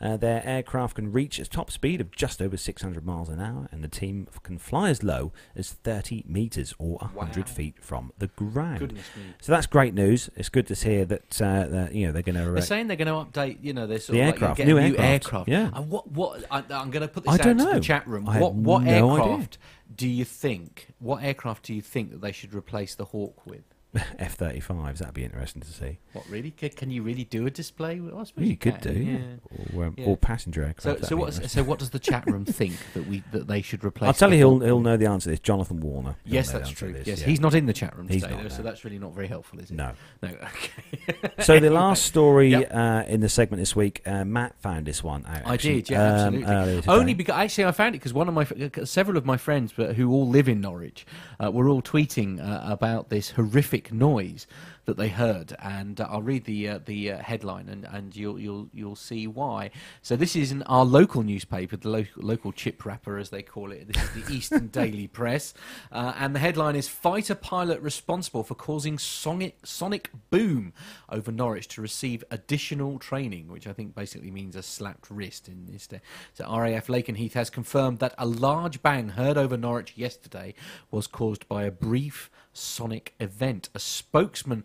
Uh, 0.00 0.16
their 0.16 0.42
aircraft 0.46 0.96
can 0.96 1.12
reach 1.12 1.38
a 1.38 1.44
top 1.46 1.70
speed 1.70 2.00
of 2.00 2.10
just 2.10 2.42
over 2.42 2.56
600 2.56 3.06
miles 3.06 3.28
an 3.28 3.40
hour, 3.40 3.68
and 3.70 3.82
the 3.82 3.88
team 3.88 4.26
can 4.42 4.58
fly 4.58 4.90
as 4.90 5.02
low 5.02 5.32
as 5.56 5.70
30 5.72 6.24
metres 6.26 6.74
or 6.78 6.98
100 6.98 7.46
Wow. 7.46 7.52
feet 7.54 7.74
from 7.80 8.12
the 8.18 8.26
ground. 8.28 8.98
So 9.40 9.52
that's 9.52 9.66
great 9.66 9.94
news. 9.94 10.28
It's 10.36 10.48
good 10.48 10.66
to 10.66 10.74
hear 10.74 11.04
that, 11.06 11.40
uh, 11.40 11.66
that 11.68 11.94
you 11.94 12.06
know 12.06 12.12
they're 12.12 12.22
going 12.22 12.42
to. 12.44 12.50
They're 12.52 12.62
saying 12.62 12.88
they're 12.88 12.96
going 12.96 13.08
to 13.08 13.30
update, 13.30 13.58
you 13.62 13.72
know, 13.72 13.86
they're 13.86 13.98
sort 14.00 14.14
The 14.14 14.20
of 14.22 14.26
aircraft, 14.28 14.58
like 14.58 14.66
new 14.68 14.74
new 14.74 14.80
aircraft, 14.96 15.24
aircraft. 15.24 15.48
yeah. 15.48 15.70
And 15.72 15.88
what, 15.90 16.10
what, 16.10 16.44
I, 16.50 16.58
I'm 16.70 16.90
going 16.90 17.02
to 17.02 17.08
put 17.08 17.24
this 17.24 17.30
I 17.40 17.50
out 17.50 17.58
to 17.58 17.64
the 17.74 17.80
chat 17.80 18.06
room. 18.06 18.28
I 18.28 18.40
What, 18.40 18.54
what 18.54 18.82
no 18.82 18.90
idea. 19.10 19.24
aircraft 19.32 19.58
do 19.94 20.08
you 20.08 20.24
think, 20.24 20.88
what 20.98 21.22
aircraft 21.22 21.64
do 21.66 21.74
you 21.74 21.80
think 21.82 22.10
that 22.10 22.20
they 22.20 22.32
should 22.32 22.52
replace 22.54 22.94
the 22.96 23.04
Hawk 23.06 23.46
with? 23.46 23.62
F-35s. 24.18 24.98
That'd 24.98 25.14
be 25.14 25.24
interesting 25.24 25.62
to 25.62 25.68
see. 25.68 25.98
What, 26.12 26.28
really? 26.28 26.50
Can, 26.50 26.70
can 26.70 26.90
you 26.90 27.02
really 27.02 27.24
do 27.24 27.46
a 27.46 27.50
display? 27.50 28.00
Well, 28.00 28.18
I 28.20 28.24
suppose 28.24 28.44
You, 28.44 28.50
you, 28.50 28.56
could 28.56 28.80
can, 28.80 28.94
do, 28.94 29.00
yeah. 29.00 29.76
Or, 29.78 29.84
um, 29.86 29.94
Yeah. 29.96 30.06
or 30.06 30.16
passenger 30.16 30.64
aircraft. 30.64 31.00
So, 31.02 31.06
so 31.06 31.16
what? 31.16 31.34
So, 31.50 31.62
what 31.62 31.78
does 31.78 31.90
the 31.90 31.98
chat 31.98 32.26
room 32.26 32.44
think 32.44 32.74
that 32.94 33.06
we 33.06 33.22
that 33.32 33.46
they 33.46 33.62
should 33.62 33.84
replace? 33.84 34.08
I'll 34.08 34.14
tell 34.14 34.30
you, 34.32 34.38
he'll 34.38 34.58
he'll 34.60 34.80
know 34.80 34.96
the 34.96 35.06
answer. 35.06 35.24
to 35.24 35.30
this. 35.30 35.40
Jonathan 35.40 35.80
Warner. 35.80 36.16
Yes, 36.24 36.50
that's 36.50 36.70
true. 36.70 36.92
this, 36.92 37.06
yes, 37.06 37.20
yeah. 37.20 37.26
he's 37.26 37.40
not 37.40 37.54
in 37.54 37.66
the 37.66 37.72
chat 37.72 37.96
room 37.96 38.08
He's 38.08 38.22
today, 38.22 38.38
though, 38.42 38.48
so 38.48 38.62
that's 38.62 38.84
really 38.84 38.98
not 38.98 39.14
very 39.14 39.26
helpful, 39.28 39.60
is 39.60 39.70
it? 39.70 39.76
No. 39.76 39.92
No. 40.22 40.30
Okay. 40.54 41.42
So 41.42 41.58
the 41.60 41.70
last 41.70 42.04
story 42.04 42.50
Yep. 42.50 42.70
uh, 42.74 43.04
in 43.06 43.20
the 43.20 43.28
segment 43.28 43.60
this 43.60 43.74
week, 43.76 44.00
uh, 44.06 44.24
Matt 44.24 44.54
found 44.60 44.86
this 44.86 45.02
one 45.02 45.24
out. 45.26 45.46
I 45.46 45.54
actually, 45.54 45.82
did, 45.82 45.90
yeah, 45.90 46.24
um, 46.26 46.44
absolutely. 46.44 46.82
Only 46.94 47.14
because 47.14 47.34
actually 47.34 47.64
I 47.66 47.72
found 47.72 47.94
it 47.94 47.98
because 47.98 48.12
one 48.14 48.28
of 48.28 48.34
my 48.34 48.46
several 48.84 49.16
of 49.18 49.24
my 49.26 49.36
friends 49.36 49.72
but 49.76 49.96
who 49.96 50.10
all 50.12 50.28
live 50.28 50.48
in 50.48 50.60
Norwich 50.60 51.06
uh, 51.42 51.50
were 51.50 51.68
all 51.68 51.82
tweeting 51.82 52.40
uh, 52.40 52.70
about 52.70 53.08
this 53.10 53.30
horrific 53.30 53.83
noise 53.92 54.46
that 54.84 54.96
they 54.96 55.08
heard, 55.08 55.56
and 55.60 56.00
uh, 56.00 56.06
I'll 56.10 56.22
read 56.22 56.44
the 56.44 56.68
uh, 56.68 56.78
the 56.84 57.12
uh, 57.12 57.18
headline 57.18 57.68
and, 57.68 57.84
and 57.84 58.14
you'll 58.14 58.38
you'll 58.38 58.68
you'll 58.72 58.96
see 58.96 59.26
why. 59.26 59.70
So 60.02 60.16
this 60.16 60.36
is 60.36 60.52
in 60.52 60.62
our 60.64 60.84
local 60.84 61.22
newspaper, 61.22 61.76
the 61.76 61.88
lo- 61.88 62.04
local 62.16 62.52
chip 62.52 62.84
wrapper 62.84 63.18
as 63.18 63.30
they 63.30 63.42
call 63.42 63.72
it. 63.72 63.92
This 63.92 64.02
is 64.02 64.26
the 64.26 64.34
Eastern 64.34 64.68
Daily 64.68 65.06
Press, 65.06 65.54
uh, 65.90 66.14
and 66.18 66.34
the 66.34 66.38
headline 66.38 66.76
is 66.76 66.88
"Fighter 66.88 67.34
pilot 67.34 67.80
responsible 67.80 68.44
for 68.44 68.54
causing 68.54 68.98
sonic 68.98 69.58
sonic 69.64 70.10
boom 70.30 70.72
over 71.08 71.32
Norwich 71.32 71.68
to 71.68 71.80
receive 71.80 72.24
additional 72.30 72.98
training," 72.98 73.48
which 73.48 73.66
I 73.66 73.72
think 73.72 73.94
basically 73.94 74.30
means 74.30 74.56
a 74.56 74.62
slapped 74.62 75.10
wrist 75.10 75.48
in 75.48 75.66
this 75.66 75.86
day. 75.86 76.00
So 76.34 76.44
RAF 76.44 76.88
Lakenheath 76.88 77.32
has 77.32 77.50
confirmed 77.50 77.98
that 78.00 78.14
a 78.18 78.26
large 78.26 78.82
bang 78.82 79.10
heard 79.10 79.38
over 79.38 79.56
Norwich 79.56 79.94
yesterday 79.96 80.54
was 80.90 81.06
caused 81.06 81.48
by 81.48 81.64
a 81.64 81.70
brief 81.70 82.30
sonic 82.52 83.14
event. 83.20 83.68
A 83.74 83.78
spokesman 83.78 84.64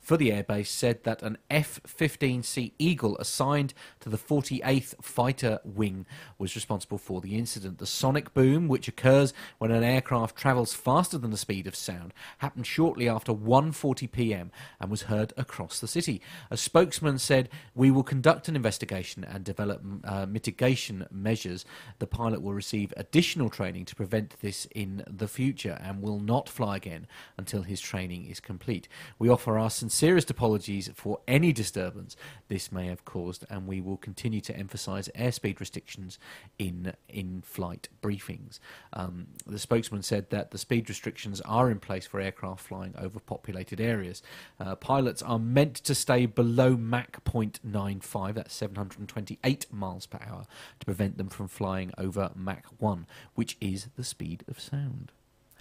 for 0.00 0.16
the 0.16 0.30
airbase 0.30 0.66
said 0.66 1.04
that 1.04 1.22
an 1.22 1.38
F 1.50 1.80
15C 1.86 2.72
Eagle 2.78 3.16
assigned 3.18 3.74
to 4.00 4.08
the 4.08 4.16
48th 4.16 5.02
Fighter 5.02 5.60
Wing 5.64 6.06
was 6.38 6.54
responsible 6.54 6.98
for 6.98 7.20
the 7.20 7.36
incident. 7.36 7.78
The 7.78 7.86
sonic 7.86 8.32
boom, 8.34 8.66
which 8.66 8.88
occurs 8.88 9.32
when 9.58 9.70
an 9.70 9.84
aircraft 9.84 10.36
travels 10.36 10.72
faster 10.72 11.18
than 11.18 11.30
the 11.30 11.36
speed 11.36 11.66
of 11.66 11.76
sound, 11.76 12.14
happened 12.38 12.66
shortly 12.66 13.08
after 13.08 13.32
1:40 13.32 14.10
p.m. 14.10 14.50
and 14.80 14.90
was 14.90 15.02
heard 15.02 15.32
across 15.36 15.78
the 15.78 15.88
city. 15.88 16.20
A 16.50 16.56
spokesman 16.56 17.18
said, 17.18 17.48
"We 17.74 17.90
will 17.90 18.02
conduct 18.02 18.48
an 18.48 18.56
investigation 18.56 19.24
and 19.24 19.44
develop 19.44 19.82
uh, 20.04 20.26
mitigation 20.26 21.06
measures. 21.10 21.64
The 21.98 22.06
pilot 22.06 22.42
will 22.42 22.54
receive 22.54 22.92
additional 22.96 23.50
training 23.50 23.84
to 23.86 23.94
prevent 23.94 24.40
this 24.40 24.66
in 24.74 25.04
the 25.06 25.28
future 25.28 25.78
and 25.82 26.02
will 26.02 26.20
not 26.20 26.48
fly 26.48 26.76
again 26.76 27.06
until 27.36 27.62
his 27.62 27.80
training 27.80 28.26
is 28.26 28.40
complete. 28.40 28.88
We 29.18 29.28
offer 29.28 29.58
our 29.58 29.70
sincerest 29.90 30.30
apologies 30.30 30.88
for 30.94 31.20
any 31.26 31.52
disturbance 31.52 32.16
this 32.48 32.70
may 32.70 32.86
have 32.86 33.04
caused, 33.04 33.44
and 33.50 33.66
we 33.66 33.80
will 33.80 33.96
continue 33.96 34.40
to 34.40 34.56
emphasise 34.56 35.08
airspeed 35.16 35.60
restrictions 35.60 36.18
in 36.58 36.94
in-flight 37.08 37.88
briefings." 38.02 38.60
Um, 38.92 39.26
the 39.46 39.58
spokesman 39.58 40.02
said 40.02 40.30
that 40.30 40.52
the 40.52 40.58
speed 40.58 40.88
restrictions 40.88 41.40
are 41.42 41.70
in 41.70 41.80
place 41.80 42.06
for 42.06 42.20
aircraft 42.20 42.66
flying 42.66 42.94
over 42.96 43.18
populated 43.18 43.80
areas. 43.80 44.22
Uh, 44.58 44.76
pilots 44.76 45.22
are 45.22 45.38
meant 45.38 45.74
to 45.74 45.94
stay 45.94 46.26
below 46.26 46.76
Mach 46.76 47.22
0.95, 47.24 48.34
that's 48.34 48.54
728 48.54 49.66
miles 49.72 50.06
per 50.06 50.18
hour, 50.24 50.44
to 50.78 50.86
prevent 50.86 51.18
them 51.18 51.28
from 51.28 51.48
flying 51.48 51.92
over 51.98 52.30
Mach 52.34 52.66
1, 52.78 53.06
which 53.34 53.56
is 53.60 53.88
the 53.96 54.04
speed 54.04 54.44
of 54.48 54.60
sound. 54.60 55.12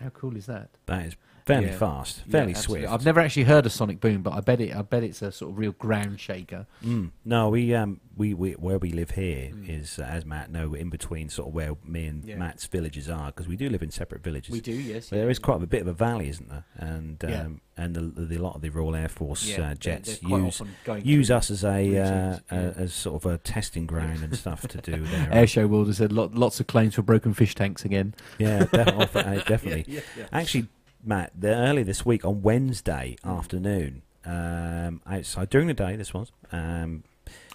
How 0.02 0.10
cool 0.10 0.38
is 0.38 0.46
that? 0.46 0.70
that 0.86 1.06
is 1.08 1.16
fairly 1.54 1.68
Yeah. 1.68 1.78
fast, 1.78 2.22
fairly 2.30 2.54
absolutely. 2.54 2.82
swift. 2.88 2.94
I've 2.94 3.06
never 3.06 3.20
actually 3.20 3.44
heard 3.44 3.66
a 3.66 3.70
sonic 3.70 4.00
boom, 4.00 4.22
but 4.22 4.34
I 4.34 4.42
bet 4.42 4.62
it. 4.62 4.76
I 4.76 4.82
bet 4.82 5.04
it's 5.04 5.22
a 5.22 5.32
sort 5.32 5.52
of 5.52 5.58
real 5.58 5.72
ground 5.74 6.20
shaker. 6.20 6.66
Mm. 6.86 7.12
No, 7.26 7.50
we 7.50 7.74
um 7.76 8.00
we, 8.16 8.34
we 8.34 8.52
where 8.54 8.78
we 8.78 8.92
live 8.92 9.12
here 9.12 9.52
Mm. 9.54 9.70
is 9.82 9.98
uh, 10.00 10.04
as 10.04 10.26
Matt 10.26 10.52
know 10.52 10.74
in 10.74 10.90
between 10.90 11.30
sort 11.30 11.48
of 11.50 11.54
where 11.54 11.74
me 11.86 12.06
and 12.06 12.24
Yeah. 12.26 12.36
Matt's 12.38 12.66
villages 12.66 13.10
are 13.10 13.28
because 13.28 13.48
we 13.48 13.56
do 13.56 13.70
live 13.70 13.82
in 13.84 13.92
separate 13.92 14.24
villages. 14.24 14.52
We 14.52 14.62
do, 14.62 14.74
yes. 14.74 15.10
There 15.10 15.30
is 15.30 15.40
quite 15.40 15.62
a 15.64 15.68
bit 15.68 15.82
of 15.82 15.88
a 15.88 15.94
valley, 15.94 16.30
isn't 16.30 16.50
there? 16.50 16.66
And 16.78 17.24
um, 17.26 17.30
Yeah. 17.32 17.48
and 17.84 17.96
the, 17.96 18.02
the, 18.26 18.36
a 18.36 18.42
lot 18.42 18.56
of 18.56 18.62
the 18.62 18.70
Royal 18.70 18.96
Air 18.96 19.08
Force 19.10 19.46
Yeah, 19.48 19.72
uh, 19.72 19.76
jets 19.76 20.22
use 20.22 20.62
use 21.04 21.32
us 21.32 21.50
as 21.50 21.64
a, 21.64 21.98
uh, 21.98 22.40
a 22.52 22.56
as 22.84 22.94
sort 22.94 23.24
of 23.24 23.32
a 23.32 23.38
testing 23.38 23.86
ground 23.88 24.22
and 24.22 24.36
stuff 24.36 24.68
to 24.68 24.78
do 24.82 24.98
there. 25.14 25.30
Airshow 25.32 25.68
World 25.70 25.88
has 25.88 25.98
said 25.98 26.12
lot, 26.12 26.36
lots 26.36 26.60
of 26.60 26.68
claims 26.68 26.96
for 26.96 27.02
broken 27.04 27.34
fish 27.34 27.56
tanks 27.56 27.86
again. 27.86 28.14
Yeah, 28.38 28.66
definitely. 28.66 29.22
uh, 29.22 29.44
definitely. 29.46 29.86
Yeah, 29.88 30.02
yeah, 30.18 30.28
Actually, 30.34 30.68
Matt, 31.04 31.32
the, 31.40 31.50
early 31.56 31.84
this 31.84 32.06
week 32.06 32.26
on 32.26 32.42
Wednesday 32.42 33.16
Mm. 33.24 33.38
afternoon, 33.38 34.02
um, 34.26 35.02
outside 35.08 35.50
during 35.50 35.68
the 35.68 35.74
day, 35.74 35.96
this 35.96 36.14
was. 36.14 36.32
Um, 36.52 37.04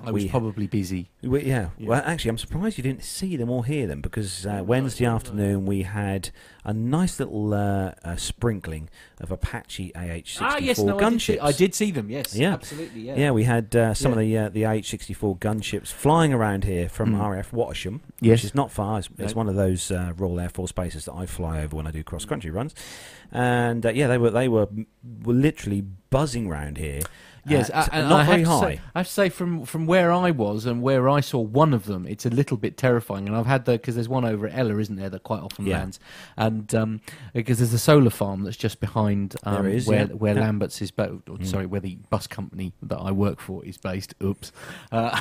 I 0.04 0.10
was 0.10 0.24
We- 0.24 0.28
probably 0.28 0.66
busy. 0.66 1.10
we, 1.22 1.44
yeah. 1.44 1.68
Yeah. 1.78 1.88
Well, 1.88 2.02
actually, 2.04 2.30
I'm 2.30 2.38
surprised 2.38 2.76
you 2.78 2.82
didn't 2.82 3.04
see 3.04 3.36
them 3.36 3.48
or 3.50 3.64
hear 3.64 3.86
them 3.86 4.00
because 4.00 4.44
uh, 4.44 4.62
Wednesday 4.66 5.06
afternoon 5.06 5.66
we 5.66 5.82
had 5.82 6.30
a 6.64 6.72
nice 6.72 7.18
little 7.20 7.54
uh, 7.54 7.92
uh, 8.04 8.16
sprinkling 8.16 8.88
of 9.20 9.30
Apache 9.30 9.92
AH-64 9.94 10.38
Ah, 10.40 10.56
yes, 10.58 10.78
no, 10.80 10.96
I 10.98 11.10
did, 11.10 11.20
see, 11.20 11.34
gunships. 11.36 11.42
I 11.42 11.52
did 11.52 11.74
see 11.74 11.90
them. 11.92 12.10
Yes, 12.10 12.34
Yeah. 12.34 12.54
absolutely. 12.54 13.02
Yeah, 13.02 13.16
Yeah, 13.16 13.30
we 13.30 13.44
had 13.44 13.74
uh, 13.76 13.94
some 13.94 14.12
Yeah. 14.12 14.18
of 14.18 14.20
the 14.20 14.38
uh, 14.38 14.48
the 14.48 14.64
AH-64 14.66 15.38
gunships 15.38 15.88
flying 15.92 16.32
around 16.32 16.64
here 16.64 16.88
from 16.88 17.14
Mm. 17.14 17.30
RAF 17.30 17.52
Wattisham, 17.52 18.00
Yes. 18.20 18.38
which 18.38 18.44
is 18.46 18.54
not 18.54 18.72
far. 18.72 18.98
It's, 18.98 19.08
it's 19.18 19.34
one 19.34 19.48
of 19.48 19.54
those 19.54 19.90
uh, 19.90 20.12
Royal 20.16 20.40
Air 20.40 20.48
Force 20.48 20.72
bases 20.72 21.04
that 21.04 21.14
I 21.14 21.26
fly 21.26 21.62
over 21.62 21.76
when 21.76 21.86
I 21.86 21.90
do 21.92 22.02
cross 22.02 22.24
country 22.24 22.50
runs, 22.50 22.74
and 23.32 23.84
uh, 23.86 23.90
yeah, 23.90 24.06
they 24.08 24.18
were 24.18 24.30
they 24.30 24.48
were, 24.48 24.68
were 25.22 25.34
literally 25.34 25.82
buzzing 26.10 26.48
round 26.48 26.78
here. 26.78 27.00
Yes, 27.46 27.70
uh, 27.70 27.86
and 27.92 28.08
not 28.08 28.20
I 28.20 28.24
very 28.26 28.38
have 28.40 28.46
to 28.48 28.50
high. 28.54 28.74
Say, 28.76 28.80
I 28.94 28.98
have 29.00 29.06
to 29.06 29.12
say, 29.12 29.28
from 29.28 29.64
from 29.64 29.86
where 29.86 30.10
I 30.10 30.30
was 30.30 30.64
and 30.66 30.80
where 30.82 31.08
I 31.08 31.20
saw 31.20 31.40
one 31.40 31.74
of 31.74 31.84
them, 31.86 32.06
it's 32.06 32.24
a 32.24 32.30
little 32.30 32.56
bit 32.56 32.76
terrifying. 32.76 33.26
And 33.28 33.36
I've 33.36 33.46
had 33.46 33.64
the 33.66 33.72
because 33.72 33.94
there's 33.96 34.08
one 34.08 34.24
over 34.24 34.46
at 34.46 34.58
Ella, 34.58 34.78
isn't 34.78 34.96
there, 34.96 35.10
that 35.10 35.22
quite 35.24 35.40
often 35.42 35.66
Yeah. 35.66 35.78
lands, 35.78 36.00
and 36.36 36.74
um, 36.74 37.00
because 37.34 37.58
there's 37.58 37.72
a 37.74 37.78
solar 37.78 38.10
farm 38.10 38.44
that's 38.44 38.56
just 38.56 38.80
behind 38.80 39.36
um, 39.44 39.66
is, 39.66 39.86
where 39.86 40.06
yeah. 40.06 40.12
where 40.14 40.34
Yeah. 40.34 40.40
Lambert's 40.42 40.80
is, 40.80 40.90
ba- 40.90 41.18
Mm. 41.26 41.46
sorry, 41.46 41.66
where 41.66 41.80
the 41.80 41.98
bus 42.10 42.26
company 42.26 42.72
that 42.82 42.98
I 42.98 43.10
work 43.10 43.40
for 43.40 43.64
is 43.64 43.76
based. 43.76 44.14
Oops, 44.22 44.50
uh, 44.92 45.20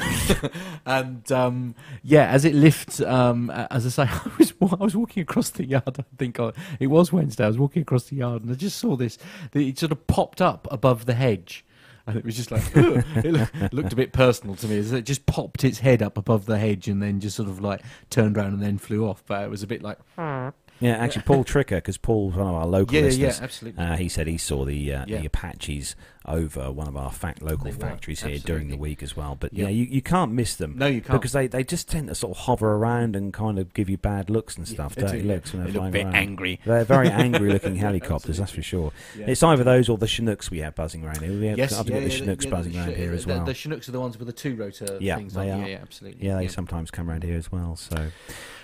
and 0.85 1.31
um, 1.31 1.75
yeah, 2.03 2.27
as 2.27 2.45
it 2.45 2.55
lifts, 2.55 3.01
um, 3.01 3.49
as 3.49 3.85
I 3.85 3.89
say, 3.89 4.03
I 4.13 4.31
was 4.37 4.53
I 4.61 4.75
was 4.83 4.95
walking 4.95 5.21
across 5.23 5.49
the 5.49 5.65
yard. 5.65 5.83
I 5.99 6.03
think 6.17 6.39
I, 6.39 6.51
it 6.79 6.87
was 6.87 7.11
Wednesday. 7.11 7.43
I 7.43 7.47
was 7.47 7.57
walking 7.57 7.81
across 7.81 8.05
the 8.05 8.15
yard, 8.17 8.43
and 8.43 8.51
I 8.51 8.55
just 8.55 8.77
saw 8.77 8.95
this. 8.95 9.17
It 9.53 9.77
sort 9.79 9.91
of 9.91 10.07
popped 10.07 10.41
up 10.41 10.67
above 10.71 11.05
the 11.05 11.13
hedge. 11.15 11.65
And 12.05 12.17
it 12.17 12.25
was 12.25 12.35
just 12.35 12.51
like, 12.51 12.63
it 12.75 13.31
loo- 13.31 13.47
looked 13.71 13.93
a 13.93 13.95
bit 13.95 14.11
personal 14.11 14.55
to 14.55 14.67
me. 14.67 14.77
It 14.77 15.03
just 15.03 15.25
popped 15.25 15.63
its 15.63 15.79
head 15.79 16.01
up 16.01 16.17
above 16.17 16.45
the 16.45 16.57
hedge 16.57 16.87
and 16.89 17.01
then 17.01 17.19
just 17.19 17.35
sort 17.35 17.47
of 17.47 17.61
like 17.61 17.81
turned 18.09 18.37
around 18.37 18.53
and 18.53 18.61
then 18.61 18.77
flew 18.77 19.07
off. 19.07 19.23
But 19.25 19.43
it 19.43 19.49
was 19.49 19.63
a 19.63 19.67
bit 19.67 19.81
like, 19.81 19.97
hmm. 20.17 20.49
Yeah, 20.79 20.93
actually, 20.97 21.21
Paul 21.23 21.43
Tricker, 21.45 21.77
because 21.77 21.97
Paul's 21.97 22.35
one 22.35 22.47
of 22.47 22.53
our 22.55 22.65
local 22.67 22.95
yeah, 22.95 23.07
yeah, 23.07 23.37
absolutely. 23.41 23.83
Uh, 23.83 23.95
he 23.95 24.09
said 24.09 24.27
he 24.27 24.37
saw 24.37 24.65
the 24.65 24.93
uh, 24.93 25.05
Yeah. 25.07 25.19
the 25.19 25.25
Apaches 25.27 25.95
over 26.25 26.71
one 26.71 26.87
of 26.87 26.95
our 26.95 27.11
fact 27.11 27.41
local 27.41 27.65
They 27.65 27.71
were, 27.71 27.77
factories 27.77 28.21
here 28.23 28.39
during 28.39 28.69
the 28.69 28.77
week 28.77 29.03
as 29.03 29.15
well. 29.15 29.35
But 29.37 29.53
Yeah. 29.53 29.65
yeah, 29.65 29.69
you, 29.71 29.83
you 29.85 30.01
can't 30.01 30.31
miss 30.31 30.55
them. 30.55 30.75
No, 30.77 30.87
you 30.87 31.01
can't. 31.01 31.19
Because 31.19 31.33
they, 31.33 31.47
they 31.47 31.63
just 31.65 31.89
tend 31.89 32.07
to 32.07 32.15
sort 32.15 32.37
of 32.37 32.43
hover 32.45 32.75
around 32.75 33.15
and 33.17 33.33
kind 33.33 33.59
of 33.59 33.73
give 33.73 33.89
you 33.89 33.97
bad 33.97 34.29
looks 34.29 34.55
and 34.57 34.65
stuff, 34.67 34.95
they 34.95 35.01
dirty 35.01 35.21
do. 35.21 35.27
looks 35.27 35.53
when 35.53 35.65
They 35.65 35.71
they're 35.71 35.81
look 35.81 35.89
a 35.89 35.91
bit 35.91 36.05
around. 36.05 36.15
angry. 36.15 36.59
They're 36.65 36.85
very 36.85 37.09
angry 37.11 37.51
looking 37.51 37.75
helicopters, 37.75 38.37
that's 38.37 38.51
for 38.51 38.61
sure. 38.61 38.91
Yeah. 39.17 39.25
It's 39.27 39.43
either 39.43 39.63
those 39.65 39.89
or 39.89 39.97
the 39.97 40.07
Chinooks 40.07 40.49
we 40.49 40.59
have 40.59 40.75
buzzing 40.75 41.03
around 41.03 41.21
here. 41.21 41.31
We 41.37 41.47
have, 41.47 41.57
Yes, 41.57 41.73
I've 41.77 41.89
yeah, 41.89 41.99
got 41.99 42.03
the 42.05 42.09
Chinooks 42.09 42.45
yeah, 42.45 42.51
buzzing 42.51 42.77
around 42.77 42.95
here 42.95 43.11
as 43.13 43.27
well. 43.27 43.43
The 43.43 43.53
Chinooks 43.53 43.89
are 43.89 43.91
the 43.93 43.99
ones 43.99 44.17
with 44.17 44.27
the 44.27 44.33
two 44.33 44.55
rotor 44.55 44.97
Yeah, 45.01 45.17
things 45.17 45.33
they 45.33 45.51
on. 45.51 45.59
are. 45.61 45.63
Yeah, 45.63 45.71
yeah, 45.75 45.79
absolutely. 45.81 46.25
yeah, 46.25 46.37
they 46.37 46.47
sometimes 46.47 46.89
come 46.89 47.09
around 47.09 47.23
here 47.23 47.37
as 47.37 47.51
well. 47.51 47.75
So 47.75 48.11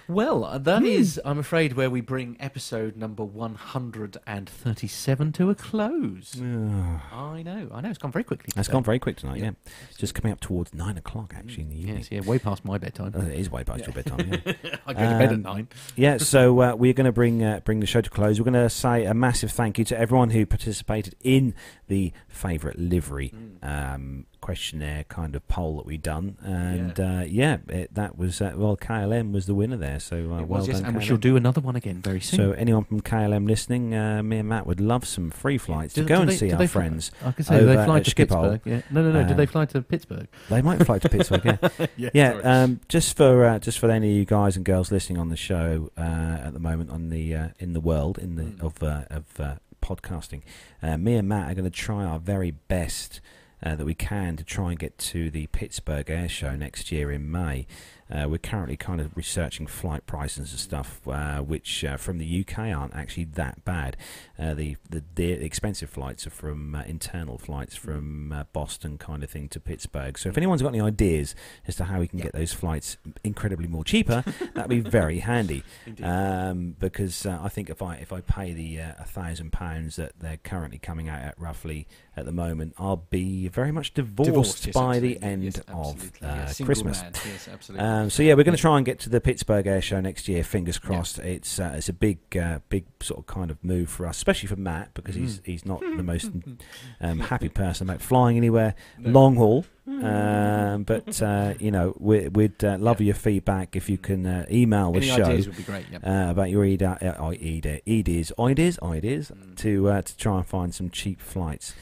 Well, 0.09 0.43
uh, 0.43 0.57
that 0.57 0.79
Hmm. 0.81 0.87
is, 0.87 1.21
I'm 1.23 1.37
afraid, 1.37 1.73
where 1.73 1.89
we 1.89 2.01
bring 2.01 2.35
episode 2.39 2.97
number 2.97 3.23
137 3.23 5.31
to 5.33 5.49
a 5.51 5.55
close. 5.55 6.35
I 6.41 7.43
know, 7.43 7.69
I 7.71 7.81
know, 7.81 7.89
it's 7.89 7.99
gone 7.99 8.11
very 8.11 8.23
quickly. 8.23 8.49
that's 8.55 8.67
today. 8.67 8.73
gone 8.75 8.83
very 8.83 8.97
quick 8.97 9.17
tonight. 9.17 9.37
Yeah. 9.37 9.43
Yeah, 9.45 9.51
just 9.97 10.15
coming 10.15 10.33
up 10.33 10.39
towards 10.39 10.73
nine 10.73 10.97
o'clock 10.97 11.35
actually 11.37 11.63
in 11.63 11.69
the 11.69 11.77
evening. 11.79 11.97
Yes, 11.97 12.07
yeah, 12.11 12.21
way 12.21 12.39
past 12.39 12.65
my 12.65 12.79
bedtime. 12.79 13.13
Uh, 13.15 13.19
it 13.21 13.39
is 13.39 13.51
way 13.51 13.63
past 13.63 13.85
your 13.85 13.93
bedtime. 13.93 14.41
Yeah. 14.45 14.53
I 14.87 14.93
go 14.93 14.99
to 14.99 15.17
bed 15.17 15.29
at 15.29 15.33
um, 15.33 15.41
nine. 15.43 15.67
Yeah, 15.95 16.17
so 16.17 16.59
uh, 16.59 16.75
we're 16.75 16.93
going 16.93 17.05
to 17.05 17.11
bring 17.11 17.43
uh, 17.43 17.59
bring 17.63 17.79
the 17.79 17.85
show 17.85 18.01
to 18.01 18.09
close. 18.09 18.39
We're 18.39 18.51
going 18.51 18.63
to 18.63 18.69
say 18.69 19.05
a 19.05 19.13
massive 19.13 19.51
thank 19.51 19.77
you 19.77 19.85
to 19.85 19.99
everyone 19.99 20.31
who 20.31 20.45
participated 20.47 21.13
in 21.21 21.53
the 21.87 22.11
favourite 22.27 22.79
livery 22.79 23.29
Mm. 23.29 23.63
um, 23.93 24.25
questionnaire 24.41 25.03
kind 25.09 25.35
of 25.35 25.47
poll 25.47 25.77
that 25.77 25.85
we 25.85 25.97
done, 25.97 26.37
and 26.43 26.97
yeah, 26.97 27.19
uh, 27.19 27.23
yeah 27.23 27.57
it, 27.67 27.93
that 27.93 28.17
was 28.17 28.41
uh, 28.41 28.53
well 28.55 28.75
KLM 28.77 29.31
was 29.31 29.45
the 29.45 29.53
winner 29.55 29.77
there. 29.77 29.99
So 29.99 30.15
uh, 30.33 30.39
It 30.41 30.47
well 30.47 30.65
yes, 30.65 30.77
done, 30.77 30.85
and 30.87 30.95
we 30.97 31.01
KLM. 31.03 31.07
shall 31.07 31.17
do 31.17 31.35
another 31.35 31.61
one 31.61 31.75
again 31.75 32.01
very 32.01 32.21
soon. 32.21 32.37
So 32.39 32.51
anyone 32.53 32.83
from 32.85 33.01
KLM 33.01 33.47
listening, 33.47 33.93
uh, 33.93 34.23
me 34.23 34.37
and 34.37 34.49
Matt 34.49 34.65
would 34.67 34.79
love 34.79 35.05
some 35.05 35.29
free 35.29 35.57
flights 35.57 35.93
Do- 35.93 36.03
to 36.03 36.07
go 36.07 36.15
do 36.15 36.21
and 36.21 36.29
they- 36.31 36.35
see 36.37 36.51
our 36.51 36.57
they 36.57 36.67
fly- 36.67 36.81
friends. 36.83 37.11
I 37.23 37.31
can 37.31 37.43
say, 37.45 37.63
they 37.63 37.75
fly 37.85 37.99
to 37.99 38.09
Schiphol. 38.11 38.15
Pittsburgh? 38.15 38.61
Yeah. 38.65 38.81
No, 38.91 39.03
no, 39.03 39.11
no. 39.11 39.27
did 39.27 39.37
they 39.37 39.43
Um, 39.43 39.47
fly 39.47 39.65
to 39.65 39.81
Pittsburgh? 39.81 40.27
They 40.49 40.61
might 40.61 40.85
fly 40.85 40.99
to 40.99 41.09
Pittsburgh. 41.09 41.59
Yeah. 41.97 42.09
yeah, 42.13 42.31
um, 42.43 42.79
just 42.87 43.15
for 43.17 43.45
uh, 43.45 43.59
just 43.59 43.79
for 43.79 43.89
any 43.91 44.09
of 44.11 44.15
you 44.17 44.25
guys 44.25 44.55
and 44.55 44.65
girls 44.65 44.91
listening 44.91 45.19
on 45.19 45.29
the 45.29 45.37
show 45.37 45.91
uh, 45.97 46.01
at 46.01 46.53
the 46.53 46.59
moment 46.59 46.89
on 46.91 47.09
the 47.09 47.35
uh, 47.35 47.47
in 47.59 47.73
the 47.73 47.79
world 47.81 48.17
in 48.17 48.35
the 48.35 48.43
Mm. 48.43 48.61
of 48.63 48.81
uh, 48.81 49.03
of 49.09 49.25
uh, 49.39 49.55
podcasting, 49.81 50.41
uh, 50.81 50.97
me 50.97 51.15
and 51.15 51.27
Matt 51.27 51.51
are 51.51 51.53
going 51.53 51.63
to 51.69 51.69
try 51.69 52.03
our 52.03 52.19
very 52.19 52.51
best 52.51 53.21
uh, 53.63 53.75
that 53.75 53.85
we 53.85 53.93
can 53.95 54.35
to 54.37 54.43
try 54.43 54.71
and 54.71 54.79
get 54.79 54.97
to 54.97 55.29
the 55.29 55.47
Pittsburgh 55.47 56.09
Air 56.09 56.29
Show 56.29 56.55
next 56.55 56.91
year 56.91 57.11
in 57.11 57.29
May. 57.31 57.67
Uh, 58.11 58.27
we're 58.27 58.39
currently 58.39 58.75
kind 58.75 58.99
of 58.99 59.15
researching 59.15 59.67
flight 59.67 60.03
prices 60.07 60.49
and 60.49 60.59
stuff, 60.59 60.99
uh, 61.07 61.41
which 61.41 61.83
uh, 61.85 61.95
from 61.95 62.17
the 62.17 62.39
UK 62.43 62.57
aren't 62.75 62.95
actually 62.95 63.25
that 63.25 63.63
bad. 63.63 63.95
Uh, 64.39 64.55
the, 64.55 64.77
the 64.89 65.03
the 65.13 65.31
expensive 65.45 65.91
flights 65.91 66.25
are 66.25 66.31
from 66.31 66.73
uh, 66.73 66.81
internal 66.87 67.37
flights 67.37 67.75
from 67.75 68.31
uh, 68.31 68.45
Boston 68.51 68.97
kind 68.97 69.23
of 69.23 69.29
thing 69.29 69.47
to 69.49 69.59
Pittsburgh. 69.59 70.17
So 70.17 70.27
if 70.29 70.37
anyone's 70.37 70.63
got 70.63 70.69
any 70.69 70.81
ideas 70.81 71.35
as 71.67 71.75
to 71.75 71.83
how 71.83 71.99
we 71.99 72.07
can 72.07 72.17
Yeah. 72.17 72.25
get 72.25 72.33
those 72.33 72.51
flights 72.51 72.97
incredibly 73.23 73.67
more 73.67 73.83
cheaper, 73.83 74.23
that'd 74.55 74.69
be 74.71 74.79
very 74.79 75.19
handy. 75.19 75.63
Um, 76.01 76.75
because 76.79 77.27
uh, 77.27 77.37
I 77.43 77.49
think 77.49 77.69
if 77.69 77.83
I 77.83 77.95
if 77.97 78.11
I 78.11 78.21
pay 78.21 78.53
the 78.53 78.77
a 78.77 79.05
thousand 79.05 79.51
pounds 79.51 79.97
that 79.97 80.13
they're 80.19 80.37
currently 80.37 80.79
coming 80.79 81.09
out 81.09 81.21
at 81.21 81.39
roughly 81.39 81.87
at 82.19 82.25
the 82.25 82.31
moment, 82.31 82.73
I'll 82.77 83.05
be 83.09 83.47
very 83.47 83.71
much 83.71 83.93
divorced, 83.93 84.65
yes, 84.67 84.73
by 84.73 84.99
the 84.99 85.21
end 85.21 85.43
Yes, 85.43 85.59
of 85.67 86.11
uh, 86.21 86.51
Christmas. 86.63 87.01
Yes. 87.25 87.49
Um, 87.77 88.09
so 88.09 88.21
yeah, 88.23 88.33
we're 88.35 88.43
going 88.43 88.55
to 88.55 88.61
try 88.61 88.77
and 88.77 88.85
get 88.85 88.99
to 88.99 89.09
the 89.09 89.19
Pittsburgh 89.21 89.65
Air 89.65 89.81
Show 89.81 89.99
next 90.01 90.27
year. 90.27 90.43
Fingers 90.43 90.77
crossed. 90.77 91.19
It's 91.19 91.59
uh, 91.59 91.73
it's 91.75 91.89
a 91.89 91.93
big 91.93 92.19
uh, 92.37 92.59
big 92.69 92.85
sort 93.01 93.19
of 93.19 93.25
kind 93.27 93.49
of 93.49 93.63
move 93.63 93.89
for 93.89 94.05
us, 94.05 94.17
especially 94.17 94.47
for 94.47 94.55
Matt 94.57 94.93
because 94.93 95.15
he's 95.15 95.39
Mm. 95.39 95.45
he's 95.45 95.65
not 95.65 95.79
the 95.81 96.03
most 96.03 96.29
um, 97.01 97.19
happy 97.19 97.49
person 97.63 97.89
about 97.89 98.01
flying 98.01 98.37
anywhere 98.37 98.75
long 98.99 99.35
haul. 99.35 99.65
Um, 99.89 100.83
but 100.83 101.21
uh, 101.31 101.53
you 101.59 101.71
know, 101.71 101.95
we, 101.99 102.27
we'd 102.29 102.63
uh, 102.63 102.77
love 102.79 102.99
Yeah. 103.01 103.07
your 103.07 103.15
feedback 103.15 103.75
if 103.75 103.89
you 103.89 103.97
can 103.97 104.25
uh, 104.25 104.45
email 104.51 104.91
the 104.91 104.97
Any 104.99 105.07
show 105.07 105.23
ideas 105.25 105.47
would 105.47 105.57
be 105.57 105.63
great. 105.63 105.85
Yeah. 105.91 106.27
uh, 106.27 106.31
about 106.31 106.49
your 106.49 106.63
ide- 106.65 106.83
uh, 106.83 106.97
ide- 107.31 107.81
ideas, 107.87 108.31
ideas, 108.39 108.79
ideas 108.83 109.31
Mm. 109.31 109.55
to 109.57 109.89
uh, 109.89 110.01
to 110.01 110.17
try 110.17 110.37
and 110.37 110.45
find 110.45 110.73
some 110.73 110.89
cheap 110.89 111.21
flights. 111.21 111.73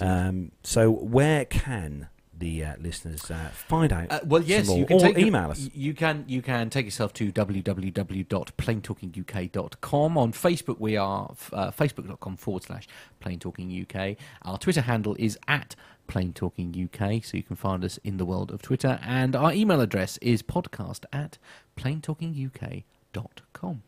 Um, 0.00 0.50
so 0.62 0.90
where 0.90 1.44
can 1.44 2.08
the 2.38 2.64
uh, 2.64 2.74
listeners 2.80 3.30
uh, 3.30 3.48
find 3.52 3.92
out? 3.92 4.10
Uh, 4.12 4.20
well, 4.24 4.42
yes, 4.42 4.68
you 4.68 4.84
can 4.84 4.96
or 4.96 5.00
take 5.00 5.16
email 5.18 5.50
us. 5.50 5.70
You 5.74 5.94
can 5.94 6.24
you 6.28 6.42
can 6.42 6.68
take 6.70 6.84
yourself 6.84 7.12
to 7.14 7.32
www.planetalkinguk.com. 7.32 10.18
On 10.18 10.32
Facebook, 10.32 10.78
we 10.80 10.96
are 10.96 11.30
uh, 11.52 11.70
facebook.com 11.70 12.36
forward 12.36 12.64
slash 12.64 12.86
planetalkinguk. 13.22 14.16
Our 14.42 14.58
Twitter 14.58 14.82
handle 14.82 15.16
is 15.18 15.38
at 15.48 15.74
planetalkinguk, 16.06 17.24
so 17.24 17.36
you 17.36 17.42
can 17.42 17.56
find 17.56 17.84
us 17.84 17.98
in 18.04 18.16
the 18.16 18.24
world 18.24 18.50
of 18.50 18.62
Twitter. 18.62 18.98
And 19.02 19.36
our 19.36 19.52
email 19.52 19.80
address 19.80 20.18
is 20.18 20.42
podcast 20.42 21.04
at 21.12 21.38
planetalkinguk.com. 21.76 23.82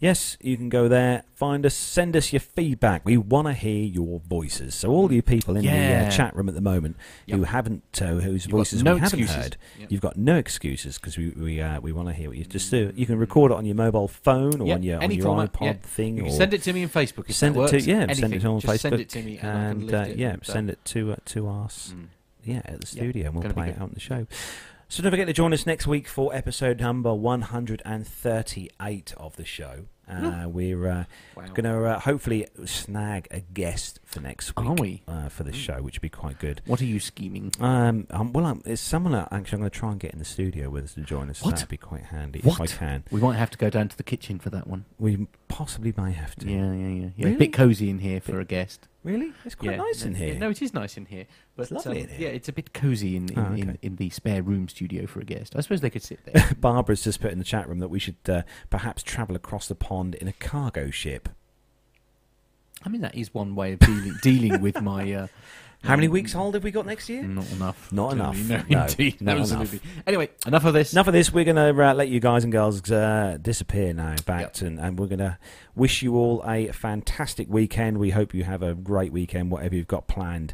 Yes, 0.00 0.38
you 0.40 0.56
can 0.56 0.70
go 0.70 0.88
there, 0.88 1.24
find 1.34 1.66
us, 1.66 1.74
send 1.74 2.16
us 2.16 2.32
your 2.32 2.40
feedback. 2.40 3.04
We 3.04 3.18
want 3.18 3.48
to 3.48 3.52
hear 3.52 3.84
your 3.84 4.18
voices. 4.20 4.74
So 4.74 4.88
all 4.90 5.12
you 5.12 5.20
people 5.20 5.56
in 5.58 5.62
the 5.62 6.06
uh, 6.06 6.10
chat 6.10 6.34
room 6.34 6.48
at 6.48 6.54
the 6.54 6.62
moment 6.62 6.96
who 7.28 7.42
haven't, 7.42 7.82
uh, 8.00 8.06
whose 8.14 8.46
You've 8.46 8.52
voices 8.52 8.82
no 8.82 8.94
we 8.94 9.00
haven't 9.00 9.28
heard, 9.28 9.58
Yep. 9.78 9.92
you've 9.92 10.00
got 10.00 10.16
no 10.16 10.36
excuses 10.36 10.96
because 10.96 11.18
we 11.18 11.28
we 11.36 11.60
uh, 11.60 11.80
we 11.82 11.92
want 11.92 12.08
to 12.08 12.14
hear 12.14 12.30
what 12.30 12.38
you 12.38 12.44
just 12.44 12.70
do. 12.70 12.92
You 12.96 13.04
can 13.04 13.18
record 13.18 13.52
it 13.52 13.56
on 13.56 13.66
your 13.66 13.74
mobile 13.76 14.08
phone 14.08 14.62
or 14.62 14.68
Yep, 14.68 14.76
on 14.76 14.82
your 14.82 15.02
any 15.02 15.14
on 15.16 15.18
your 15.18 15.26
format, 15.26 15.52
iPod 15.52 15.64
yeah. 15.66 15.72
thing, 15.82 16.16
You 16.16 16.24
or 16.26 16.30
send 16.30 16.54
it 16.54 16.62
to 16.62 16.72
me 16.72 16.82
on 16.84 16.88
Facebook 16.88 17.28
if 17.28 17.36
send 17.36 17.54
that 17.54 17.58
it 17.58 17.60
works. 17.60 17.70
to 17.72 17.80
yeah, 17.82 17.96
Anything. 17.98 18.14
send 18.22 18.34
it 18.34 18.44
on 18.46 18.60
Just 18.60 18.72
Facebook 18.74 18.80
Send 18.80 19.00
it 19.00 19.08
to 19.10 19.22
me 19.22 19.38
and, 19.38 19.82
and 19.82 19.94
uh, 19.94 19.98
it 20.08 20.16
yeah, 20.16 20.36
send 20.42 20.70
it 20.70 20.82
to 20.86 21.12
uh, 21.12 21.16
to 21.26 21.46
us. 21.48 21.92
mm. 21.94 22.06
Yeah, 22.42 22.62
at 22.64 22.80
the 22.80 22.86
Yeah, 22.96 23.02
studio, 23.02 23.26
and 23.26 23.34
we'll 23.44 23.52
play 23.52 23.68
it 23.68 23.76
out 23.76 23.82
on 23.82 23.90
the 23.92 24.00
show. 24.00 24.26
So 24.92 25.04
don't 25.04 25.12
forget 25.12 25.28
to 25.28 25.32
join 25.32 25.52
us 25.52 25.66
next 25.66 25.86
week 25.86 26.08
for 26.08 26.34
episode 26.34 26.80
number 26.80 27.14
138 27.14 29.14
of 29.16 29.36
the 29.36 29.44
show. 29.44 29.84
Uh, 30.08 30.46
we're 30.48 30.84
uh, 30.88 31.04
Wow. 31.36 31.44
going 31.54 31.62
to 31.62 31.84
uh, 31.84 32.00
hopefully 32.00 32.48
snag 32.64 33.28
a 33.30 33.38
guest 33.38 34.00
for 34.04 34.18
next 34.20 34.56
week 34.56 34.66
Are 34.66 34.74
we? 34.74 35.02
Uh, 35.06 35.28
for 35.28 35.44
the 35.44 35.52
Mm. 35.52 35.54
show, 35.54 35.80
which 35.82 35.98
would 35.98 36.02
be 36.02 36.08
quite 36.08 36.40
good. 36.40 36.60
What 36.66 36.82
are 36.82 36.86
you 36.86 36.98
scheming? 36.98 37.52
Um, 37.60 38.08
um, 38.10 38.32
well, 38.32 38.46
um, 38.46 38.62
it's 38.66 38.82
someone 38.82 39.12
that 39.12 39.28
actually 39.30 39.58
I'm 39.58 39.60
going 39.60 39.70
to 39.70 39.78
try 39.78 39.92
and 39.92 40.00
get 40.00 40.12
in 40.12 40.18
the 40.18 40.24
studio 40.24 40.68
with 40.70 40.82
us 40.86 40.94
to 40.94 41.02
join 41.02 41.30
us. 41.30 41.40
What? 41.40 41.54
That'd 41.54 41.68
be 41.68 41.76
quite 41.76 42.06
handy 42.06 42.40
What? 42.42 42.54
if 42.54 42.60
I 42.60 42.66
can. 42.66 43.04
We 43.12 43.20
might 43.20 43.36
have 43.36 43.50
to 43.50 43.58
go 43.58 43.70
down 43.70 43.86
to 43.90 43.96
the 43.96 44.02
kitchen 44.02 44.40
for 44.40 44.50
that 44.50 44.66
one. 44.66 44.86
We 44.98 45.28
possibly 45.46 45.94
may 45.96 46.10
have 46.10 46.34
to. 46.34 46.50
Yeah, 46.50 46.72
yeah, 46.72 46.88
yeah. 46.88 47.10
yeah. 47.16 47.24
Really? 47.26 47.36
A 47.36 47.38
bit 47.38 47.52
cosy 47.52 47.88
in 47.88 48.00
here 48.00 48.20
for 48.20 48.40
a 48.40 48.44
guest. 48.44 48.88
Really? 49.02 49.32
It's 49.46 49.54
quite 49.54 49.72
yeah. 49.72 49.76
nice 49.78 50.04
in 50.04 50.12
no, 50.12 50.18
here. 50.18 50.34
no, 50.34 50.50
it 50.50 50.60
is 50.60 50.74
nice 50.74 50.98
in 50.98 51.06
here. 51.06 51.26
But 51.56 51.62
It's 51.62 51.70
lovely 51.72 52.02
um, 52.02 52.08
in 52.08 52.08
here. 52.10 52.28
Yeah, 52.28 52.34
it's 52.34 52.48
a 52.50 52.52
bit 52.52 52.74
cosy 52.74 53.16
in 53.16 53.30
in, 53.30 53.38
Oh, 53.38 53.42
okay. 53.52 53.60
in 53.62 53.78
in 53.80 53.96
the 53.96 54.10
spare 54.10 54.42
room 54.42 54.68
studio 54.68 55.06
for 55.06 55.20
a 55.20 55.24
guest. 55.24 55.56
I 55.56 55.60
suppose 55.60 55.80
they 55.80 55.88
could 55.90 56.02
sit 56.02 56.20
there. 56.26 56.54
Barbara's 56.60 57.02
just 57.04 57.20
put 57.20 57.32
in 57.32 57.38
the 57.38 57.44
chat 57.44 57.66
room 57.68 57.78
that 57.78 57.88
we 57.88 57.98
should 57.98 58.16
uh, 58.28 58.42
perhaps 58.68 59.02
travel 59.02 59.36
across 59.36 59.68
the 59.68 59.74
pond 59.74 60.14
in 60.16 60.28
a 60.28 60.34
cargo 60.34 60.90
ship. 60.90 61.30
I 62.82 62.88
mean, 62.88 63.00
that 63.00 63.14
is 63.14 63.32
one 63.32 63.54
way 63.54 63.72
of 63.72 63.78
dealing 63.78 64.18
dealing 64.22 64.60
with 64.60 64.80
my. 64.82 65.12
Uh, 65.12 65.26
How 65.82 65.96
many 65.96 66.08
um, 66.08 66.12
weeks 66.12 66.32
hold 66.34 66.54
have 66.54 66.62
we 66.64 66.70
got 66.70 66.84
next 66.86 67.08
year? 67.08 67.22
Not 67.22 67.50
enough. 67.52 67.90
Not 67.90 68.12
enough. 68.12 68.36
No, 68.38 68.62
No, 68.68 68.82
indeed. 68.82 69.20
not 69.20 69.38
absolutely. 69.38 69.80
Anyway, 70.06 70.28
enough 70.46 70.64
of 70.66 70.74
this. 70.74 70.92
Enough 70.92 71.06
of 71.06 71.12
this. 71.14 71.32
We're 71.32 71.44
going 71.44 71.56
to 71.56 71.82
uh, 71.90 71.94
let 71.94 72.08
you 72.08 72.20
guys 72.20 72.44
and 72.44 72.52
girls 72.52 72.90
uh, 72.90 73.38
disappear 73.40 73.92
now, 73.94 74.14
back, 74.26 74.40
Yep. 74.42 74.52
to, 74.54 74.66
and, 74.66 74.78
and 74.78 74.98
we're 74.98 75.06
going 75.06 75.20
to 75.20 75.38
wish 75.74 76.02
you 76.02 76.16
all 76.16 76.42
a 76.46 76.68
fantastic 76.72 77.48
weekend. 77.48 77.96
We 77.98 78.10
hope 78.10 78.34
you 78.34 78.44
have 78.44 78.62
a 78.62 78.74
great 78.74 79.12
weekend, 79.12 79.50
whatever 79.50 79.74
you've 79.74 79.88
got 79.88 80.06
planned. 80.06 80.52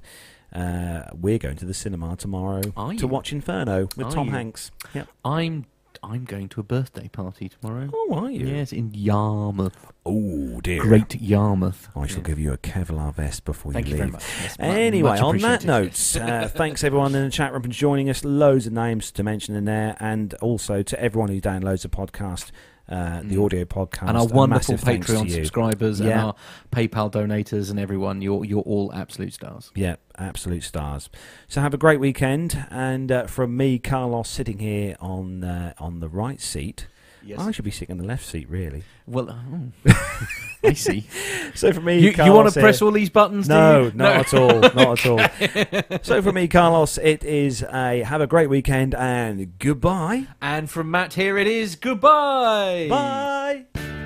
Uh, 0.53 1.03
we're 1.13 1.39
going 1.39 1.57
to 1.57 1.65
the 1.67 1.75
cinema 1.75 2.17
tomorrow 2.17 2.63
Are 2.77 2.91
to 2.93 2.97
you? 2.97 3.07
watch 3.09 3.33
Inferno 3.33 3.89
with 3.97 4.07
Are 4.07 4.11
Tom 4.13 4.29
you? 4.29 4.33
Hanks. 4.33 4.71
Yep. 4.95 5.09
I'm 5.25 5.67
I'm 6.03 6.25
going 6.25 6.49
to 6.51 6.61
a 6.61 6.63
birthday 6.63 7.09
party 7.09 7.49
tomorrow. 7.49 7.89
Oh, 7.93 8.15
are 8.15 8.31
you? 8.31 8.47
Yes, 8.47 8.73
in 8.73 8.93
Yarmouth. 8.95 9.93
Oh 10.05 10.61
dear. 10.61 10.81
Great 10.81 11.21
Yarmouth. 11.21 11.89
I 11.97 12.07
shall 12.07 12.19
Yeah. 12.19 12.23
give 12.25 12.39
you 12.39 12.53
a 12.53 12.59
Kevlar 12.59 13.15
vest 13.15 13.45
before 13.45 13.73
Thank 13.73 13.87
you 13.87 13.97
you 13.97 14.03
leave. 14.03 14.11
very 14.11 14.13
much. 14.13 14.25
Yes, 14.43 14.57
Anyway, 14.59 15.19
on 15.19 15.39
that 15.39 15.65
note, 15.65 16.17
uh, 16.21 16.49
thanks 16.49 16.85
everyone 16.85 17.15
in 17.15 17.25
the 17.25 17.31
chat 17.31 17.53
room 17.53 17.63
for 17.63 17.69
joining 17.69 18.09
us. 18.09 18.25
Loads 18.25 18.67
of 18.67 18.73
names 18.73 19.11
to 19.13 19.23
mention 19.23 19.55
in 19.57 19.65
there, 19.65 19.97
and 20.01 20.35
also 20.35 20.83
to 20.83 21.01
everyone 21.01 21.29
who 21.31 21.41
downloads 21.41 21.83
the 21.83 21.89
podcast, 21.89 22.51
uh, 22.89 23.21
the 23.23 23.37
Mm. 23.37 23.45
audio 23.45 23.65
podcast. 23.65 24.09
and 24.09 24.17
our 24.17 24.27
wonderful 24.27 24.75
massive 24.75 24.81
thanks 24.81 25.07
to 25.09 25.13
Patreon 25.15 25.31
subscribers 25.31 26.01
and 26.01 26.13
our 26.13 26.35
PayPal 26.71 27.11
donators 27.11 27.71
and 27.71 27.79
everyone. 27.81 28.23
You're 28.23 28.45
you're 28.45 28.63
all 28.63 28.93
absolute 28.95 29.33
stars. 29.35 29.71
Yeah, 29.75 29.97
absolute 30.19 30.63
stars. 30.63 31.09
So 31.49 31.61
have 31.61 31.75
a 31.75 31.79
great 31.79 32.01
weekend, 32.01 32.65
and 32.71 33.11
uh, 33.11 33.27
from 33.27 33.57
me, 33.57 33.79
Carlos, 33.79 34.29
sitting 34.29 34.59
here 34.61 34.97
on 35.01 35.43
uh, 35.45 35.73
on 35.79 36.01
the 36.01 36.09
right 36.09 36.41
seat. 36.41 36.87
Yes. 37.27 37.41
I 37.41 37.51
should 37.51 37.65
be 37.65 37.71
sitting 37.71 37.95
on 37.95 37.99
the 37.99 38.07
left 38.07 38.25
seat, 38.25 38.49
really. 38.49 38.85
Well, 39.07 39.31
oh. 39.31 39.93
I 40.65 40.73
see. 40.73 41.07
So 41.55 41.73
for 41.73 41.81
me, 41.81 41.99
You, 41.99 42.13
you 42.25 42.33
want 42.33 42.53
to 42.53 42.61
press 42.61 42.81
all 42.83 42.93
these 42.93 43.11
buttons? 43.11 43.47
do 43.47 43.55
No, 43.55 43.91
not 43.95 44.17
at 44.17 44.35
all, 44.35 44.61
not 44.61 45.05
at 45.05 45.07
all. 45.07 45.99
so 46.03 46.23
for 46.23 46.33
me, 46.33 46.49
Carlos, 46.49 46.99
it 46.99 47.25
is 47.25 47.63
a 47.63 48.03
have 48.05 48.21
a 48.21 48.27
great 48.27 48.49
weekend 48.49 48.95
and 48.95 49.59
goodbye. 49.59 50.27
And 50.41 50.71
from 50.71 50.91
Matt 50.91 51.15
here, 51.15 51.37
it 51.37 51.47
is 51.47 51.77
goodbye. 51.77 52.87
Bye. 52.89 54.06